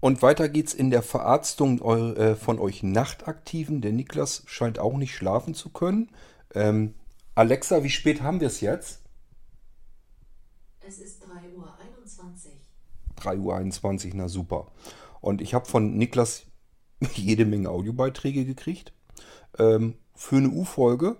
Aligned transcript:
Und 0.00 0.22
weiter 0.22 0.48
geht's 0.48 0.72
in 0.72 0.90
der 0.90 1.02
Verarztung 1.02 1.80
äh, 1.82 2.34
von 2.34 2.58
euch 2.58 2.82
Nachtaktiven. 2.82 3.82
Der 3.82 3.92
Niklas 3.92 4.42
scheint 4.46 4.78
auch 4.78 4.96
nicht 4.96 5.14
schlafen 5.14 5.54
zu 5.54 5.68
können. 5.68 6.10
Ähm, 6.54 6.94
Alexa, 7.34 7.84
wie 7.84 7.90
spät 7.90 8.22
haben 8.22 8.40
wir 8.40 8.48
es 8.48 8.60
jetzt? 8.60 9.02
Es 10.80 10.98
ist 10.98 11.22
3.21 11.24 11.56
Uhr. 11.56 11.76
3.21 13.20 14.06
Uhr, 14.08 14.12
na 14.14 14.28
super. 14.28 14.72
Und 15.20 15.42
ich 15.42 15.52
habe 15.52 15.66
von 15.66 15.96
Niklas 15.96 16.46
jede 17.14 17.44
Menge 17.44 17.68
Audiobeiträge 17.68 18.44
gekriegt. 18.44 18.92
Ähm, 19.58 19.94
für 20.14 20.36
eine 20.36 20.48
U-Folge. 20.48 21.16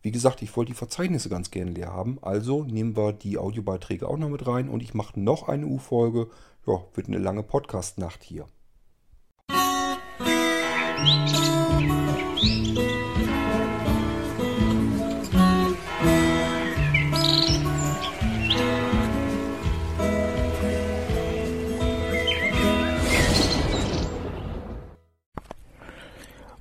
Wie 0.00 0.10
gesagt, 0.10 0.42
ich 0.42 0.56
wollte 0.56 0.72
die 0.72 0.76
Verzeichnisse 0.76 1.28
ganz 1.28 1.50
gerne 1.50 1.70
leer 1.70 1.92
haben. 1.92 2.18
Also 2.22 2.64
nehmen 2.64 2.96
wir 2.96 3.12
die 3.12 3.38
Audiobeiträge 3.38 4.08
auch 4.08 4.18
noch 4.18 4.28
mit 4.28 4.46
rein 4.46 4.68
und 4.68 4.82
ich 4.82 4.94
mache 4.94 5.20
noch 5.20 5.48
eine 5.48 5.66
U-Folge 5.66 6.28
ja, 6.66 6.80
wird 6.94 7.08
eine 7.08 7.18
lange 7.18 7.42
Podcast-Nacht 7.42 8.22
hier. 8.22 8.46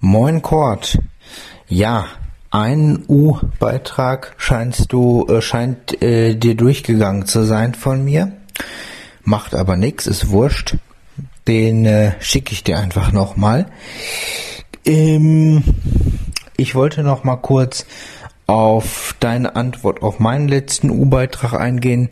Moin 0.03 0.41
Kurt. 0.41 0.97
Ja, 1.67 2.07
ein 2.49 3.05
U-Beitrag 3.07 4.33
scheinst 4.37 4.91
du 4.91 5.25
äh, 5.27 5.41
scheint 5.41 6.01
äh, 6.01 6.35
dir 6.35 6.55
durchgegangen 6.55 7.25
zu 7.27 7.43
sein 7.43 7.75
von 7.75 8.03
mir. 8.03 8.40
Macht 9.23 9.55
aber 9.55 9.77
nichts, 9.77 10.07
ist 10.07 10.30
wurscht. 10.30 10.77
Den 11.48 11.85
äh, 11.85 12.13
schicke 12.20 12.53
ich 12.53 12.63
dir 12.63 12.79
einfach 12.79 13.12
nochmal. 13.12 13.67
Ähm, 14.85 15.63
ich 16.57 16.76
wollte 16.76 17.04
noch 17.04 17.23
mal 17.23 17.37
kurz 17.37 17.85
auf 18.48 19.15
deine 19.20 19.55
Antwort 19.55 20.01
auf 20.01 20.20
meinen 20.20 20.48
letzten 20.48 20.90
U-Beitrag 20.90 21.54
eingehen, 21.54 22.10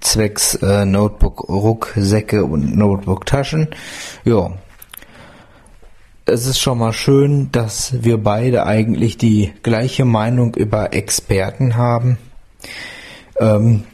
zwecks 0.00 0.54
äh, 0.56 0.84
Notebook-Rucksäcke 0.84 2.44
und 2.44 2.76
Notebook-Taschen. 2.76 3.68
Ja, 4.24 4.52
es 6.26 6.46
ist 6.46 6.60
schon 6.60 6.78
mal 6.78 6.92
schön, 6.92 7.50
dass 7.52 8.02
wir 8.02 8.18
beide 8.18 8.66
eigentlich 8.66 9.16
die 9.16 9.52
gleiche 9.62 10.04
Meinung 10.04 10.54
über 10.54 10.92
Experten 10.92 11.76
haben. 11.76 12.18
Ähm, 13.40 13.84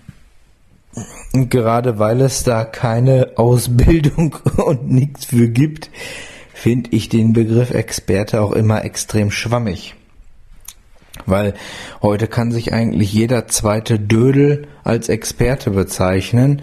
gerade 1.35 1.99
weil 1.99 2.21
es 2.21 2.45
da 2.45 2.65
keine 2.65 3.33
Ausbildung 3.37 4.37
und 4.65 4.91
nichts 4.91 5.27
für 5.27 5.49
gibt, 5.49 5.91
finde 6.53 6.91
ich 6.93 7.09
den 7.09 7.33
Begriff 7.33 7.71
Experte 7.71 8.41
auch 8.41 8.53
immer 8.53 8.85
extrem 8.85 9.31
schwammig. 9.31 9.95
Weil 11.27 11.55
heute 12.03 12.27
kann 12.27 12.53
sich 12.53 12.73
eigentlich 12.73 13.13
jeder 13.13 13.47
zweite 13.49 13.99
Dödel 13.99 14.69
als 14.83 15.09
Experte 15.09 15.71
bezeichnen. 15.71 16.63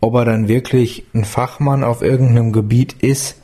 Ob 0.00 0.14
er 0.14 0.24
dann 0.24 0.48
wirklich 0.48 1.04
ein 1.14 1.24
Fachmann 1.24 1.82
auf 1.82 2.02
irgendeinem 2.02 2.52
Gebiet 2.52 2.94
ist, 3.00 3.36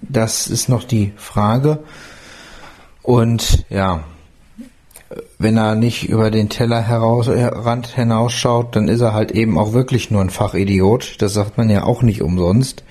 das 0.00 0.46
ist 0.46 0.68
noch 0.68 0.84
die 0.84 1.12
Frage. 1.16 1.80
Und 3.02 3.64
ja, 3.70 4.04
wenn 5.38 5.56
er 5.56 5.76
nicht 5.76 6.08
über 6.08 6.30
den 6.30 6.48
Teller 6.48 6.82
heraus, 6.82 7.28
Rand 7.28 7.86
hinausschaut, 7.86 8.74
dann 8.74 8.88
ist 8.88 9.00
er 9.00 9.12
halt 9.12 9.30
eben 9.30 9.56
auch 9.56 9.72
wirklich 9.72 10.10
nur 10.10 10.20
ein 10.20 10.30
Fachidiot. 10.30 11.16
Das 11.18 11.32
sagt 11.32 11.56
man 11.56 11.70
ja 11.70 11.84
auch 11.84 12.02
nicht 12.02 12.22
umsonst. 12.22 12.82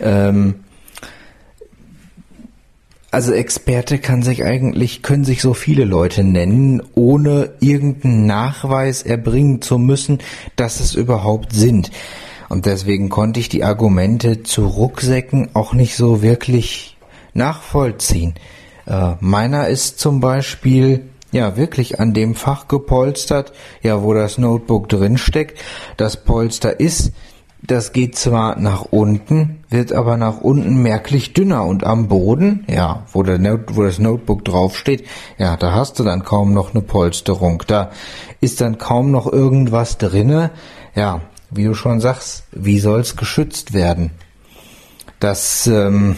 Ähm, 0.00 0.56
also 3.10 3.32
Experte 3.32 3.98
kann 3.98 4.22
sich 4.22 4.44
eigentlich, 4.44 5.02
können 5.02 5.24
sich 5.24 5.40
so 5.40 5.54
viele 5.54 5.84
Leute 5.84 6.24
nennen, 6.24 6.82
ohne 6.94 7.52
irgendeinen 7.60 8.26
Nachweis 8.26 9.02
erbringen 9.02 9.62
zu 9.62 9.78
müssen, 9.78 10.18
dass 10.56 10.80
es 10.80 10.94
überhaupt 10.94 11.52
sind. 11.52 11.90
Und 12.48 12.66
deswegen 12.66 13.08
konnte 13.08 13.40
ich 13.40 13.48
die 13.48 13.64
Argumente 13.64 14.42
zu 14.42 14.66
Rucksäcken 14.66 15.50
auch 15.54 15.74
nicht 15.74 15.96
so 15.96 16.22
wirklich 16.22 16.96
nachvollziehen. 17.34 18.34
Äh, 18.86 19.12
meiner 19.20 19.68
ist 19.68 20.00
zum 20.00 20.20
Beispiel 20.20 21.08
ja 21.32 21.56
wirklich 21.56 22.00
an 22.00 22.14
dem 22.14 22.34
Fach 22.34 22.68
gepolstert, 22.68 23.52
ja, 23.82 24.02
wo 24.02 24.14
das 24.14 24.38
Notebook 24.38 24.88
drin 24.88 25.18
steckt. 25.18 25.58
Das 25.96 26.24
Polster 26.24 26.80
ist, 26.80 27.12
das 27.62 27.92
geht 27.92 28.16
zwar 28.16 28.58
nach 28.58 28.82
unten, 28.82 29.64
wird 29.68 29.92
aber 29.92 30.16
nach 30.16 30.40
unten 30.40 30.80
merklich 30.82 31.32
dünner 31.32 31.64
und 31.64 31.84
am 31.84 32.08
Boden, 32.08 32.64
ja, 32.68 33.04
wo, 33.12 33.22
der 33.22 33.38
Not 33.38 33.76
wo 33.76 33.82
das 33.82 33.98
Notebook 33.98 34.44
draufsteht, 34.44 35.04
ja, 35.38 35.56
da 35.56 35.72
hast 35.72 35.98
du 35.98 36.04
dann 36.04 36.24
kaum 36.24 36.52
noch 36.54 36.72
eine 36.72 36.82
Polsterung. 36.82 37.62
Da 37.66 37.90
ist 38.40 38.60
dann 38.60 38.78
kaum 38.78 39.10
noch 39.10 39.30
irgendwas 39.30 39.98
drinne. 39.98 40.50
Ja, 40.94 41.20
wie 41.50 41.64
du 41.64 41.74
schon 41.74 42.00
sagst, 42.00 42.44
wie 42.52 42.78
soll's 42.78 43.16
geschützt 43.16 43.72
werden? 43.72 44.12
Das 45.20 45.66
ähm, 45.66 46.16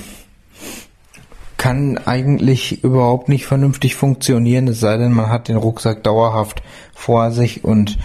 kann 1.60 1.98
eigentlich 1.98 2.82
überhaupt 2.82 3.28
nicht 3.28 3.44
vernünftig 3.44 3.94
funktionieren, 3.94 4.66
es 4.66 4.80
sei 4.80 4.96
denn, 4.96 5.12
man 5.12 5.28
hat 5.28 5.48
den 5.48 5.58
Rucksack 5.58 6.02
dauerhaft 6.02 6.62
vor 6.94 7.32
sich 7.32 7.64
und 7.64 7.98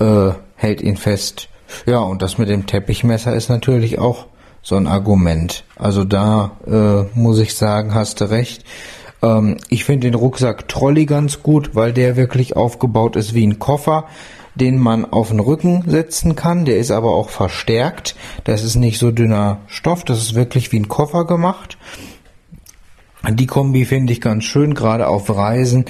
äh, 0.00 0.30
hält 0.56 0.80
ihn 0.80 0.96
fest. 0.96 1.50
Ja, 1.84 1.98
und 1.98 2.22
das 2.22 2.38
mit 2.38 2.48
dem 2.48 2.64
Teppichmesser 2.64 3.34
ist 3.34 3.50
natürlich 3.50 3.98
auch 3.98 4.28
so 4.62 4.76
ein 4.76 4.86
Argument. 4.86 5.64
Also 5.76 6.04
da 6.04 6.52
äh, 6.66 7.18
muss 7.18 7.38
ich 7.38 7.54
sagen, 7.54 7.92
hast 7.92 8.22
du 8.22 8.30
recht. 8.30 8.64
Ähm, 9.22 9.58
ich 9.68 9.84
finde 9.84 10.10
den 10.10 10.14
Rucksack 10.14 10.66
Trolley 10.66 11.04
ganz 11.04 11.42
gut, 11.42 11.74
weil 11.74 11.92
der 11.92 12.16
wirklich 12.16 12.56
aufgebaut 12.56 13.16
ist 13.16 13.34
wie 13.34 13.46
ein 13.46 13.58
Koffer 13.58 14.06
den 14.56 14.78
man 14.78 15.04
auf 15.04 15.30
den 15.30 15.40
Rücken 15.40 15.82
setzen 15.88 16.36
kann. 16.36 16.64
Der 16.64 16.78
ist 16.78 16.92
aber 16.92 17.10
auch 17.10 17.28
verstärkt. 17.28 18.14
Das 18.44 18.62
ist 18.62 18.76
nicht 18.76 19.00
so 19.00 19.10
dünner 19.10 19.58
Stoff, 19.66 20.04
das 20.04 20.18
ist 20.18 20.36
wirklich 20.36 20.70
wie 20.70 20.78
ein 20.78 20.86
Koffer 20.86 21.24
gemacht. 21.26 21.76
Die 23.30 23.46
Kombi 23.46 23.84
finde 23.84 24.12
ich 24.12 24.20
ganz 24.20 24.44
schön, 24.44 24.74
gerade 24.74 25.08
auf 25.08 25.34
Reisen. 25.34 25.86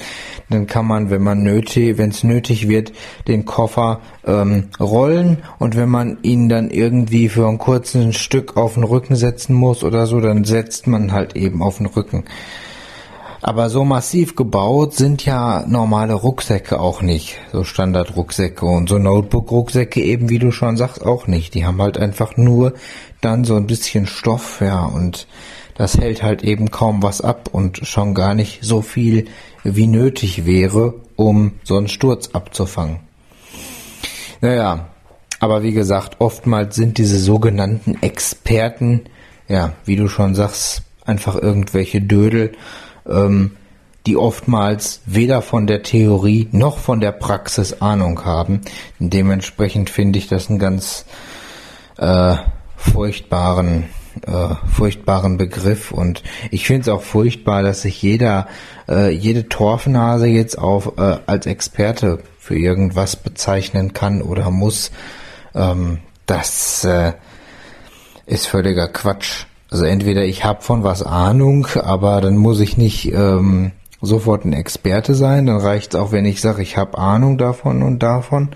Dann 0.51 0.67
kann 0.67 0.87
man, 0.87 1.11
wenn 1.11 1.23
man 1.23 1.43
nötig, 1.43 1.99
wenn 1.99 2.11
es 2.11 2.23
nötig 2.23 2.69
wird, 2.69 2.93
den 3.27 3.45
Koffer 3.45 4.01
ähm, 4.25 4.69
rollen 4.79 5.39
und 5.59 5.77
wenn 5.77 5.89
man 5.89 6.19
ihn 6.23 6.49
dann 6.49 6.71
irgendwie 6.71 7.29
für 7.29 7.49
ein 7.49 7.59
kurzes 7.59 8.17
Stück 8.17 8.57
auf 8.57 8.75
den 8.75 8.85
Rücken 8.85 9.17
setzen 9.17 9.55
muss 9.55 9.83
oder 9.83 10.07
so, 10.07 10.21
dann 10.21 10.45
setzt 10.45 10.87
man 10.87 11.13
halt 11.13 11.35
eben 11.35 11.63
auf 11.63 11.79
den 11.79 11.87
Rücken. 11.87 12.25
Aber 13.47 13.69
so 13.69 13.85
massiv 13.85 14.37
gebaut 14.37 14.95
sind 14.95 15.27
ja 15.27 15.67
normale 15.69 16.15
Rucksäcke 16.15 16.81
auch 16.81 17.03
nicht. 17.03 17.37
So 17.53 17.63
Standard-Rucksäcke 17.63 18.65
und 18.65 18.89
so 18.89 18.97
Notebook-Rucksäcke 18.97 20.01
eben, 20.01 20.31
wie 20.31 20.39
du 20.39 20.51
schon 20.51 20.79
sagst, 20.79 21.05
auch 21.05 21.27
nicht. 21.27 21.53
Die 21.53 21.67
haben 21.67 21.83
halt 21.83 21.99
einfach 21.99 22.39
nur 22.39 22.73
dann 23.21 23.45
so 23.45 23.57
ein 23.57 23.67
bisschen 23.67 24.07
Stoff, 24.07 24.63
ja, 24.63 24.87
und 24.87 25.27
das 25.77 25.99
hält 25.99 26.23
halt 26.23 26.43
eben 26.43 26.71
kaum 26.71 27.03
was 27.03 27.21
ab 27.21 27.49
und 27.53 27.87
schon 27.87 28.15
gar 28.15 28.35
nicht 28.35 28.61
so 28.63 28.83
viel 28.83 29.27
wie 29.65 29.87
nötig 29.87 30.47
wäre, 30.47 30.95
um 31.17 31.53
so 31.65 31.77
einen 31.77 31.89
Sturz 31.89 32.31
abzufangen. 32.33 33.01
Naja, 34.41 34.89
aber 35.41 35.63
wie 35.63 35.73
gesagt, 35.73 36.17
oftmals 36.21 36.77
sind 36.77 36.99
diese 36.99 37.19
sogenannten 37.19 38.03
Experten, 38.03 39.03
ja, 39.49 39.73
wie 39.85 39.97
du 39.97 40.09
schon 40.09 40.35
sagst, 40.35 40.83
einfach 41.05 41.37
irgendwelche 41.37 42.01
Dödel, 42.01 42.53
ähm, 43.09 43.53
die 44.07 44.17
oftmals 44.17 45.01
weder 45.07 45.41
von 45.41 45.67
der 45.67 45.83
Theorie 45.83 46.49
noch 46.53 46.79
von 46.79 47.01
der 47.01 47.13
Praxis 47.13 47.81
Ahnung 47.81 48.25
haben. 48.25 48.61
Dementsprechend 48.99 49.89
finde 49.91 50.19
ich 50.19 50.29
das 50.29 50.51
einen 50.51 50.59
ganz 50.59 51.07
äh, 51.97 52.37
furchtbaren 52.77 53.85
äh, 54.27 54.55
furchtbaren 54.73 55.37
Begriff 55.37 55.93
und 55.93 56.23
ich 56.51 56.67
finde 56.67 56.83
es 56.83 56.89
auch 56.89 57.03
furchtbar, 57.03 57.63
dass 57.63 57.83
sich 57.83 58.01
jeder, 58.03 58.49
äh, 58.89 59.11
jede 59.11 59.49
Torfnase 59.49 60.27
jetzt 60.27 60.59
auf 60.59 60.99
äh, 60.99 61.19
als 61.27 61.47
Experte 61.47 62.21
für 62.39 62.57
irgendwas 62.57 63.17
bezeichnen 63.17 63.93
kann 63.93 64.23
oder 64.23 64.51
muss. 64.51 64.91
Ähm, 65.55 65.99
das 66.27 66.85
äh, 66.85 67.13
ist 68.27 68.47
völliger 68.47 68.89
Quatsch. 68.89 69.47
Also 69.71 69.85
entweder 69.85 70.25
ich 70.25 70.45
habe 70.45 70.63
von 70.63 70.85
was 70.85 71.03
Ahnung, 71.03 71.67
aber 71.75 72.21
dann 72.21 72.37
muss 72.37 72.61
ich 72.61 72.77
nicht 72.77 73.13
ähm, 73.13 73.73
sofort 74.01 74.45
ein 74.45 74.53
Experte 74.53 75.15
sein. 75.15 75.47
Dann 75.47 75.59
reicht 75.59 75.95
es 75.95 76.01
auch, 76.01 76.13
wenn 76.13 76.25
ich 76.25 76.41
sage, 76.41 76.63
ich 76.63 76.77
habe 76.77 76.99
Ahnung 76.99 77.39
davon 77.39 77.83
und 77.83 77.99
davon. 78.01 78.51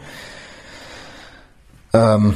Ähm, 1.92 2.34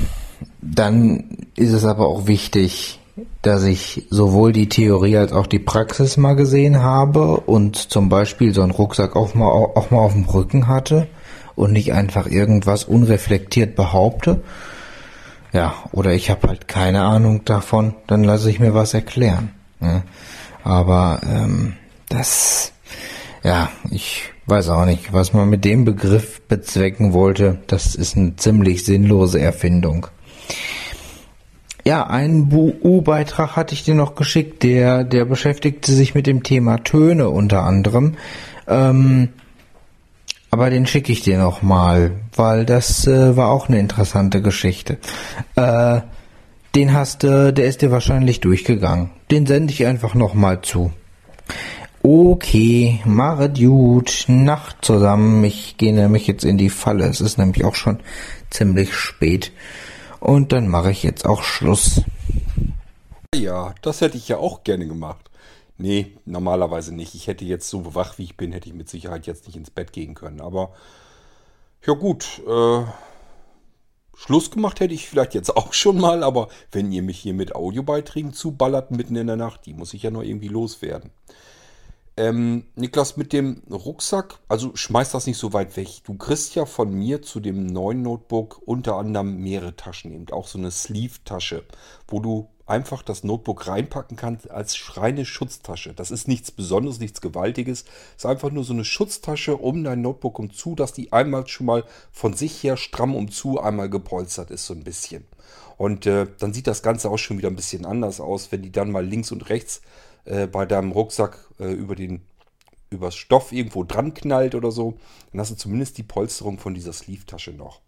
dann 0.60 1.38
ist 1.54 1.72
es 1.72 1.84
aber 1.84 2.06
auch 2.06 2.26
wichtig, 2.26 2.98
dass 3.42 3.64
ich 3.64 4.06
sowohl 4.10 4.52
die 4.52 4.68
Theorie 4.68 5.16
als 5.16 5.32
auch 5.32 5.46
die 5.46 5.58
Praxis 5.58 6.16
mal 6.16 6.34
gesehen 6.34 6.82
habe 6.82 7.38
und 7.40 7.76
zum 7.76 8.08
Beispiel 8.08 8.54
so 8.54 8.62
einen 8.62 8.70
Rucksack 8.70 9.16
auch 9.16 9.34
mal, 9.34 9.48
auch 9.48 9.90
mal 9.90 9.98
auf 9.98 10.12
dem 10.12 10.24
Rücken 10.24 10.66
hatte 10.66 11.08
und 11.54 11.72
nicht 11.72 11.92
einfach 11.92 12.26
irgendwas 12.26 12.84
unreflektiert 12.84 13.76
behaupte. 13.76 14.42
Ja, 15.52 15.74
oder 15.92 16.14
ich 16.14 16.30
habe 16.30 16.48
halt 16.48 16.66
keine 16.66 17.02
Ahnung 17.02 17.44
davon, 17.44 17.94
dann 18.06 18.24
lasse 18.24 18.48
ich 18.48 18.58
mir 18.58 18.72
was 18.72 18.94
erklären. 18.94 19.50
Ne? 19.80 20.02
Aber 20.64 21.20
ähm, 21.28 21.74
das, 22.08 22.72
ja, 23.42 23.70
ich 23.90 24.30
weiß 24.46 24.70
auch 24.70 24.86
nicht, 24.86 25.12
was 25.12 25.34
man 25.34 25.50
mit 25.50 25.66
dem 25.66 25.84
Begriff 25.84 26.40
bezwecken 26.42 27.12
wollte. 27.12 27.58
Das 27.66 27.94
ist 27.94 28.16
eine 28.16 28.36
ziemlich 28.36 28.84
sinnlose 28.84 29.40
Erfindung. 29.40 30.06
Ja, 31.84 32.06
einen 32.06 32.52
U-Beitrag 32.52 33.56
hatte 33.56 33.74
ich 33.74 33.82
dir 33.82 33.94
noch 33.94 34.14
geschickt, 34.14 34.62
der, 34.62 35.02
der 35.02 35.24
beschäftigte 35.24 35.92
sich 35.92 36.14
mit 36.14 36.26
dem 36.26 36.42
Thema 36.44 36.78
Töne 36.78 37.28
unter 37.28 37.62
anderem. 37.64 38.14
Ähm, 38.68 39.30
aber 40.50 40.70
den 40.70 40.86
schicke 40.86 41.10
ich 41.10 41.22
dir 41.22 41.38
noch 41.38 41.62
mal, 41.62 42.12
weil 42.36 42.64
das 42.66 43.06
äh, 43.06 43.36
war 43.36 43.50
auch 43.50 43.68
eine 43.68 43.80
interessante 43.80 44.42
Geschichte. 44.42 44.98
Äh, 45.56 46.02
den 46.74 46.92
hast 46.92 47.22
du, 47.22 47.52
der 47.52 47.66
ist 47.66 47.82
dir 47.82 47.90
wahrscheinlich 47.90 48.40
durchgegangen. 48.40 49.10
Den 49.30 49.46
sende 49.46 49.72
ich 49.72 49.84
einfach 49.86 50.14
noch 50.14 50.34
mal 50.34 50.62
zu. 50.62 50.92
Okay, 52.02 53.00
machet 53.04 53.58
gut, 53.58 54.24
Nacht 54.28 54.76
zusammen. 54.82 55.42
Ich 55.44 55.76
gehe 55.78 55.92
nämlich 55.92 56.26
jetzt 56.26 56.44
in 56.44 56.58
die 56.58 56.70
Falle. 56.70 57.06
Es 57.06 57.20
ist 57.20 57.38
nämlich 57.38 57.64
auch 57.64 57.74
schon 57.74 58.00
ziemlich 58.50 58.94
spät. 58.94 59.52
Und 60.22 60.52
dann 60.52 60.68
mache 60.68 60.92
ich 60.92 61.02
jetzt 61.02 61.26
auch 61.26 61.42
Schluss. 61.42 62.02
Ja, 63.34 63.74
das 63.82 64.00
hätte 64.00 64.16
ich 64.16 64.28
ja 64.28 64.36
auch 64.36 64.62
gerne 64.62 64.86
gemacht. 64.86 65.28
Nee, 65.78 66.16
normalerweise 66.26 66.94
nicht. 66.94 67.16
Ich 67.16 67.26
hätte 67.26 67.44
jetzt 67.44 67.68
so 67.68 67.96
wach 67.96 68.18
wie 68.18 68.22
ich 68.22 68.36
bin, 68.36 68.52
hätte 68.52 68.68
ich 68.68 68.74
mit 68.74 68.88
Sicherheit 68.88 69.26
jetzt 69.26 69.48
nicht 69.48 69.56
ins 69.56 69.70
Bett 69.70 69.92
gehen 69.92 70.14
können. 70.14 70.40
Aber 70.40 70.74
ja 71.84 71.94
gut, 71.94 72.40
äh, 72.46 72.84
Schluss 74.14 74.52
gemacht 74.52 74.78
hätte 74.78 74.94
ich 74.94 75.08
vielleicht 75.08 75.34
jetzt 75.34 75.56
auch 75.56 75.72
schon 75.72 75.98
mal, 75.98 76.22
aber 76.22 76.46
wenn 76.70 76.92
ihr 76.92 77.02
mich 77.02 77.18
hier 77.18 77.34
mit 77.34 77.56
Audiobeiträgen 77.56 78.32
zuballert 78.32 78.92
mitten 78.92 79.16
in 79.16 79.26
der 79.26 79.34
Nacht, 79.34 79.66
die 79.66 79.74
muss 79.74 79.92
ich 79.92 80.04
ja 80.04 80.12
noch 80.12 80.22
irgendwie 80.22 80.46
loswerden. 80.46 81.10
Ähm, 82.16 82.64
Niklas, 82.76 83.16
mit 83.16 83.32
dem 83.32 83.62
Rucksack, 83.70 84.38
also 84.46 84.76
schmeiß 84.76 85.12
das 85.12 85.26
nicht 85.26 85.38
so 85.38 85.54
weit 85.54 85.76
weg. 85.76 85.88
Du 86.04 86.14
kriegst 86.14 86.54
ja 86.54 86.66
von 86.66 86.92
mir 86.92 87.22
zu 87.22 87.40
dem 87.40 87.66
neuen 87.66 88.02
Notebook 88.02 88.60
unter 88.66 88.96
anderem 88.96 89.38
mehrere 89.38 89.76
Taschen, 89.76 90.12
eben 90.12 90.30
auch 90.30 90.46
so 90.46 90.58
eine 90.58 90.70
Sleeve-Tasche, 90.70 91.64
wo 92.08 92.20
du 92.20 92.48
einfach 92.66 93.02
das 93.02 93.24
Notebook 93.24 93.66
reinpacken 93.66 94.16
kannst 94.16 94.50
als 94.50 94.96
reine 94.96 95.24
Schutztasche. 95.24 95.94
Das 95.94 96.10
ist 96.10 96.28
nichts 96.28 96.50
Besonderes, 96.50 97.00
nichts 97.00 97.20
Gewaltiges. 97.20 97.84
Ist 98.16 98.26
einfach 98.26 98.50
nur 98.50 98.64
so 98.64 98.72
eine 98.72 98.84
Schutztasche 98.84 99.56
um 99.56 99.82
dein 99.82 100.02
Notebook 100.02 100.38
umzu, 100.38 100.74
dass 100.74 100.92
die 100.92 101.12
einmal 101.12 101.46
schon 101.48 101.66
mal 101.66 101.84
von 102.10 102.34
sich 102.34 102.62
her 102.62 102.76
stramm 102.76 103.14
umzu 103.14 103.60
einmal 103.60 103.88
gepolstert 103.88 104.50
ist, 104.50 104.66
so 104.66 104.74
ein 104.74 104.84
bisschen. 104.84 105.24
Und 105.76 106.06
äh, 106.06 106.26
dann 106.38 106.52
sieht 106.52 106.66
das 106.66 106.82
Ganze 106.82 107.10
auch 107.10 107.18
schon 107.18 107.38
wieder 107.38 107.48
ein 107.48 107.56
bisschen 107.56 107.86
anders 107.86 108.20
aus, 108.20 108.52
wenn 108.52 108.62
die 108.62 108.72
dann 108.72 108.90
mal 108.90 109.04
links 109.04 109.32
und 109.32 109.48
rechts 109.48 109.80
äh, 110.24 110.46
bei 110.46 110.66
deinem 110.66 110.92
Rucksack 110.92 111.48
äh, 111.58 111.72
über 111.72 111.94
den 111.94 112.22
übers 112.90 113.16
Stoff 113.16 113.52
irgendwo 113.52 113.84
dran 113.84 114.14
knallt 114.14 114.54
oder 114.54 114.70
so, 114.70 114.98
dann 115.30 115.40
hast 115.40 115.50
du 115.50 115.56
zumindest 115.56 115.96
die 115.98 116.02
Polsterung 116.02 116.58
von 116.58 116.74
dieser 116.74 116.92
Sleeve-Tasche 116.92 117.52
noch. 117.52 117.80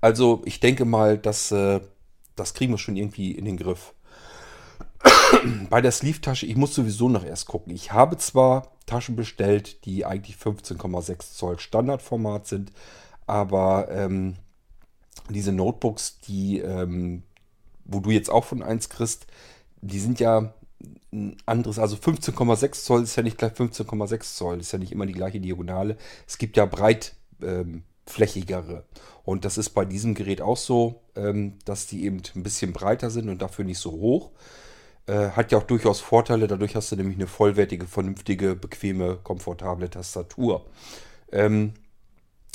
Also 0.00 0.42
ich 0.44 0.60
denke 0.60 0.84
mal, 0.84 1.18
dass 1.18 1.50
äh, 1.50 1.80
das 2.36 2.54
kriegen 2.54 2.72
wir 2.72 2.78
schon 2.78 2.96
irgendwie 2.96 3.32
in 3.32 3.44
den 3.44 3.56
Griff. 3.56 3.94
Bei 5.70 5.80
der 5.80 5.92
Sleeve-Tasche, 5.92 6.46
ich 6.46 6.56
muss 6.56 6.74
sowieso 6.74 7.08
noch 7.08 7.24
erst 7.24 7.46
gucken. 7.46 7.74
Ich 7.74 7.92
habe 7.92 8.16
zwar 8.16 8.70
Taschen 8.86 9.16
bestellt, 9.16 9.84
die 9.84 10.04
eigentlich 10.04 10.36
15,6 10.36 11.34
Zoll 11.34 11.58
Standardformat 11.58 12.46
sind, 12.46 12.72
aber 13.26 13.88
ähm, 13.90 14.36
diese 15.28 15.52
Notebooks, 15.52 16.18
die, 16.20 16.58
ähm, 16.58 17.22
wo 17.84 18.00
du 18.00 18.10
jetzt 18.10 18.30
auch 18.30 18.44
von 18.44 18.62
eins 18.62 18.88
kriegst, 18.88 19.26
die 19.80 20.00
sind 20.00 20.20
ja 20.20 20.54
ein 21.12 21.36
anderes, 21.46 21.78
also 21.78 21.96
15,6 21.96 22.84
Zoll 22.84 23.02
ist 23.02 23.16
ja 23.16 23.22
nicht 23.22 23.38
gleich 23.38 23.52
15,6 23.52 24.36
Zoll, 24.36 24.60
ist 24.60 24.72
ja 24.72 24.78
nicht 24.78 24.92
immer 24.92 25.06
die 25.06 25.14
gleiche 25.14 25.40
Diagonale. 25.40 25.96
Es 26.26 26.38
gibt 26.38 26.56
ja 26.56 26.66
breitflächigere. 26.66 28.72
Ähm, 28.72 28.82
und 29.24 29.44
das 29.44 29.58
ist 29.58 29.70
bei 29.70 29.84
diesem 29.84 30.14
Gerät 30.14 30.40
auch 30.40 30.56
so, 30.56 31.02
ähm, 31.16 31.58
dass 31.64 31.86
die 31.86 32.04
eben 32.04 32.22
ein 32.34 32.42
bisschen 32.42 32.72
breiter 32.72 33.10
sind 33.10 33.28
und 33.28 33.42
dafür 33.42 33.64
nicht 33.64 33.78
so 33.78 33.92
hoch. 33.92 34.30
Äh, 35.06 35.30
hat 35.30 35.52
ja 35.52 35.58
auch 35.58 35.64
durchaus 35.64 36.00
Vorteile, 36.00 36.46
dadurch 36.46 36.76
hast 36.76 36.92
du 36.92 36.96
nämlich 36.96 37.16
eine 37.16 37.26
vollwertige, 37.26 37.86
vernünftige, 37.86 38.54
bequeme, 38.54 39.18
komfortable 39.22 39.88
Tastatur. 39.88 40.66
Ähm, 41.32 41.74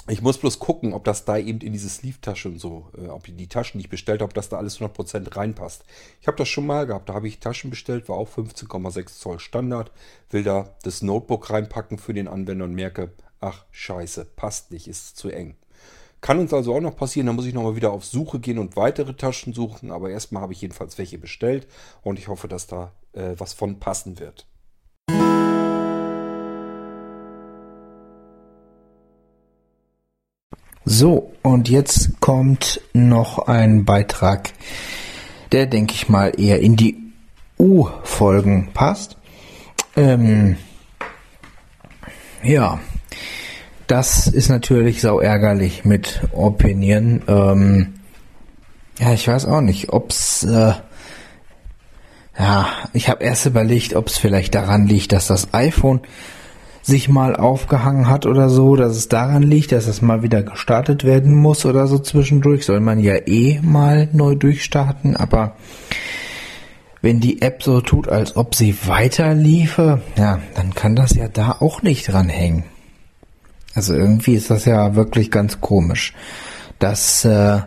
ich 0.08 0.22
muss 0.22 0.38
bloß 0.38 0.60
gucken, 0.60 0.94
ob 0.94 1.06
das 1.06 1.24
da 1.24 1.38
eben 1.38 1.60
in 1.62 1.72
diese 1.72 1.88
Sleeve-Tasche 1.88 2.50
und 2.50 2.60
so, 2.60 2.90
äh, 2.98 3.08
ob 3.08 3.24
die 3.26 3.48
Taschen, 3.48 3.80
die 3.80 3.86
ich 3.86 3.90
bestellt 3.90 4.22
habe, 4.22 4.30
ob 4.30 4.34
das 4.34 4.50
da 4.50 4.58
alles 4.58 4.80
100% 4.80 5.36
reinpasst. 5.36 5.86
Ich 6.20 6.28
habe 6.28 6.36
das 6.38 6.50
schon 6.50 6.66
mal 6.66 6.86
gehabt, 6.86 7.08
da 7.08 7.14
habe 7.14 7.28
ich 7.28 7.40
Taschen 7.40 7.70
bestellt, 7.70 8.10
war 8.10 8.18
auch 8.18 8.30
15,6 8.30 9.20
Zoll 9.20 9.40
Standard, 9.40 9.92
will 10.30 10.44
da 10.44 10.76
das 10.84 11.02
Notebook 11.02 11.50
reinpacken 11.50 11.98
für 11.98 12.14
den 12.14 12.28
Anwender 12.28 12.66
und 12.66 12.74
merke, 12.74 13.12
ach 13.40 13.66
scheiße, 13.72 14.26
passt 14.36 14.72
nicht, 14.72 14.88
ist 14.88 15.16
zu 15.16 15.30
eng. 15.30 15.56
Kann 16.20 16.40
uns 16.40 16.54
also 16.54 16.74
auch 16.76 16.82
noch 16.82 16.96
passieren, 16.96 17.28
da 17.28 17.34
muss 17.34 17.46
ich 17.46 17.54
nochmal 17.54 17.76
wieder 17.76 17.92
auf 17.92 18.06
Suche 18.06 18.40
gehen 18.40 18.58
und 18.58 18.76
weitere 18.76 19.14
Taschen 19.14 19.54
suchen, 19.54 19.92
aber 19.92 20.10
erstmal 20.10 20.42
habe 20.44 20.54
ich 20.54 20.62
jedenfalls 20.62 20.98
welche 20.98 21.18
bestellt 21.18 21.68
und 22.02 22.20
ich 22.20 22.28
hoffe, 22.28 22.48
dass 22.50 22.68
da 22.68 22.92
äh, 23.14 23.36
was 23.38 23.54
von 23.54 23.80
passen 23.80 24.20
wird. 24.20 24.48
So, 30.86 31.34
und 31.42 31.70
jetzt 31.70 32.20
kommt 32.20 32.82
noch 32.94 33.48
ein 33.48 33.86
Beitrag, 33.86 34.52
der, 35.52 35.66
denke 35.66 35.94
ich 35.94 36.10
mal, 36.10 36.34
eher 36.38 36.60
in 36.60 36.76
die 36.76 36.98
U-Folgen 37.58 38.70
passt. 38.74 39.18
Ähm, 39.96 40.58
ja, 42.44 42.80
das 43.88 44.28
ist 44.28 44.50
natürlich 44.50 45.02
sau 45.02 45.20
ärgerlich 45.20 45.86
mit 45.86 46.22
Opinion. 46.34 47.22
Ähm, 47.28 47.94
ja, 49.00 49.14
ich 49.14 49.28
weiß 49.28 49.46
auch 49.46 49.62
nicht, 49.62 49.94
ob's 49.94 50.44
äh, 50.44 50.74
ja, 52.38 52.68
ich 52.94 53.10
habe 53.10 53.24
erst 53.24 53.46
überlegt, 53.46 53.96
ob 53.96 54.08
es 54.08 54.18
vielleicht 54.18 54.56
daran 54.56 54.88
liegt, 54.88 55.12
dass 55.12 55.28
das 55.28 55.54
iPhone 55.54 56.02
sich 56.84 57.08
mal 57.08 57.36
aufgehangen 57.36 58.10
hat 58.10 58.26
oder 58.26 58.50
so, 58.50 58.76
dass 58.76 58.96
es 58.98 59.08
daran 59.08 59.42
liegt, 59.42 59.72
dass 59.72 59.88
es 59.88 60.02
mal 60.02 60.22
wieder 60.22 60.44
gestartet 60.44 61.06
werden 61.06 61.34
muss 61.34 61.66
oder 61.66 61.88
so 61.88 61.98
zwischendurch. 61.98 62.66
Soll 62.66 62.82
man 62.82 63.00
ja 63.00 63.16
eh 63.26 63.60
mal 63.64 64.10
neu 64.12 64.36
durchstarten, 64.36 65.16
aber 65.16 65.56
wenn 67.02 67.20
die 67.20 67.42
App 67.42 67.64
so 67.64 67.82
tut, 67.82 68.10
als 68.10 68.36
ob 68.36 68.54
sie 68.54 68.76
weiter 68.86 69.34
liefe, 69.34 70.02
ja, 70.18 70.40
dann 70.56 70.74
kann 70.74 70.96
das 70.96 71.16
ja 71.16 71.30
da 71.30 71.58
auch 71.60 71.82
nicht 71.82 72.12
dran 72.12 72.30
hängen. 72.30 72.66
Also 73.74 73.94
irgendwie 73.94 74.36
ist 74.36 74.52
das 74.52 74.66
ja 74.66 74.96
wirklich 74.96 75.32
ganz 75.32 75.62
komisch. 75.62 76.14
Das 76.80 77.26
äh, 77.26 77.62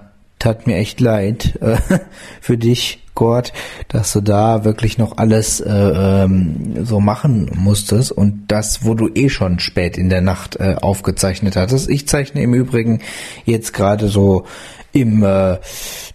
tat 0.47 0.69
mir 0.69 0.77
echt 0.77 1.01
leid 1.01 1.59
äh, 1.61 1.77
für 2.41 2.57
dich, 2.57 3.03
Gott, 3.17 3.53
dass 3.89 4.13
du 4.13 4.21
da 4.21 4.65
wirklich 4.65 4.97
noch 4.97 5.17
alles 5.17 5.59
äh, 5.59 5.73
ähm, 5.73 6.85
so 6.85 7.01
machen 7.01 7.51
musstest 7.53 8.13
und 8.13 8.45
das, 8.47 8.85
wo 8.85 8.95
du 8.95 9.09
eh 9.13 9.29
schon 9.29 9.59
spät 9.59 9.97
in 9.99 10.09
der 10.09 10.21
Nacht 10.21 10.57
äh, 10.57 10.77
aufgezeichnet 10.81 11.57
hattest. 11.57 11.89
Ich 11.89 12.07
zeichne 12.07 12.43
im 12.43 12.55
Übrigen 12.55 13.01
jetzt 13.45 13.73
gerade 13.73 14.09
so 14.09 14.45
im, 14.93 15.25
äh, 15.25 15.59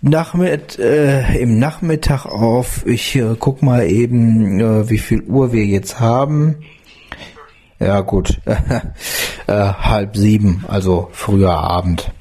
Nachmitt 0.01 0.79
äh, 0.79 1.38
im 1.38 1.59
Nachmittag 1.59 2.25
auf. 2.25 2.85
Ich 2.85 3.15
äh, 3.17 3.35
guck 3.38 3.61
mal 3.61 3.89
eben, 3.89 4.61
äh, 4.61 4.89
wie 4.89 5.00
viel 5.00 5.23
Uhr 5.23 5.51
wir 5.51 5.65
jetzt 5.65 6.00
haben. 6.00 6.57
Ja 7.79 8.00
gut, 8.01 8.39
äh, 8.45 9.53
halb 9.53 10.15
sieben, 10.15 10.63
also 10.67 11.09
früher 11.11 11.57
Abend. 11.57 12.11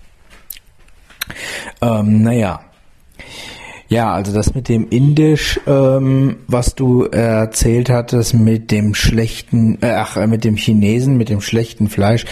Ähm, 1.80 2.22
naja. 2.22 2.60
Ja, 3.88 4.12
also 4.12 4.32
das 4.32 4.54
mit 4.54 4.68
dem 4.68 4.88
Indisch, 4.88 5.58
ähm, 5.66 6.36
was 6.46 6.76
du 6.76 7.06
erzählt 7.06 7.90
hattest, 7.90 8.34
mit 8.34 8.70
dem 8.70 8.94
schlechten, 8.94 9.82
äh, 9.82 9.90
ach, 9.90 10.14
mit 10.26 10.44
dem 10.44 10.54
Chinesen, 10.54 11.16
mit 11.16 11.28
dem 11.28 11.40
schlechten 11.40 11.88
Fleisch, 11.88 12.24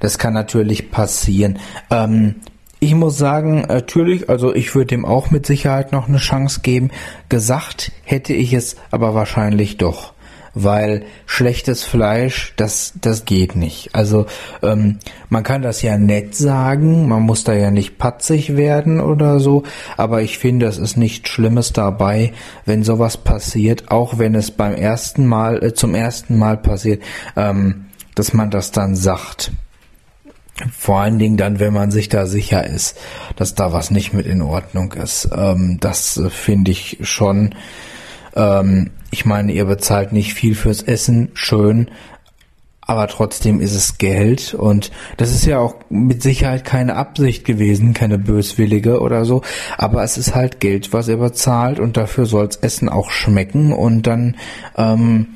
das 0.00 0.18
kann 0.18 0.34
natürlich 0.34 0.90
passieren. 0.90 1.60
Ähm, 1.92 2.34
ich 2.80 2.94
muss 2.96 3.16
sagen, 3.16 3.66
natürlich, 3.68 4.28
also 4.28 4.52
ich 4.52 4.74
würde 4.74 4.88
dem 4.88 5.04
auch 5.04 5.30
mit 5.30 5.46
Sicherheit 5.46 5.92
noch 5.92 6.08
eine 6.08 6.18
Chance 6.18 6.60
geben. 6.62 6.90
Gesagt 7.28 7.92
hätte 8.02 8.34
ich 8.34 8.52
es 8.52 8.74
aber 8.90 9.14
wahrscheinlich 9.14 9.76
doch 9.76 10.12
weil 10.56 11.04
schlechtes 11.26 11.84
Fleisch, 11.84 12.54
das, 12.56 12.94
das 13.00 13.26
geht 13.26 13.56
nicht. 13.56 13.94
Also 13.94 14.24
ähm, 14.62 14.98
man 15.28 15.42
kann 15.42 15.60
das 15.60 15.82
ja 15.82 15.98
nett 15.98 16.34
sagen, 16.34 17.08
man 17.08 17.22
muss 17.22 17.44
da 17.44 17.52
ja 17.52 17.70
nicht 17.70 17.98
patzig 17.98 18.56
werden 18.56 18.98
oder 18.98 19.38
so, 19.38 19.64
aber 19.98 20.22
ich 20.22 20.38
finde, 20.38 20.66
es 20.66 20.78
ist 20.78 20.96
nichts 20.96 21.28
Schlimmes 21.28 21.74
dabei, 21.74 22.32
wenn 22.64 22.82
sowas 22.84 23.18
passiert, 23.18 23.90
auch 23.90 24.18
wenn 24.18 24.34
es 24.34 24.50
beim 24.50 24.74
ersten 24.74 25.26
Mal, 25.26 25.62
äh, 25.62 25.74
zum 25.74 25.94
ersten 25.94 26.38
Mal 26.38 26.56
passiert, 26.56 27.02
ähm, 27.36 27.84
dass 28.14 28.32
man 28.32 28.50
das 28.50 28.72
dann 28.72 28.96
sagt. 28.96 29.52
Vor 30.74 31.00
allen 31.00 31.18
Dingen 31.18 31.36
dann, 31.36 31.60
wenn 31.60 31.74
man 31.74 31.90
sich 31.90 32.08
da 32.08 32.24
sicher 32.24 32.66
ist, 32.66 32.96
dass 33.36 33.54
da 33.54 33.74
was 33.74 33.90
nicht 33.90 34.14
mit 34.14 34.24
in 34.24 34.40
Ordnung 34.40 34.94
ist. 34.94 35.28
Ähm, 35.36 35.76
das 35.80 36.16
äh, 36.16 36.30
finde 36.30 36.70
ich 36.70 36.96
schon. 37.02 37.54
Ähm, 38.36 38.90
ich 39.10 39.24
meine, 39.24 39.52
ihr 39.52 39.64
bezahlt 39.64 40.12
nicht 40.12 40.34
viel 40.34 40.54
fürs 40.54 40.82
Essen, 40.82 41.30
schön, 41.34 41.90
aber 42.82 43.08
trotzdem 43.08 43.60
ist 43.60 43.74
es 43.74 43.98
Geld 43.98 44.54
und 44.54 44.92
das 45.16 45.32
ist 45.32 45.44
ja 45.44 45.58
auch 45.58 45.74
mit 45.88 46.22
Sicherheit 46.22 46.64
keine 46.64 46.94
Absicht 46.94 47.44
gewesen, 47.44 47.94
keine 47.94 48.18
böswillige 48.18 49.00
oder 49.00 49.24
so, 49.24 49.42
aber 49.76 50.04
es 50.04 50.16
ist 50.18 50.34
halt 50.34 50.60
Geld, 50.60 50.92
was 50.92 51.08
ihr 51.08 51.16
bezahlt 51.16 51.80
und 51.80 51.96
dafür 51.96 52.26
soll's 52.26 52.56
Essen 52.56 52.88
auch 52.88 53.10
schmecken 53.10 53.72
und 53.72 54.06
dann 54.06 54.36
ähm, 54.76 55.26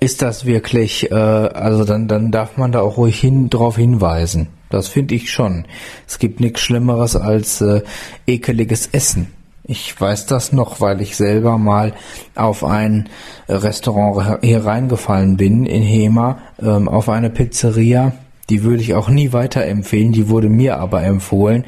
ist 0.00 0.22
das 0.22 0.44
wirklich, 0.44 1.10
äh, 1.10 1.14
also 1.14 1.84
dann, 1.84 2.06
dann 2.08 2.30
darf 2.30 2.56
man 2.56 2.72
da 2.72 2.80
auch 2.80 2.96
ruhig 2.96 3.18
hin, 3.18 3.50
drauf 3.50 3.76
hinweisen. 3.76 4.48
Das 4.70 4.88
finde 4.88 5.14
ich 5.14 5.30
schon. 5.30 5.66
Es 6.06 6.18
gibt 6.18 6.40
nichts 6.40 6.60
Schlimmeres 6.60 7.16
als 7.16 7.60
äh, 7.60 7.82
ekeliges 8.26 8.88
Essen. 8.88 9.28
Ich 9.66 9.98
weiß 9.98 10.26
das 10.26 10.52
noch, 10.52 10.82
weil 10.82 11.00
ich 11.00 11.16
selber 11.16 11.56
mal 11.56 11.94
auf 12.34 12.64
ein 12.64 13.08
Restaurant 13.48 14.42
hier 14.42 14.66
reingefallen 14.66 15.38
bin 15.38 15.64
in 15.64 15.82
Hema, 15.82 16.38
ähm, 16.60 16.86
auf 16.86 17.08
eine 17.08 17.30
Pizzeria. 17.30 18.12
Die 18.50 18.62
würde 18.62 18.82
ich 18.82 18.92
auch 18.92 19.08
nie 19.08 19.32
weiterempfehlen, 19.32 20.12
die 20.12 20.28
wurde 20.28 20.50
mir 20.50 20.78
aber 20.78 21.02
empfohlen. 21.02 21.64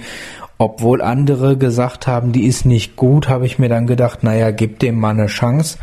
Obwohl 0.58 1.00
andere 1.00 1.56
gesagt 1.56 2.06
haben, 2.06 2.32
die 2.32 2.46
ist 2.46 2.66
nicht 2.66 2.96
gut, 2.96 3.30
habe 3.30 3.46
ich 3.46 3.58
mir 3.58 3.70
dann 3.70 3.86
gedacht, 3.86 4.22
naja, 4.22 4.50
gib 4.50 4.78
dem 4.78 5.00
mal 5.00 5.10
eine 5.10 5.26
Chance. 5.26 5.78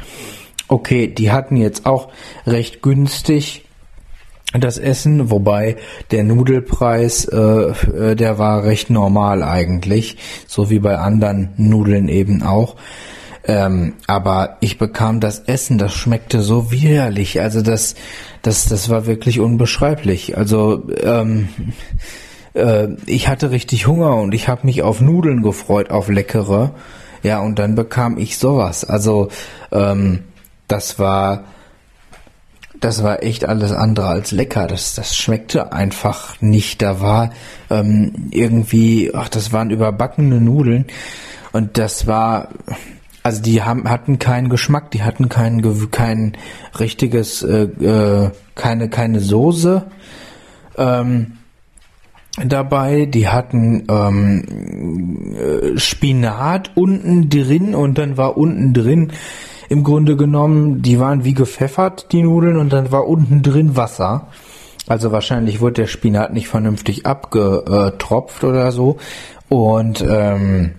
Okay, 0.68 1.08
die 1.08 1.32
hatten 1.32 1.58
jetzt 1.58 1.88
auch 1.88 2.10
recht 2.46 2.84
günstig 2.84 3.63
das 4.62 4.78
Essen, 4.78 5.32
wobei 5.32 5.78
der 6.12 6.24
Nudelpreis, 6.24 7.26
äh, 7.26 7.38
äh, 7.38 8.16
der 8.16 8.38
war 8.38 8.64
recht 8.64 8.90
normal 8.90 9.44
eigentlich, 9.44 10.18
so 10.48 10.70
wie 10.70 10.80
bei 10.80 10.98
anderen 10.98 11.50
Nudeln 11.58 12.08
eben 12.08 12.44
auch. 12.44 12.76
Ähm, 13.46 13.96
aber 14.08 14.58
ich 14.62 14.78
bekam 14.78 15.20
das 15.20 15.40
Essen, 15.40 15.78
das 15.78 15.94
schmeckte 15.94 16.42
so 16.42 16.72
widerlich, 16.72 17.42
also 17.42 17.62
das, 17.62 17.96
das, 18.42 18.68
das 18.68 18.90
war 18.90 19.06
wirklich 19.06 19.40
unbeschreiblich. 19.40 20.38
Also 20.38 20.84
ähm, 21.02 21.50
äh, 22.54 22.90
ich 23.06 23.28
hatte 23.28 23.52
richtig 23.52 23.88
Hunger 23.88 24.16
und 24.16 24.34
ich 24.34 24.48
habe 24.48 24.66
mich 24.66 24.82
auf 24.82 25.02
Nudeln 25.02 25.42
gefreut, 25.42 25.90
auf 25.90 26.10
leckere. 26.10 26.72
Ja, 27.22 27.40
und 27.40 27.58
dann 27.60 27.76
bekam 27.76 28.18
ich 28.18 28.38
sowas. 28.38 28.84
Also 28.86 29.30
ähm, 29.72 30.20
das 30.68 31.00
war 31.00 31.46
das 32.84 33.02
war 33.02 33.24
echt 33.24 33.46
alles 33.46 33.72
andere 33.72 34.08
als 34.08 34.32
lecker. 34.32 34.68
Das, 34.68 34.94
das 34.94 35.16
schmeckte 35.16 35.72
einfach 35.72 36.42
nicht. 36.42 36.82
Da 36.82 37.00
war 37.00 37.30
ähm, 37.70 38.28
irgendwie, 38.32 39.12
ach, 39.14 39.30
das 39.30 39.54
waren 39.54 39.70
überbackene 39.70 40.42
Nudeln 40.42 40.86
und 41.54 41.78
das 41.78 42.08
war, 42.08 42.50
also 43.24 43.42
die 43.42 43.62
haben, 43.62 43.90
hatten 43.90 44.20
keinen 44.20 44.50
Geschmack, 44.50 44.92
die 44.92 45.02
hatten 45.02 45.30
kein, 45.30 45.62
kein 45.92 46.34
richtiges, 46.78 47.42
äh, 47.44 47.64
äh, 47.64 48.32
keine, 48.56 48.90
keine 48.90 49.22
Soße. 49.22 49.86
Ähm, 50.78 51.38
dabei, 52.46 53.06
die 53.06 53.30
hatten 53.30 53.86
ähm, 53.90 55.36
äh, 55.36 55.78
Spinat 55.80 56.72
unten 56.76 57.30
drin 57.30 57.76
und 57.76 57.98
dann 57.98 58.18
war 58.18 58.36
unten 58.36 58.74
drin 58.74 59.14
im 59.74 59.84
Grunde 59.84 60.16
genommen, 60.16 60.84
die 60.84 61.00
waren 61.00 61.24
wie 61.26 61.34
gepfeffert, 61.34 62.12
die 62.12 62.22
Nudeln, 62.22 62.58
und 62.58 62.72
dann 62.72 62.92
war 62.92 63.08
unten 63.08 63.42
drin 63.42 63.76
Wasser. 63.76 64.28
Also 64.88 65.12
wahrscheinlich 65.12 65.62
wurde 65.62 65.82
der 65.82 65.88
Spinat 65.88 66.32
nicht 66.32 66.48
vernünftig 66.48 67.08
abgetropft 67.08 68.44
oder 68.44 68.72
so. 68.72 68.98
Und 69.50 70.06
ähm, 70.08 70.76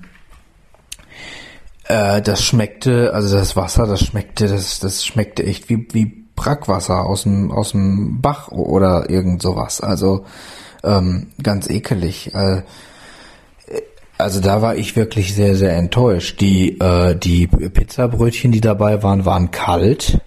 äh, 1.88 2.22
das 2.22 2.44
schmeckte, 2.44 3.12
also 3.12 3.36
das 3.36 3.56
Wasser, 3.56 3.86
das 3.88 4.00
schmeckte, 4.00 4.46
das, 4.46 4.78
das 4.78 5.04
schmeckte 5.04 5.44
echt 5.44 5.68
wie, 5.68 5.88
wie 5.92 6.24
Brackwasser 6.36 7.04
aus 7.04 7.24
dem, 7.24 7.50
aus 7.50 7.72
dem 7.72 8.20
Bach 8.20 8.48
oder 8.52 9.10
irgend 9.10 9.42
sowas. 9.42 9.80
Also 9.80 10.24
ähm, 10.84 11.32
ganz 11.42 11.68
ekelig. 11.68 12.32
Äh, 12.32 12.62
also 14.18 14.40
da 14.40 14.62
war 14.62 14.76
ich 14.76 14.96
wirklich 14.96 15.34
sehr, 15.34 15.56
sehr 15.56 15.76
enttäuscht. 15.76 16.40
Die, 16.40 16.78
äh, 16.78 17.16
die 17.16 17.46
Pizzabrötchen, 17.46 18.52
die 18.52 18.60
dabei 18.60 19.02
waren, 19.02 19.24
waren 19.24 19.50
kalt. 19.50 20.20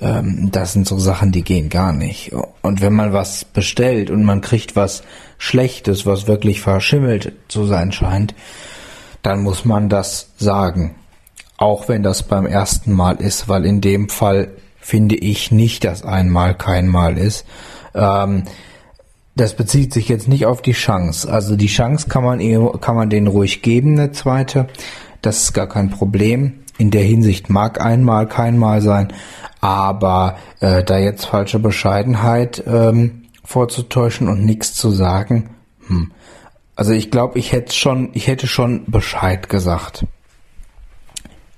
Ähm, 0.00 0.50
das 0.52 0.72
sind 0.72 0.86
so 0.86 0.98
Sachen, 0.98 1.32
die 1.32 1.42
gehen 1.42 1.68
gar 1.68 1.92
nicht. 1.92 2.32
Und 2.62 2.80
wenn 2.80 2.92
man 2.92 3.12
was 3.12 3.44
bestellt 3.44 4.10
und 4.10 4.24
man 4.24 4.40
kriegt 4.40 4.76
was 4.76 5.02
Schlechtes, 5.38 6.06
was 6.06 6.26
wirklich 6.26 6.60
verschimmelt 6.60 7.32
zu 7.48 7.66
sein 7.66 7.92
scheint, 7.92 8.34
dann 9.22 9.42
muss 9.42 9.64
man 9.64 9.88
das 9.88 10.30
sagen. 10.36 10.94
Auch 11.56 11.88
wenn 11.88 12.02
das 12.02 12.24
beim 12.24 12.46
ersten 12.46 12.92
Mal 12.92 13.16
ist, 13.20 13.48
weil 13.48 13.64
in 13.66 13.80
dem 13.80 14.08
Fall 14.08 14.50
finde 14.80 15.14
ich 15.14 15.52
nicht, 15.52 15.84
dass 15.84 16.04
einmal 16.04 16.56
kein 16.56 16.88
Mal 16.88 17.18
ist. 17.18 17.44
Ähm, 17.94 18.44
das 19.34 19.54
bezieht 19.54 19.92
sich 19.92 20.08
jetzt 20.08 20.28
nicht 20.28 20.46
auf 20.46 20.62
die 20.62 20.72
Chance. 20.72 21.30
Also 21.32 21.56
die 21.56 21.66
Chance 21.66 22.08
kann 22.08 22.24
man, 22.24 22.40
kann 22.80 22.96
man 22.96 23.10
denen 23.10 23.26
ruhig 23.26 23.62
geben, 23.62 23.98
eine 23.98 24.12
zweite. 24.12 24.68
Das 25.22 25.42
ist 25.42 25.52
gar 25.52 25.68
kein 25.68 25.90
Problem. 25.90 26.60
In 26.78 26.90
der 26.90 27.02
Hinsicht 27.02 27.48
mag 27.48 27.80
einmal 27.80 28.26
kein 28.26 28.58
Mal 28.58 28.82
sein. 28.82 29.12
Aber 29.60 30.36
äh, 30.60 30.82
da 30.82 30.98
jetzt 30.98 31.26
falsche 31.26 31.58
Bescheidenheit 31.58 32.62
ähm, 32.66 33.22
vorzutäuschen 33.44 34.28
und 34.28 34.44
nichts 34.44 34.74
zu 34.74 34.90
sagen, 34.90 35.50
hm. 35.86 36.10
Also 36.74 36.92
ich 36.92 37.10
glaube, 37.10 37.38
ich 37.38 37.52
hätte 37.52 37.74
schon, 37.74 38.10
ich 38.14 38.26
hätte 38.26 38.46
schon 38.46 38.84
Bescheid 38.86 39.50
gesagt 39.50 40.06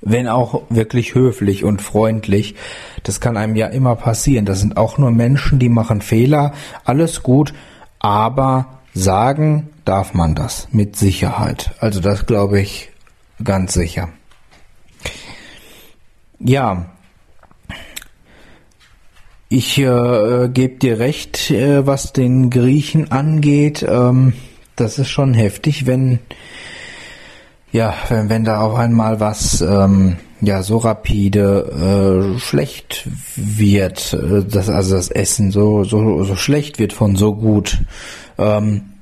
wenn 0.04 0.28
auch 0.28 0.62
wirklich 0.68 1.14
höflich 1.14 1.64
und 1.64 1.82
freundlich. 1.82 2.54
Das 3.02 3.20
kann 3.20 3.36
einem 3.36 3.56
ja 3.56 3.66
immer 3.68 3.96
passieren. 3.96 4.44
Das 4.44 4.60
sind 4.60 4.76
auch 4.76 4.98
nur 4.98 5.10
Menschen, 5.10 5.58
die 5.58 5.70
machen 5.70 6.02
Fehler. 6.02 6.52
Alles 6.84 7.22
gut, 7.22 7.54
aber 7.98 8.80
sagen 8.92 9.70
darf 9.84 10.14
man 10.14 10.34
das 10.34 10.68
mit 10.70 10.96
Sicherheit. 10.96 11.74
Also 11.78 12.00
das 12.00 12.26
glaube 12.26 12.60
ich 12.60 12.90
ganz 13.42 13.72
sicher. 13.72 14.10
Ja, 16.38 16.86
ich 19.48 19.78
äh, 19.78 20.48
gebe 20.52 20.78
dir 20.78 20.98
recht, 20.98 21.50
äh, 21.50 21.86
was 21.86 22.12
den 22.12 22.50
Griechen 22.50 23.10
angeht. 23.12 23.84
Ähm, 23.88 24.34
das 24.76 24.98
ist 24.98 25.08
schon 25.08 25.32
heftig, 25.32 25.86
wenn 25.86 26.18
ja, 27.74 27.92
wenn, 28.08 28.28
wenn 28.28 28.44
da 28.44 28.60
auf 28.60 28.76
einmal 28.76 29.18
was 29.18 29.60
ähm, 29.60 30.16
ja 30.40 30.62
so 30.62 30.78
rapide 30.78 32.36
äh, 32.36 32.38
schlecht 32.38 33.08
wird, 33.34 34.12
äh, 34.12 34.44
dass 34.44 34.68
also 34.68 34.94
das 34.94 35.10
Essen 35.10 35.50
so 35.50 35.82
so 35.82 36.22
so 36.22 36.36
schlecht 36.36 36.78
wird 36.78 36.92
von 36.92 37.16
so 37.16 37.34
gut, 37.34 37.78
ähm, 38.38 38.92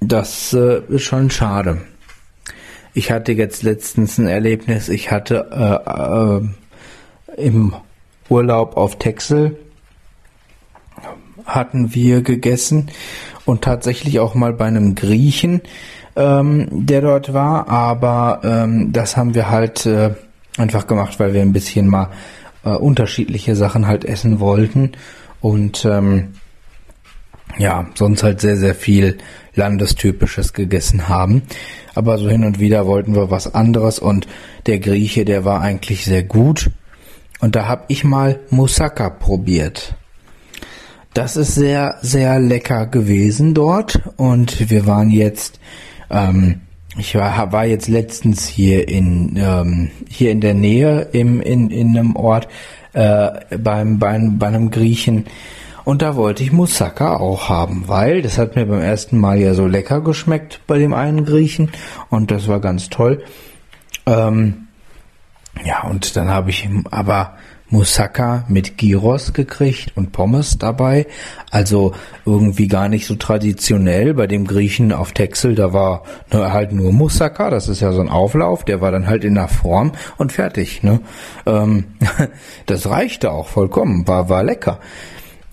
das 0.00 0.52
äh, 0.52 0.80
ist 0.88 1.04
schon 1.04 1.30
schade. 1.30 1.82
Ich 2.94 3.12
hatte 3.12 3.30
jetzt 3.30 3.62
letztens 3.62 4.18
ein 4.18 4.26
Erlebnis. 4.26 4.88
Ich 4.88 5.12
hatte 5.12 5.48
äh, 5.52 7.38
äh, 7.38 7.46
im 7.46 7.76
Urlaub 8.28 8.76
auf 8.76 8.98
Texel 8.98 9.56
hatten 11.44 11.94
wir 11.94 12.22
gegessen 12.22 12.90
und 13.44 13.62
tatsächlich 13.62 14.18
auch 14.18 14.34
mal 14.34 14.52
bei 14.52 14.66
einem 14.66 14.96
Griechen 14.96 15.62
ähm, 16.16 16.68
der 16.70 17.00
dort 17.00 17.32
war, 17.32 17.68
aber 17.68 18.40
ähm, 18.44 18.92
das 18.92 19.16
haben 19.16 19.34
wir 19.34 19.50
halt 19.50 19.86
äh, 19.86 20.14
einfach 20.58 20.86
gemacht, 20.86 21.18
weil 21.18 21.32
wir 21.32 21.42
ein 21.42 21.52
bisschen 21.52 21.88
mal 21.88 22.10
äh, 22.64 22.70
unterschiedliche 22.70 23.56
Sachen 23.56 23.86
halt 23.86 24.04
essen 24.04 24.40
wollten 24.40 24.92
und 25.40 25.84
ähm, 25.84 26.34
ja, 27.58 27.86
sonst 27.94 28.22
halt 28.22 28.40
sehr, 28.40 28.56
sehr 28.56 28.74
viel 28.74 29.18
Landestypisches 29.54 30.52
gegessen 30.52 31.08
haben. 31.08 31.42
Aber 31.94 32.18
so 32.18 32.28
hin 32.28 32.44
und 32.44 32.58
wieder 32.58 32.86
wollten 32.86 33.14
wir 33.14 33.30
was 33.30 33.54
anderes 33.54 33.98
und 33.98 34.26
der 34.66 34.78
Grieche, 34.78 35.24
der 35.24 35.44
war 35.44 35.60
eigentlich 35.60 36.04
sehr 36.04 36.22
gut. 36.22 36.70
Und 37.40 37.56
da 37.56 37.66
habe 37.66 37.84
ich 37.88 38.04
mal 38.04 38.40
Moussaka 38.50 39.10
probiert. 39.10 39.94
Das 41.12 41.36
ist 41.36 41.54
sehr, 41.54 41.98
sehr 42.00 42.40
lecker 42.40 42.86
gewesen 42.86 43.52
dort 43.52 44.00
und 44.16 44.70
wir 44.70 44.86
waren 44.86 45.10
jetzt 45.10 45.60
ähm, 46.12 46.60
ich 46.96 47.14
war, 47.14 47.52
war 47.52 47.64
jetzt 47.64 47.88
letztens 47.88 48.46
hier 48.46 48.86
in 48.88 49.36
ähm, 49.36 49.90
hier 50.08 50.30
in 50.30 50.40
der 50.40 50.54
Nähe 50.54 51.08
im 51.12 51.40
in 51.40 51.70
in 51.70 51.96
einem 51.96 52.16
Ort 52.16 52.48
äh, 52.92 53.56
beim, 53.58 53.98
beim 53.98 54.38
bei 54.38 54.48
einem 54.48 54.70
Griechen 54.70 55.24
und 55.84 56.02
da 56.02 56.14
wollte 56.14 56.42
ich 56.42 56.52
Moussaka 56.52 57.16
auch 57.16 57.48
haben, 57.48 57.88
weil 57.88 58.22
das 58.22 58.38
hat 58.38 58.54
mir 58.54 58.66
beim 58.66 58.82
ersten 58.82 59.18
Mal 59.18 59.38
ja 59.38 59.54
so 59.54 59.66
lecker 59.66 60.00
geschmeckt 60.00 60.60
bei 60.66 60.78
dem 60.78 60.94
einen 60.94 61.24
Griechen 61.24 61.70
und 62.10 62.30
das 62.30 62.46
war 62.46 62.60
ganz 62.60 62.90
toll. 62.90 63.24
Ähm, 64.06 64.68
ja 65.64 65.82
und 65.84 66.16
dann 66.16 66.28
habe 66.28 66.50
ich 66.50 66.68
aber 66.90 67.34
Moussaka 67.72 68.44
mit 68.48 68.76
Gyros 68.76 69.32
gekriegt 69.32 69.92
und 69.96 70.12
Pommes 70.12 70.58
dabei. 70.58 71.06
Also 71.50 71.92
irgendwie 72.26 72.68
gar 72.68 72.88
nicht 72.88 73.06
so 73.06 73.14
traditionell. 73.14 74.14
Bei 74.14 74.26
dem 74.26 74.46
Griechen 74.46 74.92
auf 74.92 75.12
Texel, 75.12 75.54
da 75.54 75.72
war 75.72 76.02
ne, 76.32 76.52
halt 76.52 76.72
nur 76.72 76.92
Moussaka. 76.92 77.48
Das 77.50 77.68
ist 77.68 77.80
ja 77.80 77.92
so 77.92 78.00
ein 78.00 78.10
Auflauf. 78.10 78.64
Der 78.64 78.80
war 78.82 78.92
dann 78.92 79.06
halt 79.06 79.24
in 79.24 79.34
der 79.34 79.48
Form 79.48 79.92
und 80.18 80.32
fertig. 80.32 80.82
Ne? 80.82 81.00
Ähm, 81.46 81.84
das 82.66 82.88
reichte 82.88 83.32
auch 83.32 83.48
vollkommen. 83.48 84.06
War, 84.06 84.28
war 84.28 84.44
lecker. 84.44 84.78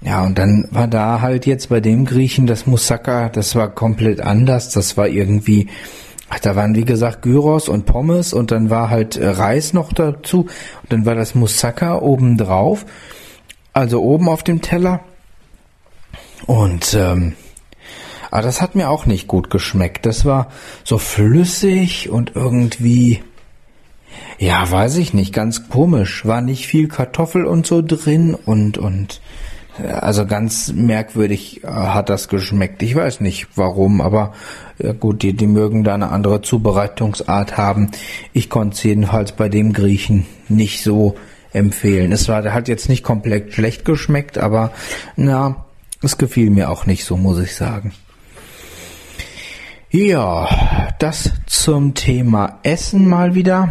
Ja, 0.02 0.26
und 0.26 0.38
dann 0.38 0.68
war 0.72 0.88
da 0.88 1.22
halt 1.22 1.46
jetzt 1.46 1.70
bei 1.70 1.80
dem 1.80 2.06
Griechen 2.06 2.48
das 2.48 2.66
Moussaka, 2.66 3.30
das 3.30 3.56
war 3.56 3.70
komplett 3.70 4.22
anders. 4.22 4.70
Das 4.70 4.96
war 4.96 5.08
irgendwie, 5.08 5.68
ach, 6.30 6.40
da 6.40 6.56
waren 6.56 6.76
wie 6.76 6.86
gesagt 6.86 7.24
Gyros 7.24 7.70
und 7.70 7.86
Pommes 7.86 8.34
und 8.34 8.52
dann 8.52 8.70
war 8.70 8.90
halt 8.90 9.18
äh, 9.18 9.28
Reis 9.28 9.74
noch 9.74 9.94
dazu. 9.94 10.42
Und 10.42 10.94
dann 10.94 11.06
war 11.06 11.16
das 11.16 11.36
Moussaka 11.36 11.98
oben 11.98 12.38
drauf, 12.38 12.86
also 13.74 14.02
oben 14.02 14.30
auf 14.30 14.44
dem 14.44 14.62
Teller. 14.62 15.02
Und 16.46 16.94
ähm, 16.94 17.34
aber 18.32 18.44
das 18.44 18.62
hat 18.62 18.76
mir 18.76 18.90
auch 18.90 19.06
nicht 19.06 19.28
gut 19.28 19.50
geschmeckt. 19.50 20.06
Das 20.06 20.24
war 20.24 20.50
so 20.84 20.98
flüssig 21.00 22.10
und 22.10 22.36
irgendwie, 22.36 23.24
ja, 24.38 24.70
weiß 24.70 24.98
ich 24.98 25.14
nicht, 25.14 25.34
ganz 25.34 25.70
komisch. 25.70 26.26
War 26.26 26.42
nicht 26.42 26.68
viel 26.68 26.88
Kartoffel 26.88 27.46
und 27.46 27.66
so 27.66 27.82
drin 27.82 28.36
und 28.36 28.78
und 28.78 29.22
also 29.86 30.26
ganz 30.26 30.72
merkwürdig 30.74 31.64
äh, 31.64 31.68
hat 31.68 32.10
das 32.10 32.28
geschmeckt. 32.28 32.82
Ich 32.84 32.96
weiß 32.96 33.22
nicht 33.22 33.48
warum, 33.56 34.02
aber 34.02 34.34
gut, 35.00 35.24
die, 35.24 35.34
die 35.34 35.48
mögen 35.48 35.84
da 35.84 35.94
eine 35.94 36.10
andere 36.10 36.42
Zubereitungsart 36.42 37.58
haben. 37.58 37.92
Ich 38.34 38.50
konnte 38.50 38.76
es 38.76 38.84
jedenfalls 38.84 39.34
bei 39.34 39.50
dem 39.50 39.74
Griechen 39.74 40.26
nicht 40.48 40.84
so 40.84 41.16
empfehlen. 41.52 42.12
Es 42.12 42.28
war, 42.30 42.44
hat 42.54 42.68
jetzt 42.68 42.90
nicht 42.90 43.04
komplett 43.04 43.54
schlecht 43.54 43.86
geschmeckt, 43.86 44.38
aber 44.38 44.72
na, 45.16 45.66
es 46.02 46.18
gefiel 46.18 46.50
mir 46.50 46.70
auch 46.70 46.86
nicht 46.86 47.04
so, 47.04 47.18
muss 47.18 47.40
ich 47.40 47.56
sagen. 47.56 47.94
Ja, 49.92 50.48
das 51.00 51.32
zum 51.48 51.96
Thema 51.96 52.60
Essen 52.64 53.08
mal 53.08 53.34
wieder. 53.34 53.70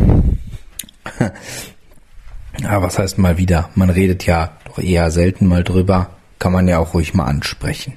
Ja, 2.60 2.82
was 2.82 2.98
heißt 2.98 3.18
mal 3.18 3.38
wieder? 3.38 3.70
Man 3.76 3.88
redet 3.88 4.26
ja 4.26 4.57
doch 4.78 4.84
eher 4.84 5.10
selten 5.10 5.46
mal 5.46 5.64
drüber. 5.64 6.10
Kann 6.38 6.52
man 6.52 6.68
ja 6.68 6.78
auch 6.78 6.94
ruhig 6.94 7.14
mal 7.14 7.24
ansprechen. 7.24 7.94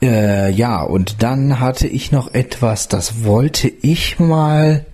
Äh, 0.00 0.50
ja, 0.50 0.82
und 0.82 1.22
dann 1.22 1.60
hatte 1.60 1.88
ich 1.88 2.12
noch 2.12 2.34
etwas, 2.34 2.88
das 2.88 3.24
wollte 3.24 3.68
ich 3.68 4.18
mal 4.18 4.84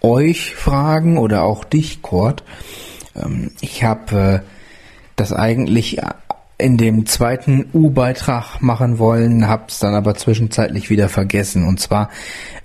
euch 0.00 0.54
fragen 0.54 1.18
oder 1.18 1.42
auch 1.42 1.64
dich, 1.64 2.02
Kurt. 2.02 2.42
Ähm, 3.14 3.52
ich 3.60 3.84
habe 3.84 4.42
äh, 4.42 4.48
das 5.16 5.32
eigentlich 5.32 6.00
in 6.58 6.78
dem 6.78 7.04
zweiten 7.04 7.66
U-Beitrag 7.74 8.62
machen 8.62 8.98
wollen, 8.98 9.46
hab's 9.46 9.78
dann 9.78 9.94
aber 9.94 10.14
zwischenzeitlich 10.14 10.88
wieder 10.88 11.08
vergessen. 11.08 11.66
Und 11.66 11.80
zwar, 11.80 12.08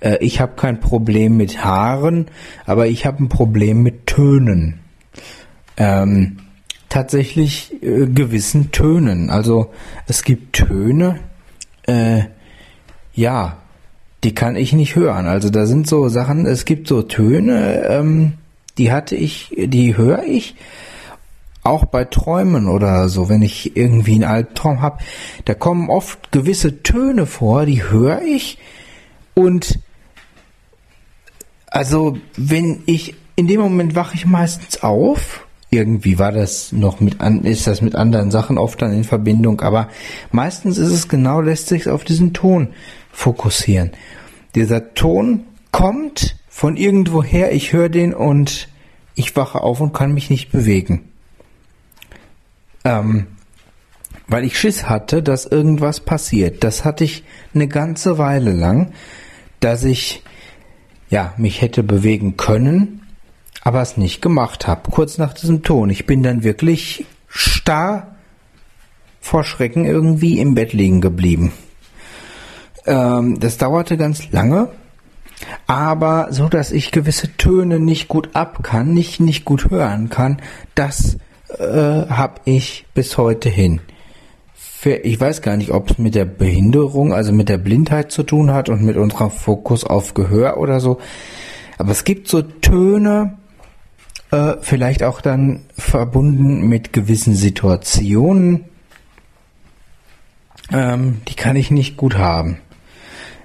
äh, 0.00 0.16
ich 0.20 0.40
habe 0.40 0.52
kein 0.56 0.80
Problem 0.80 1.36
mit 1.36 1.62
Haaren, 1.62 2.26
aber 2.64 2.86
ich 2.86 3.04
habe 3.04 3.22
ein 3.22 3.28
Problem 3.28 3.82
mit 3.82 4.06
Tönen. 4.06 4.81
Ähm, 5.76 6.38
tatsächlich 6.88 7.82
äh, 7.82 8.06
gewissen 8.06 8.70
Tönen. 8.70 9.30
Also 9.30 9.72
es 10.06 10.24
gibt 10.24 10.54
Töne, 10.54 11.20
äh, 11.86 12.24
ja, 13.14 13.56
die 14.24 14.34
kann 14.34 14.56
ich 14.56 14.72
nicht 14.72 14.94
hören. 14.94 15.26
Also 15.26 15.50
da 15.50 15.66
sind 15.66 15.86
so 15.86 16.08
Sachen, 16.08 16.46
es 16.46 16.64
gibt 16.64 16.88
so 16.88 17.02
Töne, 17.02 17.86
ähm, 17.88 18.34
die 18.78 18.92
hatte 18.92 19.16
ich, 19.16 19.54
die 19.56 19.96
höre 19.96 20.24
ich 20.24 20.54
auch 21.62 21.84
bei 21.84 22.04
Träumen 22.04 22.68
oder 22.68 23.08
so, 23.08 23.28
wenn 23.28 23.42
ich 23.42 23.76
irgendwie 23.76 24.14
einen 24.14 24.24
Albtraum 24.24 24.82
habe, 24.82 24.98
da 25.44 25.54
kommen 25.54 25.90
oft 25.90 26.32
gewisse 26.32 26.82
Töne 26.82 27.26
vor, 27.26 27.66
die 27.66 27.84
höre 27.84 28.22
ich 28.22 28.58
und 29.34 29.78
also 31.68 32.18
wenn 32.36 32.82
ich 32.86 33.14
in 33.36 33.46
dem 33.46 33.60
Moment 33.60 33.94
wache 33.94 34.14
ich 34.14 34.26
meistens 34.26 34.82
auf. 34.82 35.46
Irgendwie 35.72 36.18
war 36.18 36.30
das 36.30 36.70
noch 36.70 37.00
mit 37.00 37.20
an, 37.20 37.44
ist 37.44 37.66
das 37.66 37.80
mit 37.80 37.96
anderen 37.96 38.30
Sachen 38.30 38.58
oft 38.58 38.80
dann 38.80 38.92
in 38.92 39.04
Verbindung, 39.04 39.60
aber 39.62 39.88
meistens 40.30 40.78
ist 40.78 40.92
es 40.92 41.08
genau, 41.08 41.40
lässt 41.40 41.68
sich 41.68 41.88
auf 41.88 42.04
diesen 42.04 42.32
Ton 42.32 42.68
fokussieren. 43.10 43.90
Dieser 44.54 44.94
Ton 44.94 45.44
kommt 45.72 46.36
von 46.48 46.76
irgendwoher, 46.76 47.52
ich 47.52 47.72
höre 47.72 47.88
den 47.88 48.12
und 48.12 48.68
ich 49.14 49.34
wache 49.34 49.62
auf 49.62 49.80
und 49.80 49.92
kann 49.92 50.12
mich 50.12 50.30
nicht 50.30 50.52
bewegen 50.52 51.08
ähm, 52.84 53.26
weil 54.28 54.44
ich 54.44 54.58
Schiss 54.58 54.88
hatte, 54.88 55.22
dass 55.22 55.46
irgendwas 55.46 56.00
passiert. 56.00 56.64
Das 56.64 56.84
hatte 56.84 57.04
ich 57.04 57.24
eine 57.54 57.68
ganze 57.68 58.18
Weile 58.18 58.52
lang, 58.52 58.92
dass 59.60 59.84
ich 59.84 60.22
ja 61.10 61.34
mich 61.36 61.60
hätte 61.60 61.82
bewegen 61.82 62.36
können, 62.36 63.01
aber 63.62 63.80
es 63.80 63.96
nicht 63.96 64.20
gemacht 64.20 64.66
habe. 64.66 64.90
Kurz 64.90 65.18
nach 65.18 65.32
diesem 65.32 65.62
Ton. 65.62 65.90
Ich 65.90 66.06
bin 66.06 66.22
dann 66.22 66.42
wirklich 66.42 67.06
starr 67.28 68.16
vor 69.20 69.44
Schrecken 69.44 69.84
irgendwie 69.84 70.40
im 70.40 70.54
Bett 70.54 70.72
liegen 70.72 71.00
geblieben. 71.00 71.52
Ähm, 72.86 73.38
das 73.38 73.58
dauerte 73.58 73.96
ganz 73.96 74.30
lange, 74.32 74.68
aber 75.66 76.28
so, 76.30 76.48
dass 76.48 76.72
ich 76.72 76.90
gewisse 76.90 77.36
Töne 77.36 77.78
nicht 77.78 78.08
gut 78.08 78.30
ab 78.34 78.62
kann, 78.62 78.92
nicht 78.92 79.20
nicht 79.20 79.44
gut 79.44 79.70
hören 79.70 80.08
kann, 80.08 80.42
das 80.74 81.18
äh, 81.58 81.62
habe 81.62 82.40
ich 82.44 82.86
bis 82.94 83.16
heute 83.16 83.48
hin. 83.48 83.80
Ich 84.84 85.20
weiß 85.20 85.42
gar 85.42 85.56
nicht, 85.56 85.70
ob 85.70 85.92
es 85.92 85.98
mit 85.98 86.16
der 86.16 86.24
Behinderung, 86.24 87.12
also 87.12 87.32
mit 87.32 87.48
der 87.48 87.58
Blindheit 87.58 88.10
zu 88.10 88.24
tun 88.24 88.52
hat 88.52 88.68
und 88.68 88.82
mit 88.82 88.96
unserem 88.96 89.30
Fokus 89.30 89.84
auf 89.84 90.14
Gehör 90.14 90.56
oder 90.56 90.80
so. 90.80 90.98
Aber 91.78 91.92
es 91.92 92.02
gibt 92.02 92.26
so 92.26 92.42
Töne, 92.42 93.38
äh, 94.32 94.56
vielleicht 94.60 95.02
auch 95.02 95.20
dann 95.20 95.60
verbunden 95.76 96.66
mit 96.66 96.92
gewissen 96.92 97.34
Situationen, 97.34 98.64
ähm, 100.72 101.20
die 101.28 101.36
kann 101.36 101.54
ich 101.54 101.70
nicht 101.70 101.96
gut 101.96 102.16
haben. 102.16 102.58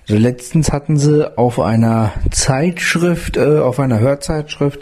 Also 0.07 0.19
letztens 0.19 0.71
hatten 0.71 0.97
sie 0.97 1.37
auf 1.37 1.59
einer 1.59 2.13
Zeitschrift, 2.31 3.35
äh, 3.35 3.59
auf 3.59 3.79
einer 3.79 3.99
Hörzeitschrift, 3.99 4.79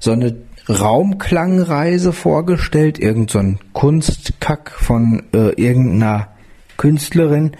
so 0.00 0.10
eine 0.10 0.36
Raumklangreise 0.68 2.12
vorgestellt, 2.12 2.98
irgend 2.98 3.30
so 3.30 3.40
Kunstkack 3.72 4.72
von 4.72 5.22
äh, 5.32 5.50
irgendeiner 5.50 6.28
Künstlerin, 6.76 7.52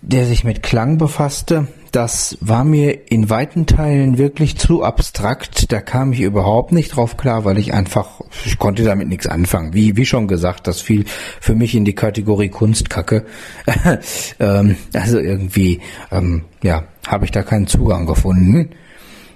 der 0.00 0.24
sich 0.24 0.44
mit 0.44 0.62
Klang 0.62 0.96
befasste. 0.96 1.66
Das 1.92 2.36
war 2.40 2.64
mir 2.64 3.10
in 3.10 3.30
weiten 3.30 3.66
Teilen 3.66 4.18
wirklich 4.18 4.56
zu 4.56 4.82
abstrakt. 4.82 5.72
Da 5.72 5.80
kam 5.80 6.12
ich 6.12 6.20
überhaupt 6.20 6.72
nicht 6.72 6.96
drauf 6.96 7.16
klar, 7.16 7.44
weil 7.44 7.58
ich 7.58 7.72
einfach, 7.72 8.20
ich 8.44 8.58
konnte 8.58 8.84
damit 8.84 9.08
nichts 9.08 9.26
anfangen. 9.26 9.72
Wie, 9.72 9.96
wie 9.96 10.06
schon 10.06 10.28
gesagt, 10.28 10.66
das 10.66 10.80
fiel 10.80 11.04
für 11.40 11.54
mich 11.54 11.74
in 11.74 11.84
die 11.84 11.94
Kategorie 11.94 12.48
Kunstkacke. 12.48 13.24
ähm, 14.40 14.76
also 14.92 15.18
irgendwie, 15.18 15.80
ähm, 16.10 16.44
ja, 16.62 16.84
habe 17.06 17.24
ich 17.24 17.30
da 17.30 17.42
keinen 17.42 17.66
Zugang 17.66 18.06
gefunden. 18.06 18.70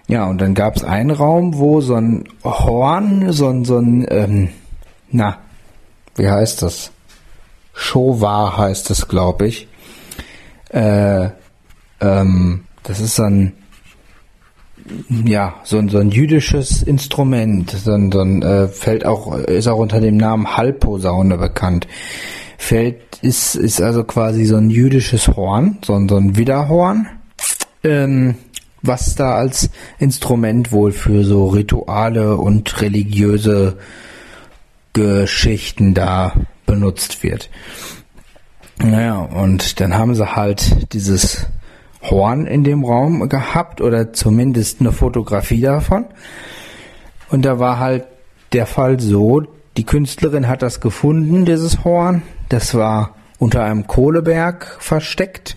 Ja, 0.08 0.26
und 0.26 0.40
dann 0.40 0.54
gab 0.54 0.76
es 0.76 0.84
einen 0.84 1.12
Raum, 1.12 1.56
wo 1.56 1.80
so 1.80 1.94
ein 1.94 2.24
Horn, 2.42 3.32
so 3.32 3.48
ein, 3.48 3.64
so 3.64 3.78
ein, 3.78 4.06
ähm, 4.10 4.48
na, 5.10 5.38
wie 6.16 6.28
heißt 6.28 6.62
das? 6.62 6.90
Showa 7.74 8.56
heißt 8.56 8.90
es, 8.90 9.08
glaube 9.08 9.46
ich. 9.46 9.68
Äh, 10.70 11.30
ähm, 12.00 12.64
das 12.82 13.00
ist 13.00 13.20
ein, 13.20 13.52
ja, 15.08 15.54
so 15.64 15.78
ein, 15.78 15.88
so 15.88 15.98
ein 15.98 16.10
jüdisches 16.10 16.82
Instrument. 16.82 17.70
So 17.70 17.92
ein, 17.92 18.10
so 18.10 18.20
ein 18.20 18.42
äh, 18.42 18.68
fällt 18.68 19.04
auch, 19.04 19.34
ist 19.36 19.68
auch 19.68 19.78
unter 19.78 20.00
dem 20.00 20.16
Namen 20.16 20.56
Halbposaune 20.56 21.38
bekannt. 21.38 21.86
Fällt, 22.58 23.18
ist, 23.22 23.54
ist 23.54 23.80
also 23.80 24.04
quasi 24.04 24.44
so 24.44 24.56
ein 24.56 24.70
jüdisches 24.70 25.28
Horn, 25.28 25.78
so 25.84 25.94
ein, 25.94 26.08
so 26.08 26.16
ein 26.16 26.36
Widerhorn. 26.36 27.08
Ähm, 27.82 28.34
was 28.82 29.14
da 29.14 29.34
als 29.34 29.70
Instrument 29.98 30.72
wohl 30.72 30.92
für 30.92 31.24
so 31.24 31.48
Rituale 31.48 32.36
und 32.36 32.80
religiöse 32.80 33.78
Geschichten 34.92 35.94
da 35.94 36.32
benutzt 36.66 37.22
wird. 37.22 37.50
Naja, 38.78 39.18
und 39.18 39.80
dann 39.80 39.94
haben 39.94 40.14
sie 40.14 40.34
halt 40.34 40.92
dieses 40.94 41.46
Horn 42.02 42.46
in 42.46 42.64
dem 42.64 42.84
Raum 42.84 43.28
gehabt 43.28 43.80
oder 43.80 44.12
zumindest 44.12 44.80
eine 44.80 44.92
Fotografie 44.92 45.60
davon. 45.60 46.06
Und 47.28 47.44
da 47.44 47.58
war 47.58 47.78
halt 47.78 48.04
der 48.52 48.66
Fall 48.66 48.98
so, 49.00 49.42
die 49.76 49.84
Künstlerin 49.84 50.48
hat 50.48 50.62
das 50.62 50.80
gefunden, 50.80 51.44
dieses 51.44 51.84
Horn. 51.84 52.22
Das 52.48 52.74
war 52.74 53.14
unter 53.38 53.62
einem 53.62 53.86
Kohleberg 53.86 54.76
versteckt. 54.80 55.56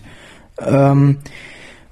Ähm, 0.58 1.18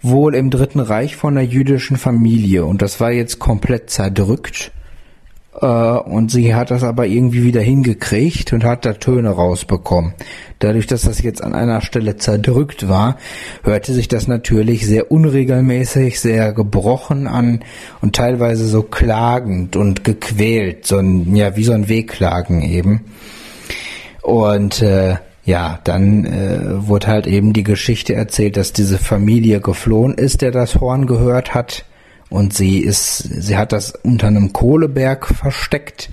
wohl 0.02 0.34
im 0.34 0.50
Dritten 0.50 0.80
Reich 0.80 1.16
von 1.16 1.36
einer 1.36 1.46
jüdischen 1.46 1.96
Familie 1.96 2.64
und 2.64 2.82
das 2.82 3.00
war 3.00 3.12
jetzt 3.12 3.38
komplett 3.38 3.90
zerdrückt. 3.90 4.72
Äh, 5.60 5.66
und 5.66 6.30
sie 6.30 6.54
hat 6.54 6.70
das 6.70 6.82
aber 6.82 7.06
irgendwie 7.06 7.44
wieder 7.44 7.60
hingekriegt 7.60 8.52
und 8.52 8.64
hat 8.64 8.84
da 8.84 8.94
Töne 8.94 9.30
rausbekommen. 9.30 10.14
Dadurch, 10.58 10.86
dass 10.86 11.02
das 11.02 11.22
jetzt 11.22 11.42
an 11.42 11.54
einer 11.54 11.80
Stelle 11.80 12.16
zerdrückt 12.16 12.88
war, 12.88 13.16
hörte 13.64 13.92
sich 13.92 14.08
das 14.08 14.28
natürlich 14.28 14.86
sehr 14.86 15.10
unregelmäßig, 15.10 16.20
sehr 16.20 16.52
gebrochen 16.52 17.26
an 17.26 17.60
und 18.00 18.14
teilweise 18.14 18.66
so 18.66 18.82
klagend 18.82 19.76
und 19.76 20.04
gequält, 20.04 20.86
so 20.86 20.98
ein, 20.98 21.34
ja, 21.34 21.56
wie 21.56 21.64
so 21.64 21.72
ein 21.72 21.88
Wehklagen 21.88 22.62
eben. 22.62 23.02
Und 24.22 24.82
äh, 24.82 25.16
ja, 25.44 25.80
dann 25.82 26.24
äh, 26.24 26.86
wurde 26.86 27.08
halt 27.08 27.26
eben 27.26 27.52
die 27.52 27.64
Geschichte 27.64 28.14
erzählt, 28.14 28.56
dass 28.56 28.72
diese 28.72 28.98
Familie 28.98 29.60
geflohen 29.60 30.14
ist, 30.14 30.40
der 30.40 30.52
das 30.52 30.80
Horn 30.80 31.06
gehört 31.06 31.52
hat 31.52 31.84
und 32.32 32.54
sie 32.54 32.78
ist, 32.78 33.18
sie 33.18 33.58
hat 33.58 33.72
das 33.72 33.92
unter 33.92 34.26
einem 34.26 34.54
Kohleberg 34.54 35.26
versteckt 35.26 36.10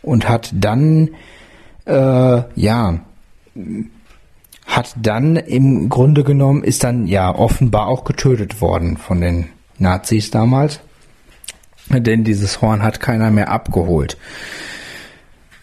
und 0.00 0.28
hat 0.28 0.50
dann, 0.54 1.10
äh, 1.86 2.42
ja, 2.54 3.00
hat 4.64 4.94
dann 5.02 5.34
im 5.34 5.88
Grunde 5.88 6.22
genommen, 6.22 6.62
ist 6.62 6.84
dann 6.84 7.08
ja 7.08 7.34
offenbar 7.34 7.88
auch 7.88 8.04
getötet 8.04 8.60
worden 8.60 8.96
von 8.96 9.20
den 9.20 9.46
Nazis 9.78 10.30
damals. 10.30 10.80
Denn 11.90 12.22
dieses 12.22 12.62
Horn 12.62 12.82
hat 12.82 13.00
keiner 13.00 13.32
mehr 13.32 13.50
abgeholt. 13.50 14.16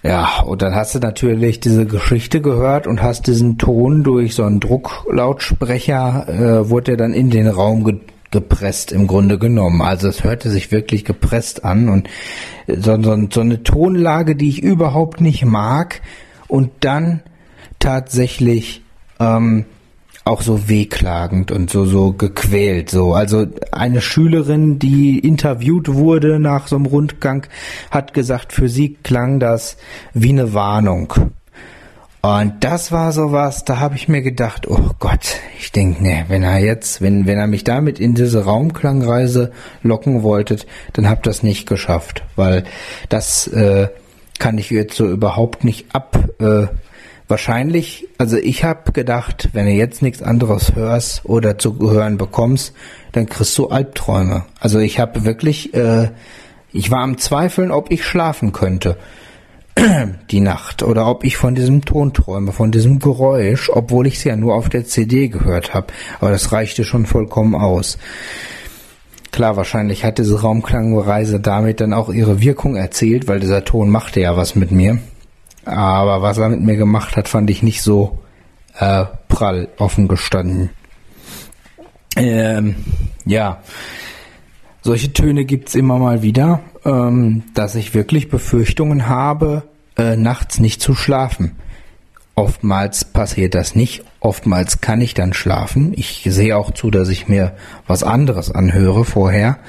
Ja, 0.03 0.41
und 0.41 0.61
dann 0.61 0.75
hast 0.75 0.95
du 0.95 0.99
natürlich 0.99 1.61
diese 1.61 1.85
Geschichte 1.85 2.41
gehört 2.41 2.87
und 2.87 3.01
hast 3.01 3.27
diesen 3.27 3.57
Ton 3.57 4.03
durch 4.03 4.35
so 4.35 4.43
einen 4.43 4.59
Drucklautsprecher, 4.59 6.27
äh, 6.27 6.69
wurde 6.69 6.91
er 6.91 6.97
dann 6.97 7.13
in 7.13 7.29
den 7.29 7.47
Raum 7.47 7.85
ge 7.85 7.99
gepresst 8.33 8.91
im 8.91 9.07
Grunde 9.07 9.39
genommen. 9.39 9.81
Also 9.81 10.09
es 10.09 10.25
hörte 10.25 10.49
sich 10.49 10.71
wirklich 10.73 11.05
gepresst 11.05 11.63
an 11.63 11.87
und 11.87 12.09
so, 12.67 13.01
so, 13.01 13.27
so 13.31 13.41
eine 13.41 13.63
Tonlage, 13.63 14.35
die 14.35 14.49
ich 14.49 14.61
überhaupt 14.61 15.21
nicht 15.21 15.45
mag 15.45 16.01
und 16.49 16.71
dann 16.81 17.21
tatsächlich 17.79 18.81
ähm, 19.19 19.65
auch 20.25 20.41
so 20.41 20.67
wehklagend 20.67 21.51
und 21.51 21.69
so 21.69 21.85
so 21.85 22.13
gequält 22.13 22.89
so 22.89 23.13
also 23.13 23.45
eine 23.73 23.99
Schülerin 23.99 24.79
die 24.79 25.19
interviewt 25.19 25.93
wurde 25.93 26.39
nach 26.39 26.67
so 26.67 26.77
einem 26.77 26.85
Rundgang 26.85 27.45
hat 27.91 28.13
gesagt 28.13 28.53
für 28.53 28.69
sie 28.69 28.95
klang 29.03 29.41
das 29.41 29.75
wie 30.13 30.29
eine 30.29 30.53
Warnung 30.53 31.13
und 32.25 32.63
das 32.63 32.93
war 32.93 33.11
sowas, 33.11 33.65
da 33.65 33.79
habe 33.79 33.97
ich 33.97 34.07
mir 34.07 34.21
gedacht, 34.21 34.65
oh 34.69 34.91
Gott, 34.97 35.35
ich 35.59 35.73
denke, 35.73 36.01
ne, 36.01 36.23
wenn 36.29 36.43
er 36.43 36.59
jetzt, 36.59 37.01
wenn, 37.01 37.25
wenn 37.25 37.37
er 37.37 37.47
mich 37.47 37.65
damit 37.65 37.99
in 37.99 38.13
diese 38.13 38.45
Raumklangreise 38.45 39.51
locken 39.81 40.23
wolltet, 40.23 40.65
dann 40.93 41.09
habt 41.09 41.27
das 41.27 41.43
nicht 41.43 41.67
geschafft, 41.67 42.23
weil 42.37 42.63
das 43.09 43.47
äh, 43.47 43.89
kann 44.39 44.57
ich 44.57 44.69
jetzt 44.69 44.95
so 44.95 45.05
überhaupt 45.05 45.65
nicht 45.65 45.93
ab. 45.93 46.17
Äh, 46.39 46.67
wahrscheinlich, 47.27 48.07
also 48.17 48.37
ich 48.37 48.63
habe 48.63 48.93
gedacht, 48.93 49.49
wenn 49.51 49.65
du 49.65 49.73
jetzt 49.73 50.01
nichts 50.01 50.21
anderes 50.21 50.75
hörst 50.75 51.25
oder 51.25 51.59
zu 51.59 51.77
hören 51.77 52.17
bekommst, 52.17 52.73
dann 53.11 53.25
kriegst 53.25 53.57
du 53.57 53.67
Albträume. 53.67 54.45
Also 54.61 54.79
ich 54.79 54.97
habe 54.97 55.25
wirklich, 55.25 55.73
äh, 55.73 56.07
ich 56.71 56.89
war 56.89 57.01
am 57.01 57.17
Zweifeln, 57.17 57.69
ob 57.69 57.91
ich 57.91 58.05
schlafen 58.05 58.53
könnte 58.53 58.95
die 60.31 60.39
Nacht 60.39 60.83
oder 60.83 61.07
ob 61.07 61.23
ich 61.23 61.37
von 61.37 61.55
diesem 61.55 61.83
Ton 61.83 62.13
träume, 62.13 62.51
von 62.51 62.71
diesem 62.71 62.99
Geräusch, 62.99 63.69
obwohl 63.69 64.07
ich 64.07 64.15
es 64.15 64.23
ja 64.23 64.35
nur 64.35 64.55
auf 64.55 64.69
der 64.69 64.85
CD 64.85 65.27
gehört 65.27 65.73
habe. 65.73 65.87
Aber 66.19 66.31
das 66.31 66.51
reichte 66.51 66.83
schon 66.83 67.05
vollkommen 67.05 67.55
aus. 67.55 67.97
Klar, 69.31 69.57
wahrscheinlich 69.57 70.05
hat 70.05 70.19
diese 70.19 70.41
Raumklangreise 70.41 71.39
damit 71.39 71.81
dann 71.81 71.93
auch 71.93 72.09
ihre 72.09 72.39
Wirkung 72.39 72.75
erzielt, 72.75 73.27
weil 73.27 73.39
dieser 73.39 73.65
Ton 73.65 73.89
machte 73.89 74.19
ja 74.19 74.37
was 74.37 74.55
mit 74.55 74.71
mir. 74.71 74.99
Aber 75.65 76.21
was 76.21 76.37
er 76.37 76.49
mit 76.49 76.61
mir 76.61 76.75
gemacht 76.75 77.17
hat, 77.17 77.27
fand 77.27 77.49
ich 77.49 77.63
nicht 77.63 77.81
so 77.81 78.19
äh, 78.77 79.05
prall 79.29 79.69
offen 79.77 80.07
gestanden. 80.07 80.69
Ähm, 82.15 82.75
ja, 83.25 83.61
solche 84.83 85.13
Töne 85.13 85.45
gibt's 85.45 85.73
immer 85.73 85.97
mal 85.97 86.21
wieder, 86.21 86.59
ähm, 86.85 87.43
dass 87.55 87.75
ich 87.75 87.95
wirklich 87.95 88.29
Befürchtungen 88.29 89.07
habe, 89.07 89.63
äh, 89.97 90.15
nachts 90.15 90.59
nicht 90.59 90.81
zu 90.81 90.93
schlafen. 90.93 91.55
Oftmals 92.35 93.05
passiert 93.05 93.55
das 93.55 93.75
nicht, 93.75 94.03
oftmals 94.19 94.81
kann 94.81 95.01
ich 95.01 95.13
dann 95.13 95.33
schlafen. 95.33 95.93
Ich 95.95 96.27
sehe 96.27 96.57
auch 96.57 96.71
zu, 96.71 96.89
dass 96.91 97.09
ich 97.09 97.27
mir 97.27 97.53
was 97.87 98.03
anderes 98.03 98.51
anhöre 98.51 99.05
vorher. 99.05 99.59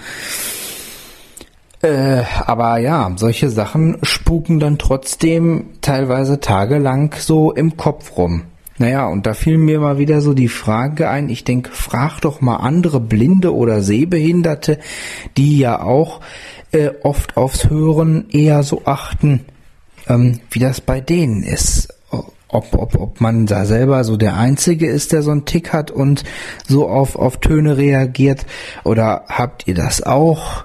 Äh, 1.83 2.23
aber 2.47 2.79
ja, 2.79 3.13
solche 3.17 3.51
Sachen 3.51 3.99
spuken 4.03 4.59
dann 4.59 4.79
trotzdem 4.79 5.67
teilweise 5.83 6.41
tagelang 6.41 7.15
so 7.19 7.53
im 7.53 7.77
Kopf 7.77 8.17
rum. 8.17 8.45
Naja, 8.77 9.07
und 9.07 9.27
da 9.27 9.35
fiel 9.35 9.57
mir 9.57 9.79
mal 9.79 9.99
wieder 9.99 10.21
so 10.21 10.35
die 10.35 10.49
Frage 10.49 11.09
ein, 11.09 11.29
ich 11.29 11.45
denke, 11.45 11.71
frag 11.71 12.21
doch 12.21 12.41
mal 12.41 12.57
andere 12.57 13.01
Blinde 13.01 13.55
oder 13.55 13.83
Sehbehinderte, 13.83 14.79
die 15.37 15.59
ja 15.59 15.81
auch 15.81 16.21
äh, 16.73 16.91
oft 17.03 17.37
aufs 17.37 17.71
Hören 17.71 18.27
eher 18.31 18.65
so 18.65 18.83
achten, 18.85 19.45
ähm, 20.09 20.41
wie 20.51 20.59
das 20.59 20.81
bei 20.81 21.01
denen 21.01 21.43
ist. 21.45 21.89
Ob, 22.49 22.73
ob, 22.75 22.95
ob 23.01 23.21
man 23.21 23.47
da 23.47 23.65
selber 23.65 24.05
so 24.05 24.17
der 24.17 24.37
Einzige 24.37 24.87
ist, 24.87 25.13
der 25.13 25.23
so 25.23 25.33
einen 25.33 25.45
Tick 25.45 25.73
hat 25.73 25.91
und 25.91 26.23
so 26.69 26.89
auf, 26.89 27.17
auf 27.17 27.39
Töne 27.39 27.77
reagiert. 27.77 28.47
Oder 28.85 29.25
habt 29.29 29.67
ihr 29.67 29.75
das 29.75 30.03
auch? 30.05 30.65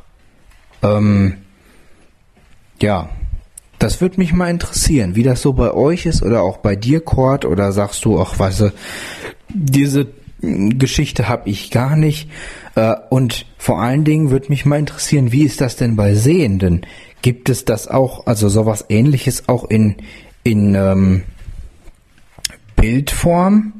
Ähm, 0.84 1.38
ja, 2.80 3.10
das 3.80 4.02
würde 4.02 4.20
mich 4.20 4.34
mal 4.34 4.50
interessieren, 4.50 5.16
wie 5.16 5.24
das 5.24 5.42
so 5.42 5.54
bei 5.54 5.74
euch 5.74 6.06
ist 6.06 6.22
oder 6.22 6.44
auch 6.44 6.58
bei 6.58 6.76
dir, 6.76 7.00
Kurt, 7.00 7.46
oder 7.46 7.72
sagst 7.72 8.04
du, 8.06 8.20
ach, 8.20 8.38
weißt 8.38 8.62
du, 8.62 8.74
diese 9.50 10.08
Geschichte 10.42 11.28
habe 11.28 11.50
ich 11.50 11.72
gar 11.72 11.96
nicht. 11.96 12.30
Äh, 12.76 12.96
und 13.10 13.46
vor 13.58 13.82
allen 13.82 14.04
Dingen 14.04 14.32
würde 14.32 14.50
mich 14.50 14.66
mal 14.66 14.80
interessieren, 14.80 15.32
wie 15.32 15.44
ist 15.44 15.62
das 15.62 15.78
denn 15.78 15.96
bei 15.96 16.14
Sehenden? 16.14 16.86
Gibt 17.22 17.50
es 17.50 17.66
das 17.66 17.88
auch, 17.88 18.28
also 18.28 18.50
sowas 18.50 18.86
ähnliches 18.90 19.48
auch 19.48 19.70
in, 19.70 19.96
in 20.44 20.76
ähm, 20.76 21.24
Bildform? 22.76 23.74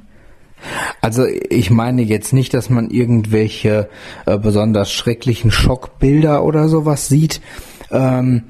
Also 1.02 1.26
ich 1.26 1.70
meine 1.72 2.02
jetzt 2.02 2.34
nicht, 2.34 2.54
dass 2.54 2.70
man 2.70 2.90
irgendwelche 2.90 3.90
äh, 4.26 4.38
besonders 4.38 4.92
schrecklichen 4.92 5.52
Schockbilder 5.52 6.44
oder 6.44 6.68
sowas 6.68 7.08
sieht. 7.08 7.40
Ähm, 7.92 8.44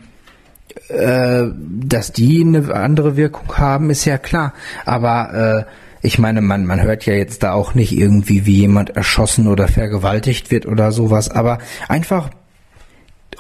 äh, 0.90 1.44
dass 1.54 2.12
die 2.12 2.42
eine 2.42 2.74
andere 2.74 3.18
Wirkung 3.18 3.58
haben, 3.58 3.90
ist 3.90 4.06
ja 4.06 4.18
klar. 4.18 4.54
Aber 4.86 5.66
äh, 5.68 5.72
ich 6.02 6.20
meine, 6.20 6.42
man, 6.42 6.66
man 6.66 6.82
hört 6.82 7.06
ja 7.06 7.14
jetzt 7.14 7.44
da 7.44 7.54
auch 7.54 7.74
nicht 7.74 7.92
irgendwie, 7.92 8.46
wie 8.46 8.62
jemand 8.62 8.96
erschossen 8.96 9.48
oder 9.48 9.68
vergewaltigt 9.68 10.52
wird 10.52 10.66
oder 10.66 10.92
sowas. 10.92 11.30
Aber 11.30 11.60
einfach, 11.88 12.30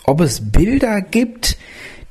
ob 0.03 0.21
es 0.21 0.51
Bilder 0.51 1.01
gibt, 1.01 1.57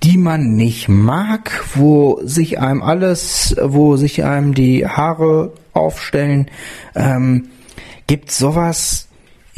die 0.03 0.17
man 0.17 0.55
nicht 0.55 0.89
mag, 0.89 1.65
wo 1.75 2.21
sich 2.23 2.61
einem 2.61 2.83
alles, 2.83 3.57
wo 3.61 3.97
sich 3.97 4.25
einem 4.25 4.55
die 4.55 4.87
Haare 4.87 5.53
aufstellen. 5.73 6.51
Ähm, 6.95 7.49
gibt 8.07 8.31
sowas 8.31 9.08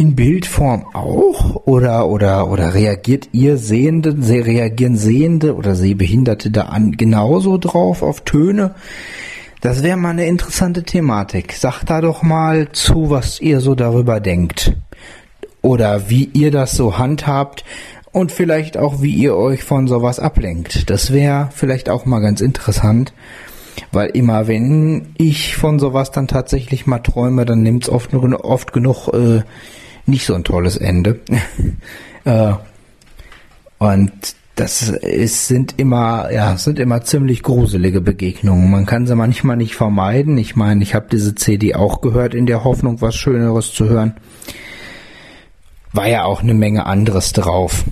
in 0.00 0.14
Bildform 0.14 0.86
auch? 0.94 1.66
Oder, 1.66 2.08
oder, 2.08 2.50
oder 2.50 2.72
reagiert 2.72 3.28
ihr 3.32 3.58
Sehende, 3.58 4.16
reagieren 4.18 4.96
Sehende 4.96 5.54
oder 5.54 5.74
Sehbehinderte 5.74 6.50
da 6.50 6.62
an, 6.62 6.92
genauso 6.92 7.58
drauf 7.58 8.02
auf 8.02 8.22
Töne? 8.22 8.74
Das 9.60 9.82
wäre 9.82 9.98
mal 9.98 10.08
eine 10.08 10.24
interessante 10.24 10.84
Thematik. 10.84 11.52
Sagt 11.52 11.90
da 11.90 12.00
doch 12.00 12.22
mal 12.22 12.72
zu, 12.72 13.10
was 13.10 13.42
ihr 13.42 13.60
so 13.60 13.74
darüber 13.74 14.20
denkt. 14.20 14.74
Oder 15.60 16.08
wie 16.08 16.30
ihr 16.32 16.50
das 16.50 16.72
so 16.72 16.96
handhabt 16.96 17.66
und 18.10 18.32
vielleicht 18.32 18.78
auch, 18.78 19.02
wie 19.02 19.12
ihr 19.12 19.36
euch 19.36 19.64
von 19.64 19.86
sowas 19.86 20.18
ablenkt. 20.18 20.88
Das 20.88 21.12
wäre 21.12 21.50
vielleicht 21.54 21.90
auch 21.90 22.06
mal 22.06 22.20
ganz 22.20 22.40
interessant. 22.40 23.12
Weil 23.92 24.08
immer 24.10 24.48
wenn 24.48 25.14
ich 25.18 25.56
von 25.56 25.78
sowas 25.78 26.10
dann 26.10 26.26
tatsächlich 26.26 26.86
mal 26.86 27.00
träume, 27.00 27.44
dann 27.44 27.62
nimmt 27.62 27.82
es 27.82 27.90
oft, 27.90 28.14
oft 28.14 28.72
genug 28.72 29.08
äh, 29.08 29.42
nicht 30.06 30.26
so 30.26 30.34
ein 30.34 30.44
tolles 30.44 30.76
Ende. 30.76 31.20
äh, 32.24 32.52
und 33.78 34.12
das 34.60 34.90
ist, 34.90 35.48
sind 35.48 35.78
immer, 35.78 36.30
ja, 36.30 36.58
sind 36.58 36.78
immer 36.78 37.02
ziemlich 37.02 37.42
gruselige 37.42 38.02
Begegnungen. 38.02 38.70
Man 38.70 38.84
kann 38.84 39.06
sie 39.06 39.16
manchmal 39.16 39.56
nicht 39.56 39.74
vermeiden. 39.74 40.36
Ich 40.36 40.54
meine, 40.54 40.82
ich 40.82 40.94
habe 40.94 41.06
diese 41.10 41.34
CD 41.34 41.74
auch 41.74 42.02
gehört 42.02 42.34
in 42.34 42.44
der 42.44 42.62
Hoffnung, 42.62 43.00
was 43.00 43.16
Schöneres 43.16 43.72
zu 43.72 43.88
hören. 43.88 44.16
War 45.92 46.08
ja 46.08 46.24
auch 46.24 46.42
eine 46.42 46.52
Menge 46.52 46.84
anderes 46.84 47.32
drauf. 47.32 47.84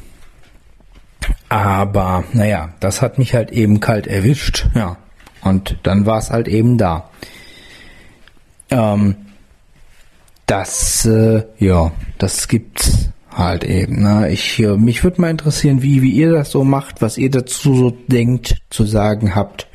Aber, 1.49 2.25
naja, 2.35 2.71
das 2.81 3.01
hat 3.01 3.19
mich 3.19 3.35
halt 3.35 3.51
eben 3.51 3.81
kalt 3.81 4.07
erwischt, 4.07 4.69
ja. 4.75 4.99
Und 5.43 5.79
dann 5.85 6.05
war 6.05 6.19
es 6.19 6.31
halt 6.31 6.49
eben 6.49 6.77
da. 6.77 7.09
Ähm, 8.71 9.17
das, 10.49 11.05
äh, 11.05 11.45
ja, 11.59 11.93
das 12.17 12.49
gibt's 12.49 13.11
halt 13.31 13.65
eben. 13.65 14.03
Ne? 14.03 14.31
Ich, 14.31 14.59
äh, 14.59 14.77
mich 14.77 15.05
würde 15.05 15.21
mal 15.21 15.31
interessieren, 15.31 15.83
wie, 15.83 16.03
wie 16.03 16.11
ihr 16.11 16.33
das 16.33 16.51
so 16.51 16.65
macht, 16.65 17.03
was 17.03 17.19
ihr 17.19 17.31
dazu 17.31 17.75
so 17.75 17.91
denkt, 17.91 18.63
zu 18.71 18.85
sagen 18.85 19.35
habt. 19.35 19.69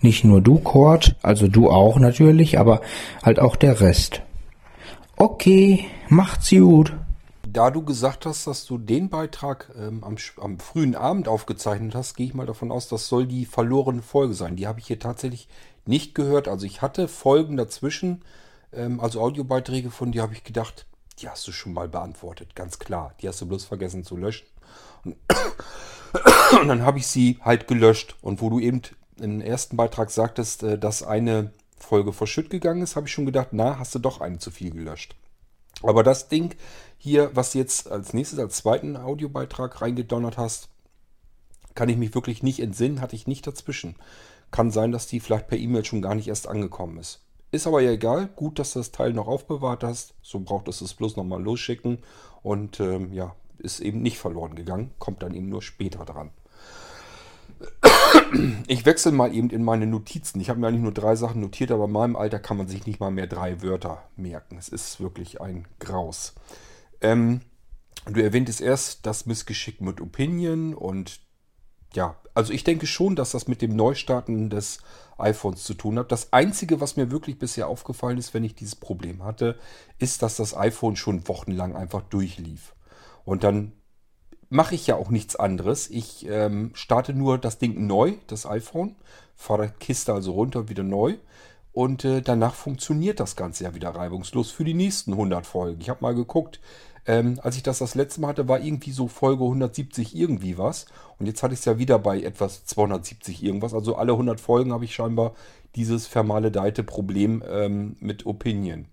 Nicht 0.00 0.24
nur 0.24 0.40
du, 0.40 0.58
Kurt, 0.58 1.16
also 1.22 1.48
du 1.48 1.70
auch 1.70 1.98
natürlich, 1.98 2.58
aber 2.58 2.82
halt 3.22 3.40
auch 3.40 3.56
der 3.56 3.80
Rest. 3.80 4.22
Okay, 5.16 5.86
macht's 6.08 6.50
gut. 6.50 6.92
Da 7.50 7.70
du 7.70 7.82
gesagt 7.82 8.26
hast, 8.26 8.46
dass 8.46 8.66
du 8.66 8.76
den 8.76 9.08
Beitrag 9.08 9.70
ähm, 9.76 10.04
am, 10.04 10.16
am 10.40 10.60
frühen 10.60 10.94
Abend 10.94 11.26
aufgezeichnet 11.26 11.94
hast, 11.94 12.14
gehe 12.14 12.26
ich 12.26 12.34
mal 12.34 12.46
davon 12.46 12.70
aus, 12.70 12.88
das 12.88 13.08
soll 13.08 13.26
die 13.26 13.46
verlorene 13.46 14.02
Folge 14.02 14.34
sein. 14.34 14.54
Die 14.54 14.68
habe 14.68 14.78
ich 14.78 14.86
hier 14.86 14.98
tatsächlich 15.00 15.48
nicht 15.86 16.14
gehört. 16.14 16.46
Also 16.46 16.66
ich 16.66 16.82
hatte 16.82 17.08
Folgen 17.08 17.56
dazwischen, 17.56 18.22
ähm, 18.72 19.00
also 19.00 19.20
Audiobeiträge 19.20 19.90
von 19.90 20.12
dir, 20.12 20.22
habe 20.22 20.34
ich 20.34 20.44
gedacht, 20.44 20.86
die 21.18 21.28
hast 21.28 21.46
du 21.46 21.52
schon 21.52 21.72
mal 21.72 21.88
beantwortet, 21.88 22.54
ganz 22.54 22.78
klar. 22.78 23.14
Die 23.20 23.28
hast 23.28 23.40
du 23.40 23.46
bloß 23.46 23.64
vergessen 23.64 24.04
zu 24.04 24.16
löschen. 24.16 24.46
Und, 25.04 25.16
und 26.60 26.68
dann 26.68 26.82
habe 26.82 26.98
ich 26.98 27.06
sie 27.06 27.38
halt 27.42 27.68
gelöscht. 27.68 28.16
Und 28.22 28.40
wo 28.40 28.50
du 28.50 28.60
eben 28.60 28.82
im 29.16 29.40
ersten 29.40 29.76
Beitrag 29.76 30.10
sagtest, 30.10 30.62
äh, 30.62 30.78
dass 30.78 31.02
eine 31.02 31.52
Folge 31.78 32.12
verschütt 32.12 32.50
gegangen 32.50 32.82
ist, 32.82 32.96
habe 32.96 33.06
ich 33.06 33.12
schon 33.12 33.26
gedacht, 33.26 33.48
na, 33.52 33.78
hast 33.78 33.94
du 33.94 33.98
doch 33.98 34.20
eine 34.20 34.38
zu 34.38 34.50
viel 34.50 34.70
gelöscht. 34.70 35.16
Aber 35.82 36.02
das 36.02 36.28
Ding 36.28 36.56
hier, 36.96 37.30
was 37.34 37.54
jetzt 37.54 37.90
als 37.90 38.12
nächstes, 38.12 38.38
als 38.38 38.56
zweiten 38.56 38.96
Audiobeitrag 38.96 39.80
reingedonnert 39.80 40.36
hast, 40.36 40.68
kann 41.74 41.88
ich 41.88 41.96
mich 41.96 42.14
wirklich 42.14 42.42
nicht 42.42 42.58
entsinnen, 42.58 43.00
hatte 43.00 43.14
ich 43.14 43.28
nicht 43.28 43.46
dazwischen. 43.46 43.94
Kann 44.50 44.72
sein, 44.72 44.90
dass 44.90 45.06
die 45.06 45.20
vielleicht 45.20 45.46
per 45.46 45.58
E-Mail 45.58 45.84
schon 45.84 46.02
gar 46.02 46.14
nicht 46.14 46.26
erst 46.26 46.48
angekommen 46.48 46.98
ist. 46.98 47.20
Ist 47.50 47.66
aber 47.66 47.80
ja 47.80 47.90
egal. 47.92 48.28
Gut, 48.36 48.58
dass 48.58 48.74
du 48.74 48.80
das 48.80 48.92
Teil 48.92 49.12
noch 49.12 49.26
aufbewahrt 49.26 49.82
hast. 49.82 50.14
So 50.22 50.40
brauchtest 50.40 50.80
du 50.80 50.84
es 50.84 50.94
bloß 50.94 51.16
nochmal 51.16 51.42
losschicken. 51.42 51.98
Und 52.42 52.80
ähm, 52.80 53.12
ja, 53.12 53.34
ist 53.58 53.80
eben 53.80 54.02
nicht 54.02 54.18
verloren 54.18 54.54
gegangen. 54.54 54.92
Kommt 54.98 55.22
dann 55.22 55.34
eben 55.34 55.48
nur 55.48 55.62
später 55.62 56.04
dran. 56.04 56.30
Ich 58.68 58.86
wechsle 58.86 59.12
mal 59.12 59.34
eben 59.34 59.50
in 59.50 59.64
meine 59.64 59.86
Notizen. 59.86 60.40
Ich 60.40 60.48
habe 60.48 60.60
mir 60.60 60.68
eigentlich 60.68 60.82
nur 60.82 60.92
drei 60.92 61.16
Sachen 61.16 61.40
notiert, 61.40 61.72
aber 61.72 61.86
in 61.86 61.92
meinem 61.92 62.16
Alter 62.16 62.38
kann 62.38 62.56
man 62.56 62.68
sich 62.68 62.86
nicht 62.86 63.00
mal 63.00 63.10
mehr 63.10 63.26
drei 63.26 63.62
Wörter 63.62 64.04
merken. 64.16 64.56
Es 64.58 64.68
ist 64.68 65.00
wirklich 65.00 65.40
ein 65.40 65.66
Graus. 65.80 66.34
Ähm, 67.00 67.40
du 68.06 68.22
erwähntest 68.22 68.60
erst 68.60 69.06
das 69.06 69.26
Missgeschick 69.26 69.80
mit 69.80 70.00
Opinion 70.00 70.74
und 70.74 71.20
ja, 71.94 72.16
also 72.38 72.52
ich 72.52 72.62
denke 72.62 72.86
schon, 72.86 73.16
dass 73.16 73.32
das 73.32 73.48
mit 73.48 73.62
dem 73.62 73.74
Neustarten 73.74 74.48
des 74.48 74.78
iPhones 75.18 75.64
zu 75.64 75.74
tun 75.74 75.98
hat. 75.98 76.12
Das 76.12 76.32
Einzige, 76.32 76.80
was 76.80 76.94
mir 76.94 77.10
wirklich 77.10 77.36
bisher 77.36 77.66
aufgefallen 77.66 78.16
ist, 78.16 78.32
wenn 78.32 78.44
ich 78.44 78.54
dieses 78.54 78.76
Problem 78.76 79.24
hatte, 79.24 79.58
ist, 79.98 80.22
dass 80.22 80.36
das 80.36 80.56
iPhone 80.56 80.94
schon 80.94 81.26
wochenlang 81.26 81.74
einfach 81.74 82.02
durchlief. 82.02 82.76
Und 83.24 83.42
dann 83.42 83.72
mache 84.50 84.76
ich 84.76 84.86
ja 84.86 84.94
auch 84.94 85.10
nichts 85.10 85.34
anderes. 85.34 85.90
Ich 85.90 86.28
ähm, 86.28 86.70
starte 86.74 87.12
nur 87.12 87.38
das 87.38 87.58
Ding 87.58 87.88
neu, 87.88 88.12
das 88.28 88.46
iPhone, 88.46 88.94
fahre 89.34 89.66
die 89.66 89.84
Kiste 89.84 90.12
also 90.12 90.30
runter, 90.30 90.68
wieder 90.68 90.84
neu. 90.84 91.16
Und 91.72 92.04
äh, 92.04 92.22
danach 92.22 92.54
funktioniert 92.54 93.18
das 93.18 93.34
Ganze 93.34 93.64
ja 93.64 93.74
wieder 93.74 93.90
reibungslos 93.90 94.52
für 94.52 94.62
die 94.62 94.74
nächsten 94.74 95.10
100 95.14 95.44
Folgen. 95.44 95.80
Ich 95.80 95.90
habe 95.90 96.02
mal 96.02 96.14
geguckt, 96.14 96.60
ähm, 97.08 97.40
als 97.42 97.56
ich 97.56 97.62
das 97.62 97.78
das 97.78 97.94
letzte 97.94 98.20
Mal 98.20 98.28
hatte, 98.28 98.48
war 98.48 98.60
irgendwie 98.60 98.92
so 98.92 99.08
Folge 99.08 99.42
170 99.42 100.14
irgendwie 100.14 100.58
was. 100.58 100.84
Und 101.18 101.24
jetzt 101.24 101.42
hatte 101.42 101.54
ich 101.54 101.60
es 101.60 101.64
ja 101.64 101.78
wieder 101.78 101.98
bei 101.98 102.20
etwas 102.20 102.66
270 102.66 103.42
irgendwas. 103.42 103.72
Also 103.72 103.96
alle 103.96 104.12
100 104.12 104.38
Folgen 104.38 104.74
habe 104.74 104.84
ich 104.84 104.94
scheinbar 104.94 105.32
dieses 105.74 106.06
vermaledeite 106.06 106.84
Problem 106.84 107.42
ähm, 107.48 107.96
mit 108.00 108.26
Opinion. 108.26 108.86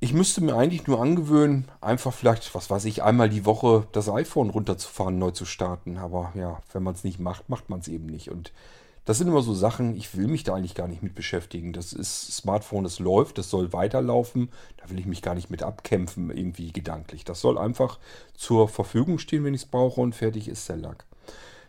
Ich 0.00 0.14
müsste 0.14 0.42
mir 0.42 0.54
eigentlich 0.56 0.86
nur 0.86 1.02
angewöhnen, 1.02 1.68
einfach 1.82 2.14
vielleicht, 2.14 2.54
was 2.54 2.70
weiß 2.70 2.86
ich, 2.86 3.02
einmal 3.02 3.28
die 3.28 3.44
Woche 3.44 3.86
das 3.92 4.08
iPhone 4.08 4.48
runterzufahren, 4.48 5.18
neu 5.18 5.32
zu 5.32 5.44
starten. 5.44 5.98
Aber 5.98 6.32
ja, 6.34 6.60
wenn 6.72 6.82
man 6.82 6.94
es 6.94 7.04
nicht 7.04 7.20
macht, 7.20 7.50
macht 7.50 7.68
man 7.68 7.80
es 7.80 7.88
eben 7.88 8.06
nicht. 8.06 8.30
Und 8.30 8.52
das 9.04 9.18
sind 9.18 9.28
immer 9.28 9.42
so 9.42 9.52
Sachen, 9.52 9.96
ich 9.96 10.16
will 10.16 10.28
mich 10.28 10.44
da 10.44 10.54
eigentlich 10.54 10.74
gar 10.74 10.88
nicht 10.88 11.02
mit 11.02 11.14
beschäftigen. 11.14 11.72
Das 11.72 11.92
ist 11.92 12.34
Smartphone, 12.34 12.86
es 12.86 12.98
läuft, 12.98 13.38
es 13.38 13.50
soll 13.50 13.72
weiterlaufen. 13.72 14.48
Da 14.78 14.88
will 14.88 14.98
ich 14.98 15.06
mich 15.06 15.20
gar 15.20 15.34
nicht 15.34 15.50
mit 15.50 15.62
abkämpfen, 15.62 16.30
irgendwie 16.30 16.72
gedanklich. 16.72 17.24
Das 17.24 17.40
soll 17.40 17.58
einfach 17.58 17.98
zur 18.34 18.68
Verfügung 18.68 19.18
stehen, 19.18 19.44
wenn 19.44 19.54
ich 19.54 19.62
es 19.62 19.68
brauche 19.68 20.00
und 20.00 20.14
fertig 20.14 20.48
ist 20.48 20.68
der 20.68 20.78
Lack. 20.78 21.04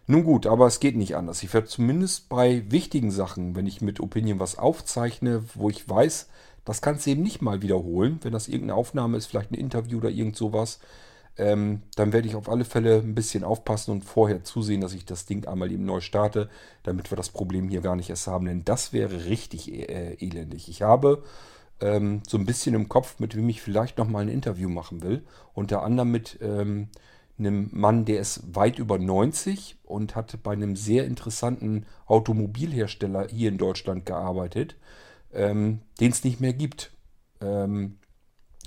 Nun 0.08 0.24
gut, 0.24 0.46
aber 0.46 0.68
es 0.68 0.80
geht 0.80 0.96
nicht 0.96 1.16
anders. 1.16 1.44
Ich 1.44 1.54
werde 1.54 1.68
zumindest 1.68 2.30
bei 2.30 2.64
wichtigen 2.70 3.12
Sachen, 3.12 3.56
wenn 3.56 3.66
ich 3.66 3.82
mit 3.82 4.00
Opinion 4.00 4.40
was 4.40 4.58
aufzeichne, 4.58 5.44
wo 5.56 5.70
ich 5.70 5.90
weiß, 5.90 6.30
das 6.64 6.82
kannst 6.82 7.06
du 7.06 7.12
eben 7.12 7.24
nicht 7.24 7.42
mal 7.42 7.62
wiederholen, 7.62 8.20
wenn 8.22 8.32
das 8.32 8.48
irgendeine 8.48 8.76
Aufnahme 8.76 9.18
ist, 9.18 9.26
vielleicht 9.26 9.52
ein 9.52 9.56
Interview 9.56 9.98
oder 9.98 10.10
irgend 10.10 10.36
sowas, 10.36 10.80
ähm, 11.38 11.82
dann 11.96 12.14
werde 12.14 12.28
ich 12.28 12.36
auf 12.36 12.50
alle 12.50 12.66
Fälle 12.66 13.00
ein 13.00 13.16
bisschen 13.16 13.44
aufpassen 13.44 13.92
und 13.92 14.04
vorher 14.04 14.44
zusehen, 14.44 14.82
dass 14.82 14.94
ich 14.94 15.06
das 15.06 15.26
Ding 15.26 15.46
einmal 15.48 15.72
eben 15.72 15.86
neu 15.86 16.00
starte, 16.00 16.50
damit 16.84 17.12
wir 17.12 17.18
das 17.18 17.30
Problem 17.30 17.68
hier 17.70 17.82
gar 17.82 17.96
nicht 17.96 18.10
erst 18.10 18.28
haben. 18.28 18.46
Denn 18.46 18.64
das 18.64 18.94
wäre 18.94 19.26
richtig 19.26 19.72
äh, 19.72 20.14
elendig. 20.14 20.70
Ich 20.70 20.82
habe 20.82 21.24
ähm, 21.82 22.22
so 22.28 22.38
ein 22.38 22.46
bisschen 22.46 22.74
im 22.74 22.88
Kopf, 22.88 23.20
mit 23.20 23.36
wem 23.36 23.50
ich 23.50 23.62
vielleicht 23.62 23.98
nochmal 23.98 24.24
ein 24.24 24.30
Interview 24.30 24.70
machen 24.70 25.02
will. 25.02 25.24
Unter 25.54 25.84
anderem 25.84 26.12
mit 26.12 26.40
ähm, 26.42 26.88
einem 27.38 27.70
Mann, 27.74 28.06
der 28.06 28.22
ist 28.22 28.56
weit 28.56 28.80
über 28.80 28.98
90 28.98 29.78
und 29.84 30.16
hat 30.16 30.42
bei 30.42 30.54
einem 30.54 30.78
sehr 30.78 31.06
interessanten 31.06 31.86
Automobilhersteller 32.06 33.28
hier 33.28 33.50
in 33.50 33.58
Deutschland 33.58 34.06
gearbeitet, 34.06 34.78
ähm, 35.34 35.82
den 36.00 36.12
es 36.12 36.24
nicht 36.24 36.40
mehr 36.40 36.54
gibt. 36.54 36.92
Ähm, 37.42 37.98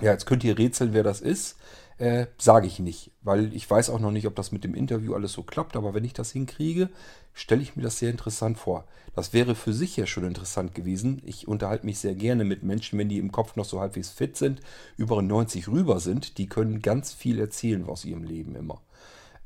ja, 0.01 0.11
jetzt 0.11 0.27
könnt 0.27 0.43
ihr 0.43 0.57
rätseln, 0.57 0.93
wer 0.93 1.03
das 1.03 1.19
ist. 1.19 1.57
Äh, 1.99 2.27
Sage 2.37 2.65
ich 2.65 2.79
nicht, 2.79 3.11
weil 3.21 3.53
ich 3.53 3.69
weiß 3.69 3.89
auch 3.89 3.99
noch 3.99 4.11
nicht, 4.11 4.25
ob 4.25 4.33
das 4.35 4.53
mit 4.53 4.63
dem 4.63 4.73
Interview 4.73 5.13
alles 5.13 5.33
so 5.33 5.43
klappt. 5.43 5.75
Aber 5.75 5.93
wenn 5.93 6.05
ich 6.05 6.13
das 6.13 6.31
hinkriege, 6.31 6.89
stelle 7.33 7.61
ich 7.61 7.75
mir 7.75 7.83
das 7.83 7.99
sehr 7.99 8.09
interessant 8.09 8.57
vor. 8.57 8.85
Das 9.15 9.33
wäre 9.33 9.53
für 9.53 9.73
sich 9.73 9.97
ja 9.97 10.05
schon 10.05 10.23
interessant 10.23 10.73
gewesen. 10.73 11.21
Ich 11.25 11.47
unterhalte 11.49 11.85
mich 11.85 11.99
sehr 11.99 12.15
gerne 12.15 12.45
mit 12.45 12.63
Menschen, 12.63 12.97
wenn 12.97 13.09
die 13.09 13.17
im 13.17 13.33
Kopf 13.33 13.57
noch 13.57 13.65
so 13.65 13.81
halbwegs 13.81 14.09
fit 14.09 14.37
sind, 14.37 14.61
über 14.95 15.21
90 15.21 15.67
rüber 15.67 15.99
sind. 15.99 16.37
Die 16.37 16.47
können 16.47 16.81
ganz 16.81 17.11
viel 17.11 17.37
erzählen 17.37 17.85
aus 17.85 18.05
ihrem 18.05 18.23
Leben 18.23 18.55
immer. 18.55 18.81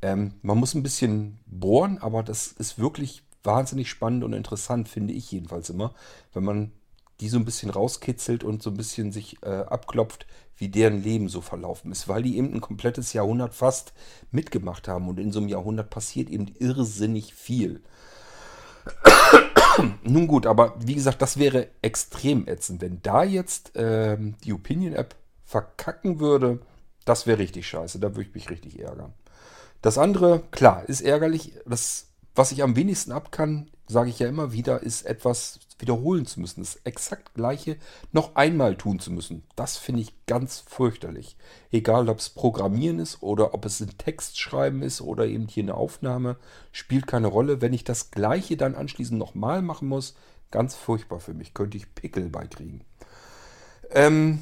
Ähm, 0.04 0.36
man 0.44 0.60
muss 0.60 0.76
ein 0.76 0.84
bisschen 0.84 1.40
bohren, 1.48 1.98
aber 1.98 2.22
das 2.22 2.48
ist 2.52 2.78
wirklich 2.78 3.24
wahnsinnig 3.44 3.90
spannend 3.90 4.24
und 4.24 4.34
interessant, 4.34 4.88
finde 4.88 5.14
ich 5.14 5.32
jedenfalls 5.32 5.70
immer, 5.70 5.94
wenn 6.34 6.44
man 6.44 6.72
die 7.24 7.30
so 7.30 7.38
ein 7.38 7.46
bisschen 7.46 7.70
rauskitzelt 7.70 8.44
und 8.44 8.62
so 8.62 8.70
ein 8.70 8.76
bisschen 8.76 9.14
sich 9.14 9.38
äh, 9.44 9.48
abklopft, 9.48 10.28
wie 10.58 10.68
deren 10.68 11.02
Leben 11.02 11.30
so 11.30 11.40
verlaufen 11.40 11.90
ist, 11.90 12.10
weil 12.10 12.22
die 12.22 12.38
eben 12.38 12.54
ein 12.54 12.60
komplettes 12.60 13.14
Jahrhundert 13.14 13.54
fast 13.54 13.94
mitgemacht 14.32 14.90
haben 14.90 15.08
und 15.08 15.22
in 15.22 15.32
so 15.32 15.40
einem 15.40 15.48
Jahrhundert 15.48 15.90
passiert 15.90 16.30
eben 16.30 16.48
irrsinnig 16.60 17.34
viel. 17.34 17.82
Nun 20.04 20.28
gut, 20.28 20.46
aber 20.46 20.76
wie 20.80 20.96
gesagt, 20.96 21.22
das 21.22 21.38
wäre 21.38 21.70
extrem 21.82 22.46
ätzend. 22.46 22.82
Wenn 22.82 23.02
da 23.02 23.24
jetzt 23.24 23.72
ähm, 23.76 24.36
die 24.44 24.52
Opinion-App 24.52 25.16
verkacken 25.46 26.20
würde, 26.20 26.60
das 27.06 27.26
wäre 27.26 27.40
richtig 27.40 27.66
scheiße. 27.70 28.00
Da 28.00 28.10
würde 28.10 28.28
ich 28.28 28.36
mich 28.36 28.50
richtig 28.50 28.82
ärgern. 28.82 29.14
Das 29.82 29.98
andere, 29.98 30.44
klar, 30.52 30.84
ist 30.90 31.00
ärgerlich. 31.00 31.54
Das, 31.66 32.08
was 32.36 32.52
ich 32.52 32.64
am 32.64 32.76
wenigsten 32.76 33.14
ab 33.14 33.32
kann, 33.32 33.70
sage 33.88 34.10
ich 34.10 34.20
ja 34.20 34.28
immer 34.28 34.54
wieder, 34.54 34.82
ist 34.82 35.06
etwas 35.06 35.60
wiederholen 35.80 36.26
zu 36.26 36.40
müssen. 36.40 36.62
Das 36.62 36.78
exakt 36.84 37.34
gleiche 37.34 37.78
noch 38.12 38.36
einmal 38.36 38.76
tun 38.76 39.00
zu 39.00 39.12
müssen. 39.12 39.44
Das 39.56 39.78
finde 39.78 40.02
ich 40.02 40.26
ganz 40.26 40.64
fürchterlich. 40.68 41.36
Egal, 41.72 42.10
ob 42.10 42.20
es 42.20 42.30
Programmieren 42.30 43.00
ist 43.00 43.22
oder 43.22 43.54
ob 43.54 43.66
es 43.66 43.82
ein 43.82 43.98
Text 43.98 44.40
schreiben 44.40 44.82
ist 44.82 45.02
oder 45.02 45.26
eben 45.26 45.48
hier 45.48 45.64
eine 45.64 45.76
Aufnahme, 45.76 46.38
spielt 46.72 47.08
keine 47.08 47.28
Rolle. 47.28 47.62
Wenn 47.62 47.74
ich 47.74 47.84
das 47.84 48.12
gleiche 48.12 48.58
dann 48.58 48.76
anschließend 48.76 49.20
nochmal 49.20 49.62
machen 49.62 49.88
muss, 49.88 50.16
ganz 50.52 50.76
furchtbar 50.76 51.20
für 51.20 51.34
mich. 51.34 51.54
Könnte 51.54 51.78
ich 51.78 51.94
Pickel 51.94 52.30
beikriegen. 52.30 52.84
Ähm, 53.92 54.40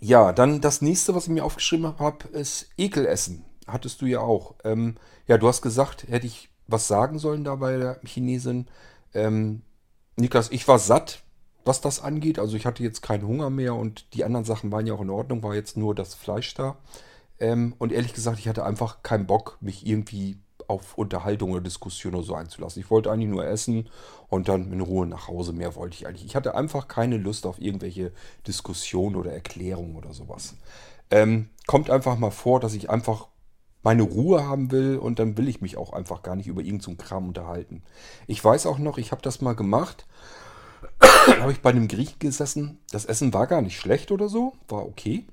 ja, 0.00 0.32
dann 0.32 0.60
das 0.60 0.82
nächste, 0.82 1.14
was 1.14 1.24
ich 1.24 1.30
mir 1.30 1.44
aufgeschrieben 1.44 1.98
habe, 1.98 2.26
ist 2.28 2.68
Ekelessen. 2.76 3.44
Hattest 3.68 4.00
du 4.00 4.06
ja 4.06 4.20
auch. 4.20 4.56
Ähm, 4.64 4.96
ja, 5.28 5.38
du 5.38 5.46
hast 5.46 5.62
gesagt, 5.62 6.08
hätte 6.08 6.26
ich 6.26 6.51
was 6.66 6.88
sagen 6.88 7.18
sollen 7.18 7.44
da 7.44 7.56
bei 7.56 7.76
der 7.76 8.00
Chinesin. 8.04 8.66
Ähm, 9.14 9.62
Niklas, 10.16 10.50
ich 10.50 10.66
war 10.68 10.78
satt, 10.78 11.22
was 11.64 11.80
das 11.80 12.02
angeht. 12.02 12.38
Also 12.38 12.56
ich 12.56 12.66
hatte 12.66 12.82
jetzt 12.82 13.02
keinen 13.02 13.26
Hunger 13.26 13.50
mehr 13.50 13.74
und 13.74 14.14
die 14.14 14.24
anderen 14.24 14.44
Sachen 14.44 14.72
waren 14.72 14.86
ja 14.86 14.94
auch 14.94 15.00
in 15.00 15.10
Ordnung, 15.10 15.42
war 15.42 15.54
jetzt 15.54 15.76
nur 15.76 15.94
das 15.94 16.14
Fleisch 16.14 16.54
da. 16.54 16.76
Ähm, 17.38 17.74
und 17.78 17.92
ehrlich 17.92 18.14
gesagt, 18.14 18.38
ich 18.38 18.48
hatte 18.48 18.64
einfach 18.64 19.02
keinen 19.02 19.26
Bock, 19.26 19.58
mich 19.60 19.86
irgendwie 19.86 20.38
auf 20.68 20.96
Unterhaltung 20.96 21.52
oder 21.52 21.60
Diskussion 21.60 22.14
oder 22.14 22.24
so 22.24 22.34
einzulassen. 22.34 22.80
Ich 22.80 22.90
wollte 22.90 23.10
eigentlich 23.10 23.28
nur 23.28 23.44
essen 23.44 23.88
und 24.28 24.48
dann 24.48 24.72
in 24.72 24.80
Ruhe 24.80 25.06
nach 25.06 25.28
Hause. 25.28 25.52
Mehr 25.52 25.74
wollte 25.74 25.96
ich 25.96 26.06
eigentlich. 26.06 26.24
Ich 26.24 26.36
hatte 26.36 26.54
einfach 26.54 26.88
keine 26.88 27.16
Lust 27.16 27.46
auf 27.46 27.60
irgendwelche 27.60 28.12
Diskussionen 28.46 29.16
oder 29.16 29.32
Erklärungen 29.32 29.96
oder 29.96 30.12
sowas. 30.12 30.54
Ähm, 31.10 31.50
kommt 31.66 31.90
einfach 31.90 32.16
mal 32.16 32.30
vor, 32.30 32.60
dass 32.60 32.74
ich 32.74 32.90
einfach 32.90 33.28
meine 33.82 34.02
Ruhe 34.02 34.46
haben 34.46 34.70
will 34.70 34.96
und 34.98 35.18
dann 35.18 35.36
will 35.36 35.48
ich 35.48 35.60
mich 35.60 35.76
auch 35.76 35.92
einfach 35.92 36.22
gar 36.22 36.36
nicht 36.36 36.46
über 36.46 36.60
irgendeinen 36.60 36.96
so 36.98 37.04
Kram 37.04 37.28
unterhalten. 37.28 37.82
Ich 38.26 38.42
weiß 38.44 38.66
auch 38.66 38.78
noch, 38.78 38.98
ich 38.98 39.12
habe 39.12 39.22
das 39.22 39.40
mal 39.40 39.54
gemacht. 39.54 40.06
habe 41.40 41.52
ich 41.52 41.60
bei 41.60 41.70
einem 41.70 41.88
Griechen 41.88 42.18
gesessen. 42.18 42.78
Das 42.90 43.04
Essen 43.04 43.34
war 43.34 43.46
gar 43.46 43.62
nicht 43.62 43.78
schlecht 43.78 44.12
oder 44.12 44.28
so, 44.28 44.54
war 44.68 44.86
okay. 44.86 45.26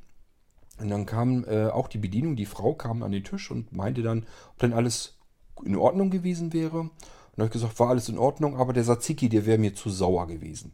Und 0.79 0.89
dann 0.89 1.05
kam 1.05 1.43
äh, 1.45 1.67
auch 1.67 1.87
die 1.87 1.97
Bedienung, 1.97 2.35
die 2.35 2.45
Frau 2.45 2.73
kam 2.73 3.03
an 3.03 3.11
den 3.11 3.23
Tisch 3.23 3.51
und 3.51 3.71
meinte 3.73 4.01
dann, 4.01 4.25
ob 4.51 4.59
denn 4.59 4.73
alles 4.73 5.17
in 5.63 5.75
Ordnung 5.75 6.09
gewesen 6.09 6.53
wäre. 6.53 6.79
Und 6.79 6.91
dann 7.35 7.45
habe 7.45 7.47
ich 7.47 7.61
gesagt, 7.61 7.79
war 7.79 7.89
alles 7.89 8.09
in 8.09 8.17
Ordnung, 8.17 8.57
aber 8.57 8.73
der 8.73 8.83
Tzatziki, 8.83 9.29
der 9.29 9.45
wäre 9.45 9.57
mir 9.57 9.75
zu 9.75 9.89
sauer 9.89 10.27
gewesen. 10.27 10.73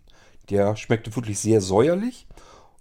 Der 0.49 0.75
schmeckte 0.75 1.15
wirklich 1.15 1.39
sehr 1.39 1.59
säuerlich. 1.59 2.27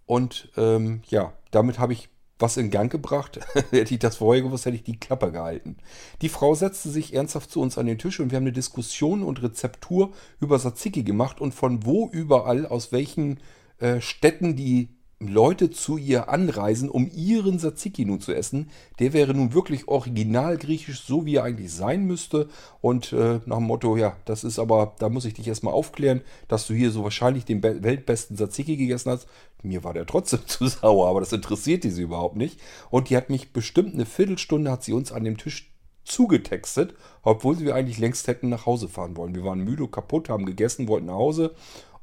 Und 0.07 0.51
ähm, 0.57 1.03
ja, 1.07 1.33
damit 1.51 1.79
habe 1.79 1.95
ich 1.95 2.11
was 2.39 2.57
in 2.57 2.71
Gang 2.71 2.91
gebracht. 2.91 3.41
hätte 3.71 3.95
ich 3.95 4.01
das 4.01 4.17
vorher 4.17 4.43
gewusst, 4.43 4.67
hätte 4.67 4.77
ich 4.77 4.85
die 4.85 4.99
Klappe 4.99 5.33
gehalten. 5.33 5.77
Die 6.23 6.29
Frau 6.29 6.55
setzte 6.55 6.91
sich 6.91 7.15
ernsthaft 7.15 7.51
zu 7.51 7.61
uns 7.61 7.79
an 7.79 7.87
den 7.87 7.99
Tisch 7.99 8.21
und 8.21 8.31
wir 8.31 8.37
haben 8.37 8.45
eine 8.45 8.53
Diskussion 8.53 9.23
und 9.23 9.43
Rezeptur 9.43 10.13
über 10.41 10.59
Tzatziki 10.59 11.03
gemacht 11.03 11.41
und 11.41 11.55
von 11.55 11.85
wo 11.85 12.09
überall, 12.09 12.67
aus 12.67 12.93
welchen 12.93 13.41
äh, 13.79 14.01
Städten 14.01 14.57
die 14.57 14.89
Leute 15.29 15.71
zu 15.71 15.97
ihr 15.97 16.29
anreisen, 16.29 16.89
um 16.89 17.11
ihren 17.15 17.59
Tzatziki 17.59 18.05
nun 18.05 18.21
zu 18.21 18.33
essen. 18.33 18.71
Der 18.99 19.13
wäre 19.13 19.35
nun 19.35 19.55
wirklich 19.55 19.89
original 19.89 20.57
griechisch, 20.59 21.05
so 21.05 21.27
wie 21.27 21.37
er 21.37 21.45
eigentlich 21.45 21.73
sein 21.73 22.05
müsste. 22.05 22.49
Und 22.81 23.13
äh, 23.13 23.41
nach 23.47 23.59
dem 23.59 23.67
Motto, 23.67 23.97
ja, 23.97 24.17
das 24.25 24.45
ist 24.45 24.59
aber, 24.59 24.95
da 24.99 25.09
muss 25.09 25.25
ich 25.25 25.35
dich 25.35 25.49
erstmal 25.49 25.75
aufklären, 25.75 26.23
dass 26.49 26.67
du 26.67 26.75
hier 26.75 26.91
so 26.91 27.03
wahrscheinlich 27.05 27.45
den 27.45 27.61
be- 27.61 27.83
weltbesten 27.83 28.37
Tzatziki 28.37 28.77
gegessen 28.77 29.11
hast. 29.11 29.27
Mir 29.63 29.83
war 29.85 29.95
der 29.95 30.07
trotzdem 30.07 30.41
zu 30.47 30.67
sauer, 30.67 31.09
aber 31.09 31.21
das 31.21 31.33
interessiert 31.33 31.85
die 31.85 31.91
sie 31.91 32.03
überhaupt 32.03 32.37
nicht. 32.37 32.61
Und 32.91 33.11
die 33.11 33.17
hat 33.17 33.31
mich 33.31 33.53
bestimmt 33.53 33.95
eine 33.95 34.07
Viertelstunde, 34.07 34.71
hat 34.71 34.85
sie 34.85 34.93
uns 34.93 35.13
an 35.13 35.25
dem 35.25 35.39
Tisch 35.39 35.71
zugetextet, 36.05 36.95
obwohl 37.23 37.59
wir 37.61 37.75
eigentlich 37.75 37.99
längst 37.99 38.27
hätten 38.29 38.51
nach 38.51 38.67
Hause 38.67 38.89
fahren 38.89 39.17
wollen. 39.17 39.35
Wir 39.35 39.45
waren 39.45 39.61
müde, 39.61 39.89
kaputt, 39.89 40.29
haben 40.29 40.45
gegessen, 40.45 40.87
wollten 40.87 41.07
nach 41.07 41.15
Hause 41.15 41.55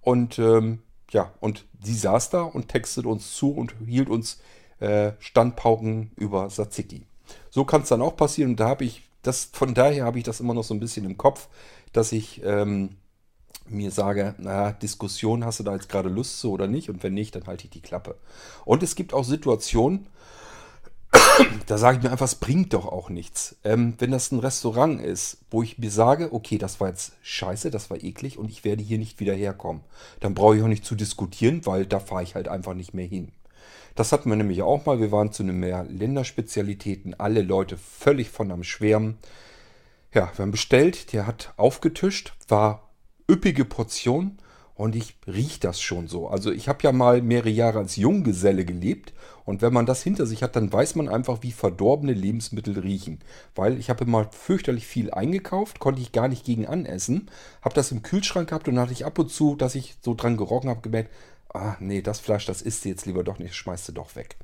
und 0.02 0.40
ähm, 0.40 0.80
ja, 1.12 1.32
und 1.40 1.66
sie 1.84 1.96
saß 1.96 2.30
da 2.30 2.42
und 2.44 2.68
textet 2.68 3.06
uns 3.06 3.36
zu 3.36 3.52
und 3.52 3.74
hielt 3.86 4.10
uns 4.10 4.40
äh, 4.80 5.12
Standpauken 5.20 6.12
über 6.16 6.48
Tzatziki. 6.50 7.06
So 7.50 7.66
kann 7.66 7.84
es 7.84 7.90
dann 7.90 8.02
auch 8.02 8.18
passieren 8.18 8.52
und 8.52 8.60
da 8.60 8.70
habe 8.70 8.86
ich 8.86 9.04
das, 9.22 9.46
von 9.54 9.74
daher 9.74 10.06
habe 10.06 10.18
ich 10.18 10.24
das 10.24 10.40
immer 10.40 10.54
noch 10.54 10.64
so 10.64 10.74
ein 10.74 10.80
bisschen 10.80 11.06
im 11.06 11.18
Kopf, 11.18 11.48
dass 11.94 12.12
ich 12.12 12.44
ähm, 12.44 12.96
mir 13.68 13.92
sage, 13.92 14.36
na, 14.38 14.72
Diskussion, 14.72 15.46
hast 15.46 15.60
du 15.60 15.64
da 15.64 15.74
jetzt 15.74 15.90
gerade 15.90 16.10
Lust 16.10 16.40
zu 16.40 16.52
oder 16.52 16.68
nicht? 16.68 16.90
Und 16.90 17.04
wenn 17.04 17.14
nicht, 17.14 17.36
dann 17.36 17.46
halte 17.46 17.66
ich 17.66 17.70
die 17.70 17.82
Klappe. 17.82 18.18
Und 18.66 18.84
es 18.84 18.96
gibt 18.96 19.14
auch 19.14 19.24
Situationen, 19.24 20.08
da 21.68 21.78
sage 21.78 21.98
ich 21.98 22.04
mir 22.04 22.12
einfach, 22.12 22.26
es 22.26 22.36
bringt 22.36 22.74
doch 22.74 22.86
auch 22.86 23.10
nichts. 23.10 23.56
Ähm, 23.64 23.96
wenn 24.00 24.12
das 24.12 24.32
ein 24.32 24.40
Restaurant 24.40 25.02
ist, 25.02 25.38
wo 25.50 25.64
ich 25.64 25.78
mir 25.78 25.92
sage, 25.92 26.34
okay, 26.34 26.58
das 26.58 26.80
war 26.80 26.90
jetzt 26.90 27.14
scheiße, 27.22 27.72
das 27.72 27.90
war 27.90 28.04
eklig 28.04 28.38
und 28.38 28.50
ich 28.50 28.64
werde 28.64 28.84
hier 28.84 28.98
nicht 28.98 29.20
wieder 29.20 29.34
herkommen, 29.34 29.84
dann 30.20 30.34
brauche 30.34 30.58
ich 30.58 30.64
auch 30.64 30.68
nicht 30.68 30.86
zu 30.86 30.96
diskutieren, 30.96 31.66
weil 31.66 31.86
da 31.86 32.00
fahre 32.00 32.24
ich 32.24 32.36
halt 32.36 32.48
einfach 32.48 32.74
nicht 32.74 32.94
mehr 32.94 33.06
hin. 33.06 33.32
Das 33.96 34.12
hatten 34.12 34.30
wir 34.30 34.36
nämlich 34.36 34.62
auch 34.62 34.86
mal. 34.86 35.00
Wir 35.00 35.12
waren 35.12 35.32
zu 35.32 35.44
einem 35.44 35.60
mehr 35.60 35.86
Länderspezialitäten, 35.90 37.20
alle 37.20 37.42
Leute 37.42 37.78
völlig 37.78 38.30
von 38.30 38.52
am 38.52 38.64
Schwärmen. 38.64 39.18
Ja, 40.14 40.32
wir 40.36 40.44
haben 40.44 40.52
bestellt, 40.52 41.14
der 41.14 41.28
hat 41.28 41.54
aufgetischt, 41.58 42.34
war 42.48 42.90
üppige 43.30 43.66
Portion 43.66 44.38
und 44.76 44.96
ich 44.96 45.16
riech 45.28 45.60
das 45.60 45.82
schon 45.82 46.08
so. 46.08 46.28
Also 46.28 46.52
ich 46.52 46.68
habe 46.68 46.80
ja 46.84 46.92
mal 46.92 47.22
mehrere 47.22 47.50
Jahre 47.50 47.80
als 47.80 47.96
Junggeselle 47.96 48.66
gelebt 48.66 49.14
und 49.46 49.62
wenn 49.62 49.74
man 49.74 49.86
das 49.86 50.04
hinter 50.04 50.26
sich 50.26 50.44
hat, 50.44 50.56
dann 50.56 50.72
weiß 50.72 50.96
man 50.96 51.10
einfach, 51.10 51.40
wie 51.42 51.52
verdorbene 51.52 52.14
Lebensmittel 52.14 52.80
riechen. 52.80 53.20
Weil 53.56 53.80
ich 53.80 53.90
habe 53.90 54.04
immer 54.04 54.26
fürchterlich 54.32 54.88
viel 54.88 55.12
eingekauft, 55.12 55.80
konnte 55.80 56.02
ich 56.02 56.12
gar 56.12 56.28
nicht 56.28 56.46
gegen 56.46 56.68
anessen, 56.68 57.30
habe 57.62 57.76
das 57.76 57.92
im 57.92 58.04
Kühlschrank 58.04 58.50
gehabt 58.50 58.68
und 58.68 58.80
hatte 58.80 58.94
ich 58.94 59.06
ab 59.06 59.18
und 59.20 59.30
zu, 59.32 59.56
dass 59.56 59.76
ich 59.76 59.96
so 60.02 60.14
dran 60.14 60.38
gerochen 60.38 60.70
habe, 60.70 60.82
gemerkt, 60.82 61.12
ah 61.54 61.76
nee, 61.80 62.02
das 62.02 62.20
Fleisch, 62.20 62.46
das 62.46 62.62
isst 62.62 62.86
du 62.86 62.90
jetzt 62.90 63.06
lieber 63.06 63.24
doch 63.24 63.40
nicht, 63.40 63.56
schmeißt 63.56 63.90
du 63.90 63.94
doch 63.94 64.16
weg. 64.16 64.38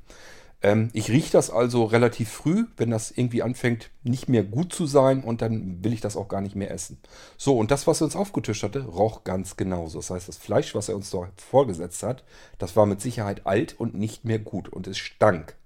Ähm, 0.60 0.90
ich 0.92 1.10
rieche 1.10 1.32
das 1.32 1.50
also 1.50 1.84
relativ 1.84 2.30
früh, 2.30 2.66
wenn 2.76 2.90
das 2.90 3.10
irgendwie 3.10 3.42
anfängt, 3.42 3.90
nicht 4.02 4.28
mehr 4.28 4.42
gut 4.42 4.72
zu 4.72 4.86
sein 4.86 5.22
und 5.22 5.40
dann 5.40 5.84
will 5.84 5.92
ich 5.92 6.00
das 6.00 6.16
auch 6.16 6.28
gar 6.28 6.40
nicht 6.40 6.56
mehr 6.56 6.70
essen. 6.70 6.98
So, 7.36 7.56
und 7.56 7.70
das, 7.70 7.86
was 7.86 8.00
er 8.00 8.06
uns 8.06 8.16
aufgetischt 8.16 8.62
hatte, 8.62 8.84
roch 8.84 9.24
ganz 9.24 9.56
genauso. 9.56 9.98
Das 9.98 10.10
heißt, 10.10 10.28
das 10.28 10.36
Fleisch, 10.36 10.74
was 10.74 10.88
er 10.88 10.96
uns 10.96 11.10
da 11.10 11.28
vorgesetzt 11.36 12.02
hat, 12.02 12.24
das 12.58 12.74
war 12.76 12.86
mit 12.86 13.00
Sicherheit 13.00 13.46
alt 13.46 13.78
und 13.78 13.94
nicht 13.94 14.24
mehr 14.24 14.38
gut 14.38 14.68
und 14.68 14.86
es 14.88 14.98
stank. 14.98 15.56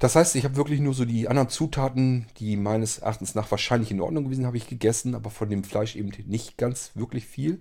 Das 0.00 0.16
heißt, 0.16 0.34
ich 0.36 0.44
habe 0.44 0.56
wirklich 0.56 0.80
nur 0.80 0.94
so 0.94 1.04
die 1.04 1.28
anderen 1.28 1.50
Zutaten, 1.50 2.26
die 2.38 2.56
meines 2.56 3.00
Erachtens 3.00 3.34
nach 3.34 3.50
wahrscheinlich 3.50 3.90
in 3.90 4.00
Ordnung 4.00 4.24
gewesen, 4.24 4.46
habe 4.46 4.56
ich 4.56 4.66
gegessen, 4.66 5.14
aber 5.14 5.28
von 5.28 5.50
dem 5.50 5.62
Fleisch 5.62 5.94
eben 5.94 6.10
nicht 6.26 6.56
ganz 6.56 6.92
wirklich 6.94 7.26
viel. 7.26 7.60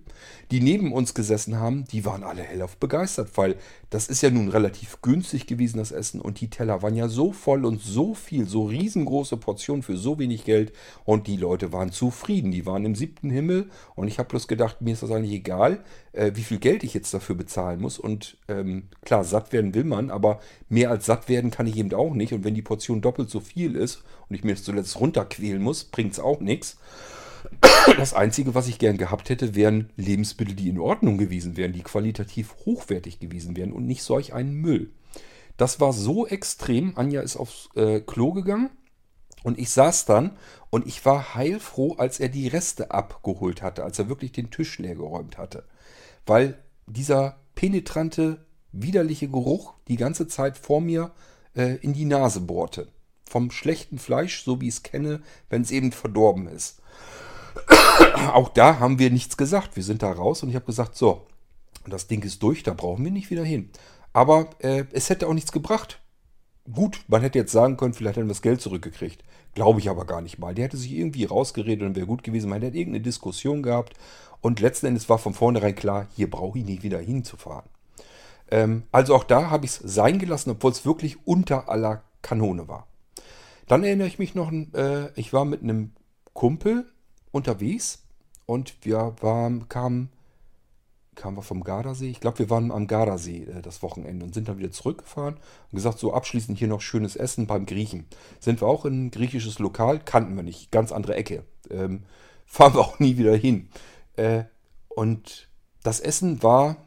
Die 0.50 0.62
neben 0.62 0.94
uns 0.94 1.14
gesessen 1.14 1.58
haben, 1.58 1.84
die 1.92 2.06
waren 2.06 2.24
alle 2.24 2.42
hellauf 2.42 2.78
begeistert, 2.78 3.32
weil 3.36 3.58
das 3.90 4.08
ist 4.08 4.22
ja 4.22 4.30
nun 4.30 4.50
relativ 4.50 5.02
günstig 5.02 5.48
gewesen, 5.48 5.78
das 5.78 5.92
Essen. 5.92 6.22
Und 6.22 6.42
die 6.42 6.50
Teller 6.50 6.84
waren 6.84 6.96
ja 6.96 7.08
so 7.08 7.32
voll 7.32 7.66
und 7.66 7.82
so 7.82 8.14
viel, 8.14 8.48
so 8.48 8.66
riesengroße 8.66 9.38
Portionen 9.38 9.82
für 9.82 9.98
so 9.98 10.20
wenig 10.20 10.46
Geld. 10.46 10.74
Und 11.06 11.26
die 11.26 11.38
Leute 11.38 11.74
waren 11.74 11.92
zufrieden, 11.92 12.52
die 12.52 12.68
waren 12.68 12.86
im 12.86 12.94
siebten 12.94 13.32
Himmel. 13.32 13.70
Und 13.96 14.08
ich 14.08 14.20
habe 14.20 14.30
bloß 14.30 14.48
gedacht, 14.48 14.82
mir 14.82 14.94
ist 14.94 15.02
das 15.02 15.12
eigentlich 15.12 15.34
egal, 15.34 15.84
äh, 16.14 16.32
wie 16.36 16.44
viel 16.44 16.60
Geld 16.60 16.84
ich 16.84 16.94
jetzt 16.94 17.14
dafür 17.14 17.36
bezahlen 17.36 17.82
muss. 17.82 17.98
Und 17.98 18.38
ähm, 18.48 18.90
klar, 19.02 19.24
satt 19.24 19.54
werden 19.54 19.74
will 19.74 19.86
man, 19.86 20.12
aber 20.12 20.40
mehr 20.70 20.92
als 20.92 21.08
satt 21.08 21.28
werden 21.28 21.50
kann 21.50 21.66
ich 21.66 21.78
eben 21.78 21.94
auch 21.94 22.14
nicht. 22.14 22.34
Und 22.34 22.44
wenn 22.44 22.56
die 22.56 22.62
Portion 22.62 23.02
doppelt 23.02 23.32
so 23.32 23.40
viel 23.40 23.76
ist 23.76 24.04
und 24.30 24.36
ich 24.36 24.44
mir 24.44 24.54
das 24.54 24.64
zuletzt 24.64 25.00
runterquälen 25.00 25.62
muss, 25.62 25.84
bringt 25.86 26.14
es 26.14 26.20
auch 26.20 26.42
nichts. 26.42 26.78
Das 27.98 28.14
Einzige, 28.14 28.56
was 28.56 28.68
ich 28.68 28.80
gern 28.80 28.98
gehabt 28.98 29.30
hätte, 29.30 29.56
wären 29.56 29.90
Lebensmittel, 29.96 30.56
die 30.56 30.70
in 30.70 30.80
Ordnung 30.80 31.18
gewesen 31.18 31.58
wären, 31.58 31.74
die 31.74 31.82
qualitativ 31.82 32.56
hochwertig 32.66 33.20
gewesen 33.20 33.56
wären 33.56 33.72
und 33.72 33.86
nicht 33.86 34.04
solch 34.04 34.34
einen 34.34 34.54
Müll. 34.54 34.92
Das 35.58 35.80
war 35.80 35.92
so 35.92 36.28
extrem. 36.28 36.94
Anja 36.96 37.22
ist 37.22 37.36
aufs 37.36 37.70
äh, 37.76 38.00
Klo 38.00 38.32
gegangen 38.34 38.70
und 39.44 39.60
ich 39.60 39.70
saß 39.72 40.06
dann 40.06 40.38
und 40.70 40.88
ich 40.88 41.06
war 41.06 41.36
heilfroh, 41.36 41.96
als 41.98 42.20
er 42.20 42.30
die 42.30 42.48
Reste 42.48 42.92
abgeholt 42.92 43.62
hatte, 43.62 43.84
als 43.84 44.00
er 44.00 44.10
wirklich 44.10 44.32
den 44.32 44.52
Tisch 44.52 44.78
leer 44.80 44.96
geräumt 44.96 45.38
hatte. 45.38 45.66
Weil 46.26 46.60
dieser 46.86 47.40
penetrante, 47.56 48.46
widerliche 48.72 49.28
Geruch 49.28 49.74
die 49.88 49.98
ganze 49.98 50.28
Zeit 50.28 50.58
vor 50.58 50.80
mir 50.82 51.12
äh, 51.56 51.76
in 51.78 51.94
die 51.94 52.06
Nase 52.06 52.42
bohrte. 52.42 52.88
Vom 53.26 53.52
schlechten 53.52 54.00
Fleisch, 54.00 54.44
so 54.44 54.62
wie 54.62 54.68
ich 54.68 54.76
es 54.76 54.84
kenne, 54.84 55.22
wenn 55.50 55.62
es 55.62 55.72
eben 55.72 55.92
verdorben 55.92 56.48
ist. 56.48 56.79
Auch 58.34 58.50
da 58.50 58.80
haben 58.80 59.00
wir 59.00 59.10
nichts 59.10 59.38
gesagt. 59.38 59.76
Wir 59.76 59.84
sind 59.84 60.04
da 60.04 60.12
raus 60.12 60.44
und 60.44 60.50
ich 60.50 60.56
habe 60.56 60.66
gesagt, 60.66 60.96
so, 60.96 61.26
das 61.88 62.08
Ding 62.08 62.24
ist 62.24 62.44
durch, 62.44 62.64
da 62.64 62.74
brauchen 62.74 63.04
wir 63.04 63.12
nicht 63.12 63.30
wieder 63.30 63.44
hin. 63.44 63.70
Aber 64.14 64.50
äh, 64.60 64.86
es 64.92 65.10
hätte 65.10 65.28
auch 65.28 65.34
nichts 65.34 65.52
gebracht. 65.52 66.00
Gut, 66.72 67.04
man 67.08 67.22
hätte 67.22 67.40
jetzt 67.40 67.52
sagen 67.52 67.78
können, 67.78 67.94
vielleicht 67.94 68.18
hätten 68.18 68.28
wir 68.28 68.34
das 68.34 68.42
Geld 68.42 68.62
zurückgekriegt. 68.62 69.24
Glaube 69.56 69.80
ich 69.80 69.90
aber 69.90 70.06
gar 70.06 70.22
nicht 70.22 70.38
mal. 70.38 70.54
Der 70.54 70.66
hätte 70.66 70.78
sich 70.78 70.92
irgendwie 70.92 71.26
rausgeredet 71.26 71.88
und 71.88 71.96
wäre 71.96 72.06
gut 72.06 72.24
gewesen. 72.24 72.50
Man 72.50 72.62
hätte 72.62 72.78
irgendeine 72.78 73.04
Diskussion 73.04 73.64
gehabt. 73.64 73.94
Und 74.42 74.60
letzten 74.60 74.88
Endes 74.88 75.10
war 75.10 75.18
von 75.18 75.34
vornherein 75.34 75.76
klar, 75.76 76.08
hier 76.16 76.30
brauche 76.30 76.60
ich 76.60 76.66
nicht 76.66 76.84
wieder 76.84 77.00
hinzufahren. 77.00 77.70
Ähm, 78.52 78.84
also 78.92 79.16
auch 79.16 79.24
da 79.24 79.50
habe 79.50 79.66
ich 79.66 79.72
es 79.72 79.78
sein 79.78 80.20
gelassen, 80.20 80.52
obwohl 80.52 80.72
es 80.72 80.86
wirklich 80.86 81.18
unter 81.26 81.70
aller 81.70 82.04
Kanone 82.22 82.68
war. 82.68 82.88
Dann 83.68 83.84
erinnere 83.84 84.08
ich 84.08 84.20
mich 84.20 84.36
noch, 84.36 84.52
äh, 84.52 85.12
ich 85.16 85.34
war 85.34 85.46
mit 85.46 85.62
einem 85.62 85.92
Kumpel 86.34 86.92
unterwegs 87.32 88.04
und 88.46 88.74
wir 88.82 89.16
waren, 89.22 89.70
kamen, 89.70 90.10
kamen 91.16 91.38
wir 91.38 91.44
vom 91.44 91.64
Gardasee. 91.64 92.10
Ich 92.10 92.20
glaube, 92.20 92.40
wir 92.40 92.50
waren 92.50 92.72
am 92.72 92.88
Gardasee 92.88 93.44
äh, 93.44 93.62
das 93.62 93.84
Wochenende 93.84 94.26
und 94.26 94.34
sind 94.34 94.48
dann 94.48 94.58
wieder 94.58 94.72
zurückgefahren 94.72 95.36
und 95.36 95.76
gesagt, 95.76 96.00
so 96.00 96.14
abschließend 96.14 96.58
hier 96.58 96.68
noch 96.68 96.82
schönes 96.82 97.16
Essen 97.16 97.48
beim 97.48 97.66
Griechen. 97.66 98.06
Sind 98.40 98.62
wir 98.62 98.68
auch 98.68 98.86
in 98.86 99.08
ein 99.08 99.12
griechisches 99.12 99.60
Lokal, 99.60 100.00
kannten 100.00 100.36
wir 100.36 100.44
nicht, 100.44 100.72
ganz 100.72 100.92
andere 100.92 101.16
Ecke. 101.16 101.44
Ähm, 101.70 102.04
fahren 102.46 102.74
wir 102.74 102.82
auch 102.82 103.00
nie 103.00 103.18
wieder 103.18 103.36
hin. 103.36 103.70
Äh, 104.16 104.46
und 104.88 105.50
das 105.84 106.00
Essen 106.00 106.42
war 106.44 106.78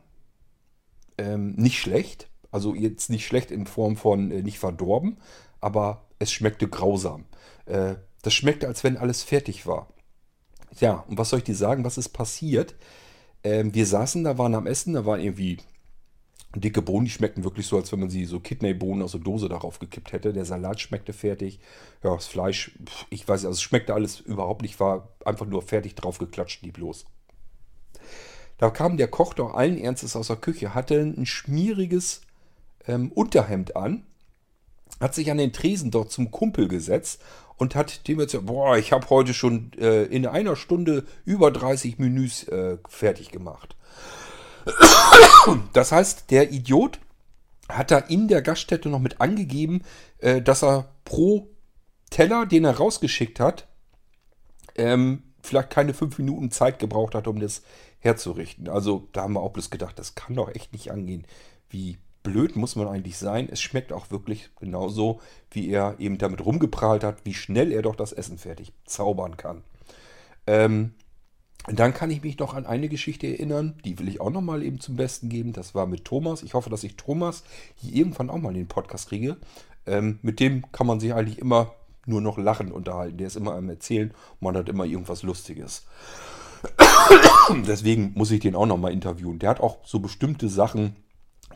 ähm, 1.19 1.53
nicht 1.53 1.79
schlecht. 1.79 2.29
Also 2.51 2.75
jetzt 2.75 3.09
nicht 3.09 3.27
schlecht 3.27 3.51
in 3.51 3.67
Form 3.67 3.97
von 3.97 4.31
äh, 4.31 4.43
nicht 4.43 4.59
verdorben, 4.59 5.19
aber 5.61 6.05
es 6.19 6.33
schmeckte 6.33 6.69
grausam. 6.69 7.25
Äh, 7.67 7.95
das 8.23 8.35
schmeckte, 8.35 8.69
als 8.69 8.85
wenn 8.85 8.97
alles 8.97 9.23
fertig 9.23 9.67
war. 9.67 9.89
Ja, 10.81 11.05
und 11.09 11.19
was 11.19 11.31
soll 11.31 11.41
ich 11.41 11.45
dir 11.45 11.55
sagen, 11.55 11.85
was 11.85 11.99
ist 11.99 12.11
passiert? 12.11 12.75
Ähm, 13.45 13.75
wir 13.75 13.87
saßen 13.87 14.25
da, 14.25 14.39
waren 14.39 14.55
am 14.55 14.67
Essen, 14.67 14.95
da 14.95 15.05
waren 15.05 15.21
irgendwie 15.21 15.59
dicke 16.55 16.83
Bohnen, 16.83 17.07
die 17.07 17.11
schmeckten 17.11 17.45
wirklich 17.45 17.67
so, 17.67 17.77
als 17.77 17.91
wenn 17.93 18.01
man 18.01 18.11
sie 18.11 18.25
so 18.25 18.41
Kidneybohnen 18.41 19.03
aus 19.03 19.13
der 19.13 19.21
Dose 19.21 19.49
darauf 19.49 19.79
gekippt 19.79 20.13
hätte. 20.13 20.33
Der 20.33 20.45
Salat 20.45 20.81
schmeckte 20.81 21.13
fertig. 21.13 21.61
Ja, 22.03 22.15
das 22.15 22.27
Fleisch, 22.27 22.73
ich 23.11 23.27
weiß 23.27 23.41
nicht, 23.41 23.47
also 23.47 23.57
es 23.57 23.63
schmeckte 23.63 23.95
alles 23.95 24.21
überhaupt 24.21 24.63
nicht, 24.63 24.79
war 24.81 25.09
einfach 25.25 25.47
nur 25.47 25.63
fertig 25.63 25.95
draufgeklatscht, 25.95 26.63
die 26.63 26.71
bloß. 26.71 27.07
Da 28.59 28.71
kam 28.71 28.97
der 28.97 29.09
Koch 29.09 29.35
doch 29.35 29.55
allen 29.55 29.79
Ernstes 29.79 30.15
aus 30.15 30.29
der 30.29 30.37
Küche, 30.37 30.75
hatte 30.75 31.01
ein 31.01 31.27
schmieriges 31.27 32.21
ähm, 32.87 33.11
Unterhemd 33.13 33.77
an, 33.77 34.05
hat 35.01 35.15
sich 35.15 35.31
an 35.31 35.39
den 35.39 35.53
Tresen 35.53 35.91
dort 35.91 36.13
zum 36.13 36.31
Kumpel 36.31 36.69
gesetzt 36.69 37.23
und 37.63 37.77
hat 37.77 38.09
dem 38.09 38.19
jetzt, 38.19 38.37
boah, 38.45 38.77
ich 38.77 38.91
habe 38.91 39.09
heute 39.09 39.33
schon 39.33 39.71
äh, 39.79 40.03
in 40.07 40.27
einer 40.27 40.57
Stunde 40.57 41.05
über 41.25 41.53
30 41.53 41.97
Menüs 42.01 42.43
äh, 42.49 42.79
fertig 42.89 43.31
gemacht. 43.31 43.77
Das 45.73 45.93
heißt, 45.93 46.33
der 46.33 46.51
Idiot 46.51 46.99
hat 47.69 47.93
er 47.93 48.11
in 48.11 48.27
der 48.27 48.43
Gaststätte 48.43 48.89
noch 48.89 48.99
mit 48.99 49.21
angegeben, 49.21 49.83
äh, 50.19 50.43
dass 50.43 50.65
er 50.65 50.91
pro 51.05 51.51
Teller, 52.11 52.47
den 52.47 52.65
er 52.65 52.79
rausgeschickt 52.79 53.39
hat, 53.39 53.69
ähm, 54.75 55.23
vielleicht 55.41 55.71
keine 55.71 55.95
fünf 55.95 56.19
Minuten 56.19 56.51
Zeit 56.51 56.81
gebraucht 56.81 57.15
hat, 57.15 57.29
um 57.29 57.39
das 57.39 57.63
herzurichten. 58.01 58.69
Also 58.69 59.09
da 59.13 59.23
haben 59.23 59.35
wir 59.35 59.41
auch 59.41 59.53
bloß 59.53 59.71
gedacht, 59.71 60.01
das 60.01 60.17
kann 60.17 60.35
doch 60.35 60.53
echt 60.53 60.73
nicht 60.73 60.91
angehen. 60.91 61.29
Wie 61.71 61.99
blöd 62.23 62.57
muss 62.57 62.77
man 62.77 62.89
eigentlich 62.89 63.19
sein? 63.19 63.49
Es 63.51 63.61
schmeckt 63.61 63.93
auch 63.93 64.11
wirklich 64.11 64.51
genauso, 64.59 65.21
wie 65.51 65.69
er 65.69 65.97
eben 65.99 66.19
damit 66.19 66.45
rumgeprahlt 66.45 67.05
hat, 67.05 67.25
wie 67.25 67.35
schnell 67.35 67.73
er 67.73 67.83
doch 67.83 67.97
das 67.97 68.13
Essen 68.13 68.39
fertig 68.39 68.73
zaubern 68.85 69.37
kann. 69.37 69.63
Ähm, 70.47 70.95
dann 71.69 71.95
kann 71.95 72.11
ich 72.11 72.23
mich 72.23 72.39
noch 72.39 72.55
an 72.55 72.67
eine 72.67 72.89
Geschichte 72.89 73.29
erinnern, 73.29 73.75
die 73.85 73.99
will 73.99 74.09
ich 74.09 74.21
auch 74.21 74.31
noch 74.31 74.41
mal 74.41 74.65
eben 74.65 74.81
zum 74.81 74.97
Besten 74.97 75.29
geben. 75.29 75.53
Das 75.53 75.75
war 75.75 75.87
mit 75.87 76.05
Thomas. 76.05 76.43
Ich 76.43 76.55
hoffe, 76.55 76.71
dass 76.71 76.83
ich 76.83 76.97
Thomas 76.97 77.45
hier 77.77 77.95
irgendwann 77.95 78.31
auch 78.31 78.39
mal 78.39 78.51
in 78.51 78.57
den 78.57 78.69
Podcast 78.69 79.09
kriege. 79.09 79.37
Ähm, 79.87 80.19
mit 80.23 80.41
dem 80.41 80.71
kann 80.73 80.87
man 80.87 80.99
sich 80.99 81.15
eigentlich 81.15 81.39
immer 81.39 81.75
nur 82.05 82.21
noch 82.21 82.37
lachend 82.37 82.73
unterhalten. 82.73 83.19
Der 83.19 83.29
ist 83.29 83.37
immer 83.37 83.55
am 83.55 83.69
Erzählen 83.69 84.11
und 84.11 84.43
man 84.43 84.57
hat 84.57 84.69
immer 84.69 84.85
irgendwas 84.85 85.23
Lustiges. 85.23 85.87
Deswegen 87.67 88.13
muss 88.15 88.31
ich 88.33 88.41
den 88.41 88.57
auch 88.57 88.67
noch 88.67 88.77
mal 88.77 88.93
interviewen. 88.93 89.39
Der 89.39 89.51
hat 89.51 89.61
auch 89.61 89.79
so 89.85 90.01
bestimmte 90.01 90.49
Sachen, 90.49 90.97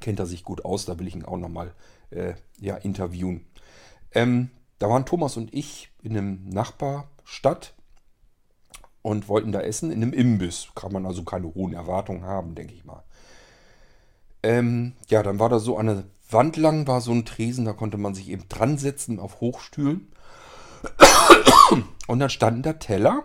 kennt 0.06 0.20
er 0.20 0.26
sich 0.26 0.44
gut 0.44 0.64
aus, 0.64 0.84
da 0.84 1.00
will 1.00 1.08
ich 1.08 1.16
ihn 1.16 1.24
auch 1.24 1.36
noch 1.36 1.48
mal 1.48 1.74
äh, 2.10 2.34
ja, 2.60 2.76
interviewen. 2.76 3.44
Ähm, 4.12 4.50
da 4.78 4.88
waren 4.88 5.04
Thomas 5.04 5.36
und 5.36 5.52
ich 5.52 5.90
in 6.00 6.16
einem 6.16 6.48
Nachbarstadt 6.48 7.74
und 9.02 9.28
wollten 9.28 9.50
da 9.50 9.62
essen 9.62 9.90
in 9.90 10.04
einem 10.04 10.12
Imbiss. 10.12 10.68
Kann 10.76 10.92
man 10.92 11.06
also 11.06 11.24
keine 11.24 11.52
hohen 11.52 11.72
Erwartungen 11.72 12.22
haben, 12.22 12.54
denke 12.54 12.72
ich 12.72 12.84
mal. 12.84 13.02
Ähm, 14.44 14.92
ja, 15.08 15.24
dann 15.24 15.40
war 15.40 15.48
da 15.48 15.58
so 15.58 15.76
eine 15.76 16.04
Wand 16.30 16.56
lang, 16.56 16.86
war 16.86 17.00
so 17.00 17.10
ein 17.10 17.24
Tresen, 17.24 17.64
da 17.64 17.72
konnte 17.72 17.98
man 17.98 18.14
sich 18.14 18.28
eben 18.28 18.48
dran 18.48 18.78
setzen 18.78 19.18
auf 19.18 19.40
Hochstühlen. 19.40 20.12
Und 22.06 22.20
dann 22.20 22.30
standen 22.30 22.62
da 22.62 22.74
Teller 22.74 23.24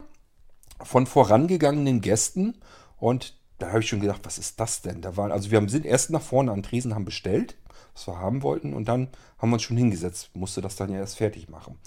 von 0.81 1.05
vorangegangenen 1.05 2.01
Gästen 2.01 2.55
und 2.97 3.35
da 3.61 3.69
habe 3.69 3.79
ich 3.79 3.87
schon 3.87 3.99
gedacht, 3.99 4.21
was 4.23 4.37
ist 4.37 4.59
das 4.59 4.81
denn? 4.81 5.01
Da 5.01 5.17
waren, 5.17 5.31
also 5.31 5.51
wir 5.51 5.67
sind 5.69 5.85
erst 5.85 6.09
nach 6.09 6.21
vorne 6.21 6.51
an 6.51 6.63
Tresen, 6.63 6.95
haben 6.95 7.05
bestellt, 7.05 7.55
was 7.93 8.07
wir 8.07 8.19
haben 8.19 8.43
wollten 8.43 8.73
und 8.73 8.87
dann 8.87 9.09
haben 9.37 9.49
wir 9.49 9.55
uns 9.55 9.63
schon 9.63 9.77
hingesetzt, 9.77 10.31
musste 10.33 10.61
das 10.61 10.75
dann 10.75 10.91
ja 10.91 10.99
erst 10.99 11.17
fertig 11.17 11.49
machen. 11.49 11.77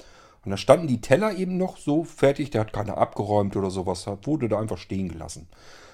Und 0.45 0.51
da 0.51 0.57
standen 0.57 0.87
die 0.87 1.01
Teller 1.01 1.37
eben 1.37 1.57
noch 1.57 1.79
so 1.79 2.05
fertig, 2.05 2.51
der 2.51 2.61
hat 2.61 2.73
keiner 2.73 2.99
abgeräumt 2.99 3.57
oder 3.57 3.71
sowas, 3.71 4.07
wurde 4.23 4.49
da 4.49 4.61
einfach 4.61 4.79
stehen 4.79 5.09
gelassen. 5.09 5.49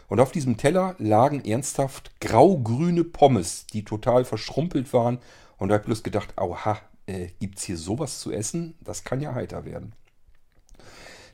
Und 0.09 0.19
auf 0.19 0.33
diesem 0.33 0.57
Teller 0.57 0.97
lagen 0.99 1.45
ernsthaft 1.45 2.21
grau-grüne 2.21 3.05
Pommes, 3.05 3.67
die 3.73 3.85
total 3.85 4.25
verschrumpelt 4.25 4.93
waren. 4.93 5.19
Und 5.57 5.69
da 5.69 5.75
habe 5.75 5.83
ich 5.83 5.87
bloß 5.87 6.03
gedacht, 6.03 6.37
auha, 6.37 6.79
äh, 7.07 7.29
gibt 7.39 7.59
es 7.59 7.65
hier 7.65 7.77
sowas 7.77 8.19
zu 8.19 8.33
essen? 8.33 8.75
Das 8.81 9.05
kann 9.05 9.21
ja 9.21 9.35
heiter 9.35 9.65
werden. 9.65 9.93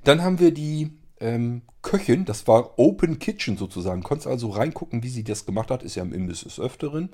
Dann 0.05 0.23
haben 0.23 0.39
wir 0.39 0.53
die 0.53 0.93
ähm, 1.21 1.63
Köchin, 1.83 2.25
das 2.25 2.47
war 2.47 2.79
Open 2.79 3.19
Kitchen 3.19 3.57
sozusagen. 3.57 4.03
Konntest 4.03 4.27
also 4.27 4.51
reingucken, 4.51 5.03
wie 5.03 5.09
sie 5.09 5.25
das 5.25 5.47
gemacht 5.47 5.71
hat. 5.71 5.83
Ist 5.83 5.95
ja 5.95 6.03
im 6.03 6.13
Imbiss 6.13 6.43
des 6.43 6.59
Öfteren. 6.61 7.11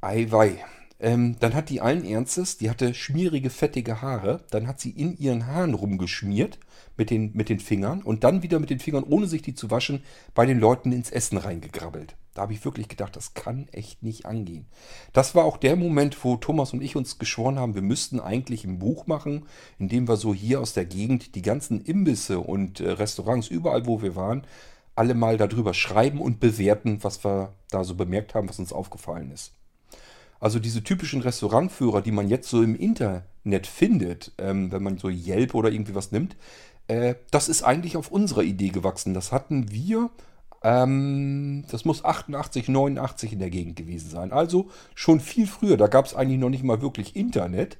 Eiwei. 0.00 0.64
Ähm, 1.00 1.36
dann 1.40 1.54
hat 1.54 1.70
die 1.70 1.80
allen 1.80 2.04
Ernstes, 2.04 2.56
die 2.56 2.70
hatte 2.70 2.94
schmierige, 2.94 3.50
fettige 3.50 4.00
Haare. 4.00 4.40
Dann 4.50 4.66
hat 4.66 4.80
sie 4.80 4.90
in 4.90 5.16
ihren 5.18 5.46
Haaren 5.46 5.74
rumgeschmiert 5.74 6.58
mit 6.96 7.10
den, 7.10 7.32
mit 7.34 7.48
den 7.48 7.60
Fingern 7.60 8.02
und 8.02 8.24
dann 8.24 8.42
wieder 8.42 8.58
mit 8.60 8.70
den 8.70 8.78
Fingern, 8.78 9.04
ohne 9.04 9.26
sich 9.26 9.42
die 9.42 9.54
zu 9.54 9.70
waschen, 9.70 10.02
bei 10.34 10.46
den 10.46 10.58
Leuten 10.58 10.92
ins 10.92 11.10
Essen 11.10 11.38
reingegrabbelt. 11.38 12.16
Da 12.34 12.42
habe 12.42 12.52
ich 12.52 12.64
wirklich 12.64 12.88
gedacht, 12.88 13.14
das 13.14 13.34
kann 13.34 13.68
echt 13.68 14.02
nicht 14.02 14.26
angehen. 14.26 14.66
Das 15.12 15.34
war 15.36 15.44
auch 15.44 15.56
der 15.56 15.76
Moment, 15.76 16.22
wo 16.24 16.36
Thomas 16.36 16.72
und 16.72 16.82
ich 16.82 16.96
uns 16.96 17.18
geschworen 17.18 17.58
haben, 17.58 17.76
wir 17.76 17.82
müssten 17.82 18.18
eigentlich 18.18 18.64
ein 18.64 18.80
Buch 18.80 19.06
machen, 19.06 19.46
in 19.78 19.88
dem 19.88 20.08
wir 20.08 20.16
so 20.16 20.34
hier 20.34 20.60
aus 20.60 20.72
der 20.72 20.84
Gegend 20.84 21.36
die 21.36 21.42
ganzen 21.42 21.80
Imbisse 21.80 22.40
und 22.40 22.80
äh, 22.80 22.90
Restaurants, 22.90 23.48
überall 23.48 23.86
wo 23.86 24.02
wir 24.02 24.16
waren, 24.16 24.44
alle 24.96 25.14
mal 25.14 25.36
darüber 25.36 25.74
schreiben 25.74 26.20
und 26.20 26.40
bewerten, 26.40 27.02
was 27.02 27.24
wir 27.24 27.52
da 27.70 27.84
so 27.84 27.94
bemerkt 27.94 28.34
haben, 28.34 28.48
was 28.48 28.58
uns 28.58 28.72
aufgefallen 28.72 29.30
ist. 29.30 29.52
Also 30.40 30.58
diese 30.58 30.82
typischen 30.82 31.22
Restaurantführer, 31.22 32.02
die 32.02 32.12
man 32.12 32.28
jetzt 32.28 32.48
so 32.48 32.62
im 32.62 32.76
Internet 32.76 33.66
findet, 33.66 34.32
ähm, 34.38 34.70
wenn 34.72 34.82
man 34.82 34.98
so 34.98 35.08
Yelp 35.08 35.54
oder 35.54 35.70
irgendwie 35.70 35.94
was 35.94 36.12
nimmt, 36.12 36.36
äh, 36.88 37.14
das 37.30 37.48
ist 37.48 37.62
eigentlich 37.62 37.96
auf 37.96 38.10
unserer 38.10 38.42
Idee 38.42 38.68
gewachsen. 38.68 39.14
Das 39.14 39.32
hatten 39.32 39.70
wir 39.70 40.10
ähm, 40.64 41.64
das 41.70 41.84
muss 41.84 42.04
88, 42.04 42.68
89 42.68 43.34
in 43.34 43.38
der 43.38 43.50
Gegend 43.50 43.76
gewesen 43.76 44.08
sein. 44.08 44.32
Also 44.32 44.70
schon 44.94 45.20
viel 45.20 45.46
früher. 45.46 45.76
Da 45.76 45.88
gab 45.88 46.06
es 46.06 46.14
eigentlich 46.14 46.40
noch 46.40 46.48
nicht 46.48 46.64
mal 46.64 46.80
wirklich 46.80 47.14
Internet. 47.14 47.76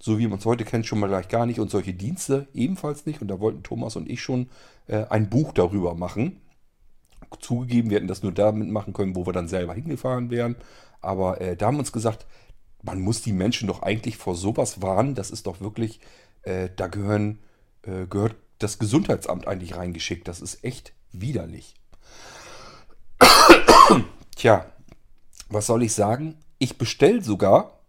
So 0.00 0.20
wie 0.20 0.28
man 0.28 0.38
es 0.38 0.46
heute 0.46 0.64
kennt, 0.64 0.86
schon 0.86 1.00
mal 1.00 1.08
gleich 1.08 1.26
gar 1.28 1.46
nicht. 1.46 1.58
Und 1.58 1.70
solche 1.70 1.94
Dienste 1.94 2.46
ebenfalls 2.54 3.06
nicht. 3.06 3.20
Und 3.20 3.28
da 3.28 3.40
wollten 3.40 3.64
Thomas 3.64 3.96
und 3.96 4.08
ich 4.08 4.22
schon 4.22 4.48
äh, 4.86 5.04
ein 5.10 5.28
Buch 5.28 5.52
darüber 5.52 5.96
machen. 5.96 6.40
Zugegeben, 7.40 7.90
wir 7.90 7.96
hätten 7.96 8.06
das 8.06 8.22
nur 8.22 8.32
damit 8.32 8.68
machen 8.68 8.92
können, 8.92 9.16
wo 9.16 9.26
wir 9.26 9.32
dann 9.32 9.48
selber 9.48 9.74
hingefahren 9.74 10.30
wären. 10.30 10.54
Aber 11.00 11.40
äh, 11.40 11.56
da 11.56 11.66
haben 11.66 11.74
wir 11.74 11.80
uns 11.80 11.92
gesagt, 11.92 12.24
man 12.84 13.00
muss 13.00 13.20
die 13.20 13.32
Menschen 13.32 13.66
doch 13.66 13.82
eigentlich 13.82 14.16
vor 14.16 14.36
sowas 14.36 14.80
warnen. 14.80 15.16
Das 15.16 15.32
ist 15.32 15.48
doch 15.48 15.60
wirklich, 15.60 15.98
äh, 16.42 16.68
da 16.76 16.86
gehören, 16.86 17.40
äh, 17.82 18.06
gehört 18.06 18.36
das 18.60 18.78
Gesundheitsamt 18.78 19.48
eigentlich 19.48 19.76
reingeschickt. 19.76 20.28
Das 20.28 20.40
ist 20.40 20.62
echt 20.62 20.92
widerlich. 21.10 21.74
Tja, 24.38 24.66
was 25.48 25.66
soll 25.66 25.82
ich 25.82 25.94
sagen? 25.94 26.36
Ich 26.58 26.78
bestelle 26.78 27.22
sogar 27.22 27.80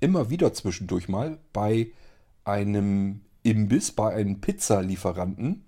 immer 0.00 0.30
wieder 0.30 0.54
zwischendurch 0.54 1.10
mal 1.10 1.36
bei 1.52 1.92
einem 2.42 3.20
Imbiss, 3.42 3.92
bei 3.92 4.14
einem 4.14 4.40
Pizzalieferanten, 4.40 5.62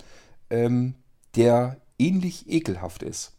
ähm, 0.48 0.94
der 1.36 1.82
ähnlich 1.98 2.48
ekelhaft 2.48 3.02
ist. 3.02 3.36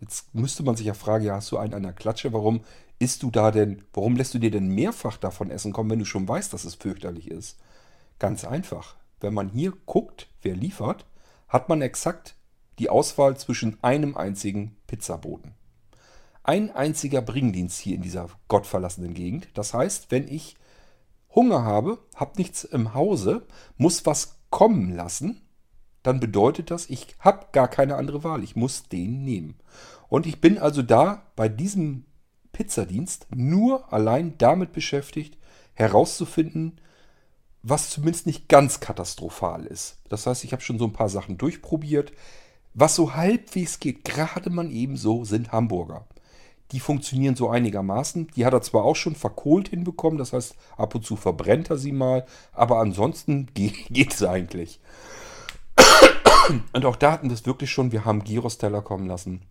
Jetzt 0.00 0.34
müsste 0.34 0.62
man 0.62 0.74
sich 0.74 0.86
ja 0.86 0.94
fragen, 0.94 1.22
ja, 1.22 1.34
hast 1.34 1.52
du 1.52 1.58
einen 1.58 1.74
an 1.74 1.82
der 1.82 1.92
Klatsche? 1.92 2.32
Warum 2.32 2.64
isst 2.98 3.22
du 3.22 3.30
da 3.30 3.50
denn, 3.50 3.84
warum 3.92 4.16
lässt 4.16 4.32
du 4.32 4.38
dir 4.38 4.50
denn 4.50 4.68
mehrfach 4.68 5.18
davon 5.18 5.50
essen 5.50 5.74
kommen, 5.74 5.90
wenn 5.90 5.98
du 5.98 6.06
schon 6.06 6.26
weißt, 6.26 6.50
dass 6.54 6.64
es 6.64 6.76
fürchterlich 6.76 7.30
ist? 7.30 7.58
Ganz 8.18 8.46
einfach. 8.46 8.96
Wenn 9.20 9.34
man 9.34 9.50
hier 9.50 9.74
guckt, 9.84 10.28
wer 10.40 10.56
liefert, 10.56 11.04
hat 11.48 11.68
man 11.68 11.82
exakt 11.82 12.36
die 12.78 12.88
Auswahl 12.88 13.36
zwischen 13.36 13.76
einem 13.84 14.16
einzigen 14.16 14.76
Pizzaboten. 14.86 15.56
Ein 16.44 16.70
einziger 16.70 17.22
Bringdienst 17.22 17.78
hier 17.78 17.94
in 17.94 18.02
dieser 18.02 18.28
gottverlassenen 18.48 19.14
Gegend. 19.14 19.48
Das 19.54 19.74
heißt, 19.74 20.10
wenn 20.10 20.26
ich 20.26 20.56
Hunger 21.34 21.64
habe, 21.64 21.98
habe 22.16 22.32
nichts 22.36 22.64
im 22.64 22.94
Hause, 22.94 23.46
muss 23.76 24.04
was 24.06 24.38
kommen 24.50 24.94
lassen, 24.94 25.40
dann 26.02 26.18
bedeutet 26.20 26.70
das, 26.70 26.90
ich 26.90 27.14
habe 27.20 27.46
gar 27.52 27.68
keine 27.68 27.96
andere 27.96 28.24
Wahl. 28.24 28.42
Ich 28.42 28.56
muss 28.56 28.88
den 28.88 29.24
nehmen. 29.24 29.54
Und 30.08 30.26
ich 30.26 30.40
bin 30.40 30.58
also 30.58 30.82
da 30.82 31.22
bei 31.36 31.48
diesem 31.48 32.04
Pizzadienst 32.52 33.28
nur 33.34 33.92
allein 33.92 34.36
damit 34.38 34.72
beschäftigt, 34.72 35.38
herauszufinden, 35.74 36.80
was 37.62 37.90
zumindest 37.90 38.26
nicht 38.26 38.48
ganz 38.48 38.80
katastrophal 38.80 39.64
ist. 39.66 39.98
Das 40.08 40.26
heißt, 40.26 40.44
ich 40.44 40.52
habe 40.52 40.62
schon 40.62 40.78
so 40.78 40.84
ein 40.84 40.92
paar 40.92 41.08
Sachen 41.08 41.38
durchprobiert. 41.38 42.12
Was 42.74 42.96
so 42.96 43.14
halbwegs 43.14 43.78
geht, 43.78 44.04
gerade 44.04 44.50
man 44.50 44.70
ebenso, 44.70 45.24
sind 45.24 45.52
Hamburger. 45.52 46.06
Die 46.72 46.80
funktionieren 46.80 47.36
so 47.36 47.48
einigermaßen. 47.48 48.28
Die 48.34 48.44
hat 48.44 48.54
er 48.54 48.62
zwar 48.62 48.84
auch 48.84 48.96
schon 48.96 49.14
verkohlt 49.14 49.68
hinbekommen, 49.68 50.18
das 50.18 50.32
heißt, 50.32 50.56
ab 50.76 50.94
und 50.94 51.04
zu 51.04 51.16
verbrennt 51.16 51.70
er 51.70 51.76
sie 51.76 51.92
mal, 51.92 52.26
aber 52.52 52.78
ansonsten 52.78 53.46
geht 53.54 54.14
es 54.14 54.22
eigentlich. 54.22 54.80
Und 56.72 56.84
auch 56.84 56.96
da 56.96 57.12
hatten 57.12 57.28
wir 57.28 57.34
es 57.34 57.46
wirklich 57.46 57.70
schon, 57.70 57.92
wir 57.92 58.04
haben 58.04 58.24
Gyros-Teller 58.24 58.82
kommen 58.82 59.06
lassen. 59.06 59.42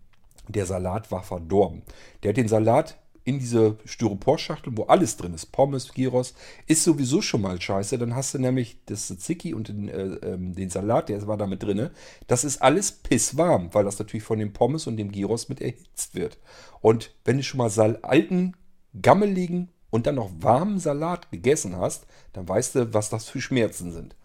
Der 0.48 0.66
Salat 0.66 1.10
war 1.10 1.22
verdorben. 1.22 1.82
Der 2.22 2.30
hat 2.30 2.36
den 2.36 2.48
Salat 2.48 2.98
in 3.24 3.38
diese 3.38 3.76
Styroporschachtel, 3.84 4.76
wo 4.76 4.84
alles 4.84 5.16
drin 5.16 5.34
ist, 5.34 5.46
Pommes, 5.52 5.92
Gyros, 5.92 6.34
ist 6.66 6.82
sowieso 6.82 7.22
schon 7.22 7.42
mal 7.42 7.60
scheiße. 7.60 7.98
Dann 7.98 8.14
hast 8.14 8.34
du 8.34 8.38
nämlich 8.38 8.78
das 8.86 9.06
Tzatziki 9.06 9.54
und 9.54 9.68
den, 9.68 9.88
äh, 9.88 10.02
ähm, 10.26 10.54
den 10.54 10.70
Salat, 10.70 11.08
der 11.08 11.24
war 11.26 11.36
da 11.36 11.46
mit 11.46 11.62
drin. 11.62 11.90
Das 12.26 12.44
ist 12.44 12.60
alles 12.60 12.90
pisswarm, 12.90 13.68
weil 13.72 13.84
das 13.84 13.98
natürlich 13.98 14.24
von 14.24 14.38
den 14.38 14.52
Pommes 14.52 14.86
und 14.86 14.96
dem 14.96 15.12
Gyros 15.12 15.48
mit 15.48 15.60
erhitzt 15.60 16.14
wird. 16.14 16.38
Und 16.80 17.14
wenn 17.24 17.36
du 17.36 17.42
schon 17.42 17.58
mal 17.58 17.70
Sal 17.70 17.98
alten, 18.02 18.54
gammeligen 19.00 19.68
und 19.90 20.06
dann 20.06 20.16
noch 20.16 20.30
warmen 20.40 20.78
Salat 20.78 21.30
gegessen 21.30 21.76
hast, 21.76 22.06
dann 22.32 22.48
weißt 22.48 22.74
du, 22.74 22.94
was 22.94 23.08
das 23.08 23.28
für 23.28 23.40
Schmerzen 23.40 23.92
sind. 23.92 24.16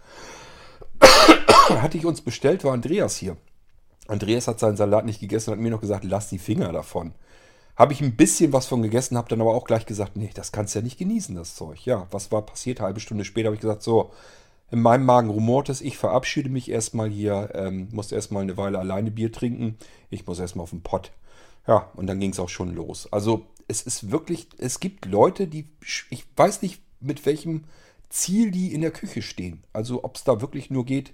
Hatte 1.69 1.97
ich 1.97 2.05
uns 2.05 2.21
bestellt, 2.21 2.63
war 2.63 2.73
Andreas 2.73 3.15
hier. 3.15 3.37
Andreas 4.07 4.47
hat 4.47 4.59
seinen 4.59 4.77
Salat 4.77 5.05
nicht 5.05 5.19
gegessen 5.19 5.51
und 5.51 5.57
hat 5.57 5.63
mir 5.63 5.69
noch 5.69 5.81
gesagt, 5.81 6.05
lass 6.05 6.29
die 6.29 6.39
Finger 6.39 6.71
davon. 6.71 7.13
Habe 7.77 7.93
ich 7.93 8.01
ein 8.01 8.15
bisschen 8.15 8.53
was 8.53 8.65
von 8.65 8.81
gegessen, 8.81 9.17
habe 9.17 9.29
dann 9.29 9.39
aber 9.39 9.53
auch 9.53 9.65
gleich 9.65 9.85
gesagt, 9.85 10.17
nee, 10.17 10.31
das 10.33 10.51
kannst 10.51 10.73
du 10.73 10.79
ja 10.79 10.83
nicht 10.83 10.97
genießen, 10.97 11.35
das 11.35 11.55
Zeug. 11.55 11.85
Ja, 11.85 12.07
was 12.09 12.31
war 12.31 12.41
passiert? 12.41 12.81
Halbe 12.81 12.99
Stunde 12.99 13.23
später 13.23 13.47
habe 13.47 13.55
ich 13.55 13.61
gesagt, 13.61 13.83
so, 13.83 14.11
in 14.71 14.81
meinem 14.81 15.05
Magen 15.05 15.29
rumort 15.29 15.69
es, 15.69 15.81
ich 15.81 15.97
verabschiede 15.97 16.49
mich 16.49 16.71
erstmal 16.71 17.09
hier, 17.09 17.51
ähm, 17.53 17.87
musste 17.91 18.15
erstmal 18.15 18.41
eine 18.41 18.57
Weile 18.57 18.79
alleine 18.79 19.11
Bier 19.11 19.31
trinken, 19.31 19.77
ich 20.09 20.25
muss 20.25 20.39
erstmal 20.39 20.63
auf 20.63 20.71
den 20.71 20.81
Pott. 20.81 21.11
Ja, 21.67 21.91
und 21.95 22.07
dann 22.07 22.19
ging 22.19 22.31
es 22.31 22.39
auch 22.39 22.49
schon 22.49 22.73
los. 22.73 23.07
Also 23.11 23.45
es 23.67 23.83
ist 23.83 24.11
wirklich, 24.11 24.47
es 24.57 24.79
gibt 24.79 25.05
Leute, 25.05 25.47
die, 25.47 25.69
ich 26.09 26.25
weiß 26.35 26.63
nicht, 26.63 26.81
mit 26.99 27.25
welchem 27.25 27.65
Ziel 28.09 28.51
die 28.51 28.73
in 28.73 28.81
der 28.81 28.91
Küche 28.91 29.21
stehen. 29.21 29.63
Also 29.71 30.03
ob 30.03 30.15
es 30.15 30.23
da 30.23 30.41
wirklich 30.41 30.69
nur 30.69 30.85
geht, 30.85 31.13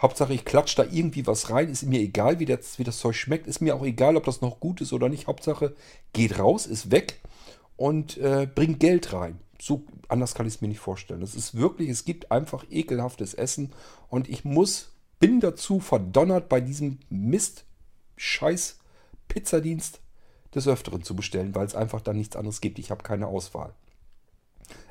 Hauptsache 0.00 0.34
ich 0.34 0.44
klatsche 0.44 0.76
da 0.76 0.84
irgendwie 0.90 1.26
was 1.26 1.50
rein, 1.50 1.70
ist 1.70 1.84
mir 1.84 2.00
egal, 2.00 2.40
wie 2.40 2.46
das, 2.46 2.78
wie 2.78 2.84
das 2.84 2.98
Zeug 2.98 3.14
schmeckt, 3.14 3.46
ist 3.46 3.60
mir 3.60 3.74
auch 3.74 3.84
egal, 3.84 4.16
ob 4.16 4.24
das 4.24 4.40
noch 4.40 4.60
gut 4.60 4.80
ist 4.80 4.92
oder 4.92 5.08
nicht. 5.08 5.26
Hauptsache 5.26 5.74
geht 6.12 6.38
raus, 6.38 6.66
ist 6.66 6.90
weg 6.90 7.20
und 7.76 8.16
äh, 8.18 8.48
bringt 8.52 8.80
Geld 8.80 9.12
rein. 9.12 9.38
So 9.60 9.84
anders 10.08 10.34
kann 10.34 10.46
ich 10.46 10.54
es 10.54 10.60
mir 10.60 10.68
nicht 10.68 10.80
vorstellen. 10.80 11.22
Es 11.22 11.34
ist 11.34 11.54
wirklich, 11.54 11.88
es 11.88 12.04
gibt 12.04 12.32
einfach 12.32 12.64
ekelhaftes 12.70 13.34
Essen 13.34 13.72
und 14.08 14.28
ich 14.28 14.44
muss, 14.44 14.90
bin 15.20 15.40
dazu 15.40 15.80
verdonnert, 15.80 16.48
bei 16.48 16.60
diesem 16.60 16.98
Mist, 17.08 17.64
Scheiß 18.16 18.78
Pizzadienst 19.28 20.00
des 20.54 20.68
Öfteren 20.68 21.02
zu 21.02 21.16
bestellen, 21.16 21.54
weil 21.54 21.66
es 21.66 21.74
einfach 21.74 22.00
dann 22.00 22.16
nichts 22.16 22.36
anderes 22.36 22.60
gibt. 22.60 22.78
Ich 22.78 22.90
habe 22.90 23.02
keine 23.02 23.26
Auswahl. 23.26 23.74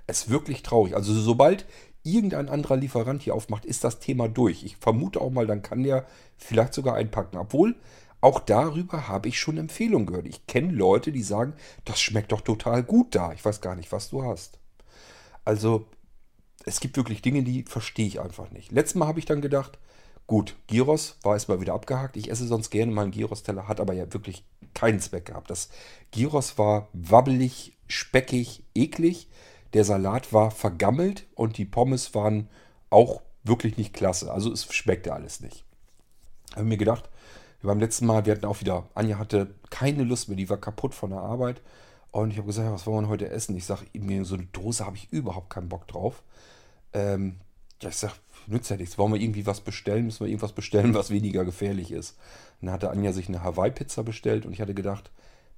Es 0.08 0.24
ist 0.24 0.30
wirklich 0.30 0.64
traurig. 0.64 0.96
Also 0.96 1.14
sobald 1.14 1.66
irgendein 2.04 2.50
anderer 2.50 2.78
Lieferant 2.78 3.22
hier 3.22 3.36
aufmacht, 3.36 3.66
ist 3.66 3.84
das 3.84 4.00
Thema 4.00 4.28
durch. 4.28 4.64
Ich 4.64 4.78
vermute 4.78 5.22
auch 5.22 5.32
mal, 5.32 5.48
dann 5.48 5.62
kann 5.62 5.84
der 5.84 6.06
vielleicht 6.38 6.74
sogar 6.74 6.96
einpacken. 6.96 7.38
Obwohl, 7.38 7.76
auch 8.22 8.40
darüber 8.40 9.08
habe 9.08 9.30
ich 9.30 9.40
schon 9.40 9.58
Empfehlungen 9.58 10.06
gehört. 10.06 10.28
Ich 10.28 10.48
kenne 10.48 10.72
Leute, 10.72 11.12
die 11.12 11.24
sagen, 11.24 11.54
das 11.86 12.00
schmeckt 12.00 12.32
doch 12.32 12.42
total 12.42 12.84
gut 12.84 13.16
da. 13.16 13.34
Ich 13.34 13.44
weiß 13.44 13.62
gar 13.62 13.76
nicht, 13.76 13.92
was 13.92 14.10
du 14.10 14.24
hast. 14.24 14.60
Also, 15.46 15.86
es 16.66 16.80
gibt 16.80 16.96
wirklich 16.98 17.22
Dinge, 17.22 17.44
die 17.44 17.64
verstehe 17.64 18.08
ich 18.08 18.22
einfach 18.22 18.52
nicht. 18.52 18.72
Letztes 18.72 18.96
Mal 18.96 19.08
habe 19.08 19.20
ich 19.20 19.26
dann 19.26 19.42
gedacht, 19.42 19.78
gut, 20.28 20.56
Gyros 20.68 21.18
war 21.24 21.34
erstmal 21.34 21.60
wieder 21.60 21.74
abgehakt. 21.74 22.16
Ich 22.16 22.32
esse 22.32 22.48
sonst 22.48 22.70
gerne 22.70 22.92
mal 22.92 23.04
einen 23.04 23.12
Gyros-Teller, 23.12 23.68
hat 23.68 23.82
aber 23.82 23.94
ja 23.94 24.12
wirklich 24.14 24.46
keinen 24.74 25.00
Zweck 25.00 25.26
gehabt. 25.26 25.50
Das 25.50 25.70
Gyros 26.12 26.58
war 26.58 26.88
wabbelig, 26.94 27.78
speckig, 27.88 28.64
eklig. 28.74 29.28
Der 29.74 29.84
Salat 29.84 30.34
war 30.34 30.52
vergammelt 30.52 31.26
und 31.36 31.58
die 31.58 31.66
Pommes 31.66 32.14
waren 32.14 32.50
auch 32.90 33.22
wirklich 33.44 33.78
nicht 33.78 33.94
klasse. 33.94 34.32
Also 34.32 34.52
es 34.52 34.72
schmeckte 34.74 35.14
alles 35.14 35.42
nicht. 35.42 35.66
Habe 36.56 36.66
mir 36.66 36.78
gedacht, 36.78 37.10
beim 37.64 37.80
letzten 37.80 38.06
Mal, 38.06 38.26
wir 38.26 38.34
hatten 38.34 38.46
auch 38.46 38.60
wieder, 38.60 38.90
Anja 38.94 39.18
hatte 39.18 39.56
keine 39.70 40.04
Lust 40.04 40.28
mehr, 40.28 40.38
die 40.38 40.50
war 40.50 40.58
kaputt 40.58 40.94
von 40.94 41.12
der 41.12 41.20
Arbeit. 41.20 41.62
Und 42.12 42.32
ich 42.32 42.38
habe 42.38 42.48
gesagt, 42.48 42.72
was 42.72 42.86
wollen 42.86 43.06
wir 43.06 43.10
heute 43.10 43.30
essen? 43.30 43.56
Ich 43.56 43.66
sage, 43.66 43.86
mir 43.94 44.26
so 44.26 44.36
eine 44.36 44.46
Dose 44.46 44.86
habe 44.86 44.98
ich 44.98 45.12
überhaupt 45.12 45.50
keinen 45.50 45.70
Bock 45.70 45.88
drauf. 45.88 46.22
Ähm, 46.92 47.38
ich 47.80 47.96
sage, 47.96 48.14
nützt 48.48 48.70
ja 48.70 48.78
nichts. 48.78 48.98
Wollen 48.98 49.14
wir 49.14 49.20
irgendwie 49.20 49.46
was 49.46 49.62
bestellen? 49.62 50.06
Müssen 50.06 50.20
wir 50.20 50.28
irgendwas 50.28 50.54
bestellen, 50.54 50.94
was 50.94 51.10
weniger 51.10 51.44
gefährlich 51.46 51.92
ist? 51.92 52.18
Dann 52.62 52.72
hatte 52.72 52.92
Anja 52.92 53.14
sich 53.14 53.30
eine 53.30 53.44
Hawaii-Pizza 53.44 54.04
bestellt 54.04 54.46
und 54.46 54.54
ich 54.54 54.62
hatte 54.62 54.74
gedacht, 54.74 55.12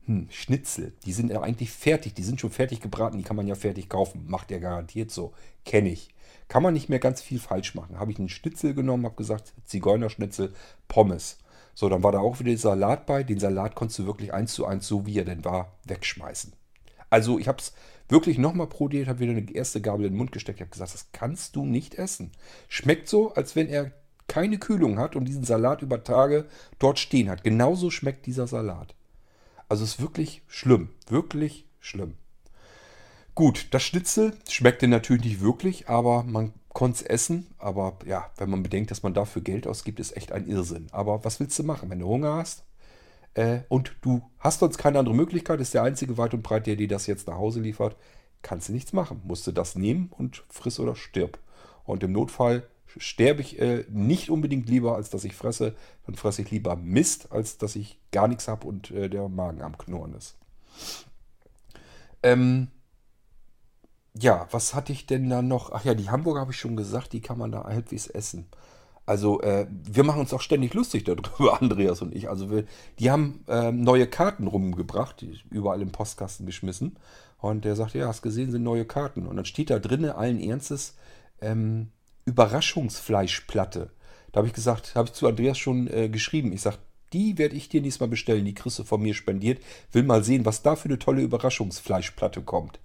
hm, 0.05 0.27
Schnitzel, 0.29 0.93
die 1.05 1.13
sind 1.13 1.31
ja 1.31 1.41
eigentlich 1.41 1.71
fertig, 1.71 2.13
die 2.13 2.23
sind 2.23 2.39
schon 2.39 2.51
fertig 2.51 2.79
gebraten, 2.79 3.17
die 3.17 3.23
kann 3.23 3.35
man 3.35 3.47
ja 3.47 3.55
fertig 3.55 3.89
kaufen. 3.89 4.25
Macht 4.27 4.49
der 4.49 4.59
garantiert 4.59 5.11
so. 5.11 5.33
Kenne 5.65 5.89
ich. 5.89 6.09
Kann 6.47 6.61
man 6.63 6.73
nicht 6.73 6.89
mehr 6.89 6.99
ganz 6.99 7.21
viel 7.21 7.39
falsch 7.39 7.73
machen. 7.75 7.99
Habe 7.99 8.11
ich 8.11 8.19
einen 8.19 8.29
Schnitzel 8.29 8.73
genommen, 8.73 9.05
habe 9.05 9.15
gesagt, 9.15 9.53
Zigeunerschnitzel, 9.65 10.53
Pommes. 10.87 11.39
So, 11.73 11.89
dann 11.89 12.03
war 12.03 12.11
da 12.11 12.19
auch 12.19 12.39
wieder 12.39 12.51
der 12.51 12.57
Salat 12.57 13.05
bei. 13.05 13.23
Den 13.23 13.39
Salat 13.39 13.75
konntest 13.75 13.99
du 13.99 14.05
wirklich 14.05 14.33
eins 14.33 14.53
zu 14.53 14.65
eins, 14.65 14.87
so 14.87 15.05
wie 15.05 15.17
er 15.17 15.25
denn 15.25 15.43
war, 15.43 15.73
wegschmeißen. 15.85 16.53
Also 17.09 17.39
ich 17.39 17.47
habe 17.47 17.59
es 17.59 17.73
wirklich 18.07 18.37
nochmal 18.37 18.67
probiert, 18.67 19.07
habe 19.07 19.19
wieder 19.19 19.31
eine 19.31 19.51
erste 19.51 19.81
Gabel 19.81 20.05
in 20.05 20.13
den 20.13 20.17
Mund 20.17 20.31
gesteckt, 20.31 20.61
habe 20.61 20.69
gesagt, 20.69 20.93
das 20.93 21.11
kannst 21.11 21.55
du 21.55 21.65
nicht 21.65 21.95
essen. 21.95 22.31
Schmeckt 22.67 23.09
so, 23.09 23.33
als 23.33 23.55
wenn 23.55 23.67
er 23.67 23.91
keine 24.27 24.57
Kühlung 24.57 24.99
hat 24.99 25.15
und 25.15 25.25
diesen 25.25 25.43
Salat 25.43 25.81
über 25.81 26.03
Tage 26.03 26.45
dort 26.79 26.99
stehen 26.99 27.29
hat. 27.29 27.43
Genauso 27.43 27.89
schmeckt 27.89 28.25
dieser 28.25 28.47
Salat. 28.47 28.95
Also 29.69 29.83
es 29.83 29.91
ist 29.91 30.01
wirklich 30.01 30.41
schlimm. 30.47 30.89
Wirklich 31.07 31.65
schlimm. 31.79 32.15
Gut, 33.33 33.67
das 33.71 33.83
Schnitzel 33.83 34.33
schmeckte 34.49 34.87
natürlich 34.87 35.23
nicht 35.25 35.41
wirklich, 35.41 35.89
aber 35.89 36.23
man 36.23 36.53
konnte 36.69 36.99
es 36.99 37.01
essen. 37.01 37.47
Aber 37.57 37.97
ja, 38.05 38.29
wenn 38.37 38.49
man 38.49 38.63
bedenkt, 38.63 38.91
dass 38.91 39.03
man 39.03 39.13
dafür 39.13 39.41
Geld 39.41 39.67
ausgibt, 39.67 39.99
ist 39.99 40.15
echt 40.15 40.31
ein 40.31 40.47
Irrsinn. 40.47 40.87
Aber 40.91 41.25
was 41.25 41.39
willst 41.39 41.57
du 41.59 41.63
machen, 41.63 41.89
wenn 41.89 41.99
du 41.99 42.07
Hunger 42.07 42.35
hast? 42.35 42.63
Äh, 43.33 43.59
und 43.67 43.95
du 44.01 44.21
hast 44.39 44.59
sonst 44.59 44.77
keine 44.77 44.99
andere 44.99 45.15
Möglichkeit, 45.15 45.59
ist 45.59 45.73
der 45.73 45.83
einzige 45.83 46.17
weit 46.17 46.33
und 46.33 46.43
breit, 46.43 46.67
der 46.67 46.75
dir 46.75 46.87
das 46.87 47.07
jetzt 47.07 47.27
nach 47.27 47.35
Hause 47.35 47.59
liefert, 47.59 47.95
kannst 48.41 48.69
du 48.69 48.73
nichts 48.73 48.93
machen. 48.93 49.21
Musst 49.25 49.45
du 49.47 49.51
das 49.51 49.75
nehmen 49.75 50.11
und 50.17 50.43
friss 50.49 50.79
oder 50.79 50.95
stirb. 50.95 51.39
Und 51.83 52.03
im 52.03 52.13
Notfall 52.13 52.67
sterbe 52.97 53.41
ich 53.41 53.59
äh, 53.59 53.85
nicht 53.89 54.29
unbedingt 54.29 54.69
lieber, 54.69 54.95
als 54.95 55.09
dass 55.09 55.23
ich 55.23 55.35
fresse. 55.35 55.75
Dann 56.05 56.15
fresse 56.15 56.41
ich 56.41 56.51
lieber 56.51 56.75
Mist, 56.75 57.31
als 57.31 57.57
dass 57.57 57.75
ich 57.75 57.99
gar 58.11 58.27
nichts 58.27 58.47
habe 58.47 58.67
und 58.67 58.91
äh, 58.91 59.09
der 59.09 59.29
Magen 59.29 59.61
am 59.61 59.77
Knurren 59.77 60.13
ist. 60.13 60.37
Ähm, 62.23 62.69
ja, 64.17 64.47
was 64.51 64.73
hatte 64.73 64.93
ich 64.93 65.05
denn 65.05 65.29
da 65.29 65.41
noch? 65.41 65.71
Ach 65.71 65.83
ja, 65.83 65.93
die 65.93 66.09
Hamburger 66.09 66.41
habe 66.41 66.51
ich 66.51 66.59
schon 66.59 66.77
gesagt, 66.77 67.13
die 67.13 67.21
kann 67.21 67.37
man 67.37 67.51
da 67.51 67.65
halbwegs 67.65 68.07
essen. 68.07 68.47
Also 69.05 69.41
äh, 69.41 69.67
wir 69.69 70.03
machen 70.03 70.21
uns 70.21 70.33
auch 70.33 70.41
ständig 70.41 70.73
lustig 70.73 71.03
darüber, 71.03 71.61
Andreas 71.61 72.01
und 72.01 72.15
ich. 72.15 72.29
Also 72.29 72.49
wir, 72.49 72.65
die 72.97 73.11
haben 73.11 73.43
äh, 73.47 73.71
neue 73.71 74.07
Karten 74.07 74.47
rumgebracht, 74.47 75.21
die 75.21 75.39
überall 75.51 75.81
im 75.81 75.91
Postkasten 75.91 76.45
geschmissen. 76.45 76.97
Und 77.39 77.65
der 77.65 77.75
sagt, 77.75 77.93
ja, 77.93 78.07
hast 78.07 78.23
gesehen, 78.23 78.51
sind 78.51 78.63
neue 78.63 78.85
Karten. 78.85 79.27
Und 79.27 79.35
dann 79.35 79.45
steht 79.45 79.69
da 79.69 79.77
drinnen 79.77 80.09
allen 80.09 80.39
Ernstes 80.39 80.95
ähm, 81.41 81.91
Überraschungsfleischplatte. 82.25 83.91
Da 84.31 84.39
habe 84.39 84.47
ich 84.47 84.53
gesagt, 84.53 84.95
habe 84.95 85.07
ich 85.07 85.13
zu 85.13 85.27
Andreas 85.27 85.57
schon 85.57 85.87
äh, 85.87 86.09
geschrieben. 86.09 86.51
Ich 86.51 86.61
sage, 86.61 86.77
die 87.13 87.37
werde 87.37 87.55
ich 87.55 87.69
dir 87.69 87.81
diesmal 87.81 88.09
bestellen. 88.09 88.45
Die 88.45 88.53
kriegst 88.53 88.79
du 88.79 88.83
von 88.83 89.01
mir 89.01 89.13
spendiert. 89.13 89.61
Will 89.91 90.03
mal 90.03 90.23
sehen, 90.23 90.45
was 90.45 90.61
da 90.61 90.75
für 90.75 90.89
eine 90.89 90.99
tolle 90.99 91.21
Überraschungsfleischplatte 91.21 92.41
kommt. 92.41 92.79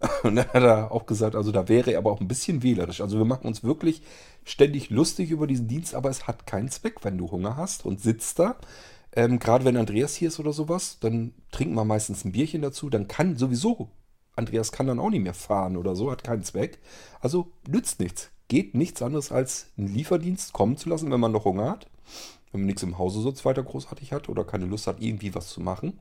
Und 0.22 0.36
dann 0.36 0.48
hat 0.48 0.62
er 0.62 0.92
auch 0.92 1.06
gesagt, 1.06 1.34
also 1.34 1.50
da 1.52 1.68
wäre 1.68 1.92
er 1.92 1.98
aber 1.98 2.12
auch 2.12 2.20
ein 2.20 2.28
bisschen 2.28 2.62
wählerisch. 2.62 3.00
Also 3.00 3.18
wir 3.18 3.24
machen 3.24 3.46
uns 3.46 3.64
wirklich 3.64 4.02
ständig 4.44 4.90
lustig 4.90 5.30
über 5.30 5.46
diesen 5.46 5.68
Dienst, 5.68 5.94
aber 5.94 6.10
es 6.10 6.26
hat 6.26 6.46
keinen 6.46 6.68
Zweck, 6.68 7.02
wenn 7.02 7.18
du 7.18 7.30
Hunger 7.30 7.56
hast 7.56 7.84
und 7.84 8.00
sitzt 8.00 8.38
da. 8.38 8.56
Ähm, 9.14 9.38
Gerade 9.38 9.64
wenn 9.64 9.76
Andreas 9.76 10.14
hier 10.14 10.28
ist 10.28 10.38
oder 10.38 10.52
sowas, 10.52 10.98
dann 11.00 11.34
trinken 11.50 11.74
wir 11.74 11.84
meistens 11.84 12.24
ein 12.24 12.32
Bierchen 12.32 12.62
dazu. 12.62 12.90
Dann 12.90 13.08
kann 13.08 13.36
sowieso, 13.36 13.90
Andreas 14.36 14.72
kann 14.72 14.86
dann 14.86 15.00
auch 15.00 15.10
nicht 15.10 15.22
mehr 15.22 15.34
fahren 15.34 15.76
oder 15.76 15.96
so, 15.96 16.10
hat 16.10 16.24
keinen 16.24 16.44
Zweck. 16.44 16.78
Also 17.20 17.52
nützt 17.68 18.00
nichts 18.00 18.30
geht 18.52 18.74
nichts 18.74 19.00
anderes 19.00 19.32
als 19.32 19.68
einen 19.78 19.94
Lieferdienst 19.94 20.52
kommen 20.52 20.76
zu 20.76 20.90
lassen, 20.90 21.10
wenn 21.10 21.20
man 21.20 21.32
noch 21.32 21.46
Hunger 21.46 21.70
hat. 21.70 21.88
Wenn 22.50 22.60
man 22.60 22.66
nichts 22.66 22.82
im 22.82 22.98
Hause 22.98 23.22
sonst 23.22 23.46
weiter 23.46 23.62
großartig 23.62 24.12
hat 24.12 24.28
oder 24.28 24.44
keine 24.44 24.66
Lust 24.66 24.86
hat, 24.86 25.00
irgendwie 25.00 25.34
was 25.34 25.48
zu 25.48 25.62
machen, 25.62 25.98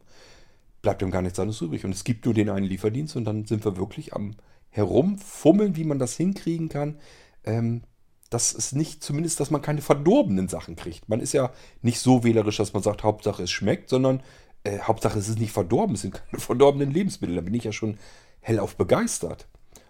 bleibt 0.81 1.01
ihm 1.01 1.11
gar 1.11 1.21
nichts 1.21 1.39
anderes 1.39 1.61
übrig. 1.61 1.85
Und 1.85 1.93
es 1.93 2.03
gibt 2.03 2.25
nur 2.25 2.33
den 2.33 2.49
einen 2.49 2.65
Lieferdienst 2.65 3.15
und 3.15 3.23
dann 3.23 3.45
sind 3.45 3.63
wir 3.63 3.77
wirklich 3.77 4.13
am 4.13 4.35
Herumfummeln, 4.67 5.77
wie 5.77 5.85
man 5.85 5.97
das 5.97 6.17
hinkriegen 6.17 6.67
kann. 6.67 6.99
Ähm, 7.45 7.83
das 8.29 8.51
ist 8.51 8.75
nicht, 8.75 9.01
zumindest, 9.01 9.39
dass 9.39 9.49
man 9.49 9.61
keine 9.61 9.81
verdorbenen 9.81 10.49
Sachen 10.49 10.75
kriegt. 10.75 11.07
Man 11.07 11.21
ist 11.21 11.31
ja 11.31 11.53
nicht 11.81 11.99
so 12.01 12.25
wählerisch, 12.25 12.57
dass 12.57 12.73
man 12.73 12.83
sagt, 12.83 13.03
Hauptsache 13.03 13.43
es 13.43 13.51
schmeckt, 13.51 13.87
sondern 13.87 14.23
äh, 14.65 14.79
Hauptsache 14.79 15.17
es 15.17 15.29
ist 15.29 15.39
nicht 15.39 15.53
verdorben, 15.53 15.95
es 15.95 16.01
sind 16.01 16.15
keine 16.15 16.41
verdorbenen 16.41 16.91
Lebensmittel. 16.91 17.37
Da 17.37 17.43
bin 17.43 17.53
ich 17.53 17.63
ja 17.63 17.71
schon 17.71 17.97
hellauf 18.41 18.75
begeistert. 18.75 19.47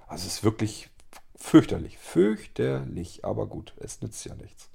Also 0.07 0.27
es 0.27 0.33
ist 0.33 0.43
wirklich 0.43 0.90
Fürchterlich, 1.43 1.97
fürchterlich, 1.97 3.25
aber 3.25 3.47
gut, 3.47 3.73
es 3.77 3.99
nützt 4.01 4.23
ja 4.25 4.35
nichts. 4.35 4.69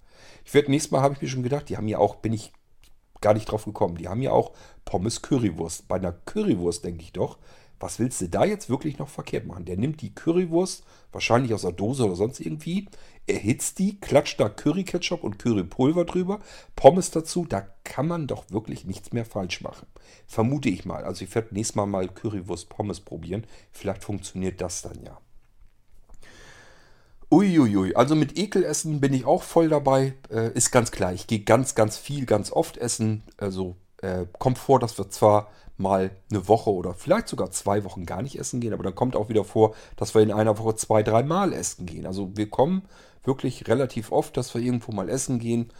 Ich 0.45 0.53
werde 0.53 0.71
nächstes 0.71 0.91
Mal, 0.91 1.01
habe 1.01 1.15
ich 1.15 1.23
mir 1.23 1.29
schon 1.29 1.45
gedacht, 1.45 1.69
die 1.69 1.77
haben 1.77 1.89
ja 1.89 1.99
auch, 1.99 2.17
bin 2.17 2.33
ich 2.33 2.53
gar 3.21 3.35
nicht 3.35 3.47
drauf 3.47 3.65
gekommen, 3.65 3.97
die 3.97 4.09
haben 4.09 4.21
ja 4.21 4.33
auch 4.33 4.51
Pommes 4.85 5.23
Currywurst. 5.23 5.89
Bei 5.89 5.97
einer 5.97 6.13
Currywurst 6.13 6.85
denke 6.85 7.03
ich 7.03 7.13
doch, 7.13 7.39
was 7.79 7.99
willst 7.99 8.21
du 8.21 8.29
da 8.29 8.45
jetzt 8.45 8.69
wirklich 8.69 8.99
noch 8.99 9.09
verkehrt 9.09 9.47
machen? 9.47 9.65
Der 9.65 9.79
nimmt 9.79 10.03
die 10.03 10.15
Currywurst, 10.15 10.85
wahrscheinlich 11.13 11.55
aus 11.55 11.63
der 11.63 11.73
Dose 11.73 12.05
oder 12.05 12.17
sonst 12.17 12.41
irgendwie, 12.41 12.89
erhitzt 13.27 13.79
die, 13.79 13.99
klatscht 13.99 14.41
da 14.41 14.49
Curry-Ketchup 14.49 15.23
und 15.23 15.39
Currypulver 15.39 16.05
drüber, 16.05 16.41
Pommes 16.75 17.11
dazu, 17.11 17.47
da 17.49 17.61
kann 17.85 18.09
man 18.09 18.27
doch 18.27 18.51
wirklich 18.51 18.85
nichts 18.85 19.13
mehr 19.13 19.25
falsch 19.25 19.63
machen. 19.63 19.87
Vermute 20.27 20.69
ich 20.69 20.85
mal. 20.85 21.05
Also 21.05 21.25
ich 21.25 21.35
werde 21.35 21.55
nächstes 21.55 21.77
Mal 21.77 21.87
mal 21.87 22.09
Currywurst-Pommes 22.09 23.01
probieren. 23.01 23.47
Vielleicht 23.71 24.05
funktioniert 24.05 24.61
das 24.61 24.83
dann 24.83 25.03
ja. 25.05 25.21
Uiuiui, 27.31 27.95
also 27.97 28.15
mit 28.15 28.39
Ekelessen 28.39 29.01
bin 29.01 29.13
ich 29.13 29.25
auch 29.25 29.43
voll 29.43 29.69
dabei. 29.69 30.15
Äh, 30.31 30.53
ist 30.53 30.71
ganz 30.71 30.93
klar, 30.93 31.13
ich 31.13 31.27
gehe 31.27 31.41
ganz, 31.41 31.75
ganz 31.75 31.97
viel, 31.97 32.25
ganz 32.25 32.53
oft 32.53 32.77
essen. 32.77 33.23
Also 33.37 33.77
äh, 34.01 34.27
kommt 34.39 34.59
vor, 34.59 34.79
dass 34.79 34.97
wir 34.99 35.11
zwar 35.11 35.49
mal 35.77 36.11
eine 36.31 36.49
Woche 36.49 36.71
oder 36.71 36.95
vielleicht 36.95 37.29
sogar 37.29 37.51
zwei 37.51 37.85
Wochen 37.85 38.07
gar 38.07 38.23
nicht 38.23 38.39
essen 38.39 38.61
gehen, 38.61 38.73
aber 38.73 38.85
dann 38.85 38.95
kommt 38.95 39.17
auch 39.17 39.29
wieder 39.29 39.45
vor, 39.45 39.75
dass 39.97 40.15
wir 40.15 40.23
in 40.23 40.33
einer 40.33 40.59
Woche 40.59 40.77
zwei, 40.77 41.03
drei 41.03 41.23
Mal 41.23 41.53
essen 41.53 41.85
gehen. 41.85 42.07
Also 42.07 42.31
wir 42.35 42.49
kommen 42.49 42.83
wirklich 43.25 43.67
relativ 43.69 44.13
oft, 44.13 44.37
dass 44.37 44.55
wir 44.55 44.63
irgendwo 44.63 44.93
mal 44.93 45.09
essen 45.09 45.39
gehen 45.39 45.71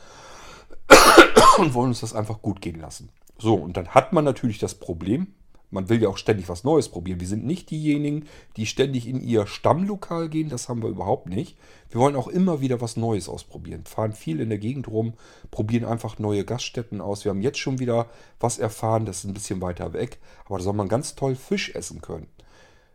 und 1.59 1.75
wollen 1.75 1.89
uns 1.89 2.01
das 2.01 2.15
einfach 2.15 2.43
gut 2.43 2.61
gehen 2.61 2.81
lassen. 2.81 3.09
So, 3.39 3.55
und 3.55 3.77
dann 3.77 3.89
hat 3.89 4.13
man 4.13 4.25
natürlich 4.25 4.59
das 4.59 4.75
Problem, 4.75 5.29
Man 5.71 5.89
will 5.89 6.01
ja 6.01 6.09
auch 6.09 6.17
ständig 6.17 6.49
was 6.49 6.65
Neues 6.65 6.89
probieren. 6.89 7.21
Wir 7.21 7.27
sind 7.27 7.45
nicht 7.45 7.71
diejenigen, 7.71 8.27
die 8.57 8.67
ständig 8.67 9.09
in 9.09 9.21
ihr 9.21 9.47
Stammlokal 9.47 10.29
gehen. 10.29 10.49
Das 10.49 10.69
haben 10.69 10.83
wir 10.83 10.89
überhaupt 10.89 11.29
nicht. 11.29 11.57
Wir 11.91 12.01
wollen 12.01 12.17
auch 12.17 12.29
immer 12.29 12.61
wieder 12.61 12.81
was 12.81 12.97
Neues 12.97 13.29
ausprobieren. 13.29 13.85
Fahren 13.85 14.13
viel 14.13 14.41
in 14.41 14.49
der 14.49 14.59
Gegend 14.59 14.89
rum, 14.89 15.15
probieren 15.51 15.85
einfach 15.85 16.19
neue 16.19 16.45
Gaststätten 16.45 17.01
aus. 17.01 17.25
Wir 17.25 17.31
haben 17.31 17.43
jetzt 17.43 17.59
schon 17.59 17.79
wieder 17.79 18.09
was 18.39 18.59
erfahren. 18.59 19.07
Das 19.07 19.19
ist 19.19 19.25
ein 19.25 19.35
bisschen 19.35 19.61
weiter 19.61 19.93
weg. 19.93 20.19
Aber 20.45 20.59
da 20.59 20.65
soll 20.65 20.75
man 20.75 20.89
ganz 20.89 21.15
toll 21.15 21.35
Fisch 21.35 21.75
essen 21.75 22.01
können. 22.01 22.29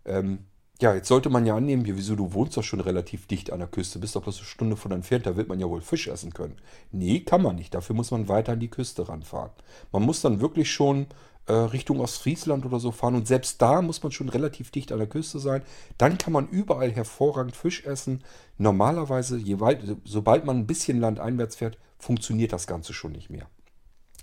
Ähm, 0.05 0.45
ja, 0.81 0.95
jetzt 0.95 1.09
sollte 1.09 1.29
man 1.29 1.45
ja 1.45 1.55
annehmen, 1.55 1.85
ja, 1.85 1.95
wieso 1.95 2.15
du 2.15 2.33
wohnst 2.33 2.57
doch 2.57 2.63
schon 2.63 2.79
relativ 2.79 3.27
dicht 3.27 3.53
an 3.53 3.59
der 3.59 3.67
Küste, 3.67 3.99
bist 3.99 4.15
doch 4.15 4.23
bloß 4.23 4.39
eine 4.39 4.47
Stunde 4.47 4.75
von 4.75 4.91
entfernt, 4.91 5.27
da 5.27 5.35
wird 5.35 5.47
man 5.47 5.59
ja 5.59 5.69
wohl 5.69 5.81
Fisch 5.81 6.07
essen 6.07 6.33
können. 6.33 6.55
Nee, 6.91 7.19
kann 7.19 7.43
man 7.43 7.55
nicht. 7.55 7.75
Dafür 7.75 7.95
muss 7.95 8.09
man 8.09 8.27
weiter 8.27 8.53
an 8.53 8.59
die 8.59 8.67
Küste 8.67 9.07
ranfahren. 9.07 9.51
Man 9.91 10.01
muss 10.01 10.21
dann 10.21 10.41
wirklich 10.41 10.71
schon 10.71 11.05
äh, 11.47 11.53
Richtung 11.53 11.99
Ostfriesland 11.99 12.65
oder 12.65 12.79
so 12.79 12.91
fahren 12.91 13.15
und 13.15 13.27
selbst 13.27 13.61
da 13.61 13.81
muss 13.81 14.03
man 14.03 14.11
schon 14.11 14.29
relativ 14.29 14.71
dicht 14.71 14.91
an 14.91 14.99
der 14.99 15.07
Küste 15.07 15.39
sein. 15.39 15.63
Dann 15.97 16.17
kann 16.17 16.33
man 16.33 16.47
überall 16.47 16.91
hervorragend 16.91 17.55
Fisch 17.55 17.85
essen. 17.85 18.23
Normalerweise, 18.57 19.41
weit, 19.59 19.79
sobald 20.05 20.45
man 20.45 20.57
ein 20.57 20.67
bisschen 20.67 20.99
landeinwärts 20.99 21.55
fährt, 21.55 21.77
funktioniert 21.97 22.53
das 22.53 22.67
Ganze 22.67 22.93
schon 22.93 23.11
nicht 23.11 23.29
mehr. 23.29 23.47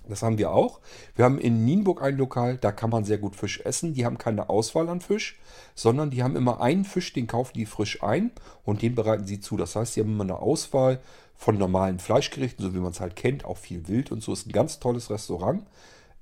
Das 0.08 0.22
haben 0.22 0.38
wir 0.38 0.52
auch. 0.52 0.80
Wir 1.14 1.24
haben 1.24 1.38
in 1.38 1.64
Nienburg 1.64 2.02
ein 2.02 2.16
Lokal, 2.16 2.56
da 2.56 2.72
kann 2.72 2.90
man 2.90 3.04
sehr 3.04 3.18
gut 3.18 3.36
Fisch 3.36 3.60
essen. 3.60 3.92
Die 3.94 4.06
haben 4.06 4.16
keine 4.16 4.48
Auswahl 4.48 4.88
an 4.88 5.00
Fisch, 5.00 5.38
sondern 5.74 6.10
die 6.10 6.22
haben 6.22 6.36
immer 6.36 6.60
einen 6.60 6.84
Fisch, 6.84 7.12
den 7.12 7.26
kaufen 7.26 7.52
die 7.54 7.66
frisch 7.66 8.02
ein 8.02 8.32
und 8.64 8.82
den 8.82 8.94
bereiten 8.94 9.26
sie 9.26 9.40
zu. 9.40 9.56
Das 9.56 9.76
heißt, 9.76 9.94
sie 9.94 10.00
haben 10.00 10.12
immer 10.12 10.24
eine 10.24 10.38
Auswahl 10.38 11.00
von 11.36 11.58
normalen 11.58 11.98
Fleischgerichten, 11.98 12.64
so 12.64 12.74
wie 12.74 12.78
man 12.78 12.92
es 12.92 13.00
halt 13.00 13.16
kennt, 13.16 13.44
auch 13.44 13.58
viel 13.58 13.86
Wild 13.86 14.10
und 14.10 14.22
so. 14.22 14.32
Ist 14.32 14.46
ein 14.46 14.52
ganz 14.52 14.80
tolles 14.80 15.10
Restaurant. 15.10 15.66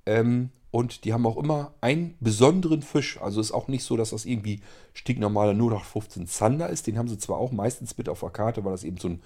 Ähm, 0.05 0.51
und 0.77 1.07
die 1.07 1.15
haben 1.15 1.25
auch 1.25 1.39
immer 1.39 1.73
einen 1.81 2.19
besonderen 2.21 2.83
Fisch. 2.83 3.19
Also 3.23 3.41
ist 3.41 3.51
auch 3.51 3.67
nicht 3.67 3.83
so, 3.83 3.97
dass 3.97 4.11
das 4.11 4.27
irgendwie 4.27 4.61
stinknormaler 4.93 5.55
0815 5.55 6.27
Zander 6.27 6.69
ist. 6.69 6.87
Den 6.87 6.99
haben 6.99 7.09
sie 7.09 7.17
zwar 7.17 7.39
auch 7.39 7.51
meistens 7.51 7.97
mit 7.97 8.11
auf 8.11 8.21
der 8.21 8.29
Karte, 8.29 8.63
weil 8.63 8.73
das 8.73 8.85
eben 8.85 8.99
so 8.99 9.09
ein 9.09 9.23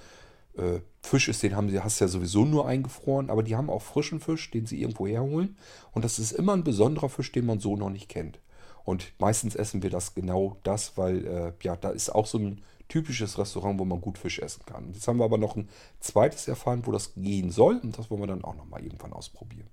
äh, 0.57 0.78
Fisch 1.03 1.28
ist, 1.28 1.42
den 1.42 1.57
haben 1.57 1.68
sie, 1.68 1.80
hast 1.80 2.01
du 2.01 2.05
ja 2.05 2.09
sowieso 2.09 2.44
nur 2.44 2.68
eingefroren, 2.68 3.30
aber 3.30 3.42
die 3.42 3.57
haben 3.57 3.68
auch 3.68 3.82
frischen 3.82 4.20
Fisch, 4.20 4.48
den 4.53 4.66
sie 4.66 4.80
irgendwo 4.80 5.09
herholen. 5.09 5.57
Und 5.90 6.05
das 6.05 6.20
ist 6.20 6.30
immer 6.30 6.53
ein 6.53 6.62
besonderer 6.62 7.09
Fisch, 7.09 7.32
den 7.32 7.46
man 7.46 7.59
so 7.59 7.74
noch 7.76 7.90
nicht 7.90 8.09
kennt. 8.09 8.38
Und 8.84 9.12
meistens 9.18 9.57
essen 9.57 9.82
wir 9.82 9.90
das 9.90 10.14
genau 10.14 10.57
das, 10.62 10.96
weil 10.98 11.26
äh, 11.26 11.53
ja, 11.64 11.74
da 11.74 11.90
ist 11.90 12.14
auch 12.14 12.26
so 12.26 12.38
ein 12.38 12.62
typisches 12.86 13.38
Restaurant, 13.38 13.80
wo 13.80 13.84
man 13.84 14.01
gut 14.01 14.18
Fisch 14.18 14.38
essen 14.38 14.62
kann. 14.66 14.92
Jetzt 14.92 15.09
haben 15.09 15.18
wir 15.18 15.24
aber 15.24 15.38
noch 15.38 15.57
ein 15.57 15.68
zweites 15.98 16.46
erfahren, 16.46 16.86
wo 16.86 16.92
das 16.92 17.14
gehen 17.14 17.51
soll. 17.51 17.80
Und 17.82 17.98
das 17.98 18.09
wollen 18.09 18.22
wir 18.22 18.28
dann 18.28 18.44
auch 18.44 18.55
nochmal 18.55 18.84
irgendwann 18.84 19.12
ausprobieren. 19.12 19.68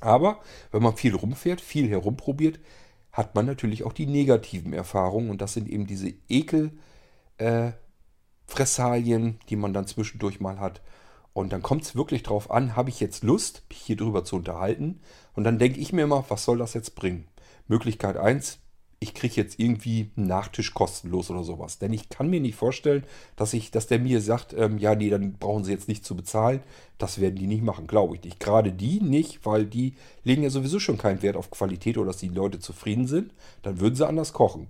Aber 0.00 0.40
wenn 0.72 0.82
man 0.82 0.96
viel 0.96 1.14
rumfährt, 1.14 1.60
viel 1.60 1.88
herumprobiert, 1.88 2.58
hat 3.12 3.34
man 3.34 3.46
natürlich 3.46 3.84
auch 3.84 3.92
die 3.92 4.06
negativen 4.06 4.72
Erfahrungen. 4.72 5.30
Und 5.30 5.40
das 5.40 5.52
sind 5.54 5.68
eben 5.68 5.86
diese 5.86 6.12
Ekel. 6.28 6.72
Äh, 7.38 7.72
die 9.48 9.56
man 9.56 9.72
dann 9.72 9.86
zwischendurch 9.86 10.40
mal 10.40 10.58
hat. 10.58 10.82
Und 11.32 11.52
dann 11.52 11.62
kommt 11.62 11.82
es 11.82 11.94
wirklich 11.94 12.22
drauf 12.22 12.50
an, 12.50 12.76
habe 12.76 12.90
ich 12.90 13.00
jetzt 13.00 13.22
Lust, 13.22 13.62
mich 13.68 13.78
hier 13.78 13.96
drüber 13.96 14.24
zu 14.24 14.36
unterhalten? 14.36 15.00
Und 15.34 15.44
dann 15.44 15.58
denke 15.58 15.78
ich 15.78 15.92
mir 15.92 16.02
immer, 16.02 16.24
was 16.28 16.44
soll 16.44 16.58
das 16.58 16.74
jetzt 16.74 16.94
bringen? 16.96 17.28
Möglichkeit 17.68 18.16
1, 18.16 18.58
ich 19.02 19.14
kriege 19.14 19.34
jetzt 19.36 19.58
irgendwie 19.58 20.10
einen 20.14 20.26
Nachtisch 20.26 20.74
kostenlos 20.74 21.30
oder 21.30 21.42
sowas. 21.42 21.78
Denn 21.78 21.90
ich 21.94 22.10
kann 22.10 22.28
mir 22.28 22.38
nicht 22.38 22.54
vorstellen, 22.54 23.04
dass 23.34 23.54
ich, 23.54 23.70
dass 23.70 23.86
der 23.86 23.98
mir 23.98 24.20
sagt, 24.20 24.52
ähm, 24.52 24.76
ja, 24.76 24.94
nee, 24.94 25.08
dann 25.08 25.32
brauchen 25.32 25.64
sie 25.64 25.72
jetzt 25.72 25.88
nicht 25.88 26.04
zu 26.04 26.14
bezahlen. 26.14 26.62
Das 26.98 27.18
werden 27.18 27.36
die 27.36 27.46
nicht 27.46 27.64
machen, 27.64 27.86
glaube 27.86 28.16
ich 28.16 28.22
nicht. 28.22 28.40
Gerade 28.40 28.72
die 28.72 29.00
nicht, 29.00 29.46
weil 29.46 29.64
die 29.64 29.94
legen 30.22 30.42
ja 30.42 30.50
sowieso 30.50 30.78
schon 30.78 30.98
keinen 30.98 31.22
Wert 31.22 31.36
auf 31.36 31.50
Qualität 31.50 31.96
oder 31.96 32.08
dass 32.08 32.18
die 32.18 32.28
Leute 32.28 32.58
zufrieden 32.58 33.06
sind. 33.06 33.32
Dann 33.62 33.80
würden 33.80 33.94
sie 33.94 34.06
anders 34.06 34.34
kochen. 34.34 34.68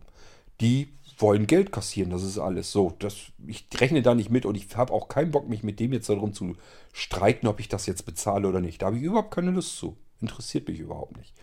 Die 0.61 0.91
wollen 1.19 1.49
Geld 1.49 1.73
kassieren, 1.73 2.11
das 2.11 2.23
ist 2.23 2.39
alles 2.39 2.71
so. 2.71 2.95
Das, 3.01 3.17
ich 3.47 3.67
rechne 3.75 4.01
da 4.01 4.15
nicht 4.15 4.31
mit 4.31 4.47
und 4.47 4.55
ich 4.55 4.77
habe 4.77 4.93
auch 4.93 5.09
keinen 5.09 5.33
Bock, 5.33 5.49
mich 5.49 5.65
mit 5.65 5.81
dem 5.81 5.93
jetzt 5.93 6.09
darum 6.09 6.33
zu 6.33 6.55
streiten, 6.93 7.49
ob 7.49 7.59
ich 7.59 7.69
das 7.69 7.87
jetzt 7.87 8.07
bezahle 8.07 8.47
oder 8.49 8.61
nicht. 8.61 8.81
Da 8.81 8.87
habe 8.87 8.97
ich 8.97 9.03
überhaupt 9.03 9.35
keine 9.35 9.51
Lust 9.51 9.77
zu. 9.77 9.97
Interessiert 10.21 10.69
mich 10.69 10.79
überhaupt 10.79 11.17
nicht. 11.17 11.35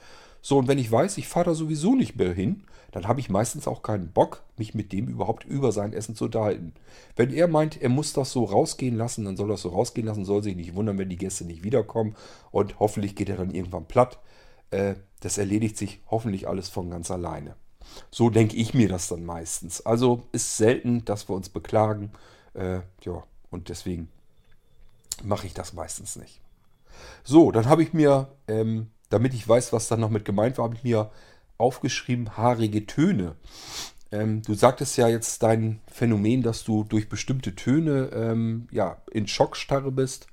So, 0.41 0.57
und 0.57 0.67
wenn 0.67 0.77
ich 0.77 0.91
weiß, 0.91 1.17
ich 1.17 1.27
fahre 1.27 1.47
da 1.47 1.53
sowieso 1.53 1.95
nicht 1.95 2.15
mehr 2.15 2.33
hin, 2.33 2.63
dann 2.91 3.07
habe 3.07 3.19
ich 3.19 3.29
meistens 3.29 3.67
auch 3.67 3.81
keinen 3.81 4.11
Bock, 4.11 4.43
mich 4.57 4.73
mit 4.73 4.91
dem 4.91 5.07
überhaupt 5.07 5.43
über 5.43 5.71
sein 5.71 5.93
Essen 5.93 6.15
zu 6.15 6.25
unterhalten. 6.25 6.73
Wenn 7.15 7.33
er 7.33 7.47
meint, 7.47 7.81
er 7.81 7.89
muss 7.89 8.13
das 8.13 8.31
so 8.31 8.45
rausgehen 8.45 8.95
lassen, 8.95 9.25
dann 9.25 9.37
soll 9.37 9.49
das 9.49 9.61
so 9.61 9.69
rausgehen 9.69 10.07
lassen, 10.07 10.25
soll 10.25 10.41
sich 10.41 10.55
nicht 10.55 10.75
wundern, 10.75 10.97
wenn 10.97 11.09
die 11.09 11.17
Gäste 11.17 11.45
nicht 11.45 11.63
wiederkommen 11.63 12.15
und 12.51 12.79
hoffentlich 12.79 13.15
geht 13.15 13.29
er 13.29 13.37
dann 13.37 13.53
irgendwann 13.53 13.85
platt. 13.85 14.19
Äh, 14.71 14.95
das 15.19 15.37
erledigt 15.37 15.77
sich 15.77 16.01
hoffentlich 16.09 16.47
alles 16.47 16.69
von 16.69 16.89
ganz 16.89 17.11
alleine. 17.11 17.55
So 18.11 18.29
denke 18.29 18.55
ich 18.55 18.73
mir 18.73 18.89
das 18.89 19.07
dann 19.07 19.25
meistens. 19.25 19.85
Also 19.85 20.23
ist 20.31 20.57
selten, 20.57 21.05
dass 21.05 21.29
wir 21.29 21.35
uns 21.35 21.49
beklagen. 21.49 22.11
Äh, 22.53 22.81
ja, 23.01 23.23
und 23.49 23.69
deswegen 23.69 24.09
mache 25.23 25.47
ich 25.47 25.53
das 25.53 25.73
meistens 25.73 26.15
nicht. 26.15 26.41
So, 27.23 27.51
dann 27.51 27.67
habe 27.67 27.83
ich 27.83 27.93
mir, 27.93 28.29
ähm, 28.47 28.89
damit 29.09 29.33
ich 29.33 29.47
weiß, 29.47 29.73
was 29.73 29.87
dann 29.87 29.99
noch 29.99 30.09
mit 30.09 30.25
gemeint 30.25 30.57
war, 30.57 30.65
habe 30.65 30.75
ich 30.75 30.83
mir 30.83 31.11
aufgeschrieben, 31.57 32.37
haarige 32.37 32.85
Töne. 32.85 33.35
Ähm, 34.11 34.41
du 34.41 34.53
sagtest 34.53 34.97
ja 34.97 35.07
jetzt 35.07 35.43
dein 35.43 35.81
Phänomen, 35.87 36.43
dass 36.43 36.63
du 36.63 36.83
durch 36.83 37.09
bestimmte 37.09 37.55
Töne 37.55 38.09
ähm, 38.13 38.67
ja, 38.71 39.01
in 39.11 39.27
Schockstarre 39.27 39.91
bist. 39.91 40.27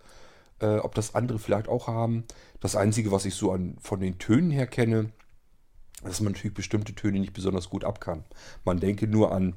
Äh, 0.61 0.79
ob 0.79 0.95
das 0.95 1.15
andere 1.15 1.39
vielleicht 1.39 1.69
auch 1.69 1.89
haben. 1.89 2.25
Das 2.61 2.77
Einzige, 2.77 3.11
was 3.11 3.25
ich 3.25 3.35
so 3.35 3.51
an, 3.53 3.77
von 3.81 4.01
den 4.01 4.19
Tönen 4.19 4.51
her 4.51 4.67
kenne, 4.67 5.11
dass 6.03 6.21
man 6.21 6.33
natürlich 6.33 6.55
bestimmte 6.55 6.95
Töne 6.95 7.19
nicht 7.19 7.33
besonders 7.33 7.69
gut 7.69 7.85
ab 7.85 8.01
kann. 8.01 8.25
Man 8.65 8.79
denke 8.79 9.09
nur 9.09 9.33
an 9.33 9.57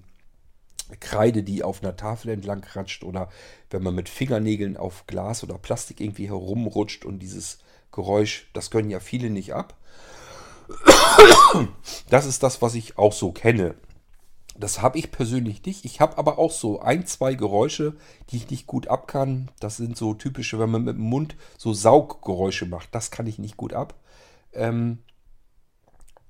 Kreide, 1.00 1.44
die 1.44 1.64
auf 1.64 1.84
einer 1.84 1.96
Tafel 1.96 2.32
entlang 2.32 2.62
kratscht 2.62 3.04
oder 3.04 3.30
wenn 3.70 3.84
man 3.84 3.94
mit 3.94 4.10
Fingernägeln 4.10 4.76
auf 4.76 5.06
Glas 5.06 5.44
oder 5.44 5.58
Plastik 5.58 6.02
irgendwie 6.02 6.28
herumrutscht 6.28 7.06
und 7.06 7.20
dieses 7.20 7.60
Geräusch, 7.98 8.48
das 8.54 8.70
können 8.70 8.92
ja 8.92 9.00
viele 9.00 9.32
nicht 9.32 9.56
ab. 9.56 9.76
Das 12.10 12.28
ist 12.28 12.44
das, 12.44 12.62
was 12.62 12.76
ich 12.76 13.00
auch 13.00 13.12
so 13.12 13.32
kenne. 13.32 13.74
Das 14.56 14.84
habe 14.84 15.00
ich 15.00 15.12
persönlich 15.12 15.66
nicht. 15.66 15.84
Ich 15.84 16.00
habe 16.00 16.20
aber 16.20 16.38
auch 16.38 16.52
so 16.52 16.80
ein, 16.80 17.08
zwei 17.08 17.34
Geräusche, 17.34 17.96
die 18.30 18.38
ich 18.38 18.52
nicht 18.52 18.68
gut 18.68 18.88
ab 18.88 19.08
kann. 19.08 19.50
Das 19.60 19.78
sind 19.78 19.98
so 19.98 20.14
typische, 20.14 20.60
wenn 20.60 20.70
man 20.70 20.84
mit 20.84 20.96
dem 20.96 21.04
Mund 21.04 21.36
so 21.58 21.74
Sauggeräusche 21.74 22.68
macht. 22.68 22.94
Das 22.94 23.10
kann 23.10 23.26
ich 23.26 23.40
nicht 23.40 23.58
gut 23.58 23.74
ab. 23.74 23.96
Ähm, 24.54 25.00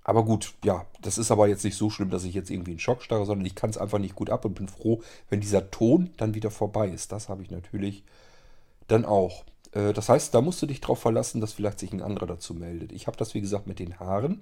aber 0.05 0.23
gut, 0.23 0.53
ja, 0.63 0.85
das 1.01 1.17
ist 1.17 1.31
aber 1.31 1.49
jetzt 1.49 1.65
nicht 1.65 1.75
so 1.75 1.89
schlimm, 1.89 2.11
dass 2.11 2.23
ich 2.23 2.33
jetzt 2.33 2.49
irgendwie 2.49 2.71
in 2.71 2.79
Schock 2.79 3.03
starre, 3.03 3.25
sondern 3.25 3.45
ich 3.45 3.55
kann 3.55 3.71
es 3.71 3.77
einfach 3.77 3.99
nicht 3.99 4.15
gut 4.15 4.29
ab 4.29 4.45
und 4.45 4.53
bin 4.53 4.69
froh, 4.69 5.01
wenn 5.29 5.41
dieser 5.41 5.69
Ton 5.69 6.11
dann 6.15 6.33
wieder 6.33 6.49
vorbei 6.49 6.87
ist. 6.87 7.11
Das 7.11 7.27
habe 7.27 7.43
ich 7.43 7.51
natürlich 7.51 8.05
dann 8.87 9.03
auch. 9.03 9.43
Äh, 9.77 9.93
das 9.93 10.09
heißt, 10.09 10.33
da 10.33 10.41
musst 10.41 10.61
du 10.61 10.65
dich 10.65 10.81
drauf 10.81 10.99
verlassen, 10.99 11.41
dass 11.41 11.53
vielleicht 11.53 11.79
sich 11.79 11.93
ein 11.93 12.01
anderer 12.01 12.27
dazu 12.27 12.53
meldet. 12.53 12.91
Ich 12.91 13.07
habe 13.07 13.17
das, 13.17 13.33
wie 13.33 13.41
gesagt, 13.41 13.67
mit 13.67 13.79
den 13.79 13.99
Haaren. 13.99 14.41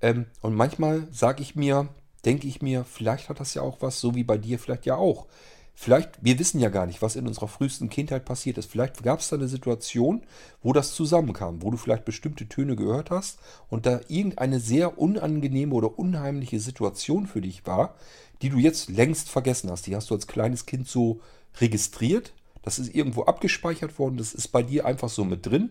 Ähm, 0.00 0.26
und 0.40 0.54
manchmal 0.54 1.06
sage 1.12 1.42
ich 1.42 1.54
mir, 1.54 1.88
denke 2.24 2.46
ich 2.48 2.62
mir, 2.62 2.84
vielleicht 2.84 3.28
hat 3.28 3.40
das 3.40 3.54
ja 3.54 3.62
auch 3.62 3.78
was, 3.80 4.00
so 4.00 4.14
wie 4.14 4.24
bei 4.24 4.38
dir 4.38 4.58
vielleicht 4.58 4.86
ja 4.86 4.96
auch. 4.96 5.26
Vielleicht, 5.74 6.22
wir 6.22 6.38
wissen 6.38 6.60
ja 6.60 6.68
gar 6.68 6.84
nicht, 6.86 7.00
was 7.00 7.16
in 7.16 7.26
unserer 7.26 7.48
frühesten 7.48 7.88
Kindheit 7.88 8.26
passiert 8.26 8.58
ist. 8.58 8.70
Vielleicht 8.70 9.02
gab 9.02 9.20
es 9.20 9.30
da 9.30 9.36
eine 9.36 9.48
Situation, 9.48 10.22
wo 10.62 10.74
das 10.74 10.94
zusammenkam, 10.94 11.62
wo 11.62 11.70
du 11.70 11.78
vielleicht 11.78 12.04
bestimmte 12.04 12.46
Töne 12.46 12.76
gehört 12.76 13.10
hast 13.10 13.38
und 13.70 13.86
da 13.86 14.00
irgendeine 14.08 14.60
sehr 14.60 14.98
unangenehme 14.98 15.74
oder 15.74 15.98
unheimliche 15.98 16.60
Situation 16.60 17.26
für 17.26 17.40
dich 17.40 17.66
war, 17.66 17.94
die 18.42 18.50
du 18.50 18.58
jetzt 18.58 18.90
längst 18.90 19.30
vergessen 19.30 19.70
hast. 19.70 19.86
Die 19.86 19.96
hast 19.96 20.10
du 20.10 20.14
als 20.14 20.26
kleines 20.26 20.66
Kind 20.66 20.88
so 20.88 21.20
registriert. 21.58 22.32
Das 22.62 22.78
ist 22.78 22.94
irgendwo 22.94 23.24
abgespeichert 23.24 23.98
worden. 23.98 24.16
Das 24.16 24.34
ist 24.34 24.48
bei 24.48 24.62
dir 24.62 24.86
einfach 24.86 25.08
so 25.08 25.24
mit 25.24 25.46
drin. 25.46 25.70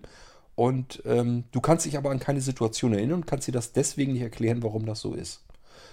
Und 0.55 1.01
ähm, 1.05 1.45
du 1.51 1.61
kannst 1.61 1.85
dich 1.85 1.97
aber 1.97 2.11
an 2.11 2.19
keine 2.19 2.41
Situation 2.41 2.93
erinnern 2.93 3.21
und 3.21 3.27
kannst 3.27 3.47
dir 3.47 3.53
das 3.53 3.71
deswegen 3.71 4.13
nicht 4.13 4.21
erklären, 4.21 4.63
warum 4.63 4.85
das 4.85 4.99
so 4.99 5.13
ist. 5.13 5.43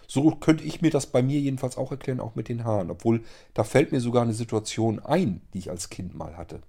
So 0.06 0.30
könnte 0.32 0.64
ich 0.64 0.82
mir 0.82 0.90
das 0.90 1.06
bei 1.06 1.22
mir 1.22 1.38
jedenfalls 1.38 1.76
auch 1.76 1.90
erklären, 1.90 2.20
auch 2.20 2.34
mit 2.34 2.48
den 2.48 2.64
Haaren. 2.64 2.90
Obwohl, 2.90 3.22
da 3.54 3.62
fällt 3.62 3.92
mir 3.92 4.00
sogar 4.00 4.22
eine 4.22 4.34
Situation 4.34 4.98
ein, 4.98 5.42
die 5.52 5.58
ich 5.58 5.70
als 5.70 5.90
Kind 5.90 6.14
mal 6.14 6.36
hatte. 6.36 6.60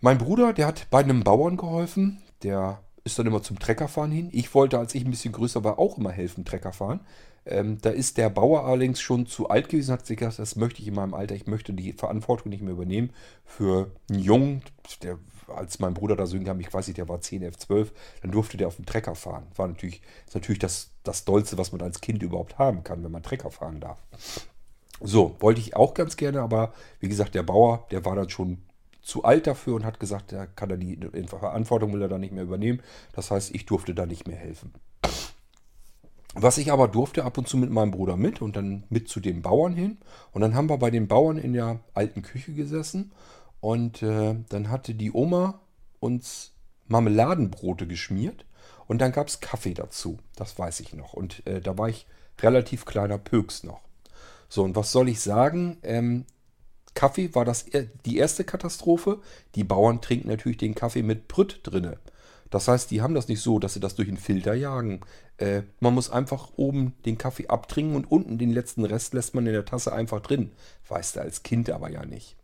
Mein 0.00 0.18
Bruder, 0.18 0.52
der 0.52 0.66
hat 0.66 0.88
bei 0.90 1.00
einem 1.00 1.24
Bauern 1.24 1.56
geholfen. 1.56 2.22
Der 2.42 2.80
ist 3.02 3.18
dann 3.18 3.26
immer 3.26 3.42
zum 3.42 3.58
Treckerfahren 3.58 4.10
hin. 4.10 4.28
Ich 4.32 4.54
wollte, 4.54 4.78
als 4.78 4.94
ich 4.94 5.04
ein 5.04 5.10
bisschen 5.10 5.32
größer 5.32 5.64
war, 5.64 5.78
auch 5.78 5.96
immer 5.96 6.12
helfen, 6.12 6.44
Trecker 6.44 6.72
fahren. 6.72 7.00
Ähm, 7.46 7.78
da 7.80 7.90
ist 7.90 8.18
der 8.18 8.28
Bauer 8.28 8.64
allerdings 8.64 9.00
schon 9.00 9.26
zu 9.26 9.48
alt 9.48 9.68
gewesen, 9.68 9.92
hat 9.92 10.04
sich 10.04 10.18
gesagt, 10.18 10.40
das 10.40 10.56
möchte 10.56 10.82
ich 10.82 10.88
in 10.88 10.94
meinem 10.94 11.14
Alter, 11.14 11.34
ich 11.34 11.46
möchte 11.46 11.72
die 11.72 11.92
Verantwortung 11.92 12.50
nicht 12.50 12.62
mehr 12.62 12.72
übernehmen 12.72 13.10
für 13.44 13.92
einen 14.10 14.18
Jungen, 14.18 14.62
der 15.02 15.18
als 15.54 15.78
mein 15.78 15.94
Bruder 15.94 16.16
da 16.16 16.26
so 16.26 16.38
kam, 16.40 16.58
ich 16.58 16.72
weiß 16.74 16.88
nicht, 16.88 16.98
der 16.98 17.08
war 17.08 17.20
10, 17.20 17.42
11, 17.42 17.58
12, 17.58 17.92
dann 18.22 18.32
durfte 18.32 18.56
der 18.56 18.66
auf 18.66 18.76
dem 18.76 18.86
Trecker 18.86 19.14
fahren. 19.14 19.46
War 19.54 19.68
natürlich, 19.68 20.02
ist 20.26 20.34
natürlich 20.34 20.58
das, 20.58 20.90
das 21.04 21.24
Dollste, 21.24 21.56
was 21.56 21.70
man 21.70 21.82
als 21.82 22.00
Kind 22.00 22.22
überhaupt 22.22 22.58
haben 22.58 22.82
kann, 22.82 23.04
wenn 23.04 23.12
man 23.12 23.22
Trecker 23.22 23.52
fahren 23.52 23.78
darf. 23.78 24.02
So, 25.00 25.36
wollte 25.40 25.60
ich 25.60 25.76
auch 25.76 25.94
ganz 25.94 26.16
gerne, 26.16 26.40
aber 26.40 26.72
wie 27.00 27.08
gesagt, 27.08 27.34
der 27.34 27.42
Bauer, 27.42 27.86
der 27.90 28.04
war 28.04 28.16
dann 28.16 28.30
schon 28.30 28.58
zu 29.02 29.22
alt 29.22 29.46
dafür 29.46 29.76
und 29.76 29.84
hat 29.84 30.00
gesagt, 30.00 30.32
er 30.32 30.48
kann 30.48 30.70
er 30.70 30.78
die 30.78 30.98
Verantwortung 31.28 31.92
will 31.92 32.02
er 32.02 32.08
da 32.08 32.18
nicht 32.18 32.32
mehr 32.32 32.42
übernehmen. 32.42 32.82
Das 33.12 33.30
heißt, 33.30 33.54
ich 33.54 33.66
durfte 33.66 33.94
da 33.94 34.04
nicht 34.04 34.26
mehr 34.26 34.36
helfen. 34.36 34.72
Was 36.38 36.58
ich 36.58 36.70
aber 36.70 36.86
durfte, 36.86 37.24
ab 37.24 37.38
und 37.38 37.48
zu 37.48 37.56
mit 37.56 37.70
meinem 37.70 37.92
Bruder 37.92 38.18
mit 38.18 38.42
und 38.42 38.56
dann 38.56 38.84
mit 38.90 39.08
zu 39.08 39.20
den 39.20 39.40
Bauern 39.40 39.72
hin. 39.72 39.96
Und 40.32 40.42
dann 40.42 40.54
haben 40.54 40.68
wir 40.68 40.76
bei 40.76 40.90
den 40.90 41.08
Bauern 41.08 41.38
in 41.38 41.54
der 41.54 41.80
alten 41.94 42.20
Küche 42.20 42.52
gesessen. 42.52 43.12
Und 43.60 44.02
äh, 44.02 44.36
dann 44.50 44.68
hatte 44.68 44.94
die 44.94 45.12
Oma 45.12 45.60
uns 45.98 46.52
Marmeladenbrote 46.88 47.86
geschmiert. 47.86 48.44
Und 48.86 49.00
dann 49.00 49.12
gab 49.12 49.28
es 49.28 49.40
Kaffee 49.40 49.72
dazu. 49.72 50.18
Das 50.36 50.58
weiß 50.58 50.80
ich 50.80 50.92
noch. 50.92 51.14
Und 51.14 51.44
äh, 51.46 51.62
da 51.62 51.78
war 51.78 51.88
ich 51.88 52.06
relativ 52.40 52.84
kleiner 52.84 53.16
Pöks 53.16 53.64
noch. 53.64 53.80
So, 54.50 54.62
und 54.62 54.76
was 54.76 54.92
soll 54.92 55.08
ich 55.08 55.20
sagen? 55.20 55.78
Ähm, 55.82 56.26
Kaffee 56.92 57.34
war 57.34 57.46
das, 57.46 57.64
die 58.04 58.18
erste 58.18 58.44
Katastrophe. 58.44 59.20
Die 59.54 59.64
Bauern 59.64 60.02
trinken 60.02 60.28
natürlich 60.28 60.58
den 60.58 60.74
Kaffee 60.74 61.02
mit 61.02 61.28
Brütt 61.28 61.60
drinne. 61.62 61.98
Das 62.50 62.68
heißt, 62.68 62.90
die 62.90 63.02
haben 63.02 63.14
das 63.14 63.28
nicht 63.28 63.40
so, 63.40 63.58
dass 63.58 63.74
sie 63.74 63.80
das 63.80 63.94
durch 63.94 64.08
einen 64.08 64.16
Filter 64.16 64.54
jagen. 64.54 65.00
Äh, 65.38 65.62
man 65.80 65.94
muss 65.94 66.10
einfach 66.10 66.50
oben 66.56 66.94
den 67.04 67.18
Kaffee 67.18 67.48
abtrinken 67.48 67.96
und 67.96 68.10
unten 68.10 68.38
den 68.38 68.52
letzten 68.52 68.84
Rest 68.84 69.14
lässt 69.14 69.34
man 69.34 69.46
in 69.46 69.52
der 69.52 69.64
Tasse 69.64 69.92
einfach 69.92 70.20
drin. 70.20 70.52
Weißt 70.88 71.16
du 71.16 71.20
als 71.20 71.42
Kind 71.42 71.70
aber 71.70 71.90
ja 71.90 72.04
nicht. 72.04 72.36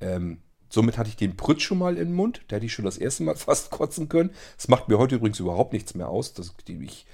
Ähm, 0.00 0.38
somit 0.68 0.98
hatte 0.98 1.08
ich 1.08 1.16
den 1.16 1.36
Prütz 1.36 1.62
schon 1.62 1.78
mal 1.78 1.96
im 1.96 2.14
Mund. 2.14 2.42
Da 2.48 2.56
hätte 2.56 2.66
ich 2.66 2.72
schon 2.72 2.84
das 2.84 2.98
erste 2.98 3.22
Mal 3.22 3.36
fast 3.36 3.70
kotzen 3.70 4.08
können. 4.08 4.30
Das 4.56 4.68
macht 4.68 4.88
mir 4.88 4.98
heute 4.98 5.16
übrigens 5.16 5.40
überhaupt 5.40 5.72
nichts 5.72 5.94
mehr 5.94 6.08
aus. 6.08 6.34
Das, 6.34 6.54
ich 6.66 7.06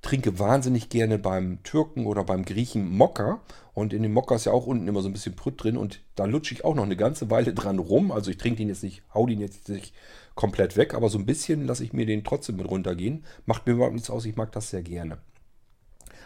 trinke 0.00 0.38
wahnsinnig 0.38 0.88
gerne 0.88 1.18
beim 1.18 1.62
Türken 1.62 2.06
oder 2.06 2.24
beim 2.24 2.44
Griechen 2.44 2.90
Mokka. 2.96 3.40
Und 3.74 3.92
in 3.92 4.02
dem 4.02 4.12
Mokka 4.12 4.34
ist 4.34 4.46
ja 4.46 4.52
auch 4.52 4.66
unten 4.66 4.88
immer 4.88 5.00
so 5.00 5.08
ein 5.08 5.12
bisschen 5.12 5.36
Prütt 5.36 5.62
drin. 5.62 5.76
Und 5.76 6.00
da 6.16 6.24
lutsche 6.24 6.54
ich 6.54 6.64
auch 6.64 6.74
noch 6.74 6.84
eine 6.84 6.96
ganze 6.96 7.30
Weile 7.30 7.54
dran 7.54 7.78
rum. 7.78 8.10
Also 8.10 8.30
ich 8.30 8.38
trinke 8.38 8.58
den 8.58 8.68
jetzt 8.68 8.82
nicht, 8.82 9.02
hau 9.14 9.26
den 9.26 9.40
jetzt 9.40 9.68
nicht 9.68 9.94
komplett 10.34 10.76
weg, 10.76 10.94
aber 10.94 11.08
so 11.08 11.18
ein 11.18 11.26
bisschen 11.26 11.66
lasse 11.66 11.84
ich 11.84 11.92
mir 11.92 12.06
den 12.06 12.24
trotzdem 12.24 12.56
mit 12.56 12.68
runtergehen. 12.68 13.24
Macht 13.46 13.66
mir 13.66 13.74
überhaupt 13.74 13.94
nichts 13.94 14.10
aus, 14.10 14.24
ich 14.24 14.36
mag 14.36 14.52
das 14.52 14.70
sehr 14.70 14.82
gerne. 14.82 15.18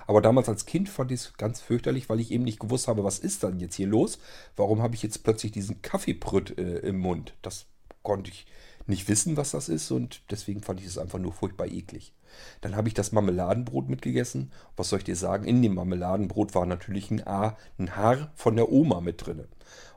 Aber 0.07 0.23
damals 0.23 0.49
als 0.49 0.67
Kind 0.67 0.89
fand 0.89 1.11
ich 1.11 1.21
es 1.21 1.33
ganz 1.37 1.61
fürchterlich, 1.61 2.09
weil 2.09 2.21
ich 2.21 2.31
eben 2.31 2.45
nicht 2.45 2.61
gewusst 2.61 2.87
habe, 2.87 3.03
was 3.03 3.19
ist 3.19 3.43
dann 3.43 3.59
jetzt 3.59 3.75
hier 3.75 3.89
los? 3.89 4.19
Warum 4.55 4.81
habe 4.83 4.95
ich 4.95 5.03
jetzt 5.03 5.25
plötzlich 5.25 5.53
diesen 5.53 5.83
Kaffeeprütt 5.83 6.59
äh, 6.59 6.79
im 6.79 6.99
Mund? 6.99 7.35
Das 7.43 7.67
konnte 8.03 8.31
ich 8.31 8.47
nicht 8.87 9.09
wissen, 9.09 9.37
was 9.37 9.51
das 9.51 9.69
ist 9.69 9.91
und 9.91 10.23
deswegen 10.31 10.63
fand 10.63 10.81
ich 10.81 10.87
es 10.87 10.99
einfach 10.99 11.19
nur 11.19 11.33
furchtbar 11.33 11.67
eklig. 11.67 12.13
Dann 12.61 12.77
habe 12.77 12.89
ich 12.89 12.95
das 12.95 13.13
Marmeladenbrot 13.13 13.89
mitgegessen. 13.89 14.53
Was 14.77 14.91
soll 14.91 15.01
ich 15.01 15.05
dir 15.05 15.17
sagen? 15.17 15.45
In 15.45 15.63
dem 15.63 15.75
Marmeladenbrot 15.75 16.55
war 16.55 16.67
natürlich 16.67 17.11
ein, 17.11 17.27
A, 17.27 17.57
ein 17.79 17.97
Haar 17.97 18.31
von 18.35 18.57
der 18.57 18.71
Oma 18.71 19.01
mit 19.01 19.27
drin. 19.27 19.45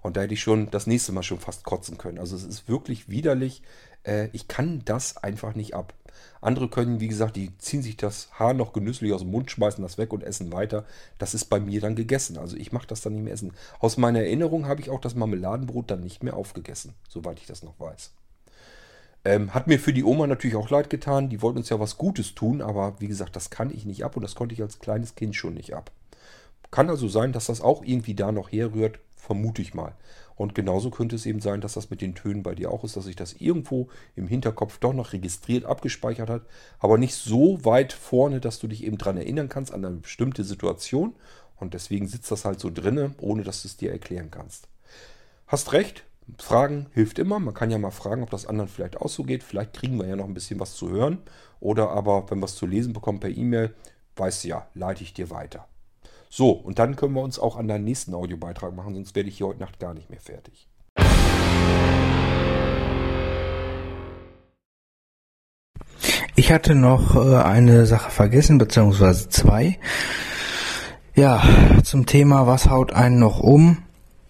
Und 0.01 0.18
da 0.18 0.22
hätte 0.22 0.34
ich 0.34 0.41
schon 0.41 0.72
das 0.72 0.88
nächste 0.88 1.12
Mal 1.12 1.24
schon 1.24 1.39
fast 1.39 1.64
kotzen 1.64 1.97
können. 1.97 2.18
Also 2.18 2.36
es 2.36 2.45
ist 2.45 2.68
wirklich 2.68 3.10
widerlich. 3.10 3.62
Äh, 4.04 4.30
ich 4.34 4.47
kann 4.47 4.82
das 4.86 5.18
einfach 5.18 5.56
nicht 5.56 5.74
ab. 5.74 5.93
Andere 6.41 6.70
können, 6.70 7.00
wie 7.00 7.08
gesagt, 7.08 7.36
die 7.36 7.58
ziehen 7.58 7.82
sich 7.82 7.97
das 7.97 8.30
Haar 8.38 8.54
noch 8.54 8.74
genüsslich 8.74 9.14
aus 9.14 9.22
dem 9.22 9.32
Mund, 9.32 9.52
schmeißen 9.52 9.82
das 9.82 9.97
weg 9.97 10.14
und 10.14 10.24
essen 10.24 10.54
weiter. 10.54 10.86
Das 11.18 11.34
ist 11.34 11.45
bei 11.45 11.60
mir 11.60 11.82
dann 11.82 11.95
gegessen. 11.95 12.38
Also 12.38 12.56
ich 12.56 12.72
mache 12.72 12.88
das 12.88 13.02
dann 13.02 13.14
nicht 13.14 13.24
mehr 13.24 13.34
essen. 13.34 13.54
Aus 13.80 13.97
meiner 13.97 14.20
Erinnerung 14.20 14.66
habe 14.66 14.82
ich 14.82 14.89
auch 14.89 15.02
das 15.02 15.16
Marmeladenbrot 15.16 15.91
dann 15.91 16.02
nicht 16.02 16.24
mehr 16.24 16.36
aufgegessen, 16.36 16.93
soweit 17.08 17.39
ich 17.39 17.47
das 17.47 17.64
noch 17.64 17.80
weiß. 17.80 18.12
Ähm, 19.26 19.54
hat 19.54 19.68
mir 19.68 19.80
für 19.80 19.91
die 19.91 20.06
Oma 20.06 20.28
natürlich 20.28 20.56
auch 20.56 20.70
leid 20.70 20.89
getan. 20.89 21.30
Die 21.30 21.41
wollte 21.41 21.60
uns 21.60 21.70
ja 21.70 21.80
was 21.80 21.97
Gutes 21.97 22.36
tun, 22.36 22.62
aber 22.62 22.95
wie 23.00 23.08
gesagt, 23.08 23.36
das 23.36 23.50
kann 23.50 23.70
ich 23.70 23.86
nicht 23.86 24.06
ab 24.06 24.16
und 24.16 24.24
das 24.24 24.36
konnte 24.36 24.56
ich 24.56 24.62
als 24.62 24.80
kleines 24.80 25.16
Kind 25.16 25.36
schon 25.36 25.56
nicht 25.56 25.74
ab. 25.74 25.91
Kann 26.72 26.89
also 26.89 27.08
sein, 27.08 27.34
dass 27.34 27.47
das 27.47 27.62
auch 27.62 27.84
irgendwie 27.84 28.14
da 28.14 28.32
noch 28.32 28.52
herrührt, 28.52 29.00
vermute 29.18 29.62
ich 29.62 29.74
mal. 29.74 29.93
Und 30.39 30.55
genauso 30.55 30.89
könnte 30.89 31.17
es 31.17 31.25
eben 31.25 31.41
sein, 31.41 31.59
dass 31.59 31.73
das 31.73 31.89
mit 31.89 31.99
den 31.99 32.15
Tönen 32.15 32.43
bei 32.43 32.55
dir 32.55 32.71
auch 32.71 32.85
ist, 32.85 32.95
dass 32.95 33.03
sich 33.03 33.17
das 33.17 33.33
irgendwo 33.33 33.89
im 34.15 34.25
Hinterkopf 34.25 34.77
doch 34.77 34.93
noch 34.93 35.11
registriert, 35.11 35.65
abgespeichert 35.65 36.29
hat, 36.29 36.43
aber 36.79 36.97
nicht 36.97 37.13
so 37.13 37.65
weit 37.65 37.91
vorne, 37.91 38.39
dass 38.39 38.57
du 38.57 38.67
dich 38.69 38.85
eben 38.85 38.97
daran 38.97 39.17
erinnern 39.17 39.49
kannst 39.49 39.73
an 39.73 39.83
eine 39.83 39.97
bestimmte 39.97 40.45
Situation. 40.45 41.13
Und 41.57 41.73
deswegen 41.73 42.07
sitzt 42.07 42.31
das 42.31 42.45
halt 42.45 42.61
so 42.61 42.69
drinne, 42.73 43.13
ohne 43.19 43.43
dass 43.43 43.63
du 43.63 43.67
es 43.67 43.75
dir 43.75 43.91
erklären 43.91 44.31
kannst. 44.31 44.69
Hast 45.45 45.73
recht, 45.73 46.05
Fragen 46.37 46.87
hilft 46.93 47.19
immer. 47.19 47.39
Man 47.39 47.53
kann 47.53 47.69
ja 47.69 47.77
mal 47.77 47.91
fragen, 47.91 48.23
ob 48.23 48.29
das 48.29 48.45
anderen 48.45 48.69
vielleicht 48.69 48.95
auch 48.95 49.09
so 49.09 49.23
geht. 49.23 49.43
Vielleicht 49.43 49.73
kriegen 49.73 49.97
wir 49.99 50.07
ja 50.07 50.15
noch 50.15 50.23
ein 50.23 50.33
bisschen 50.33 50.61
was 50.61 50.73
zu 50.73 50.89
hören. 50.89 51.17
Oder 51.59 51.89
aber, 51.89 52.31
wenn 52.31 52.39
wir 52.39 52.45
es 52.45 52.55
zu 52.55 52.65
lesen 52.65 52.93
bekommen 52.93 53.19
per 53.19 53.29
E-Mail, 53.29 53.75
weißt 54.15 54.45
du 54.45 54.47
ja, 54.47 54.67
leite 54.73 55.03
ich 55.03 55.13
dir 55.13 55.31
weiter. 55.31 55.67
So, 56.32 56.51
und 56.51 56.77
dann 56.77 56.95
können 56.95 57.15
wir 57.15 57.23
uns 57.23 57.39
auch 57.39 57.57
an 57.57 57.67
deinen 57.67 57.86
nächsten 57.86 58.13
Audiobeitrag 58.13 58.75
machen, 58.75 58.93
sonst 58.93 59.15
werde 59.15 59.30
ich 59.30 59.38
hier 59.38 59.47
heute 59.47 59.59
Nacht 59.59 59.80
gar 59.80 59.95
nicht 59.95 60.11
mehr 60.11 60.19
fertig. 60.19 60.69
Ich 66.36 66.51
hatte 66.51 66.75
noch 66.75 67.15
äh, 67.15 67.36
eine 67.38 67.88
Sache 67.88 68.11
vergessen, 68.11 68.59
beziehungsweise 68.59 69.27
zwei. 69.30 69.80
Ja, 71.15 71.43
zum 71.84 72.05
Thema, 72.05 72.45
was 72.45 72.69
haut 72.69 72.93
einen 72.93 73.19
noch 73.19 73.39
um? 73.39 73.80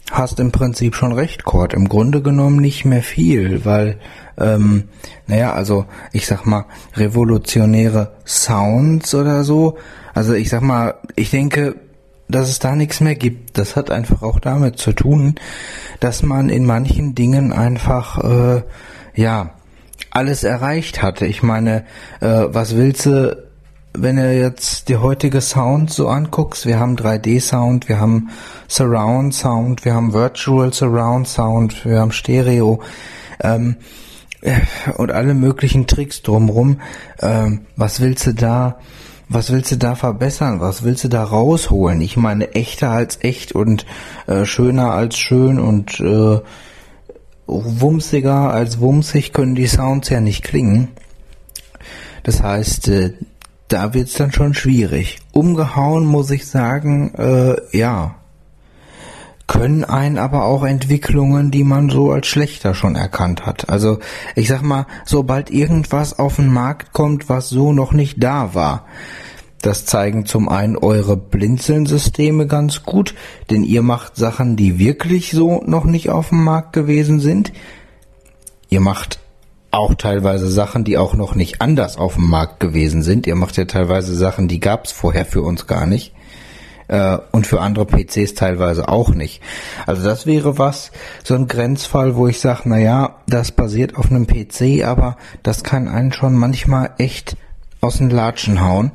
Hast 0.10 0.40
im 0.40 0.52
Prinzip 0.52 0.96
schon 0.96 1.12
recht, 1.12 1.44
Kurt. 1.44 1.74
Im 1.74 1.88
Grunde 1.88 2.22
genommen 2.22 2.58
nicht 2.58 2.86
mehr 2.86 3.04
viel, 3.04 3.64
weil, 3.64 4.00
ähm, 4.38 4.86
naja, 5.28 5.54
also 5.54 5.86
ich 6.14 6.26
sag 6.26 6.46
mal, 6.46 6.66
revolutionäre 6.96 8.14
Sounds 8.26 9.14
oder 9.14 9.44
so. 9.44 9.78
Also 10.14 10.34
ich 10.34 10.50
sag 10.50 10.62
mal, 10.62 10.96
ich 11.16 11.30
denke, 11.30 11.76
dass 12.30 12.48
es 12.48 12.60
da 12.60 12.76
nichts 12.76 13.02
mehr 13.02 13.16
gibt. 13.16 13.58
Das 13.58 13.76
hat 13.76 13.92
einfach 13.92 14.22
auch 14.22 14.40
damit 14.40 14.78
zu 14.78 14.94
tun, 14.94 15.36
dass 16.00 16.24
man 16.24 16.50
in 16.50 16.66
manchen 16.66 17.16
Dingen 17.16 17.52
einfach, 17.52 18.24
äh, 18.24 18.64
ja, 19.16 19.56
alles 20.12 20.44
erreicht 20.44 21.02
hatte. 21.02 21.26
Ich 21.26 21.44
meine, 21.44 21.86
äh, 22.22 22.46
was 22.48 22.76
willst 22.76 23.06
du, 23.08 23.38
wenn 23.94 24.16
du 24.16 24.34
jetzt 24.34 24.90
die 24.90 24.98
heutige 24.98 25.42
Sound 25.42 25.92
so 25.92 26.08
anguckst? 26.08 26.66
Wir 26.66 26.80
haben 26.80 26.96
3D-Sound, 26.96 27.90
wir 27.90 28.00
haben 28.00 28.30
Surround 28.68 29.34
Sound, 29.34 29.84
wir 29.84 29.94
haben 29.94 30.14
Virtual 30.14 30.72
Surround 30.72 31.28
Sound, 31.28 31.86
wir 31.86 32.00
haben 32.00 32.12
Stereo. 32.12 32.82
Ähm, 33.42 33.78
äh, 34.42 34.60
und 34.96 35.12
alle 35.12 35.34
möglichen 35.34 35.88
Tricks 35.88 36.22
drumrum. 36.22 36.80
Ähm, 37.22 37.62
was 37.76 38.00
willst 38.00 38.28
du 38.28 38.34
da? 38.34 38.78
Was 39.30 39.52
willst 39.52 39.72
du 39.72 39.78
da 39.78 39.96
verbessern? 39.96 40.60
Was 40.60 40.84
willst 40.84 41.04
du 41.04 41.08
da 41.08 41.24
rausholen? 41.24 42.02
Ich 42.02 42.18
meine, 42.18 42.56
echter 42.56 42.90
als 42.90 43.20
echt 43.22 43.54
und 43.54 43.86
äh, 44.28 44.44
schöner 44.46 44.92
als 44.92 45.18
schön 45.18 45.60
und 45.60 46.00
äh, 46.00 46.40
wumsiger 47.46 48.52
als 48.52 48.80
wumsig 48.80 49.32
können 49.32 49.56
die 49.56 49.68
Sounds 49.68 50.10
ja 50.10 50.20
nicht 50.20 50.44
klingen. 50.44 50.90
Das 52.24 52.42
heißt, 52.42 52.88
äh, 52.90 53.14
da 53.68 53.94
wird's 53.94 54.14
dann 54.14 54.32
schon 54.32 54.56
schwierig. 54.56 55.20
Umgehauen 55.32 56.06
muss 56.06 56.32
ich 56.32 56.48
sagen, 56.48 57.14
äh, 57.16 57.78
ja, 57.78 58.16
können 59.50 59.84
einen 59.84 60.20
aber 60.20 60.46
auch 60.46 60.64
Entwicklungen, 60.64 61.50
die 61.50 61.64
man 61.64 61.90
so 61.90 62.12
als 62.12 62.28
schlechter 62.28 62.76
schon 62.76 62.96
erkannt 62.96 63.48
hat. 63.48 63.68
Also 63.68 63.98
ich 64.36 64.48
sag 64.48 64.62
mal, 64.62 64.86
sobald 65.06 65.50
irgendwas 65.50 66.18
auf 66.18 66.36
den 66.36 66.54
Markt 66.54 66.94
kommt, 66.94 67.30
was 67.30 67.50
so 67.50 67.74
noch 67.74 67.92
nicht 67.92 68.24
da 68.24 68.54
war, 68.54 68.86
das 69.62 69.88
zeigen 69.88 70.28
zum 70.28 70.48
einen 70.48 70.78
eure 70.78 71.18
Blinzeln-Systeme 71.18 72.46
ganz 72.46 72.84
gut, 72.84 73.16
denn 73.50 73.64
ihr 73.64 73.82
macht 73.82 74.16
Sachen, 74.16 74.56
die 74.56 74.78
wirklich 74.78 75.32
so 75.32 75.64
noch 75.66 75.84
nicht 75.84 76.12
auf 76.12 76.30
dem 76.30 76.44
Markt 76.44 76.72
gewesen 76.72 77.20
sind. 77.20 77.52
Ihr 78.70 78.82
macht 78.82 79.20
auch 79.72 79.96
teilweise 79.96 80.48
Sachen, 80.48 80.84
die 80.84 81.00
auch 81.00 81.16
noch 81.16 81.34
nicht 81.34 81.60
anders 81.60 81.98
auf 81.98 82.16
dem 82.16 82.30
Markt 82.30 82.60
gewesen 82.60 83.02
sind. 83.02 83.26
Ihr 83.26 83.36
macht 83.36 83.58
ja 83.58 83.66
teilweise 83.66 84.14
Sachen, 84.14 84.48
die 84.48 84.60
gab's 84.60 84.92
vorher 84.92 85.26
für 85.26 85.42
uns 85.42 85.66
gar 85.66 85.88
nicht 85.88 86.14
äh, 86.90 87.20
und 87.32 87.48
für 87.48 87.62
andere 87.62 87.86
PCs 87.86 88.34
teilweise 88.34 88.90
auch 88.90 89.10
nicht. 89.10 89.42
Also 89.86 90.04
das 90.04 90.26
wäre 90.26 90.58
was, 90.58 90.92
so 91.24 91.36
ein 91.36 91.48
Grenzfall, 91.48 92.16
wo 92.16 92.28
ich 92.28 92.40
sage, 92.40 92.64
na 92.66 92.78
ja, 92.78 93.16
das 93.28 93.52
basiert 93.52 93.96
auf 93.96 94.10
einem 94.10 94.28
PC, 94.28 94.86
aber 94.86 95.16
das 95.44 95.64
kann 95.64 95.88
einen 95.88 96.12
schon 96.12 96.34
manchmal 96.34 96.92
echt 96.98 97.38
aus 97.80 97.98
den 97.98 98.10
Latschen 98.10 98.62
hauen. 98.62 98.92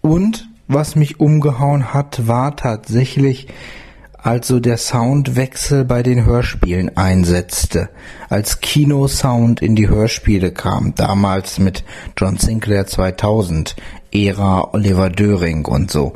Und 0.00 0.48
was 0.68 0.94
mich 0.94 1.18
umgehauen 1.18 1.92
hat, 1.92 2.28
war 2.28 2.56
tatsächlich, 2.56 3.48
also 4.18 4.60
der 4.60 4.76
Soundwechsel 4.76 5.84
bei 5.84 6.02
den 6.02 6.24
Hörspielen 6.24 6.96
einsetzte, 6.96 7.88
als 8.28 8.60
Kinosound 8.60 9.60
in 9.60 9.74
die 9.74 9.88
Hörspiele 9.88 10.52
kam, 10.52 10.94
damals 10.94 11.58
mit 11.58 11.84
John 12.16 12.36
Sinclair 12.36 12.86
2000, 12.86 13.74
Ära 14.12 14.72
Oliver 14.74 15.10
Döring 15.10 15.64
und 15.64 15.90
so 15.90 16.14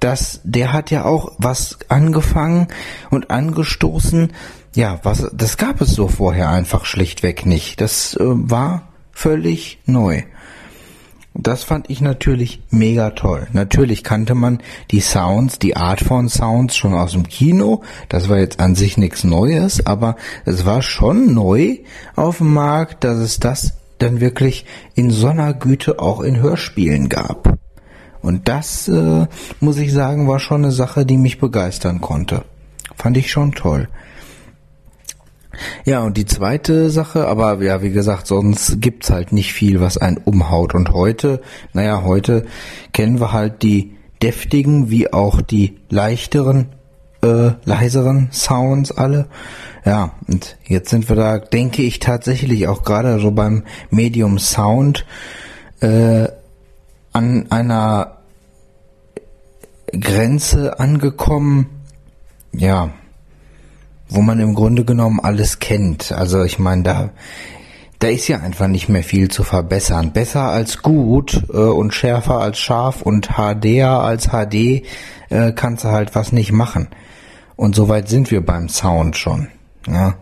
dass 0.00 0.40
der 0.44 0.72
hat 0.72 0.90
ja 0.90 1.04
auch 1.04 1.32
was 1.38 1.78
angefangen 1.88 2.68
und 3.10 3.30
angestoßen. 3.30 4.32
Ja, 4.74 5.00
was, 5.02 5.30
das 5.32 5.56
gab 5.56 5.80
es 5.80 5.90
so 5.90 6.08
vorher 6.08 6.50
einfach 6.50 6.84
schlichtweg 6.84 7.46
nicht. 7.46 7.80
Das 7.80 8.14
äh, 8.14 8.20
war 8.24 8.88
völlig 9.12 9.78
neu. 9.86 10.22
Das 11.34 11.62
fand 11.62 11.88
ich 11.90 12.00
natürlich 12.00 12.60
mega 12.70 13.10
toll. 13.10 13.46
Natürlich 13.52 14.02
kannte 14.02 14.34
man 14.34 14.58
die 14.90 15.00
Sounds, 15.00 15.60
die 15.60 15.76
Art 15.76 16.00
von 16.00 16.28
Sounds 16.28 16.76
schon 16.76 16.92
aus 16.92 17.12
dem 17.12 17.28
Kino. 17.28 17.82
Das 18.08 18.28
war 18.28 18.38
jetzt 18.38 18.58
an 18.58 18.74
sich 18.74 18.96
nichts 18.96 19.22
Neues, 19.22 19.86
aber 19.86 20.16
es 20.44 20.64
war 20.64 20.82
schon 20.82 21.32
neu 21.32 21.78
auf 22.16 22.38
dem 22.38 22.52
Markt, 22.52 23.04
dass 23.04 23.18
es 23.18 23.38
das 23.38 23.74
dann 23.98 24.20
wirklich 24.20 24.66
in 24.94 25.10
so 25.10 25.32
Güte 25.58 26.00
auch 26.00 26.20
in 26.20 26.40
Hörspielen 26.40 27.08
gab. 27.08 27.59
Und 28.22 28.48
das, 28.48 28.88
äh, 28.88 29.26
muss 29.60 29.78
ich 29.78 29.92
sagen, 29.92 30.28
war 30.28 30.40
schon 30.40 30.64
eine 30.64 30.72
Sache, 30.72 31.06
die 31.06 31.18
mich 31.18 31.38
begeistern 31.38 32.00
konnte. 32.00 32.44
Fand 32.96 33.16
ich 33.16 33.30
schon 33.30 33.52
toll. 33.52 33.88
Ja, 35.84 36.00
und 36.00 36.16
die 36.16 36.26
zweite 36.26 36.90
Sache, 36.90 37.26
aber 37.26 37.62
ja, 37.62 37.82
wie 37.82 37.90
gesagt, 37.90 38.26
sonst 38.26 38.80
gibt's 38.80 39.10
halt 39.10 39.32
nicht 39.32 39.52
viel, 39.52 39.80
was 39.80 39.98
einen 39.98 40.18
umhaut. 40.18 40.74
Und 40.74 40.92
heute, 40.92 41.40
naja, 41.72 42.02
heute 42.04 42.46
kennen 42.92 43.20
wir 43.20 43.32
halt 43.32 43.62
die 43.62 43.96
deftigen 44.22 44.90
wie 44.90 45.12
auch 45.12 45.40
die 45.40 45.78
leichteren, 45.88 46.66
äh, 47.22 47.52
leiseren 47.64 48.28
Sounds 48.32 48.92
alle. 48.92 49.26
Ja, 49.84 50.12
und 50.28 50.56
jetzt 50.66 50.90
sind 50.90 51.08
wir 51.08 51.16
da, 51.16 51.38
denke 51.38 51.82
ich, 51.82 51.98
tatsächlich 51.98 52.68
auch 52.68 52.82
gerade 52.82 53.18
so 53.18 53.30
beim 53.30 53.64
Medium 53.90 54.38
Sound 54.38 55.06
äh, 55.80 56.28
an 57.12 57.50
einer 57.50 58.18
Grenze 59.92 60.78
angekommen, 60.78 61.66
ja, 62.52 62.90
wo 64.08 64.22
man 64.22 64.40
im 64.40 64.54
Grunde 64.54 64.84
genommen 64.84 65.20
alles 65.20 65.58
kennt. 65.58 66.12
Also 66.12 66.42
ich 66.44 66.58
meine, 66.58 66.82
da, 66.82 67.10
da 67.98 68.08
ist 68.08 68.28
ja 68.28 68.38
einfach 68.38 68.68
nicht 68.68 68.88
mehr 68.88 69.02
viel 69.04 69.30
zu 69.30 69.44
verbessern. 69.44 70.12
Besser 70.12 70.42
als 70.42 70.82
gut 70.82 71.44
äh, 71.52 71.56
und 71.56 71.94
schärfer 71.94 72.38
als 72.38 72.58
scharf 72.58 73.02
und 73.02 73.30
HDer 73.36 74.00
als 74.00 74.28
HD 74.28 74.84
äh, 75.28 75.52
kannst 75.54 75.84
du 75.84 75.88
halt 75.88 76.14
was 76.14 76.32
nicht 76.32 76.52
machen. 76.52 76.88
Und 77.56 77.74
soweit 77.74 78.08
sind 78.08 78.30
wir 78.30 78.44
beim 78.44 78.68
Sound 78.68 79.16
schon. 79.16 79.48
Ja, 79.86 80.14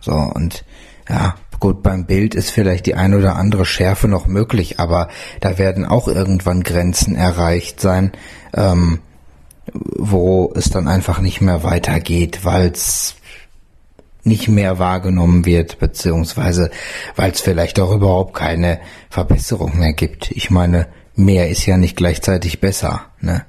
so 0.00 0.12
und 0.12 0.64
ja, 1.08 1.34
gut, 1.64 1.82
beim 1.82 2.04
Bild 2.04 2.34
ist 2.34 2.50
vielleicht 2.50 2.84
die 2.84 2.94
ein 2.94 3.14
oder 3.14 3.36
andere 3.36 3.64
Schärfe 3.64 4.06
noch 4.06 4.26
möglich, 4.26 4.80
aber 4.80 5.08
da 5.40 5.56
werden 5.56 5.86
auch 5.86 6.08
irgendwann 6.08 6.62
Grenzen 6.62 7.16
erreicht 7.16 7.80
sein, 7.80 8.12
ähm, 8.52 8.98
wo 9.72 10.52
es 10.54 10.68
dann 10.68 10.88
einfach 10.88 11.20
nicht 11.20 11.40
mehr 11.40 11.62
weitergeht, 11.62 12.44
weil 12.44 12.66
es 12.66 13.14
nicht 14.24 14.46
mehr 14.48 14.78
wahrgenommen 14.78 15.46
wird, 15.46 15.78
beziehungsweise 15.78 16.70
weil 17.16 17.30
es 17.30 17.40
vielleicht 17.40 17.80
auch 17.80 17.92
überhaupt 17.92 18.34
keine 18.34 18.78
Verbesserung 19.08 19.78
mehr 19.78 19.94
gibt. 19.94 20.32
Ich 20.32 20.50
meine, 20.50 20.86
mehr 21.14 21.48
ist 21.48 21.64
ja 21.64 21.78
nicht 21.78 21.96
gleichzeitig 21.96 22.60
besser, 22.60 23.06
ne? 23.22 23.46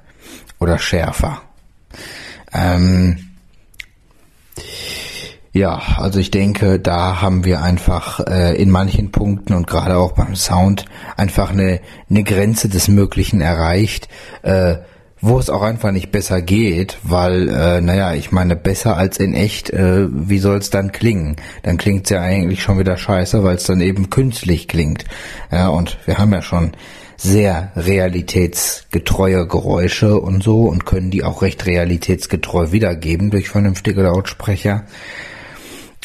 Oder 0.58 0.78
schärfer. 0.78 1.42
Ähm, 2.50 3.18
ja, 5.56 5.80
also 5.96 6.20
ich 6.20 6.30
denke, 6.30 6.78
da 6.78 7.22
haben 7.22 7.44
wir 7.44 7.62
einfach 7.62 8.20
äh, 8.20 8.54
in 8.60 8.70
manchen 8.70 9.10
Punkten 9.10 9.54
und 9.54 9.66
gerade 9.66 9.96
auch 9.96 10.12
beim 10.12 10.36
Sound 10.36 10.84
einfach 11.16 11.50
eine, 11.50 11.80
eine 12.10 12.24
Grenze 12.24 12.68
des 12.68 12.88
Möglichen 12.88 13.40
erreicht. 13.40 14.08
Äh, 14.42 14.76
wo 15.22 15.38
es 15.38 15.48
auch 15.48 15.62
einfach 15.62 15.92
nicht 15.92 16.12
besser 16.12 16.42
geht, 16.42 16.98
weil, 17.02 17.48
äh, 17.48 17.80
naja, 17.80 18.12
ich 18.12 18.32
meine, 18.32 18.54
besser 18.54 18.98
als 18.98 19.18
in 19.18 19.32
echt, 19.32 19.70
äh, 19.70 20.06
wie 20.10 20.38
soll 20.38 20.58
es 20.58 20.68
dann 20.68 20.92
klingen? 20.92 21.36
Dann 21.62 21.78
klingt 21.78 22.04
es 22.04 22.10
ja 22.10 22.20
eigentlich 22.20 22.62
schon 22.62 22.78
wieder 22.78 22.98
scheiße, 22.98 23.42
weil 23.42 23.56
es 23.56 23.64
dann 23.64 23.80
eben 23.80 24.10
künstlich 24.10 24.68
klingt. 24.68 25.06
Ja, 25.50 25.68
und 25.68 25.96
wir 26.04 26.18
haben 26.18 26.32
ja 26.34 26.42
schon 26.42 26.72
sehr 27.16 27.72
realitätsgetreue 27.76 29.46
Geräusche 29.48 30.20
und 30.20 30.42
so 30.42 30.64
und 30.64 30.84
können 30.84 31.10
die 31.10 31.24
auch 31.24 31.40
recht 31.40 31.64
realitätsgetreu 31.64 32.72
wiedergeben 32.72 33.30
durch 33.30 33.48
vernünftige 33.48 34.02
Lautsprecher. 34.02 34.84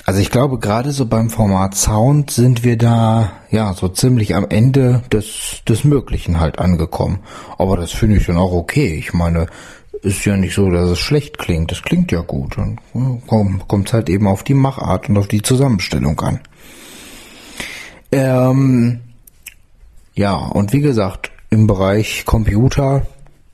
Also 0.06 0.20
ich 0.20 0.32
glaube, 0.32 0.58
gerade 0.58 0.91
so 0.91 1.06
beim 1.06 1.30
Format 1.30 1.76
Sound 1.76 2.32
sind 2.32 2.64
wir 2.64 2.78
da 2.78 3.32
ja 3.52 3.74
so 3.74 3.88
ziemlich 3.88 4.36
am 4.36 4.47
Ende 4.49 5.04
des, 5.12 5.62
des 5.68 5.84
Möglichen 5.84 6.39
halt 6.39 6.60
angekommen. 6.60 7.20
Aber 7.58 7.78
das 7.78 7.91
finde 7.91 8.18
ich 8.18 8.26
dann 8.26 8.38
auch 8.38 8.52
okay. 8.52 8.95
Ich 8.95 9.14
meine, 9.14 9.47
ist 10.02 10.26
ja 10.26 10.36
nicht 10.36 10.56
so, 10.56 10.70
dass 10.70 10.89
es 10.89 10.99
schlecht 10.99 11.38
klingt. 11.38 11.72
Das 11.72 11.84
klingt 11.84 12.12
ja 12.12 12.22
gut. 12.22 12.58
Und 12.58 12.80
kommt 13.68 13.93
halt 13.93 14.10
eben 14.10 14.28
auf 14.28 14.43
die 14.43 14.56
Machart 14.56 15.10
und 15.10 15.18
auf 15.18 15.28
die 15.28 15.43
Zusammenstellung 15.43 16.20
an. 16.20 16.39
Ähm, 18.12 19.02
ja, 20.16 20.36
und 20.36 20.74
wie 20.74 20.82
gesagt, 20.82 21.32
im 21.49 21.68
Bereich 21.68 22.26
Computer 22.26 23.06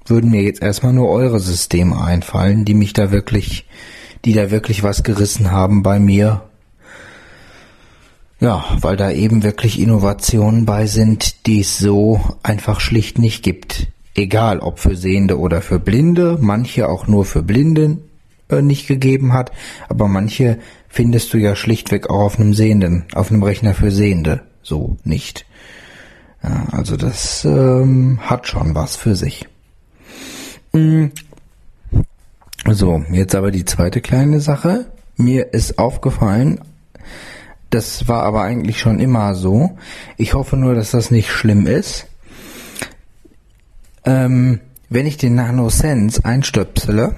würden 0.06 0.32
mir 0.32 0.43
jetzt 0.43 0.62
erstmal 0.62 0.93
nur 0.93 1.10
eure 1.10 1.39
Systeme 1.39 2.02
einfallen, 2.02 2.64
die 2.64 2.74
mich 2.74 2.93
da 2.93 3.12
wirklich 3.12 3.66
die 4.28 4.34
da 4.34 4.52
wirklich 4.52 4.84
was 4.84 5.04
gerissen 5.04 5.52
haben 5.52 5.84
bei 5.84 6.00
mir. 6.00 6.42
Ja, 8.42 8.66
weil 8.82 8.98
da 8.98 9.10
eben 9.10 9.42
wirklich 9.42 9.80
Innovationen 9.80 10.66
bei 10.66 10.86
sind, 10.86 11.48
die 11.48 11.62
es 11.62 11.78
so 11.78 12.20
einfach 12.44 12.82
schlicht 12.82 13.20
nicht 13.20 13.42
gibt. 13.42 13.88
Egal 14.16 14.60
ob 14.60 14.80
für 14.80 14.98
Sehende 14.98 15.40
oder 15.40 15.62
für 15.62 15.80
Blinde, 15.80 16.38
manche 16.42 16.90
auch 16.90 17.08
nur 17.08 17.24
für 17.24 17.42
Blinde 17.42 18.00
äh, 18.50 18.62
nicht 18.62 18.86
gegeben 18.86 19.32
hat, 19.32 19.54
aber 19.88 20.10
manche 20.10 20.60
findest 20.90 21.34
du 21.34 21.38
ja 21.38 21.56
schlichtweg 21.56 22.10
auch 22.10 22.26
auf 22.26 22.38
einem 22.38 22.54
Sehenden, 22.54 23.06
auf 23.16 23.32
einem 23.32 23.44
Rechner 23.44 23.74
für 23.74 23.92
Sehende 23.92 24.42
so 24.62 24.98
nicht. 25.06 25.46
Ja, 26.44 26.68
also 26.74 26.98
das 26.98 27.46
ähm, 27.46 28.20
hat 28.22 28.46
schon 28.46 28.76
was 28.76 28.98
für 28.98 29.16
sich. 29.16 29.48
So, 32.66 33.03
jetzt 33.12 33.36
aber 33.36 33.51
die 33.51 33.66
zweite 33.66 34.01
kleine 34.01 34.39
Sache. 34.39 34.91
Mir 35.16 35.53
ist 35.53 35.80
aufgefallen, 35.80 36.60
das 37.70 38.08
war 38.08 38.24
aber 38.24 38.41
eigentlich 38.43 38.80
schon 38.80 38.99
immer 38.99 39.36
so. 39.36 39.78
Ich 40.18 40.34
hoffe 40.34 40.58
nur, 40.58 40.76
dass 40.76 40.91
das 40.91 41.12
nicht 41.12 41.30
schlimm 41.30 41.68
ist. 41.68 42.08
Ähm, 44.05 44.60
wenn 44.89 45.05
ich 45.05 45.18
den 45.18 45.36
NanoSense 45.36 46.24
einstöpsele, 46.24 47.16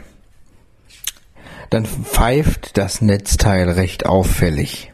dann 1.70 1.86
pfeift 1.86 2.78
das 2.78 3.02
Netzteil 3.02 3.70
recht 3.70 4.08
auffällig. 4.08 4.92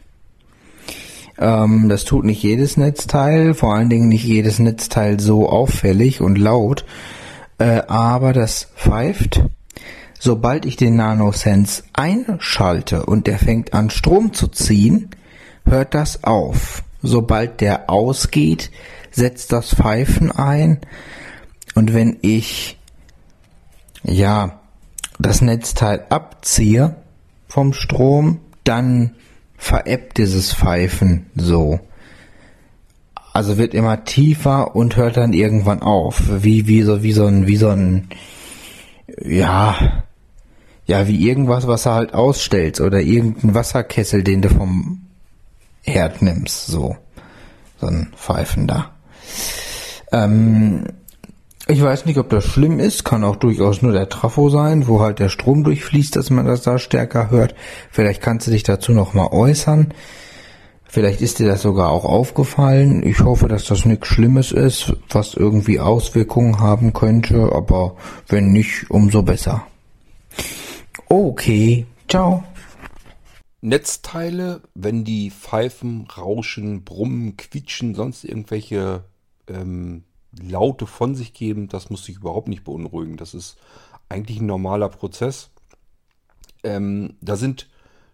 Ähm, 1.38 1.88
das 1.88 2.04
tut 2.04 2.24
nicht 2.24 2.42
jedes 2.42 2.76
Netzteil, 2.76 3.54
vor 3.54 3.74
allen 3.74 3.88
Dingen 3.88 4.08
nicht 4.08 4.24
jedes 4.24 4.58
Netzteil 4.58 5.20
so 5.20 5.48
auffällig 5.48 6.20
und 6.20 6.36
laut, 6.36 6.84
äh, 7.58 7.82
aber 7.86 8.34
das 8.34 8.68
pfeift 8.76 9.42
Sobald 10.18 10.66
ich 10.66 10.76
den 10.76 10.96
NanoSense 10.96 11.84
einschalte 11.92 13.04
und 13.06 13.26
der 13.26 13.38
fängt 13.38 13.74
an 13.74 13.90
Strom 13.90 14.32
zu 14.32 14.48
ziehen, 14.48 15.10
hört 15.64 15.94
das 15.94 16.24
auf. 16.24 16.82
Sobald 17.02 17.60
der 17.60 17.90
ausgeht, 17.90 18.70
setzt 19.10 19.52
das 19.52 19.74
Pfeifen 19.74 20.32
ein. 20.32 20.80
Und 21.74 21.94
wenn 21.94 22.16
ich, 22.22 22.78
ja, 24.02 24.60
das 25.18 25.40
Netzteil 25.40 26.06
abziehe 26.08 26.96
vom 27.48 27.72
Strom, 27.72 28.40
dann 28.64 29.14
verebbt 29.56 30.18
dieses 30.18 30.52
Pfeifen 30.54 31.26
so. 31.34 31.80
Also 33.32 33.58
wird 33.58 33.74
immer 33.74 34.04
tiefer 34.04 34.74
und 34.74 34.96
hört 34.96 35.18
dann 35.18 35.32
irgendwann 35.32 35.82
auf. 35.82 36.22
Wie, 36.42 36.66
wie 36.66 36.82
so, 36.82 37.02
wie 37.02 37.12
so 37.12 37.26
ein, 37.26 37.46
wie 37.46 37.56
so 37.56 37.68
ein, 37.68 38.08
ja, 39.22 40.04
ja, 40.86 41.08
wie 41.08 41.28
irgendwas, 41.28 41.66
was 41.66 41.86
er 41.86 41.94
halt 41.94 42.14
ausstellt 42.14 42.80
oder 42.80 43.00
irgendein 43.00 43.54
Wasserkessel, 43.54 44.22
den 44.22 44.42
du 44.42 44.48
vom 44.48 45.02
Herd 45.82 46.22
nimmst, 46.22 46.66
so. 46.66 46.96
So 47.78 47.88
ein 47.88 48.12
Pfeifen 48.16 48.66
da. 48.66 48.90
Ähm, 50.12 50.84
ich 51.68 51.82
weiß 51.82 52.06
nicht, 52.06 52.18
ob 52.18 52.30
das 52.30 52.44
schlimm 52.44 52.78
ist, 52.78 53.04
kann 53.04 53.24
auch 53.24 53.36
durchaus 53.36 53.82
nur 53.82 53.92
der 53.92 54.08
Trafo 54.08 54.48
sein, 54.48 54.86
wo 54.86 55.00
halt 55.00 55.18
der 55.18 55.28
Strom 55.28 55.64
durchfließt, 55.64 56.14
dass 56.14 56.30
man 56.30 56.46
das 56.46 56.62
da 56.62 56.78
stärker 56.78 57.30
hört. 57.30 57.54
Vielleicht 57.90 58.22
kannst 58.22 58.46
du 58.46 58.52
dich 58.52 58.62
dazu 58.62 58.92
nochmal 58.92 59.28
äußern. 59.32 59.92
Vielleicht 60.84 61.20
ist 61.20 61.40
dir 61.40 61.48
das 61.48 61.62
sogar 61.62 61.90
auch 61.90 62.04
aufgefallen. 62.04 63.02
Ich 63.04 63.20
hoffe, 63.20 63.48
dass 63.48 63.64
das 63.64 63.84
nichts 63.84 64.06
Schlimmes 64.06 64.52
ist, 64.52 64.94
was 65.10 65.34
irgendwie 65.34 65.80
Auswirkungen 65.80 66.60
haben 66.60 66.92
könnte, 66.92 67.50
aber 67.52 67.96
wenn 68.28 68.52
nicht, 68.52 68.88
umso 68.88 69.22
besser. 69.22 69.66
Okay, 71.08 71.86
ciao. 72.08 72.42
Netzteile, 73.60 74.60
wenn 74.74 75.04
die 75.04 75.30
pfeifen, 75.30 76.08
rauschen, 76.08 76.82
brummen, 76.82 77.36
quietschen, 77.36 77.94
sonst 77.94 78.24
irgendwelche 78.24 79.04
ähm, 79.46 80.02
Laute 80.36 80.88
von 80.88 81.14
sich 81.14 81.32
geben, 81.32 81.68
das 81.68 81.90
muss 81.90 82.04
sich 82.04 82.16
überhaupt 82.16 82.48
nicht 82.48 82.64
beunruhigen. 82.64 83.16
Das 83.16 83.34
ist 83.34 83.56
eigentlich 84.08 84.40
ein 84.40 84.46
normaler 84.46 84.88
Prozess. 84.88 85.50
Ähm, 86.64 87.14
da 87.20 87.36
sind 87.36 87.68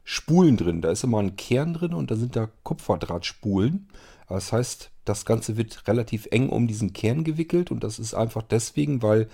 Spulen 0.05 0.59
drin, 0.59 0.83
da 0.83 0.91
ist 0.91 1.05
immer 1.05 1.21
ein 1.21 1.37
Kern 1.37 1.73
drin 1.73 1.95
und 1.95 2.11
da 2.11 2.17
sind 2.17 2.37
da 2.37 2.51
Kupferdrahtspulen. 2.63 3.89
Das 4.29 4.53
heißt, 4.53 4.91
das 5.07 5.25
Ganze 5.25 5.57
wird 5.57 5.89
relativ 5.89 6.29
eng 6.31 6.51
um 6.51 6.67
diesen 6.67 6.93
Kern 6.93 7.25
gewickelt 7.25 7.71
und 7.71 7.83
das 7.83 7.99
ist 7.99 8.13
einfach 8.13 8.43
deswegen, 8.43 9.01
weil 9.01 9.29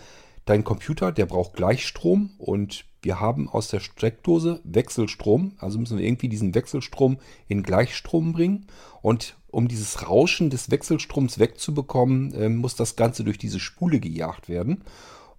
dein 0.44 0.62
Computer, 0.62 1.10
der 1.10 1.26
braucht 1.26 1.54
Gleichstrom 1.54 2.30
und 2.38 2.84
wir 3.02 3.20
haben 3.20 3.48
aus 3.48 3.68
der 3.68 3.80
Steckdose 3.80 4.60
Wechselstrom, 4.64 5.52
also 5.58 5.78
müssen 5.78 5.98
wir 5.98 6.04
irgendwie 6.04 6.28
diesen 6.28 6.54
Wechselstrom 6.54 7.18
in 7.46 7.62
Gleichstrom 7.62 8.32
bringen. 8.32 8.66
Und 9.02 9.36
um 9.50 9.68
dieses 9.68 10.08
Rauschen 10.08 10.50
des 10.50 10.70
Wechselstroms 10.70 11.38
wegzubekommen, 11.38 12.34
äh, 12.34 12.48
muss 12.48 12.76
das 12.76 12.96
Ganze 12.96 13.24
durch 13.24 13.38
diese 13.38 13.60
Spule 13.60 14.00
gejagt 14.00 14.48
werden. 14.48 14.84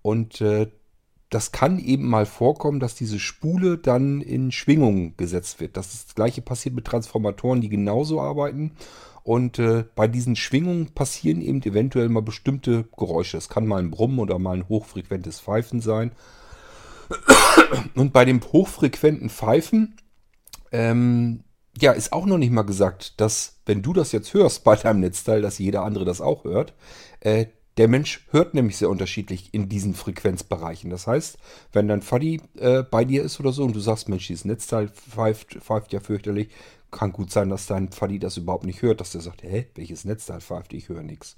Und 0.02 0.42
äh, 0.42 0.68
das 1.30 1.52
kann 1.52 1.78
eben 1.78 2.08
mal 2.08 2.26
vorkommen, 2.26 2.80
dass 2.80 2.96
diese 2.96 3.20
Spule 3.20 3.78
dann 3.78 4.22
in 4.22 4.52
Schwingung 4.52 5.16
gesetzt 5.16 5.60
wird. 5.60 5.78
Das, 5.78 5.92
das 5.92 6.16
gleiche 6.16 6.42
passiert 6.42 6.74
mit 6.74 6.86
Transformatoren, 6.86 7.62
die 7.62 7.70
genauso 7.70 8.20
arbeiten. 8.20 8.72
Und 9.24 9.60
äh, 9.60 9.84
bei 9.96 10.08
diesen 10.08 10.36
Schwingungen 10.36 10.94
passieren 10.94 11.42
eben 11.42 11.62
eventuell 11.62 12.10
mal 12.10 12.22
bestimmte 12.22 12.86
Geräusche. 12.98 13.38
Es 13.38 13.50
kann 13.50 13.68
mal 13.68 13.78
ein 13.78 13.92
Brummen 13.92 14.18
oder 14.18 14.40
mal 14.40 14.58
ein 14.58 14.68
hochfrequentes 14.68 15.40
Pfeifen 15.40 15.82
sein. 15.82 16.14
Und 17.96 18.14
bei 18.14 18.26
dem 18.26 18.42
hochfrequenten 18.42 19.30
Pfeifen, 19.30 19.98
ähm, 20.72 21.44
ja, 21.80 21.92
ist 21.92 22.14
auch 22.14 22.26
noch 22.26 22.38
nicht 22.38 22.52
mal 22.52 22.64
gesagt, 22.64 23.20
dass, 23.22 23.60
wenn 23.66 23.82
du 23.82 23.94
das 23.94 24.12
jetzt 24.12 24.34
hörst 24.34 24.64
bei 24.64 24.76
deinem 24.76 25.00
Netzteil, 25.00 25.42
dass 25.42 25.60
jeder 25.60 25.84
andere 25.84 26.06
das 26.06 26.22
auch 26.22 26.44
hört. 26.44 26.74
Äh, 27.20 27.48
der 27.78 27.88
Mensch 27.88 28.28
hört 28.32 28.54
nämlich 28.54 28.78
sehr 28.78 28.90
unterschiedlich 28.90 29.54
in 29.54 29.70
diesen 29.70 29.94
Frequenzbereichen. 29.94 30.90
Das 30.90 31.08
heißt, 31.08 31.38
wenn 31.72 31.88
dein 31.88 32.02
Fuddy 32.02 32.42
äh, 32.58 32.84
bei 32.84 33.06
dir 33.06 33.24
ist 33.24 33.40
oder 33.40 33.54
so 33.54 33.64
und 33.64 33.76
du 33.76 33.80
sagst, 33.80 34.10
Mensch, 34.10 34.28
dieses 34.28 34.44
Netzteil 34.44 34.90
pfeift, 34.90 35.56
pfeift 35.62 35.94
ja 35.94 36.02
fürchterlich, 36.02 36.50
kann 36.92 37.14
gut 37.14 37.32
sein, 37.32 37.50
dass 37.50 37.68
dein 37.68 37.92
Fuddy 37.92 38.20
das 38.20 38.36
überhaupt 38.36 38.66
nicht 38.66 38.82
hört, 38.82 39.00
dass 39.00 39.12
der 39.12 39.22
sagt, 39.22 39.44
hä, 39.44 39.68
welches 39.76 40.04
Netzteil 40.04 40.42
pfeift, 40.42 40.74
ich 40.74 40.90
höre 40.90 41.04
nichts. 41.04 41.38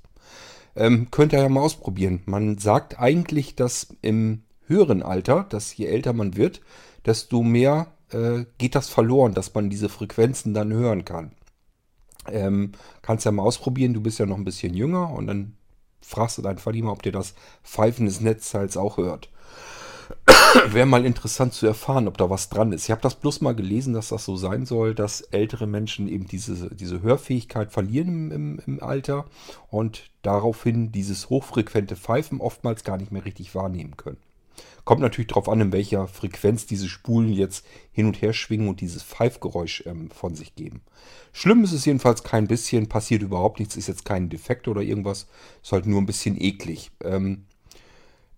Ähm, 0.76 1.10
könnt 1.12 1.34
ihr 1.34 1.40
ja 1.40 1.50
mal 1.50 1.62
ausprobieren. 1.62 2.22
Man 2.26 2.58
sagt 2.58 3.00
eigentlich, 3.00 3.56
dass 3.56 3.96
im 4.02 4.44
höheren 4.72 5.04
Alter, 5.04 5.46
dass 5.50 5.76
je 5.76 5.86
älter 5.86 6.14
man 6.14 6.36
wird, 6.36 6.62
desto 7.06 7.44
mehr 7.44 7.88
äh, 8.10 8.46
geht 8.58 8.76
das 8.76 8.90
verloren, 8.90 9.34
dass 9.34 9.54
man 9.54 9.70
diese 9.70 9.90
Frequenzen 9.90 10.54
dann 10.54 10.74
hören 10.74 11.06
kann. 11.06 11.32
Ähm, 12.28 12.72
kannst 13.02 13.26
ja 13.26 13.32
mal 13.32 13.44
ausprobieren, 13.44 13.94
du 13.94 14.02
bist 14.02 14.20
ja 14.20 14.26
noch 14.26 14.38
ein 14.38 14.46
bisschen 14.46 14.74
jünger 14.74 15.12
und 15.12 15.28
dann 15.28 15.58
fragst 16.02 16.38
du 16.38 16.42
deinen 16.42 16.60
mal, 16.84 16.92
ob 16.92 17.04
der 17.04 17.12
das 17.12 17.34
Pfeifen 17.64 18.06
des 18.06 18.22
Netzteils 18.22 18.78
auch 18.78 18.98
hört. 18.98 19.30
Wäre 20.68 20.86
mal 20.86 21.06
interessant 21.06 21.54
zu 21.54 21.66
erfahren, 21.66 22.08
ob 22.08 22.18
da 22.18 22.30
was 22.30 22.50
dran 22.50 22.74
ist. 22.74 22.84
Ich 22.84 22.92
habe 22.92 23.02
das 23.02 23.16
bloß 23.16 23.42
mal 23.42 23.56
gelesen, 23.56 23.94
dass 23.94 24.10
das 24.10 24.26
so 24.26 24.36
sein 24.36 24.66
soll, 24.66 24.94
dass 24.94 25.22
ältere 25.22 25.68
Menschen 25.68 26.08
eben 26.08 26.28
diese, 26.28 26.70
diese 26.76 27.02
Hörfähigkeit 27.02 27.72
verlieren 27.72 28.32
im, 28.32 28.32
im, 28.32 28.62
im 28.66 28.84
Alter 28.84 29.26
und 29.70 30.10
daraufhin 30.22 30.92
dieses 30.92 31.30
hochfrequente 31.30 31.96
Pfeifen 31.96 32.42
oftmals 32.42 32.84
gar 32.84 32.98
nicht 32.98 33.12
mehr 33.12 33.26
richtig 33.26 33.56
wahrnehmen 33.56 33.96
können. 33.96 34.18
Kommt 34.84 35.02
natürlich 35.02 35.28
darauf 35.28 35.48
an, 35.48 35.62
in 35.62 35.72
welcher 35.72 36.08
Frequenz 36.08 36.66
diese 36.66 36.88
Spulen 36.90 37.32
jetzt 37.32 37.66
hin 37.92 38.08
und 38.08 38.22
her 38.22 38.34
schwingen 38.34 38.68
und 38.68 38.82
dieses 38.82 39.04
Pfeifgeräusch 39.04 39.84
ähm, 39.86 40.10
von 40.10 40.36
sich 40.36 40.56
geben. 40.56 40.82
Schlimm 41.34 41.64
ist 41.64 41.72
es 41.72 41.86
jedenfalls 41.86 42.24
kein 42.24 42.48
bisschen, 42.48 42.90
passiert 42.90 43.22
überhaupt 43.22 43.60
nichts, 43.60 43.76
ist 43.76 43.88
jetzt 43.88 44.06
kein 44.06 44.30
Defekt 44.30 44.68
oder 44.68 44.82
irgendwas, 44.82 45.28
ist 45.62 45.72
halt 45.72 45.86
nur 45.86 46.02
ein 46.02 46.06
bisschen 46.06 46.40
eklig. 46.40 46.92
Ähm, 47.04 47.46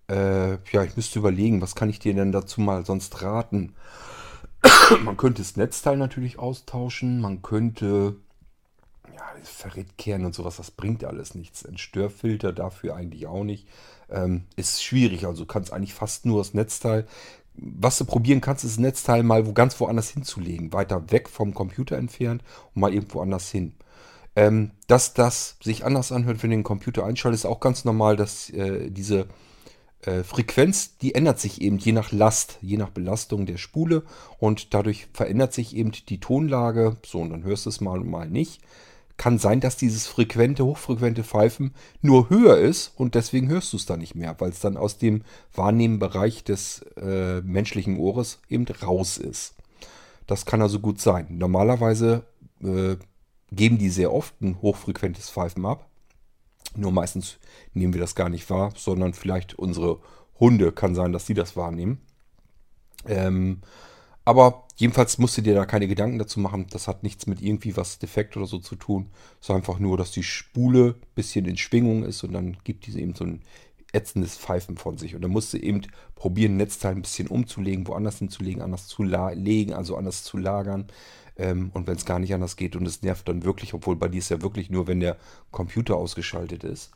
äh, 0.08 0.58
ja, 0.72 0.84
ich 0.84 0.96
müsste 0.96 1.18
überlegen, 1.18 1.60
was 1.60 1.74
kann 1.74 1.88
ich 1.88 1.98
dir 1.98 2.14
denn 2.14 2.32
dazu 2.32 2.60
mal 2.60 2.84
sonst 2.84 3.22
raten? 3.22 3.74
man 5.04 5.16
könnte 5.16 5.42
das 5.42 5.56
Netzteil 5.56 5.96
natürlich 5.96 6.38
austauschen, 6.38 7.20
man 7.20 7.42
könnte 7.42 8.16
ja, 9.24 9.44
Ferritkehren 9.44 10.24
und 10.24 10.34
sowas, 10.34 10.56
das 10.56 10.70
bringt 10.70 11.04
alles 11.04 11.34
nichts. 11.34 11.64
Ein 11.64 11.78
Störfilter 11.78 12.52
dafür 12.52 12.96
eigentlich 12.96 13.26
auch 13.26 13.44
nicht. 13.44 13.66
Ähm, 14.10 14.44
ist 14.56 14.82
schwierig, 14.82 15.26
also 15.26 15.44
du 15.44 15.46
kannst 15.46 15.72
eigentlich 15.72 15.94
fast 15.94 16.26
nur 16.26 16.38
das 16.38 16.54
Netzteil. 16.54 17.06
Was 17.56 17.98
du 17.98 18.04
probieren 18.04 18.40
kannst, 18.40 18.64
ist 18.64 18.72
das 18.72 18.80
Netzteil 18.80 19.22
mal 19.22 19.46
wo 19.46 19.52
ganz 19.52 19.78
woanders 19.80 20.10
hinzulegen, 20.10 20.72
weiter 20.72 21.10
weg 21.10 21.28
vom 21.28 21.54
Computer 21.54 21.96
entfernt 21.96 22.42
und 22.74 22.80
mal 22.80 22.92
irgendwo 22.92 23.20
anders 23.20 23.50
hin. 23.50 23.74
Ähm, 24.36 24.72
dass 24.88 25.14
das 25.14 25.56
sich 25.62 25.84
anders 25.84 26.10
anhört, 26.10 26.42
wenn 26.42 26.50
du 26.50 26.56
den 26.56 26.64
Computer 26.64 27.06
einschaltest, 27.06 27.44
ist 27.44 27.50
auch 27.50 27.60
ganz 27.60 27.84
normal, 27.84 28.16
dass 28.16 28.50
äh, 28.50 28.90
diese 28.90 29.28
äh, 30.02 30.24
Frequenz, 30.24 30.98
die 30.98 31.14
ändert 31.14 31.38
sich 31.38 31.60
eben 31.62 31.78
je 31.78 31.92
nach 31.92 32.10
Last, 32.10 32.58
je 32.60 32.76
nach 32.76 32.90
Belastung 32.90 33.46
der 33.46 33.56
Spule 33.56 34.02
und 34.38 34.74
dadurch 34.74 35.06
verändert 35.12 35.52
sich 35.52 35.76
eben 35.76 35.92
die 35.92 36.18
Tonlage. 36.18 36.96
So, 37.06 37.20
und 37.20 37.30
dann 37.30 37.44
hörst 37.44 37.66
du 37.66 37.70
es 37.70 37.80
mal 37.80 38.00
und 38.00 38.10
mal 38.10 38.28
nicht. 38.28 38.60
Kann 39.16 39.38
sein, 39.38 39.60
dass 39.60 39.76
dieses 39.76 40.06
frequente, 40.06 40.64
hochfrequente 40.64 41.22
Pfeifen 41.22 41.72
nur 42.02 42.30
höher 42.30 42.58
ist 42.58 42.92
und 42.96 43.14
deswegen 43.14 43.48
hörst 43.48 43.72
du 43.72 43.76
es 43.76 43.86
dann 43.86 44.00
nicht 44.00 44.14
mehr, 44.16 44.34
weil 44.38 44.50
es 44.50 44.60
dann 44.60 44.76
aus 44.76 44.98
dem 44.98 45.22
Wahrnehmenbereich 45.54 46.42
des 46.42 46.82
äh, 46.96 47.40
menschlichen 47.42 47.98
Ohres 47.98 48.40
eben 48.48 48.66
raus 48.82 49.18
ist. 49.18 49.54
Das 50.26 50.46
kann 50.46 50.62
also 50.62 50.80
gut 50.80 51.00
sein. 51.00 51.26
Normalerweise 51.30 52.24
äh, 52.62 52.96
geben 53.52 53.78
die 53.78 53.90
sehr 53.90 54.12
oft 54.12 54.40
ein 54.40 54.60
hochfrequentes 54.60 55.30
Pfeifen 55.30 55.64
ab. 55.64 55.88
Nur 56.76 56.92
meistens 56.92 57.38
nehmen 57.72 57.92
wir 57.92 58.00
das 58.00 58.14
gar 58.14 58.28
nicht 58.28 58.48
wahr, 58.50 58.72
sondern 58.76 59.14
vielleicht 59.14 59.54
unsere 59.54 60.00
Hunde 60.40 60.72
kann 60.72 60.94
sein, 60.94 61.12
dass 61.12 61.26
sie 61.26 61.34
das 61.34 61.56
wahrnehmen. 61.56 62.00
Ähm, 63.06 63.60
aber 64.24 64.66
jedenfalls 64.76 65.18
musst 65.18 65.36
du 65.36 65.42
dir 65.42 65.54
da 65.54 65.66
keine 65.66 65.86
Gedanken 65.86 66.18
dazu 66.18 66.40
machen. 66.40 66.66
Das 66.70 66.88
hat 66.88 67.02
nichts 67.02 67.26
mit 67.26 67.42
irgendwie 67.42 67.76
was 67.76 67.98
defekt 67.98 68.36
oder 68.36 68.46
so 68.46 68.58
zu 68.58 68.76
tun. 68.76 69.10
Es 69.40 69.48
ist 69.48 69.54
einfach 69.54 69.78
nur, 69.78 69.98
dass 69.98 70.12
die 70.12 70.22
Spule 70.22 70.94
ein 70.98 71.14
bisschen 71.14 71.44
in 71.44 71.58
Schwingung 71.58 72.04
ist 72.04 72.24
und 72.24 72.32
dann 72.32 72.56
gibt 72.64 72.86
diese 72.86 73.00
eben 73.00 73.14
so 73.14 73.24
ein 73.24 73.42
ätzendes 73.92 74.36
Pfeifen 74.36 74.76
von 74.76 74.96
sich. 74.96 75.14
Und 75.14 75.22
dann 75.22 75.30
musst 75.30 75.52
du 75.52 75.58
eben 75.58 75.82
probieren, 76.16 76.56
Netzteil 76.56 76.94
ein 76.94 77.02
bisschen 77.02 77.28
umzulegen, 77.28 77.86
woanders 77.86 78.18
hinzulegen, 78.18 78.62
anders 78.62 78.88
zu 78.88 79.02
legen, 79.02 79.74
also 79.74 79.96
anders 79.96 80.24
zu 80.24 80.38
lagern. 80.38 80.86
Ähm, 81.36 81.70
und 81.74 81.86
wenn 81.86 81.96
es 81.96 82.06
gar 82.06 82.18
nicht 82.18 82.32
anders 82.32 82.56
geht 82.56 82.76
und 82.76 82.86
es 82.86 83.02
nervt 83.02 83.28
dann 83.28 83.44
wirklich, 83.44 83.74
obwohl 83.74 83.96
bei 83.96 84.08
dir 84.08 84.18
ist 84.18 84.30
ja 84.30 84.40
wirklich 84.40 84.70
nur, 84.70 84.86
wenn 84.86 85.00
der 85.00 85.16
Computer 85.50 85.96
ausgeschaltet 85.96 86.64
ist. 86.64 86.90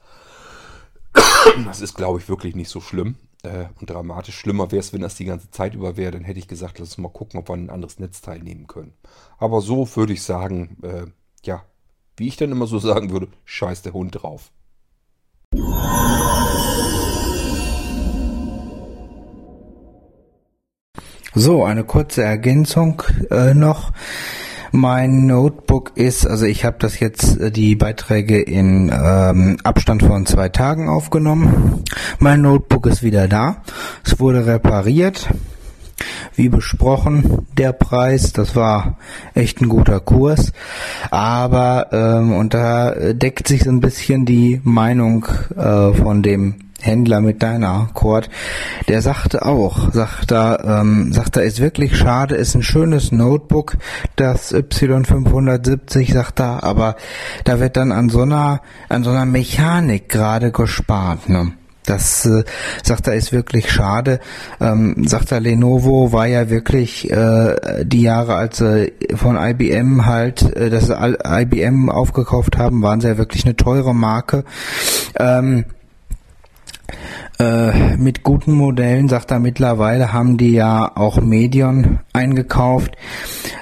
Das 1.64 1.80
ist, 1.80 1.94
glaube 1.94 2.18
ich, 2.18 2.28
wirklich 2.28 2.54
nicht 2.54 2.68
so 2.68 2.80
schlimm 2.80 3.16
äh, 3.48 3.68
und 3.80 3.90
dramatisch. 3.90 4.36
Schlimmer 4.38 4.70
wäre 4.70 4.80
es, 4.80 4.92
wenn 4.92 5.00
das 5.00 5.16
die 5.16 5.24
ganze 5.24 5.50
Zeit 5.50 5.74
über 5.74 5.96
wäre. 5.96 6.12
Dann 6.12 6.24
hätte 6.24 6.38
ich 6.38 6.48
gesagt, 6.48 6.78
lass 6.78 6.90
uns 6.90 6.98
mal 6.98 7.08
gucken, 7.08 7.40
ob 7.40 7.48
wir 7.48 7.54
ein 7.54 7.70
anderes 7.70 7.98
Netzteil 7.98 8.40
nehmen 8.40 8.66
können. 8.66 8.92
Aber 9.38 9.60
so 9.60 9.88
würde 9.96 10.12
ich 10.12 10.22
sagen, 10.22 10.76
äh, 10.82 11.06
ja, 11.44 11.62
wie 12.16 12.28
ich 12.28 12.36
dann 12.36 12.52
immer 12.52 12.66
so 12.66 12.78
sagen 12.78 13.10
würde, 13.10 13.28
scheiß 13.44 13.82
der 13.82 13.92
Hund 13.92 14.22
drauf. 14.22 14.50
So, 21.34 21.64
eine 21.64 21.84
kurze 21.84 22.22
Ergänzung 22.22 23.02
äh, 23.30 23.54
noch. 23.54 23.92
Mein 24.72 25.26
Notebook 25.26 25.92
ist, 25.96 26.26
also 26.26 26.44
ich 26.44 26.64
habe 26.64 26.76
das 26.78 27.00
jetzt 27.00 27.40
äh, 27.40 27.50
die 27.50 27.76
Beiträge 27.76 28.40
in 28.40 28.92
ähm, 28.92 29.56
Abstand 29.64 30.02
von 30.02 30.26
zwei 30.26 30.48
Tagen 30.48 30.88
aufgenommen. 30.88 31.84
Mein 32.18 32.42
Notebook 32.42 32.86
ist 32.86 33.02
wieder 33.02 33.28
da. 33.28 33.62
Es 34.04 34.20
wurde 34.20 34.46
repariert. 34.46 35.28
Wie 36.36 36.48
besprochen, 36.48 37.48
der 37.56 37.72
Preis, 37.72 38.32
das 38.32 38.54
war 38.54 38.98
echt 39.34 39.60
ein 39.60 39.68
guter 39.68 39.98
Kurs. 39.98 40.52
Aber, 41.10 41.88
ähm, 41.90 42.32
und 42.32 42.54
da 42.54 43.12
deckt 43.12 43.48
sich 43.48 43.64
so 43.64 43.70
ein 43.70 43.80
bisschen 43.80 44.24
die 44.24 44.60
Meinung 44.62 45.26
äh, 45.56 45.92
von 45.92 46.22
dem 46.22 46.67
Händler 46.80 47.20
mit 47.20 47.42
deiner 47.42 47.90
Cord, 47.92 48.30
der 48.88 49.02
sagte 49.02 49.44
auch, 49.44 49.92
sagt 49.92 50.30
da, 50.30 50.80
ähm, 50.80 51.12
sagt 51.12 51.36
er, 51.36 51.42
ist 51.42 51.60
wirklich 51.60 51.96
schade, 51.96 52.36
ist 52.36 52.54
ein 52.54 52.62
schönes 52.62 53.10
Notebook, 53.10 53.76
das 54.16 54.54
Y570, 54.54 56.12
sagt 56.12 56.40
er, 56.40 56.62
aber 56.62 56.96
da 57.44 57.58
wird 57.58 57.76
dann 57.76 57.90
an 57.90 58.08
so 58.08 58.22
einer, 58.22 58.60
an 58.88 59.02
so 59.02 59.10
einer 59.10 59.26
Mechanik 59.26 60.08
gerade 60.08 60.52
gespart, 60.52 61.28
ne? 61.28 61.52
Das 61.84 62.26
äh, 62.26 62.44
sagt 62.82 63.06
er 63.06 63.14
ist 63.14 63.32
wirklich 63.32 63.72
schade. 63.72 64.20
Ähm, 64.60 65.04
sagt 65.06 65.32
er, 65.32 65.40
Lenovo 65.40 66.12
war 66.12 66.26
ja 66.26 66.50
wirklich 66.50 67.10
äh, 67.10 67.82
die 67.82 68.02
Jahre, 68.02 68.34
als 68.34 68.58
sie 68.58 68.92
von 69.14 69.36
IBM 69.36 70.04
halt, 70.04 70.54
äh, 70.54 70.68
dass 70.68 70.88
sie 70.88 70.94
IBM 70.94 71.88
aufgekauft 71.88 72.58
haben, 72.58 72.82
waren 72.82 73.00
sie 73.00 73.08
ja 73.08 73.16
wirklich 73.16 73.46
eine 73.46 73.56
teure 73.56 73.94
Marke. 73.94 74.44
Ähm, 75.18 75.64
äh, 77.38 77.96
mit 77.96 78.22
guten 78.22 78.52
Modellen, 78.52 79.08
sagt 79.08 79.30
er 79.30 79.38
mittlerweile, 79.38 80.12
haben 80.12 80.36
die 80.36 80.52
ja 80.52 80.92
auch 80.96 81.20
Medion 81.20 82.00
eingekauft. 82.12 82.96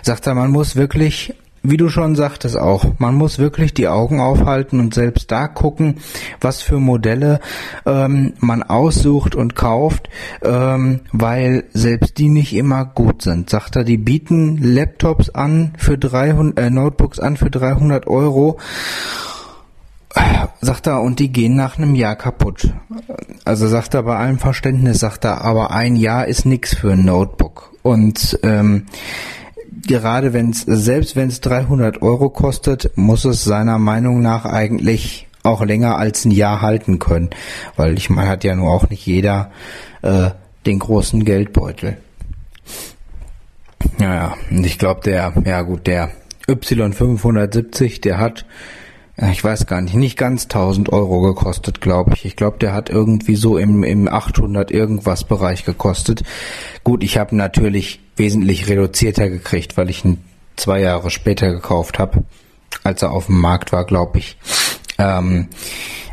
Sagt 0.02 0.26
er, 0.26 0.34
man 0.34 0.50
muss 0.50 0.76
wirklich, 0.76 1.34
wie 1.62 1.76
du 1.76 1.88
schon 1.88 2.16
sagtest 2.16 2.56
auch, 2.56 2.84
man 2.98 3.14
muss 3.16 3.38
wirklich 3.38 3.74
die 3.74 3.88
Augen 3.88 4.20
aufhalten 4.20 4.80
und 4.80 4.94
selbst 4.94 5.30
da 5.30 5.48
gucken, 5.48 5.96
was 6.40 6.62
für 6.62 6.78
Modelle 6.78 7.40
ähm, 7.84 8.34
man 8.38 8.62
aussucht 8.62 9.34
und 9.34 9.56
kauft, 9.56 10.08
ähm, 10.42 11.00
weil 11.12 11.64
selbst 11.72 12.18
die 12.18 12.28
nicht 12.28 12.54
immer 12.54 12.84
gut 12.84 13.22
sind. 13.22 13.50
Sagt 13.50 13.76
er, 13.76 13.84
die 13.84 13.98
bieten 13.98 14.58
Laptops 14.58 15.30
an 15.30 15.72
für 15.76 15.98
300, 15.98 16.58
äh, 16.58 16.70
Notebooks 16.70 17.18
an 17.18 17.36
für 17.36 17.50
300 17.50 18.06
Euro 18.06 18.58
sagt 20.60 20.86
er, 20.86 21.02
und 21.02 21.18
die 21.18 21.30
gehen 21.30 21.56
nach 21.56 21.78
einem 21.78 21.94
Jahr 21.94 22.16
kaputt. 22.16 22.72
Also 23.44 23.68
sagt 23.68 23.94
er 23.94 24.02
bei 24.02 24.16
allem 24.16 24.38
Verständnis, 24.38 25.00
sagt 25.00 25.24
er, 25.24 25.42
aber 25.42 25.70
ein 25.70 25.96
Jahr 25.96 26.26
ist 26.26 26.46
nix 26.46 26.74
für 26.74 26.92
ein 26.92 27.04
Notebook. 27.04 27.72
Und 27.82 28.38
ähm, 28.42 28.86
gerade 29.86 30.32
wenn 30.32 30.50
es, 30.50 30.62
selbst 30.66 31.16
wenn 31.16 31.28
es 31.28 31.40
300 31.40 32.02
Euro 32.02 32.30
kostet, 32.30 32.96
muss 32.96 33.24
es 33.24 33.44
seiner 33.44 33.78
Meinung 33.78 34.20
nach 34.22 34.44
eigentlich 34.44 35.28
auch 35.42 35.64
länger 35.64 35.96
als 35.96 36.24
ein 36.24 36.32
Jahr 36.32 36.60
halten 36.60 36.98
können. 36.98 37.30
Weil 37.76 37.96
ich 37.96 38.10
meine, 38.10 38.28
hat 38.28 38.44
ja 38.44 38.54
nur 38.54 38.70
auch 38.70 38.90
nicht 38.90 39.06
jeder 39.06 39.50
äh, 40.02 40.30
den 40.66 40.78
großen 40.78 41.24
Geldbeutel. 41.24 41.98
Ja, 43.98 44.14
ja, 44.14 44.34
und 44.50 44.66
ich 44.66 44.78
glaube, 44.78 45.00
der, 45.02 45.32
ja 45.44 45.62
gut, 45.62 45.86
der 45.86 46.10
Y570, 46.48 48.00
der 48.00 48.18
hat, 48.18 48.44
ich 49.16 49.42
weiß 49.42 49.66
gar 49.66 49.80
nicht, 49.80 49.94
nicht 49.94 50.18
ganz 50.18 50.44
1000 50.44 50.92
Euro 50.92 51.22
gekostet, 51.22 51.80
glaube 51.80 52.12
ich. 52.14 52.26
Ich 52.26 52.36
glaube, 52.36 52.58
der 52.58 52.74
hat 52.74 52.90
irgendwie 52.90 53.36
so 53.36 53.56
im, 53.56 53.82
im 53.82 54.08
800 54.08 54.70
irgendwas 54.70 55.24
Bereich 55.24 55.64
gekostet. 55.64 56.22
Gut, 56.84 57.02
ich 57.02 57.16
habe 57.16 57.34
natürlich 57.34 58.00
wesentlich 58.16 58.68
reduzierter 58.68 59.30
gekriegt, 59.30 59.78
weil 59.78 59.88
ich 59.88 60.04
ihn 60.04 60.22
zwei 60.56 60.80
Jahre 60.80 61.10
später 61.10 61.50
gekauft 61.50 61.98
habe, 61.98 62.24
als 62.84 63.02
er 63.02 63.12
auf 63.12 63.26
dem 63.26 63.40
Markt 63.40 63.72
war, 63.72 63.86
glaube 63.86 64.18
ich. 64.18 64.36
Ähm, 64.98 65.48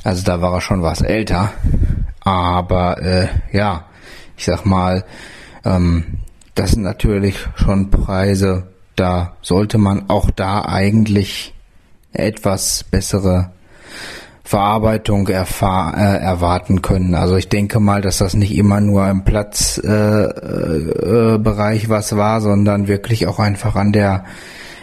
also 0.03 0.23
da 0.23 0.41
war 0.41 0.53
er 0.53 0.61
schon 0.61 0.81
was 0.81 1.01
älter. 1.01 1.51
Aber 2.21 3.01
äh, 3.01 3.27
ja, 3.51 3.85
ich 4.37 4.45
sag 4.45 4.65
mal, 4.65 5.03
ähm, 5.65 6.19
das 6.55 6.71
sind 6.71 6.83
natürlich 6.83 7.35
schon 7.55 7.89
Preise, 7.89 8.67
da 8.95 9.35
sollte 9.41 9.77
man 9.77 10.09
auch 10.09 10.31
da 10.31 10.63
eigentlich 10.65 11.53
etwas 12.13 12.85
bessere 12.89 13.51
Verarbeitung 14.43 15.27
erfahr 15.29 15.97
äh, 15.97 16.17
erwarten 16.17 16.81
können. 16.81 17.15
Also 17.15 17.37
ich 17.37 17.49
denke 17.49 17.79
mal, 17.79 18.01
dass 18.01 18.17
das 18.17 18.33
nicht 18.33 18.55
immer 18.55 18.81
nur 18.81 19.07
im 19.07 19.23
Platzbereich 19.23 19.89
äh, 19.89 21.35
äh, 21.35 21.37
Bereich 21.37 21.89
was 21.89 22.15
war, 22.17 22.41
sondern 22.41 22.87
wirklich 22.87 23.25
auch 23.27 23.39
einfach 23.39 23.75
an 23.75 23.93
der 23.93 24.25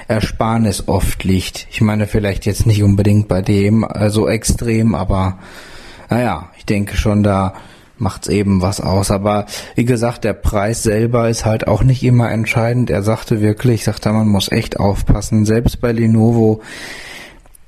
Ersparnis 0.08 0.88
oft 0.88 1.24
liegt. 1.24 1.68
Ich 1.70 1.82
meine 1.82 2.06
vielleicht 2.06 2.46
jetzt 2.46 2.66
nicht 2.66 2.82
unbedingt 2.82 3.28
bei 3.28 3.42
dem 3.42 3.84
äh, 3.84 4.10
so 4.10 4.28
extrem, 4.28 4.94
aber 4.94 5.38
naja, 6.08 6.48
ich 6.58 6.64
denke 6.66 6.96
schon, 6.96 7.22
da 7.22 7.52
macht's 8.00 8.28
eben 8.28 8.62
was 8.62 8.80
aus. 8.80 9.10
Aber 9.10 9.46
wie 9.76 9.84
gesagt, 9.84 10.24
der 10.24 10.32
Preis 10.32 10.82
selber 10.82 11.28
ist 11.28 11.44
halt 11.44 11.68
auch 11.68 11.84
nicht 11.84 12.02
immer 12.02 12.30
entscheidend. 12.32 12.90
Er 12.90 13.02
sagte 13.02 13.40
wirklich, 13.40 13.84
sagte 13.84 14.10
man 14.12 14.26
muss 14.26 14.50
echt 14.50 14.80
aufpassen. 14.80 15.44
Selbst 15.44 15.80
bei 15.80 15.92
Lenovo, 15.92 16.62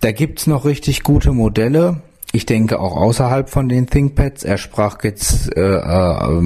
da 0.03 0.11
gibt's 0.11 0.47
noch 0.49 0.65
richtig 0.65 1.05
gute 1.05 1.33
Modelle. 1.33 2.03
Ich 2.33 2.45
denke 2.45 2.81
auch 2.81 2.97
außerhalb 2.97 3.49
von 3.49 3.69
den 3.69 3.87
ThinkPads. 3.87 4.43
Er 4.43 4.59
sprach 4.59 5.03
jetzt 5.05 5.57
äh, 5.57 5.77
äh, 5.77 6.43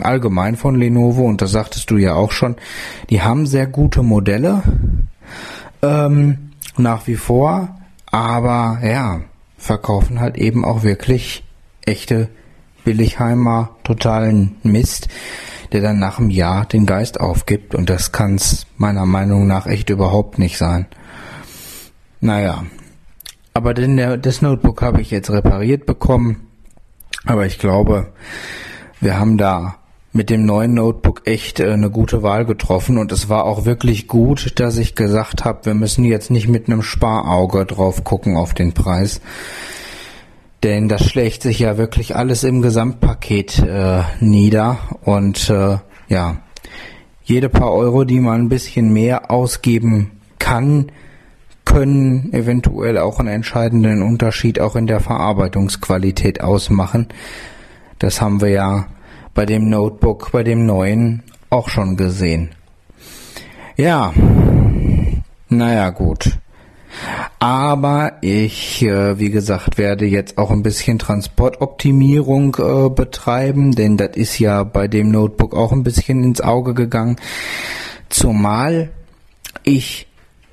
allgemein 0.00 0.56
von 0.56 0.76
Lenovo 0.76 1.24
und 1.24 1.42
das 1.42 1.50
sagtest 1.50 1.90
du 1.90 1.98
ja 1.98 2.14
auch 2.14 2.32
schon. 2.32 2.56
Die 3.10 3.20
haben 3.20 3.46
sehr 3.46 3.66
gute 3.66 4.02
Modelle 4.02 4.62
ähm, 5.82 6.52
nach 6.78 7.06
wie 7.06 7.16
vor, 7.16 7.76
aber 8.06 8.78
ja, 8.82 9.20
verkaufen 9.58 10.20
halt 10.20 10.38
eben 10.38 10.64
auch 10.64 10.82
wirklich 10.82 11.44
echte 11.84 12.28
Billigheimer 12.84 13.76
totalen 13.84 14.56
Mist, 14.62 15.08
der 15.72 15.82
dann 15.82 15.98
nach 15.98 16.18
einem 16.18 16.30
Jahr 16.30 16.64
den 16.64 16.86
Geist 16.86 17.20
aufgibt 17.20 17.74
und 17.74 17.90
das 17.90 18.12
kann's 18.12 18.66
meiner 18.78 19.04
Meinung 19.04 19.46
nach 19.46 19.66
echt 19.66 19.90
überhaupt 19.90 20.38
nicht 20.38 20.56
sein. 20.56 20.86
Naja, 22.20 22.64
aber 23.56 23.72
denn 23.72 23.96
der, 23.96 24.18
das 24.18 24.42
Notebook 24.42 24.82
habe 24.82 25.00
ich 25.00 25.10
jetzt 25.10 25.30
repariert 25.30 25.86
bekommen, 25.86 26.46
aber 27.24 27.46
ich 27.46 27.58
glaube, 27.58 28.12
wir 29.00 29.18
haben 29.18 29.38
da 29.38 29.76
mit 30.12 30.28
dem 30.28 30.44
neuen 30.44 30.74
Notebook 30.74 31.22
echt 31.24 31.60
äh, 31.60 31.72
eine 31.72 31.90
gute 31.90 32.22
Wahl 32.22 32.44
getroffen. 32.44 32.98
Und 32.98 33.12
es 33.12 33.30
war 33.30 33.44
auch 33.44 33.64
wirklich 33.64 34.08
gut, 34.08 34.60
dass 34.60 34.76
ich 34.76 34.94
gesagt 34.94 35.46
habe, 35.46 35.64
wir 35.64 35.74
müssen 35.74 36.04
jetzt 36.04 36.30
nicht 36.30 36.48
mit 36.48 36.68
einem 36.68 36.82
Sparauge 36.82 37.64
drauf 37.64 38.04
gucken 38.04 38.36
auf 38.36 38.52
den 38.52 38.74
Preis, 38.74 39.22
denn 40.62 40.88
das 40.88 41.06
schlägt 41.06 41.40
sich 41.42 41.58
ja 41.58 41.78
wirklich 41.78 42.14
alles 42.14 42.44
im 42.44 42.60
Gesamtpaket 42.60 43.60
äh, 43.60 44.02
nieder. 44.20 44.78
Und 45.02 45.48
äh, 45.48 45.78
ja, 46.08 46.42
jede 47.24 47.48
paar 47.48 47.72
Euro, 47.72 48.04
die 48.04 48.20
man 48.20 48.42
ein 48.42 48.48
bisschen 48.50 48.92
mehr 48.92 49.30
ausgeben 49.30 50.10
kann, 50.38 50.92
können 51.66 52.32
eventuell 52.32 52.96
auch 52.96 53.18
einen 53.18 53.28
entscheidenden 53.28 54.00
Unterschied 54.02 54.58
auch 54.58 54.76
in 54.76 54.86
der 54.86 55.00
Verarbeitungsqualität 55.00 56.40
ausmachen. 56.40 57.08
Das 57.98 58.22
haben 58.22 58.40
wir 58.40 58.48
ja 58.48 58.86
bei 59.34 59.44
dem 59.44 59.68
Notebook, 59.68 60.32
bei 60.32 60.42
dem 60.42 60.64
neuen 60.64 61.22
auch 61.50 61.68
schon 61.68 61.98
gesehen. 61.98 62.50
Ja, 63.76 64.14
naja 65.50 65.90
gut. 65.90 66.38
Aber 67.38 68.12
ich, 68.22 68.82
äh, 68.82 69.18
wie 69.18 69.30
gesagt, 69.30 69.76
werde 69.76 70.06
jetzt 70.06 70.38
auch 70.38 70.50
ein 70.50 70.62
bisschen 70.62 70.98
Transportoptimierung 70.98 72.56
äh, 72.58 72.88
betreiben, 72.88 73.72
denn 73.72 73.98
das 73.98 74.16
ist 74.16 74.38
ja 74.38 74.64
bei 74.64 74.88
dem 74.88 75.10
Notebook 75.10 75.54
auch 75.54 75.72
ein 75.72 75.82
bisschen 75.82 76.24
ins 76.24 76.40
Auge 76.40 76.72
gegangen. 76.72 77.16
Zumal 78.08 78.90
ich 79.62 80.05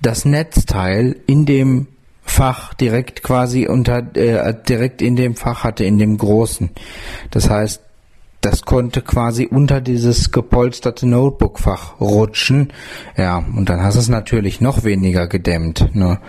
das 0.03 0.25
Netzteil 0.25 1.15
in 1.25 1.45
dem 1.45 1.87
Fach 2.21 2.73
direkt 2.73 3.23
quasi 3.23 3.67
unter 3.67 4.15
äh, 4.15 4.53
direkt 4.67 5.01
in 5.01 5.15
dem 5.15 5.35
Fach 5.35 5.63
hatte 5.63 5.83
in 5.83 5.97
dem 5.97 6.17
großen. 6.17 6.69
Das 7.31 7.49
heißt, 7.49 7.81
das 8.39 8.63
konnte 8.63 9.01
quasi 9.01 9.47
unter 9.49 9.81
dieses 9.81 10.31
gepolsterte 10.31 11.07
Notebook-Fach 11.07 11.99
rutschen. 12.01 12.73
Ja, 13.17 13.37
und 13.37 13.69
dann 13.69 13.81
hast 13.81 13.95
du 13.95 13.99
es 13.99 14.09
natürlich 14.09 14.61
noch 14.61 14.83
weniger 14.83 15.27
gedämmt. 15.27 15.95
Ne? 15.95 16.19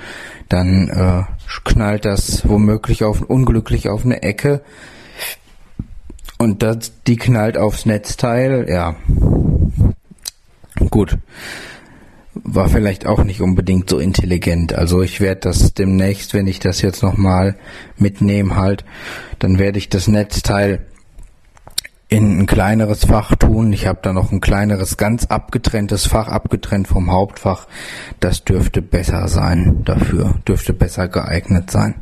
Dann 0.49 0.89
äh, 0.89 1.23
knallt 1.65 2.05
das 2.05 2.49
womöglich 2.49 3.03
auf 3.05 3.23
unglücklich 3.23 3.89
auf 3.89 4.05
eine 4.05 4.23
Ecke 4.23 4.63
und 6.39 6.63
das, 6.63 6.93
die 7.07 7.17
knallt 7.17 7.57
aufs 7.57 7.87
Netzteil. 7.87 8.67
Ja, 8.69 8.97
gut. 10.91 11.19
War 12.43 12.69
vielleicht 12.69 13.07
auch 13.07 13.23
nicht 13.23 13.41
unbedingt 13.41 13.89
so 13.89 13.99
intelligent. 13.99 14.75
Also 14.75 15.03
ich 15.03 15.21
werde 15.21 15.43
das 15.43 15.75
demnächst, 15.75 16.35
wenn 16.35 16.47
ich 16.47 16.59
das 16.59 16.83
jetzt 16.83 17.03
nochmal 17.03 17.55
mitnehme 17.97 18.57
halt, 18.57 18.85
dann 19.39 19.59
werde 19.59 19.79
ich 19.79 19.89
das 19.89 20.09
Netzteil 20.09 20.85
in 22.09 22.39
ein 22.39 22.47
kleineres 22.47 23.07
Fach 23.07 23.35
tun. 23.35 23.73
Ich 23.73 23.87
habe 23.87 23.99
da 24.03 24.13
noch 24.13 24.31
ein 24.31 24.41
kleineres, 24.41 24.97
ganz 24.97 25.27
abgetrenntes 25.27 26.07
Fach, 26.07 26.29
abgetrennt 26.29 26.87
vom 26.87 27.11
Hauptfach. 27.11 27.67
Das 28.21 28.45
dürfte 28.45 28.83
besser 28.83 29.27
sein 29.29 29.83
dafür, 29.85 30.35
dürfte 30.47 30.73
besser 30.73 31.09
geeignet 31.09 31.71
sein. 31.71 31.95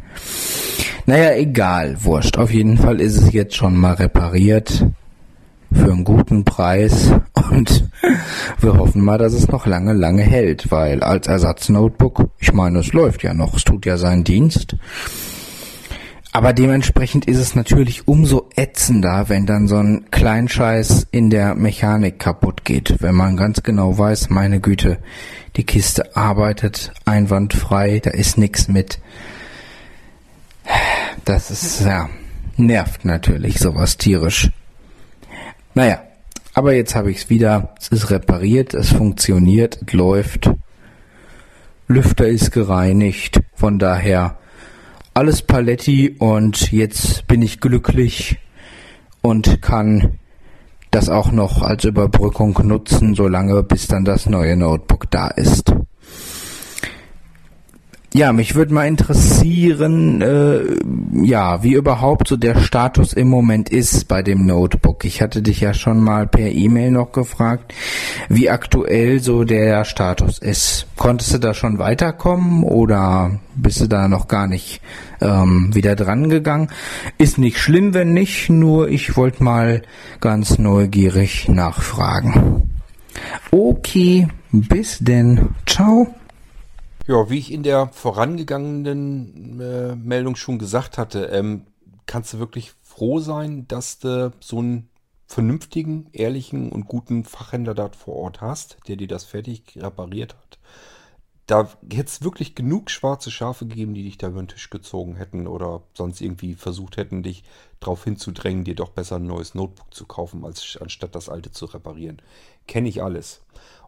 Naja, 1.06 1.34
egal, 1.34 1.96
wurscht. 2.04 2.36
Auf 2.36 2.52
jeden 2.52 2.78
Fall 2.78 3.00
ist 3.00 3.16
es 3.16 3.32
jetzt 3.32 3.56
schon 3.56 3.76
mal 3.76 3.94
repariert 3.94 4.86
für 5.72 5.92
einen 5.92 6.04
guten 6.04 6.44
Preis 6.44 7.12
und 7.50 7.88
wir 8.61 8.76
hoffen 8.76 9.05
mal, 9.05 9.18
dass 9.18 9.32
es 9.32 9.48
noch 9.48 9.66
lange, 9.66 9.92
lange 9.92 10.22
hält, 10.22 10.70
weil 10.70 11.03
als 11.03 11.26
Ersatznotebook, 11.26 12.30
ich 12.38 12.53
meine, 12.53 12.80
es 12.80 12.92
läuft 12.92 13.22
ja 13.22 13.34
noch, 13.34 13.55
es 13.55 13.64
tut 13.64 13.86
ja 13.86 13.96
seinen 13.96 14.24
Dienst. 14.24 14.76
Aber 16.34 16.55
dementsprechend 16.55 17.26
ist 17.26 17.36
es 17.36 17.55
natürlich 17.55 18.09
umso 18.09 18.48
ätzender, 18.57 19.28
wenn 19.28 19.44
dann 19.44 19.68
so 19.68 19.76
ein 19.76 20.11
Kleinscheiß 20.11 21.09
in 21.11 21.28
der 21.28 21.55
Mechanik 21.55 22.18
kaputt 22.18 22.64
geht. 22.64 23.03
Wenn 23.03 23.14
man 23.14 23.36
ganz 23.36 23.62
genau 23.62 23.98
weiß, 23.98 24.30
meine 24.30 24.59
Güte, 24.59 24.98
die 25.57 25.64
Kiste 25.64 26.16
arbeitet 26.16 26.92
einwandfrei, 27.05 28.01
da 28.01 28.10
ist 28.10 28.39
nichts 28.39 28.66
mit. 28.68 28.98
Das 31.26 31.51
ist, 31.51 31.85
ja, 31.85 32.09
nervt 32.56 33.05
natürlich 33.05 33.59
sowas 33.59 33.98
tierisch. 33.98 34.51
Naja, 35.74 36.01
aber 36.54 36.74
jetzt 36.74 36.94
habe 36.94 37.10
ich 37.10 37.18
es 37.18 37.30
wieder. 37.30 37.74
Es 37.80 37.88
ist 37.88 38.10
repariert, 38.10 38.74
es 38.74 38.92
funktioniert, 38.92 39.78
es 39.86 39.92
läuft. 39.92 40.50
Lüfter 41.88 42.28
ist 42.28 42.52
gereinigt. 42.52 43.40
Von 43.54 43.78
daher 43.78 44.38
alles 45.14 45.42
Paletti 45.42 46.16
und 46.18 46.72
jetzt 46.72 47.26
bin 47.26 47.42
ich 47.42 47.60
glücklich 47.60 48.38
und 49.20 49.60
kann 49.62 50.18
das 50.90 51.08
auch 51.08 51.32
noch 51.32 51.62
als 51.62 51.84
Überbrückung 51.84 52.58
nutzen, 52.64 53.14
solange 53.14 53.62
bis 53.62 53.88
dann 53.88 54.04
das 54.04 54.26
neue 54.26 54.56
Notebook 54.56 55.10
da 55.10 55.28
ist. 55.28 55.74
Ja, 58.14 58.34
mich 58.34 58.55
würde 58.55 58.74
mal 58.74 58.86
interessieren, 58.86 60.20
äh, 60.20 60.60
ja, 61.24 61.62
wie 61.62 61.72
überhaupt 61.72 62.28
so 62.28 62.36
der 62.36 62.60
Status 62.60 63.14
im 63.14 63.28
Moment 63.28 63.70
ist 63.70 64.06
bei 64.06 64.22
dem 64.22 64.44
Notebook. 64.44 65.06
Ich 65.06 65.22
hatte 65.22 65.40
dich 65.40 65.62
ja 65.62 65.72
schon 65.72 66.05
mal 66.05 66.26
per 66.26 66.51
E-Mail 66.51 66.90
noch 66.90 67.12
gefragt, 67.12 67.72
wie 68.28 68.51
aktuell 68.51 69.20
so 69.20 69.44
der 69.44 69.86
Status 69.86 70.39
ist. 70.39 70.86
Konntest 70.97 71.32
du 71.32 71.39
da 71.39 71.55
schon 71.55 71.78
weiterkommen 71.78 72.64
oder 72.64 73.40
bist 73.55 73.80
du 73.80 73.86
da 73.86 74.09
noch 74.09 74.28
gar 74.28 74.47
nicht 74.47 74.82
ähm, 75.22 75.74
wieder 75.74 75.97
dran 75.97 76.28
gegangen? 76.28 76.68
Ist 77.16 77.39
nicht 77.39 77.59
schlimm, 77.59 77.94
wenn 77.94 78.12
nicht, 78.12 78.51
nur 78.51 78.90
ich 78.90 79.16
wollte 79.16 79.43
mal 79.43 79.80
ganz 80.20 80.59
neugierig 80.59 81.48
nachfragen. 81.48 82.70
Okay, 83.51 84.28
bis 84.51 84.98
denn. 84.98 85.48
Ciao. 85.64 86.14
Ja, 87.08 87.28
wie 87.28 87.38
ich 87.38 87.50
in 87.50 87.64
der 87.64 87.88
vorangegangenen 87.88 89.60
äh, 89.60 89.96
Meldung 89.96 90.36
schon 90.36 90.58
gesagt 90.58 90.98
hatte, 90.98 91.24
ähm, 91.26 91.66
kannst 92.06 92.32
du 92.32 92.38
wirklich 92.38 92.72
froh 92.82 93.18
sein, 93.18 93.66
dass 93.66 93.98
du 93.98 94.32
so 94.40 94.58
einen 94.58 94.88
vernünftigen, 95.26 96.08
ehrlichen 96.12 96.70
und 96.70 96.86
guten 96.86 97.24
Fachhändler 97.24 97.74
dort 97.74 97.96
vor 97.96 98.16
Ort 98.16 98.40
hast, 98.40 98.76
der 98.86 98.96
dir 98.96 99.08
das 99.08 99.24
fertig 99.24 99.76
repariert 99.76 100.34
hat. 100.34 100.58
Da 101.46 101.68
hätte 101.90 102.08
es 102.08 102.22
wirklich 102.22 102.54
genug 102.54 102.88
schwarze 102.90 103.30
Schafe 103.32 103.66
gegeben, 103.66 103.94
die 103.94 104.04
dich 104.04 104.16
da 104.16 104.28
über 104.28 104.40
den 104.40 104.48
Tisch 104.48 104.70
gezogen 104.70 105.16
hätten 105.16 105.48
oder 105.48 105.82
sonst 105.94 106.20
irgendwie 106.20 106.54
versucht 106.54 106.96
hätten, 106.98 107.24
dich 107.24 107.42
darauf 107.80 108.04
hinzudrängen, 108.04 108.64
dir 108.64 108.76
doch 108.76 108.90
besser 108.90 109.16
ein 109.16 109.26
neues 109.26 109.54
Notebook 109.54 109.92
zu 109.92 110.06
kaufen, 110.06 110.44
als 110.44 110.78
anstatt 110.80 111.16
das 111.16 111.28
alte 111.28 111.50
zu 111.50 111.64
reparieren. 111.64 112.22
Kenne 112.68 112.88
ich 112.88 113.02
alles. 113.02 113.42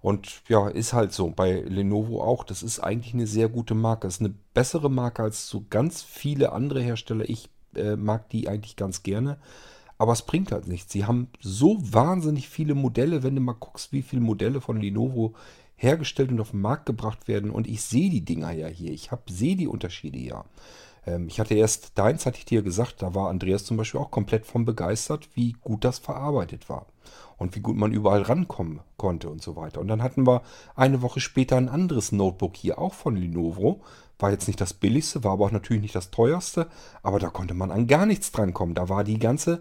Und 0.05 0.43
ja, 0.49 0.69
ist 0.69 0.93
halt 0.93 1.15
so. 1.15 1.31
Bei 1.31 1.61
Lenovo 1.61 2.23
auch. 2.23 2.45
Das 2.45 2.63
ist 2.63 2.79
eigentlich 2.79 3.15
eine 3.15 3.27
sehr 3.27 3.49
gute 3.49 3.75
Marke. 3.75 4.07
Das 4.07 4.17
ist 4.17 4.21
eine 4.21 4.35
bessere 4.53 4.91
Marke 4.91 5.23
als 5.23 5.49
so 5.49 5.65
ganz 5.71 6.03
viele 6.03 6.53
andere 6.53 6.83
Hersteller. 6.83 7.27
Ich 7.27 7.49
äh, 7.75 7.97
mag 7.97 8.29
die 8.29 8.47
eigentlich 8.47 8.77
ganz 8.77 9.03
gerne. 9.03 9.39
Aber 9.97 10.13
es 10.13 10.21
bringt 10.21 10.53
halt 10.53 10.69
nichts. 10.69 10.93
Sie 10.93 11.07
haben 11.07 11.29
so 11.41 11.79
wahnsinnig 11.81 12.51
viele 12.51 12.75
Modelle, 12.75 13.23
wenn 13.23 13.35
du 13.35 13.41
mal 13.41 13.55
guckst, 13.55 13.93
wie 13.93 14.03
viele 14.03 14.21
Modelle 14.21 14.61
von 14.61 14.79
Lenovo 14.79 15.33
hergestellt 15.75 16.31
und 16.31 16.41
auf 16.41 16.51
den 16.51 16.61
Markt 16.61 16.85
gebracht 16.85 17.27
werden. 17.27 17.51
Und 17.51 17.67
ich 17.67 17.81
sehe 17.81 18.11
die 18.11 18.27
Dinger 18.27 18.53
ja 18.53 18.67
hier. 18.67 18.93
Ich 18.93 19.09
sehe 19.31 19.57
die 19.57 19.69
Unterschiede 19.69 20.19
ja. 20.19 20.45
Ähm, 21.07 21.29
ich 21.29 21.41
hatte 21.41 21.55
erst, 21.55 21.97
deins 21.97 22.27
hatte 22.27 22.37
ich 22.37 22.45
dir 22.45 22.61
gesagt, 22.61 23.01
da 23.01 23.15
war 23.15 23.31
Andreas 23.31 23.65
zum 23.65 23.79
Beispiel 23.79 24.01
auch 24.01 24.11
komplett 24.11 24.45
von 24.45 24.67
begeistert, 24.67 25.31
wie 25.33 25.53
gut 25.63 25.83
das 25.83 25.99
verarbeitet 25.99 26.69
war 26.69 26.85
und 27.37 27.55
wie 27.55 27.61
gut 27.61 27.77
man 27.77 27.93
überall 27.93 28.23
rankommen 28.23 28.81
konnte 28.97 29.29
und 29.29 29.43
so 29.43 29.57
weiter. 29.57 29.81
Und 29.81 29.89
dann 29.89 30.03
hatten 30.03 30.27
wir 30.27 30.43
eine 30.75 31.03
Woche 31.03 31.21
später 31.21 31.57
ein 31.57 31.69
anderes 31.69 32.13
Notebook 32.13 32.57
hier, 32.57 32.79
auch 32.79 32.95
von 32.95 33.17
Lenovo. 33.17 33.83
War 34.19 34.31
jetzt 34.31 34.47
nicht 34.47 34.61
das 34.61 34.75
billigste, 34.75 35.25
war 35.25 35.33
aber 35.33 35.47
auch 35.47 35.51
natürlich 35.51 35.83
nicht 35.83 35.95
das 35.95 36.11
teuerste, 36.11 36.69
aber 37.03 37.19
da 37.19 37.31
konnte 37.31 37.55
man 37.55 37.71
an 37.71 37.87
gar 37.87 38.07
nichts 38.07 38.31
drankommen. 38.31 38.75
Da 38.75 38.89
war 38.89 39.03
die 39.03 39.19
ganze 39.19 39.61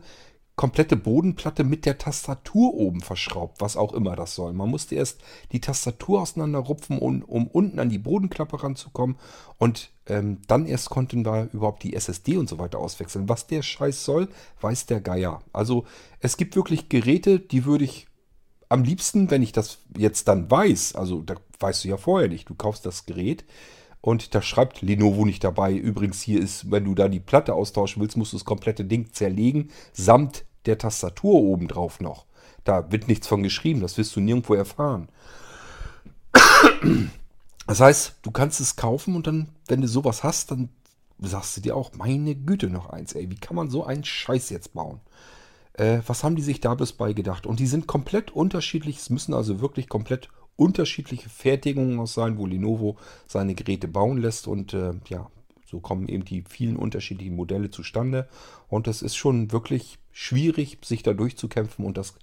komplette 0.56 0.96
Bodenplatte 0.96 1.64
mit 1.64 1.86
der 1.86 1.98
Tastatur 1.98 2.74
oben 2.74 3.02
verschraubt, 3.02 3.60
was 3.60 3.76
auch 3.76 3.94
immer 3.94 4.16
das 4.16 4.36
soll. 4.36 4.54
Man 4.54 4.70
musste 4.70 4.96
erst 4.96 5.22
die 5.52 5.62
Tastatur 5.62 6.22
auseinanderrupfen, 6.22 7.00
um, 7.00 7.24
um 7.24 7.48
unten 7.48 7.80
an 7.80 7.90
die 7.90 7.98
Bodenklappe 7.98 8.62
ranzukommen. 8.62 9.18
Und 9.58 9.90
ähm, 10.08 10.40
dann 10.48 10.66
erst 10.66 10.90
konnten 10.90 11.26
wir 11.26 11.50
überhaupt 11.54 11.84
die 11.84 11.96
SSD 11.96 12.38
und 12.38 12.50
so 12.50 12.60
weiter 12.60 12.80
auswechseln. 12.80 13.30
Was 13.30 13.48
der 13.48 13.62
Scheiß 13.62 14.04
soll, 14.04 14.28
weiß 14.62 14.86
der 14.88 15.02
Geier. 15.02 15.42
Also 15.54 15.86
es 16.20 16.38
gibt 16.38 16.56
wirklich 16.56 16.90
Geräte, 16.90 17.40
die 17.40 17.66
würde 17.66 17.86
ich 17.86 18.08
am 18.70 18.84
liebsten, 18.84 19.30
wenn 19.30 19.44
ich 19.44 19.52
das 19.52 19.80
jetzt 19.98 20.28
dann 20.28 20.50
weiß, 20.50 20.96
also 20.96 21.22
da 21.22 21.36
weißt 21.60 21.84
du 21.84 21.90
ja 21.90 21.98
vorher 21.98 22.28
nicht, 22.28 22.50
du 22.50 22.56
kaufst 22.56 22.86
das 22.86 23.06
Gerät, 23.06 23.46
und 24.06 24.36
da 24.36 24.42
schreibt 24.42 24.82
Lenovo 24.82 25.24
nicht 25.24 25.46
dabei. 25.46 25.72
Übrigens, 25.72 26.22
hier 26.22 26.42
ist, 26.42 26.70
wenn 26.70 26.84
du 26.84 26.94
da 26.94 27.08
die 27.08 27.22
Platte 27.22 27.54
austauschen 27.54 28.02
willst, 28.02 28.18
musst 28.18 28.34
du 28.34 28.38
das 28.38 28.44
komplette 28.44 28.84
Ding 28.84 29.14
zerlegen, 29.14 29.70
samt 29.94 30.44
der 30.66 30.78
Tastatur 30.78 31.36
obendrauf 31.36 32.02
noch. 32.02 32.26
Da 32.66 32.92
wird 32.92 33.08
nichts 33.08 33.28
von 33.28 33.44
geschrieben, 33.44 33.80
das 33.80 33.98
wirst 33.98 34.14
du 34.18 34.20
nirgendwo 34.20 34.56
erfahren. 34.56 35.08
Das 37.68 37.80
heißt, 37.80 38.18
du 38.22 38.32
kannst 38.32 38.60
es 38.60 38.76
kaufen 38.76 39.16
und 39.16 39.28
dann, 39.28 39.50
wenn 39.68 39.82
du 39.82 39.88
sowas 39.88 40.24
hast, 40.24 40.52
dann 40.52 40.70
sagst 41.20 41.56
du 41.56 41.62
dir 41.62 41.76
auch, 41.76 41.94
meine 41.94 42.36
Güte, 42.36 42.70
noch 42.70 42.90
eins, 42.90 43.14
ey, 43.14 43.30
wie 43.30 43.36
kann 43.36 43.56
man 43.56 43.70
so 43.70 43.86
einen 43.86 44.04
Scheiß 44.04 44.50
jetzt 44.50 44.74
bauen? 44.74 45.00
Äh, 45.74 46.00
was 46.06 46.24
haben 46.24 46.36
die 46.36 46.42
sich 46.42 46.60
da 46.60 46.76
bis 46.76 46.94
bei 46.94 47.14
gedacht? 47.14 47.46
Und 47.46 47.60
die 47.60 47.68
sind 47.68 47.88
komplett 47.88 48.32
unterschiedlich, 48.32 48.98
es 48.98 49.10
müssen 49.10 49.34
also 49.34 49.62
wirklich 49.62 49.88
komplett 49.90 50.30
unterschiedliche 50.56 51.30
Fertigungen 51.30 52.00
aus 52.00 52.14
sein, 52.14 52.38
wo 52.38 52.46
Lenovo 52.46 52.98
seine 53.28 53.56
Geräte 53.56 53.88
bauen 53.88 54.18
lässt 54.18 54.48
und 54.48 54.74
äh, 54.74 54.94
ja, 55.10 55.30
so 55.66 55.80
kommen 55.80 56.08
eben 56.08 56.26
die 56.26 56.44
vielen 56.48 56.76
unterschiedlichen 56.76 57.36
Modelle 57.36 57.72
zustande 57.72 58.28
und 58.68 58.88
es 58.88 59.02
ist 59.02 59.16
schon 59.16 59.52
wirklich 59.52 59.98
schwierig, 60.12 60.78
sich 60.84 61.02
da 61.02 61.14
durchzukämpfen 61.14 61.86
und 61.86 61.98
das 61.98 62.14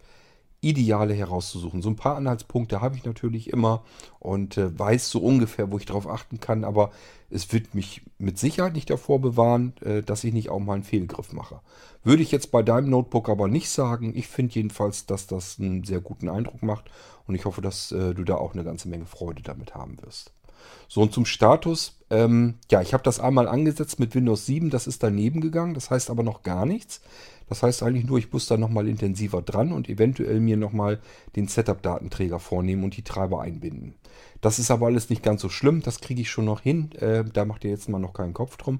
Ideale 0.61 1.15
herauszusuchen. 1.15 1.81
So 1.81 1.89
ein 1.89 1.97
paar 1.97 2.16
Anhaltspunkte 2.16 2.81
habe 2.81 2.97
ich 2.97 3.05
natürlich 3.05 3.51
immer 3.51 3.82
und 4.19 4.59
äh, 4.59 4.78
weiß 4.78 5.11
so 5.11 5.20
ungefähr, 5.20 5.70
wo 5.70 5.78
ich 5.78 5.87
darauf 5.87 6.07
achten 6.07 6.39
kann, 6.41 6.65
aber 6.65 6.91
es 7.31 7.53
wird 7.53 7.74
mich 7.74 8.03
mit 8.19 8.39
Sicherheit 8.39 8.74
nicht 8.74 8.91
davor 8.91 9.20
bewahren, 9.20 9.73
äh, 9.81 10.03
dass 10.03 10.24
ich 10.24 10.35
nicht 10.35 10.51
auch 10.51 10.59
mal 10.59 10.74
einen 10.74 10.82
Fehlgriff 10.82 11.32
mache. 11.32 11.61
Würde 12.05 12.23
ich 12.23 12.31
jetzt 12.31 12.51
bei 12.51 12.62
deinem 12.62 12.91
Notebook 12.91 13.28
aber 13.28 13.49
nicht 13.49 13.70
sagen. 13.70 14.12
Ich 14.15 14.28
finde 14.28 14.55
jedenfalls, 14.55 15.07
dass 15.07 15.27
das 15.27 15.59
einen 15.59 15.85
sehr 15.85 16.01
guten 16.01 16.28
Eindruck 16.28 16.62
macht 16.62 16.91
und 17.27 17.35
ich 17.35 17.45
hoffe, 17.45 17.62
dass 17.62 17.93
äh, 17.93 18.15
du 18.15 18.24
da 18.24 18.35
auch 18.37 18.53
eine 18.53 18.65
ganze 18.65 18.89
Menge 18.89 19.07
Freude 19.07 19.43
damit 19.43 19.74
haben 19.74 20.01
wirst. 20.03 20.32
So, 20.89 21.03
und 21.03 21.12
zum 21.12 21.24
Status. 21.24 21.97
Ähm, 22.11 22.57
ja, 22.70 22.82
ich 22.82 22.93
habe 22.93 23.05
das 23.05 23.20
einmal 23.20 23.49
angesetzt 23.49 24.01
mit 24.01 24.15
Windows 24.15 24.47
7. 24.47 24.70
Das 24.70 24.87
ist 24.87 25.03
daneben 25.03 25.41
gegangen. 25.41 25.74
Das 25.74 25.91
heißt 25.91 26.11
aber 26.11 26.23
noch 26.23 26.43
gar 26.43 26.66
nichts. 26.66 27.01
Das 27.51 27.65
heißt 27.65 27.83
eigentlich 27.83 28.07
nur, 28.07 28.17
ich 28.17 28.33
muss 28.33 28.47
da 28.47 28.57
nochmal 28.57 28.89
intensiver 28.89 29.43
dran 29.43 29.73
und 29.73 29.89
eventuell 29.89 30.39
mir 30.39 30.57
nochmal 30.57 31.01
den 31.35 31.49
Setup-Datenträger 31.49 32.39
vornehmen 32.39 32.85
und 32.85 32.97
die 32.97 33.03
Treiber 33.03 33.43
einbinden. 33.43 33.95
Das 34.41 34.61
ist 34.61 34.71
aber 34.71 34.87
alles 34.87 35.11
nicht 35.11 35.25
ganz 35.25 35.43
so 35.43 35.49
schlimm, 35.49 35.83
das 35.83 36.01
kriege 36.01 36.23
ich 36.23 36.31
schon 36.31 36.45
noch 36.45 36.61
hin. 36.61 36.93
Äh, 36.93 37.25
da 37.25 37.45
macht 37.45 37.65
ihr 37.65 37.71
jetzt 37.71 37.89
mal 37.89 37.99
noch 37.99 38.15
keinen 38.15 38.35
Kopf 38.35 38.57
drum. 38.57 38.79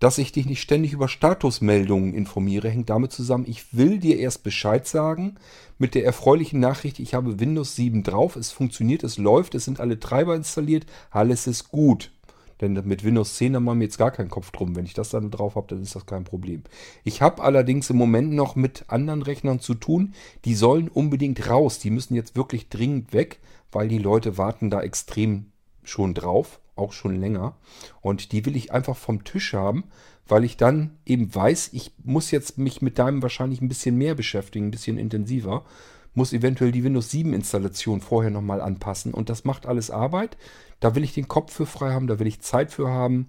Dass 0.00 0.18
ich 0.18 0.32
dich 0.32 0.46
nicht 0.46 0.60
ständig 0.60 0.92
über 0.92 1.08
Statusmeldungen 1.08 2.12
informiere, 2.12 2.68
hängt 2.68 2.90
damit 2.90 3.12
zusammen, 3.12 3.44
ich 3.48 3.72
will 3.76 3.98
dir 3.98 4.18
erst 4.18 4.42
Bescheid 4.42 4.86
sagen 4.86 5.36
mit 5.78 5.94
der 5.94 6.04
erfreulichen 6.04 6.58
Nachricht, 6.58 6.98
ich 6.98 7.14
habe 7.14 7.38
Windows 7.38 7.76
7 7.76 8.02
drauf, 8.02 8.34
es 8.34 8.50
funktioniert, 8.50 9.04
es 9.04 9.16
läuft, 9.16 9.54
es 9.54 9.64
sind 9.64 9.78
alle 9.78 10.00
Treiber 10.00 10.34
installiert, 10.34 10.86
alles 11.10 11.46
ist 11.46 11.70
gut. 11.70 12.10
Denn 12.60 12.72
mit 12.84 13.04
Windows 13.04 13.36
10 13.36 13.54
haben 13.54 13.64
wir 13.64 13.74
jetzt 13.80 13.98
gar 13.98 14.10
keinen 14.10 14.30
Kopf 14.30 14.50
drum. 14.50 14.74
Wenn 14.74 14.84
ich 14.84 14.94
das 14.94 15.10
dann 15.10 15.30
drauf 15.30 15.54
habe, 15.54 15.68
dann 15.68 15.82
ist 15.82 15.94
das 15.94 16.06
kein 16.06 16.24
Problem. 16.24 16.62
Ich 17.04 17.22
habe 17.22 17.42
allerdings 17.42 17.90
im 17.90 17.96
Moment 17.96 18.32
noch 18.32 18.56
mit 18.56 18.84
anderen 18.88 19.22
Rechnern 19.22 19.60
zu 19.60 19.74
tun. 19.74 20.14
Die 20.44 20.54
sollen 20.54 20.88
unbedingt 20.88 21.48
raus. 21.48 21.78
Die 21.78 21.90
müssen 21.90 22.14
jetzt 22.14 22.36
wirklich 22.36 22.68
dringend 22.68 23.12
weg, 23.12 23.38
weil 23.70 23.88
die 23.88 23.98
Leute 23.98 24.38
warten 24.38 24.70
da 24.70 24.80
extrem 24.80 25.46
schon 25.84 26.14
drauf. 26.14 26.60
Auch 26.74 26.92
schon 26.92 27.20
länger. 27.20 27.56
Und 28.00 28.32
die 28.32 28.44
will 28.46 28.56
ich 28.56 28.72
einfach 28.72 28.96
vom 28.96 29.24
Tisch 29.24 29.52
haben, 29.52 29.84
weil 30.28 30.44
ich 30.44 30.56
dann 30.56 30.96
eben 31.06 31.34
weiß, 31.34 31.70
ich 31.72 31.92
muss 32.04 32.30
jetzt 32.30 32.58
mich 32.58 32.82
mit 32.82 32.98
deinem 32.98 33.22
wahrscheinlich 33.22 33.60
ein 33.60 33.68
bisschen 33.68 33.96
mehr 33.96 34.14
beschäftigen, 34.14 34.66
ein 34.66 34.70
bisschen 34.70 34.96
intensiver 34.96 35.64
muss 36.18 36.34
eventuell 36.34 36.72
die 36.72 36.84
Windows 36.84 37.10
7 37.10 37.32
Installation 37.32 38.00
vorher 38.02 38.30
nochmal 38.30 38.60
anpassen 38.60 39.14
und 39.14 39.30
das 39.30 39.44
macht 39.44 39.64
alles 39.64 39.90
Arbeit. 39.90 40.36
Da 40.80 40.94
will 40.94 41.04
ich 41.04 41.14
den 41.14 41.28
Kopf 41.28 41.52
für 41.52 41.64
frei 41.64 41.92
haben, 41.92 42.08
da 42.08 42.18
will 42.18 42.26
ich 42.26 42.40
Zeit 42.40 42.72
für 42.72 42.90
haben. 42.90 43.28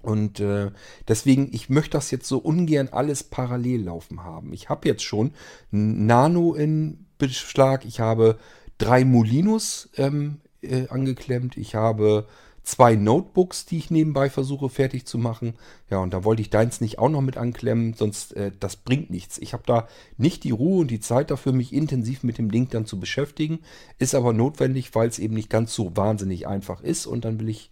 Und 0.00 0.40
äh, 0.40 0.72
deswegen, 1.06 1.50
ich 1.52 1.68
möchte 1.68 1.92
das 1.92 2.10
jetzt 2.10 2.26
so 2.26 2.38
ungern 2.38 2.88
alles 2.90 3.22
parallel 3.22 3.84
laufen 3.84 4.24
haben. 4.24 4.52
Ich 4.52 4.68
habe 4.68 4.88
jetzt 4.88 5.04
schon 5.04 5.32
Nano 5.70 6.54
in 6.54 7.06
Beschlag, 7.18 7.84
ich 7.84 8.00
habe 8.00 8.38
drei 8.78 9.04
Molinos 9.04 9.90
ähm, 9.96 10.40
äh, 10.60 10.88
angeklemmt, 10.88 11.56
ich 11.56 11.76
habe 11.76 12.26
zwei 12.62 12.94
Notebooks, 12.94 13.66
die 13.66 13.78
ich 13.78 13.90
nebenbei 13.90 14.30
versuche 14.30 14.68
fertig 14.68 15.06
zu 15.06 15.18
machen. 15.18 15.54
Ja, 15.90 15.98
und 15.98 16.12
da 16.12 16.24
wollte 16.24 16.42
ich 16.42 16.50
deins 16.50 16.80
nicht 16.80 16.98
auch 16.98 17.08
noch 17.08 17.20
mit 17.20 17.36
anklemmen, 17.36 17.94
sonst 17.94 18.36
äh, 18.36 18.52
das 18.58 18.76
bringt 18.76 19.10
nichts. 19.10 19.38
Ich 19.38 19.52
habe 19.52 19.64
da 19.66 19.88
nicht 20.16 20.44
die 20.44 20.52
Ruhe 20.52 20.80
und 20.80 20.90
die 20.90 21.00
Zeit 21.00 21.30
dafür, 21.30 21.52
mich 21.52 21.72
intensiv 21.72 22.22
mit 22.22 22.38
dem 22.38 22.50
Ding 22.50 22.68
dann 22.68 22.86
zu 22.86 23.00
beschäftigen. 23.00 23.60
Ist 23.98 24.14
aber 24.14 24.32
notwendig, 24.32 24.94
weil 24.94 25.08
es 25.08 25.18
eben 25.18 25.34
nicht 25.34 25.50
ganz 25.50 25.74
so 25.74 25.96
wahnsinnig 25.96 26.46
einfach 26.46 26.82
ist. 26.82 27.06
Und 27.06 27.24
dann 27.24 27.40
will 27.40 27.48
ich 27.48 27.70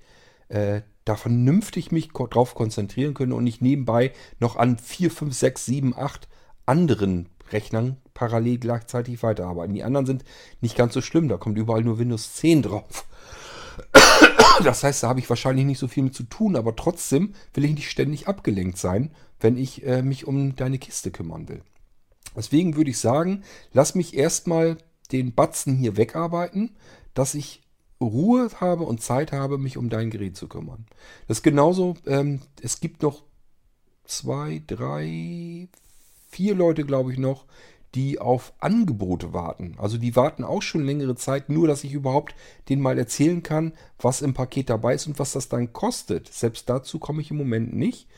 äh, 0.48 0.82
da 1.04 1.16
vernünftig 1.16 1.92
mich 1.92 2.08
drauf 2.08 2.54
konzentrieren 2.54 3.14
können 3.14 3.32
und 3.32 3.44
nicht 3.44 3.62
nebenbei 3.62 4.12
noch 4.38 4.56
an 4.56 4.78
4, 4.78 5.10
5, 5.10 5.34
6, 5.34 5.64
7, 5.64 5.94
8 5.96 6.28
anderen 6.66 7.28
Rechnern 7.52 7.96
parallel 8.14 8.58
gleichzeitig 8.58 9.22
weiterarbeiten. 9.22 9.74
Die 9.74 9.82
anderen 9.82 10.06
sind 10.06 10.24
nicht 10.60 10.76
ganz 10.76 10.94
so 10.94 11.00
schlimm, 11.00 11.28
da 11.28 11.36
kommt 11.36 11.58
überall 11.58 11.82
nur 11.82 11.98
Windows 11.98 12.34
10 12.34 12.62
drauf. 12.62 13.06
Das 14.64 14.84
heißt, 14.84 15.02
da 15.02 15.08
habe 15.08 15.20
ich 15.20 15.30
wahrscheinlich 15.30 15.64
nicht 15.64 15.78
so 15.78 15.88
viel 15.88 16.02
mit 16.02 16.14
zu 16.14 16.24
tun, 16.24 16.54
aber 16.54 16.76
trotzdem 16.76 17.34
will 17.54 17.64
ich 17.64 17.74
nicht 17.74 17.90
ständig 17.90 18.28
abgelenkt 18.28 18.76
sein, 18.76 19.10
wenn 19.40 19.56
ich 19.56 19.86
äh, 19.86 20.02
mich 20.02 20.26
um 20.26 20.54
deine 20.54 20.78
Kiste 20.78 21.10
kümmern 21.10 21.48
will. 21.48 21.62
Deswegen 22.36 22.76
würde 22.76 22.90
ich 22.90 22.98
sagen, 22.98 23.42
lass 23.72 23.94
mich 23.94 24.14
erstmal 24.14 24.76
den 25.12 25.34
Batzen 25.34 25.76
hier 25.76 25.96
wegarbeiten, 25.96 26.76
dass 27.14 27.34
ich 27.34 27.62
Ruhe 28.00 28.48
habe 28.60 28.84
und 28.84 29.02
Zeit 29.02 29.32
habe, 29.32 29.58
mich 29.58 29.76
um 29.76 29.88
dein 29.88 30.10
Gerät 30.10 30.36
zu 30.36 30.48
kümmern. 30.48 30.86
Das 31.26 31.38
ist 31.38 31.42
genauso, 31.42 31.96
ähm, 32.06 32.40
es 32.62 32.80
gibt 32.80 33.02
noch 33.02 33.24
zwei, 34.04 34.62
drei, 34.66 35.68
vier 36.28 36.54
Leute, 36.54 36.84
glaube 36.84 37.12
ich, 37.12 37.18
noch, 37.18 37.46
die 37.94 38.18
auf 38.18 38.52
Angebote 38.58 39.32
warten. 39.32 39.74
Also 39.78 39.98
die 39.98 40.14
warten 40.16 40.44
auch 40.44 40.62
schon 40.62 40.84
längere 40.84 41.16
Zeit, 41.16 41.48
nur 41.48 41.66
dass 41.66 41.84
ich 41.84 41.92
überhaupt 41.92 42.34
denen 42.68 42.82
mal 42.82 42.98
erzählen 42.98 43.42
kann, 43.42 43.72
was 43.98 44.22
im 44.22 44.34
Paket 44.34 44.70
dabei 44.70 44.94
ist 44.94 45.06
und 45.06 45.18
was 45.18 45.32
das 45.32 45.48
dann 45.48 45.72
kostet. 45.72 46.32
Selbst 46.32 46.68
dazu 46.68 46.98
komme 46.98 47.20
ich 47.20 47.30
im 47.30 47.36
Moment 47.36 47.74
nicht. 47.74 48.08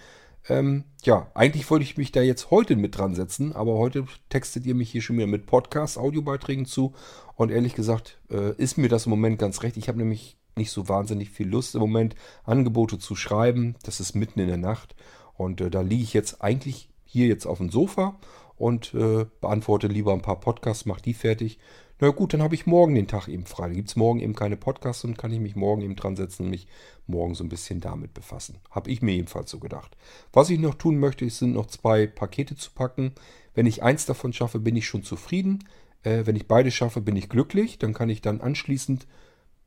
Ähm, 0.48 0.84
ja, 1.04 1.30
eigentlich 1.34 1.70
wollte 1.70 1.84
ich 1.84 1.96
mich 1.96 2.12
da 2.12 2.20
jetzt 2.20 2.50
heute 2.50 2.76
mit 2.76 2.98
dran 2.98 3.14
setzen, 3.14 3.52
aber 3.52 3.74
heute 3.78 4.06
textet 4.28 4.66
ihr 4.66 4.74
mich 4.74 4.90
hier 4.90 5.00
schon 5.00 5.16
wieder 5.16 5.28
mit 5.28 5.46
Podcast-Audiobeiträgen 5.46 6.66
zu. 6.66 6.94
Und 7.36 7.50
ehrlich 7.50 7.74
gesagt, 7.74 8.20
äh, 8.30 8.54
ist 8.56 8.76
mir 8.76 8.88
das 8.88 9.06
im 9.06 9.10
Moment 9.10 9.38
ganz 9.38 9.62
recht. 9.62 9.76
Ich 9.76 9.88
habe 9.88 9.98
nämlich 9.98 10.36
nicht 10.56 10.70
so 10.70 10.88
wahnsinnig 10.88 11.30
viel 11.30 11.48
Lust 11.48 11.74
im 11.74 11.80
Moment, 11.80 12.14
Angebote 12.44 12.98
zu 12.98 13.14
schreiben. 13.14 13.76
Das 13.84 14.00
ist 14.00 14.14
mitten 14.14 14.40
in 14.40 14.48
der 14.48 14.58
Nacht. 14.58 14.94
Und 15.34 15.60
äh, 15.60 15.70
da 15.70 15.80
liege 15.80 16.02
ich 16.02 16.12
jetzt 16.12 16.42
eigentlich 16.42 16.90
hier 17.04 17.26
jetzt 17.26 17.46
auf 17.46 17.58
dem 17.58 17.70
Sofa 17.70 18.18
und 18.62 18.94
äh, 18.94 19.26
beantworte 19.40 19.88
lieber 19.88 20.12
ein 20.12 20.22
paar 20.22 20.38
Podcasts, 20.38 20.86
mache 20.86 21.02
die 21.02 21.14
fertig. 21.14 21.58
Na 21.98 22.10
gut, 22.10 22.32
dann 22.32 22.42
habe 22.42 22.54
ich 22.54 22.64
morgen 22.64 22.94
den 22.94 23.08
Tag 23.08 23.26
eben 23.26 23.44
frei. 23.44 23.66
Da 23.66 23.74
gibt 23.74 23.88
es 23.88 23.96
morgen 23.96 24.20
eben 24.20 24.36
keine 24.36 24.56
Podcasts 24.56 25.04
und 25.04 25.18
kann 25.18 25.32
ich 25.32 25.40
mich 25.40 25.56
morgen 25.56 25.82
eben 25.82 25.96
dran 25.96 26.14
setzen 26.14 26.44
und 26.44 26.50
mich 26.50 26.68
morgen 27.08 27.34
so 27.34 27.42
ein 27.42 27.48
bisschen 27.48 27.80
damit 27.80 28.14
befassen. 28.14 28.58
Habe 28.70 28.88
ich 28.90 29.02
mir 29.02 29.14
ebenfalls 29.14 29.50
so 29.50 29.58
gedacht. 29.58 29.96
Was 30.32 30.48
ich 30.48 30.60
noch 30.60 30.76
tun 30.76 30.98
möchte, 30.98 31.28
sind 31.28 31.54
noch 31.54 31.66
zwei 31.66 32.06
Pakete 32.06 32.54
zu 32.54 32.70
packen. 32.70 33.12
Wenn 33.52 33.66
ich 33.66 33.82
eins 33.82 34.06
davon 34.06 34.32
schaffe, 34.32 34.60
bin 34.60 34.76
ich 34.76 34.86
schon 34.86 35.02
zufrieden. 35.02 35.64
Äh, 36.04 36.24
wenn 36.24 36.36
ich 36.36 36.46
beide 36.46 36.70
schaffe, 36.70 37.00
bin 37.00 37.16
ich 37.16 37.28
glücklich. 37.28 37.80
Dann 37.80 37.94
kann 37.94 38.10
ich 38.10 38.22
dann 38.22 38.40
anschließend, 38.40 39.08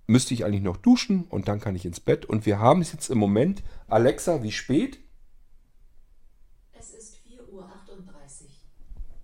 müsste 0.07 0.33
ich 0.33 0.45
eigentlich 0.45 0.63
noch 0.63 0.77
duschen 0.77 1.25
und 1.25 1.49
dann 1.49 1.59
kann 1.59 1.75
ich 1.75 1.85
ins 1.85 1.99
Bett. 1.99 2.25
Und 2.25 2.45
wir 2.45 2.59
haben 2.59 2.79
es 2.79 2.93
jetzt 2.93 3.09
im 3.09 3.17
Moment, 3.17 3.61
Alexa, 3.89 4.41
wie 4.41 4.53
spät? 4.53 4.99
Es 6.71 6.91
ist 6.91 7.17
4.38 7.29 7.51
Uhr. 7.51 7.69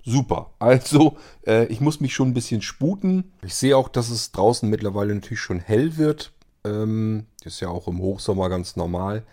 Super. 0.03 0.52
Also, 0.60 1.18
äh, 1.45 1.65
ich 1.65 1.82
muss 1.82 1.99
mich 1.99 2.14
schon 2.14 2.30
ein 2.30 2.34
bisschen 2.34 2.61
sputen. 2.61 3.32
Ich 3.44 3.56
sehe 3.56 3.78
auch, 3.78 3.90
dass 3.90 4.10
es 4.10 4.32
draußen 4.32 4.69
mittlerweile 4.69 5.14
natürlich 5.14 5.40
schon 5.40 5.60
hell 5.60 5.98
wird. 5.98 6.32
Ähm, 6.64 7.28
ist 7.44 7.60
ja 7.60 7.69
auch 7.69 7.88
im 7.88 7.99
Hochsommer 7.99 8.49
ganz 8.49 8.76
normal. 8.76 9.23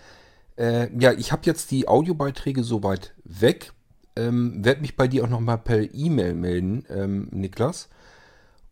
Äh, 0.57 0.89
ja, 0.99 1.13
ich 1.13 1.33
habe 1.33 1.43
jetzt 1.45 1.71
die 1.71 1.89
Audiobeiträge 1.89 2.65
soweit 2.65 3.15
weg. 3.25 3.73
Ähm, 4.17 4.65
Werde 4.65 4.81
mich 4.81 4.97
bei 4.97 5.09
dir 5.09 5.25
auch 5.25 5.29
nochmal 5.29 5.59
per 5.59 5.95
E-Mail 5.95 6.35
melden, 6.35 6.85
ähm, 6.91 7.29
Niklas. 7.31 7.89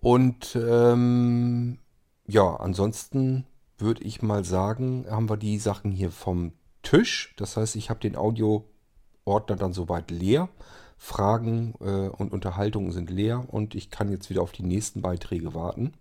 Und 0.01 0.57
ähm, 0.57 1.79
ja, 2.27 2.57
ansonsten 2.57 3.47
würde 3.79 4.03
ich 4.03 4.23
mal 4.23 4.45
sagen, 4.45 5.07
haben 5.09 5.31
wir 5.31 5.37
die 5.37 5.59
Sachen 5.59 5.93
hier 5.93 6.11
vom 6.11 6.53
Tisch. 6.83 7.35
Das 7.37 7.57
heißt, 7.57 7.77
ich 7.77 7.91
habe 7.91 8.01
den 8.01 8.17
Audioordner 8.17 9.57
dann 9.57 9.73
soweit 9.73 10.11
leer. 10.11 10.49
Fragen 10.97 11.75
äh, 11.81 12.09
und 12.09 12.33
Unterhaltungen 12.33 12.93
sind 12.93 13.11
leer 13.11 13.45
und 13.49 13.75
ich 13.75 13.91
kann 13.91 14.11
jetzt 14.11 14.31
wieder 14.31 14.43
auf 14.43 14.53
die 14.53 14.63
nächsten 14.63 15.03
Beiträge 15.03 15.55
warten. 15.55 15.93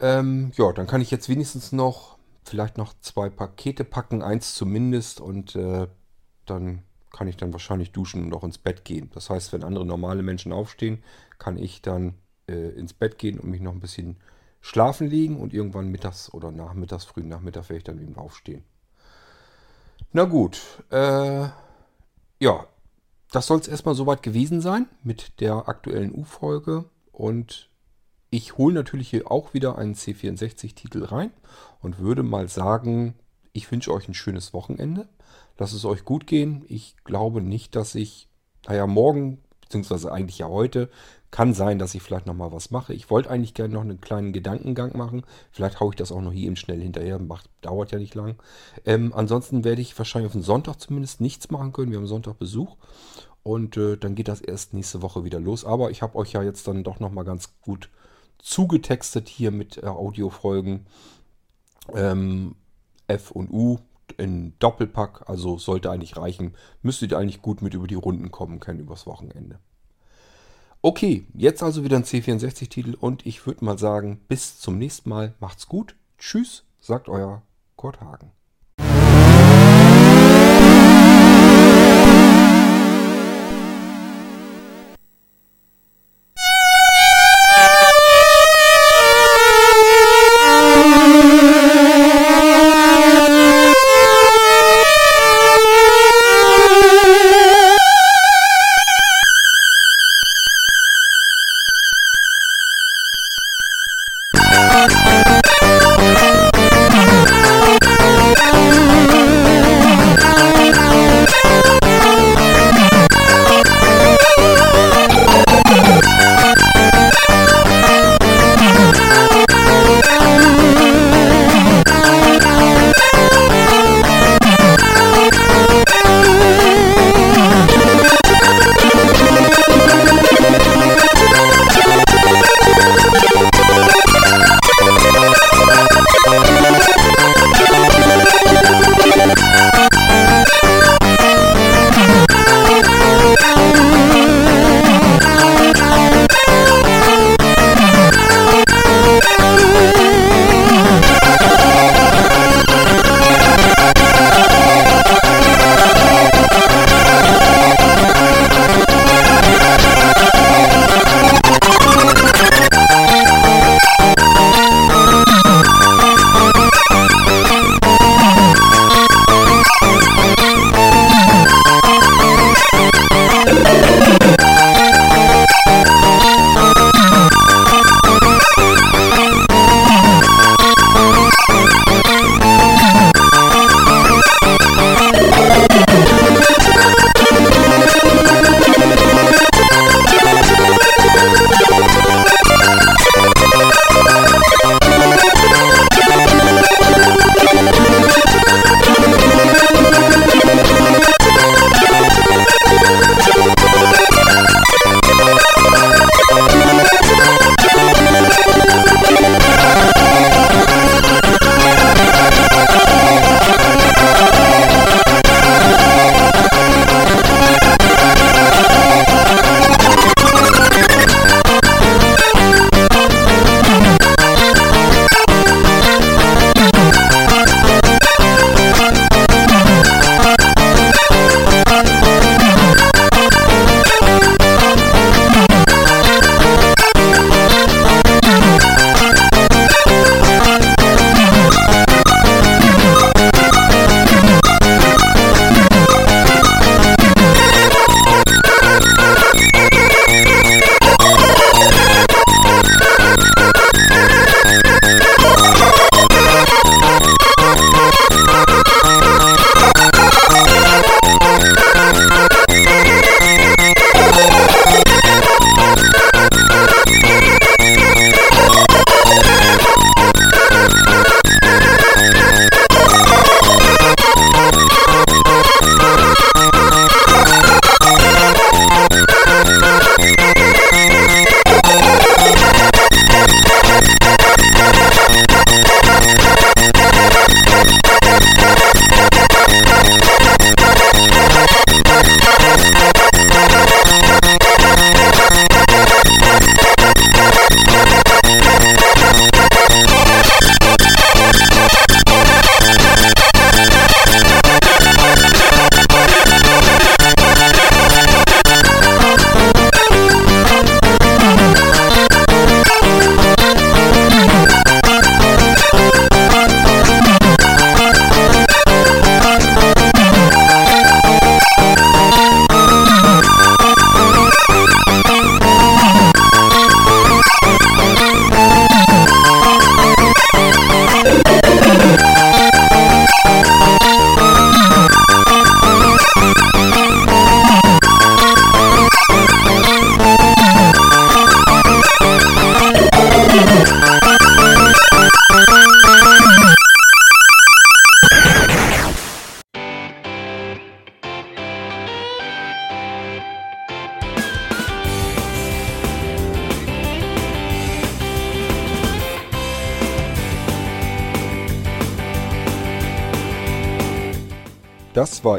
Ähm, 0.00 0.52
ja, 0.56 0.72
dann 0.72 0.86
kann 0.86 1.00
ich 1.00 1.10
jetzt 1.10 1.28
wenigstens 1.28 1.72
noch 1.72 2.16
vielleicht 2.44 2.78
noch 2.78 2.94
zwei 3.00 3.28
Pakete 3.28 3.84
packen, 3.84 4.22
eins 4.22 4.54
zumindest 4.54 5.20
und 5.20 5.56
äh, 5.56 5.88
dann 6.46 6.82
kann 7.12 7.28
ich 7.28 7.36
dann 7.36 7.52
wahrscheinlich 7.52 7.92
duschen 7.92 8.24
und 8.24 8.34
auch 8.34 8.44
ins 8.44 8.58
Bett 8.58 8.84
gehen. 8.84 9.10
Das 9.14 9.30
heißt, 9.30 9.52
wenn 9.52 9.64
andere 9.64 9.86
normale 9.86 10.22
Menschen 10.22 10.52
aufstehen, 10.52 11.02
kann 11.38 11.58
ich 11.58 11.82
dann 11.82 12.14
äh, 12.48 12.70
ins 12.70 12.92
Bett 12.92 13.18
gehen 13.18 13.40
und 13.40 13.50
mich 13.50 13.60
noch 13.60 13.72
ein 13.72 13.80
bisschen 13.80 14.16
schlafen 14.60 15.08
legen 15.08 15.40
und 15.40 15.54
irgendwann 15.54 15.88
mittags 15.88 16.32
oder 16.32 16.50
nachmittags, 16.50 17.04
frühen 17.04 17.28
Nachmittag 17.28 17.68
werde 17.68 17.78
ich 17.78 17.84
dann 17.84 18.00
eben 18.00 18.16
aufstehen. 18.16 18.64
Na 20.12 20.24
gut, 20.24 20.60
äh, 20.90 21.48
ja, 22.38 22.66
das 23.36 23.48
soll 23.48 23.60
es 23.60 23.68
erstmal 23.68 23.94
soweit 23.94 24.22
gewesen 24.22 24.62
sein 24.62 24.88
mit 25.02 25.42
der 25.42 25.68
aktuellen 25.68 26.14
U-Folge. 26.14 26.86
Und 27.12 27.68
ich 28.30 28.56
hole 28.56 28.74
natürlich 28.74 29.10
hier 29.10 29.30
auch 29.30 29.52
wieder 29.52 29.76
einen 29.76 29.94
C64-Titel 29.94 31.04
rein 31.04 31.30
und 31.82 31.98
würde 31.98 32.22
mal 32.22 32.48
sagen, 32.48 33.14
ich 33.52 33.70
wünsche 33.70 33.92
euch 33.92 34.08
ein 34.08 34.14
schönes 34.14 34.54
Wochenende. 34.54 35.06
Lasst 35.58 35.74
es 35.74 35.84
euch 35.84 36.06
gut 36.06 36.26
gehen. 36.26 36.64
Ich 36.68 36.96
glaube 37.04 37.42
nicht, 37.42 37.76
dass 37.76 37.94
ich, 37.94 38.30
naja, 38.66 38.86
morgen, 38.86 39.42
beziehungsweise 39.60 40.10
eigentlich 40.10 40.38
ja 40.38 40.48
heute, 40.48 40.88
kann 41.30 41.54
sein, 41.54 41.78
dass 41.78 41.94
ich 41.94 42.02
vielleicht 42.02 42.26
nochmal 42.26 42.52
was 42.52 42.70
mache. 42.70 42.94
Ich 42.94 43.10
wollte 43.10 43.30
eigentlich 43.30 43.54
gerne 43.54 43.74
noch 43.74 43.82
einen 43.82 44.00
kleinen 44.00 44.32
Gedankengang 44.32 44.96
machen. 44.96 45.24
Vielleicht 45.50 45.80
haue 45.80 45.90
ich 45.90 45.96
das 45.96 46.12
auch 46.12 46.20
noch 46.20 46.32
hier 46.32 46.46
eben 46.46 46.56
schnell 46.56 46.80
hinterher. 46.80 47.18
Macht, 47.18 47.50
dauert 47.60 47.92
ja 47.92 47.98
nicht 47.98 48.14
lang. 48.14 48.36
Ähm, 48.84 49.12
ansonsten 49.14 49.64
werde 49.64 49.82
ich 49.82 49.96
wahrscheinlich 49.98 50.28
auf 50.28 50.32
den 50.32 50.42
Sonntag 50.42 50.80
zumindest 50.80 51.20
nichts 51.20 51.50
machen 51.50 51.72
können. 51.72 51.90
Wir 51.90 51.98
haben 51.98 52.06
Sonntag 52.06 52.38
Besuch. 52.38 52.76
Und 53.42 53.76
äh, 53.76 53.96
dann 53.96 54.14
geht 54.14 54.28
das 54.28 54.40
erst 54.40 54.74
nächste 54.74 55.02
Woche 55.02 55.24
wieder 55.24 55.40
los. 55.40 55.64
Aber 55.64 55.90
ich 55.90 56.02
habe 56.02 56.16
euch 56.16 56.32
ja 56.32 56.42
jetzt 56.42 56.66
dann 56.68 56.84
doch 56.84 57.00
nochmal 57.00 57.24
ganz 57.24 57.60
gut 57.60 57.90
zugetextet 58.38 59.28
hier 59.28 59.50
mit 59.50 59.82
äh, 59.82 59.86
Audiofolgen. 59.86 60.86
Ähm, 61.94 62.54
F 63.08 63.30
und 63.30 63.50
U 63.50 63.78
in 64.16 64.54
Doppelpack. 64.58 65.28
Also 65.28 65.58
sollte 65.58 65.90
eigentlich 65.90 66.16
reichen. 66.16 66.54
Müsstet 66.82 67.12
ihr 67.12 67.18
eigentlich 67.18 67.42
gut 67.42 67.62
mit 67.62 67.74
über 67.74 67.86
die 67.86 67.94
Runden 67.94 68.30
kommen 68.30 68.60
können 68.60 68.80
übers 68.80 69.06
Wochenende. 69.06 69.58
Okay, 70.82 71.26
jetzt 71.34 71.62
also 71.62 71.84
wieder 71.84 71.96
ein 71.96 72.04
C64-Titel 72.04 72.96
und 72.98 73.26
ich 73.26 73.46
würde 73.46 73.64
mal 73.64 73.78
sagen, 73.78 74.20
bis 74.28 74.60
zum 74.60 74.78
nächsten 74.78 75.08
Mal. 75.08 75.34
Macht's 75.40 75.66
gut. 75.66 75.96
Tschüss, 76.18 76.64
sagt 76.80 77.08
euer 77.08 77.42
Kurt 77.76 78.00
Hagen. 78.00 78.30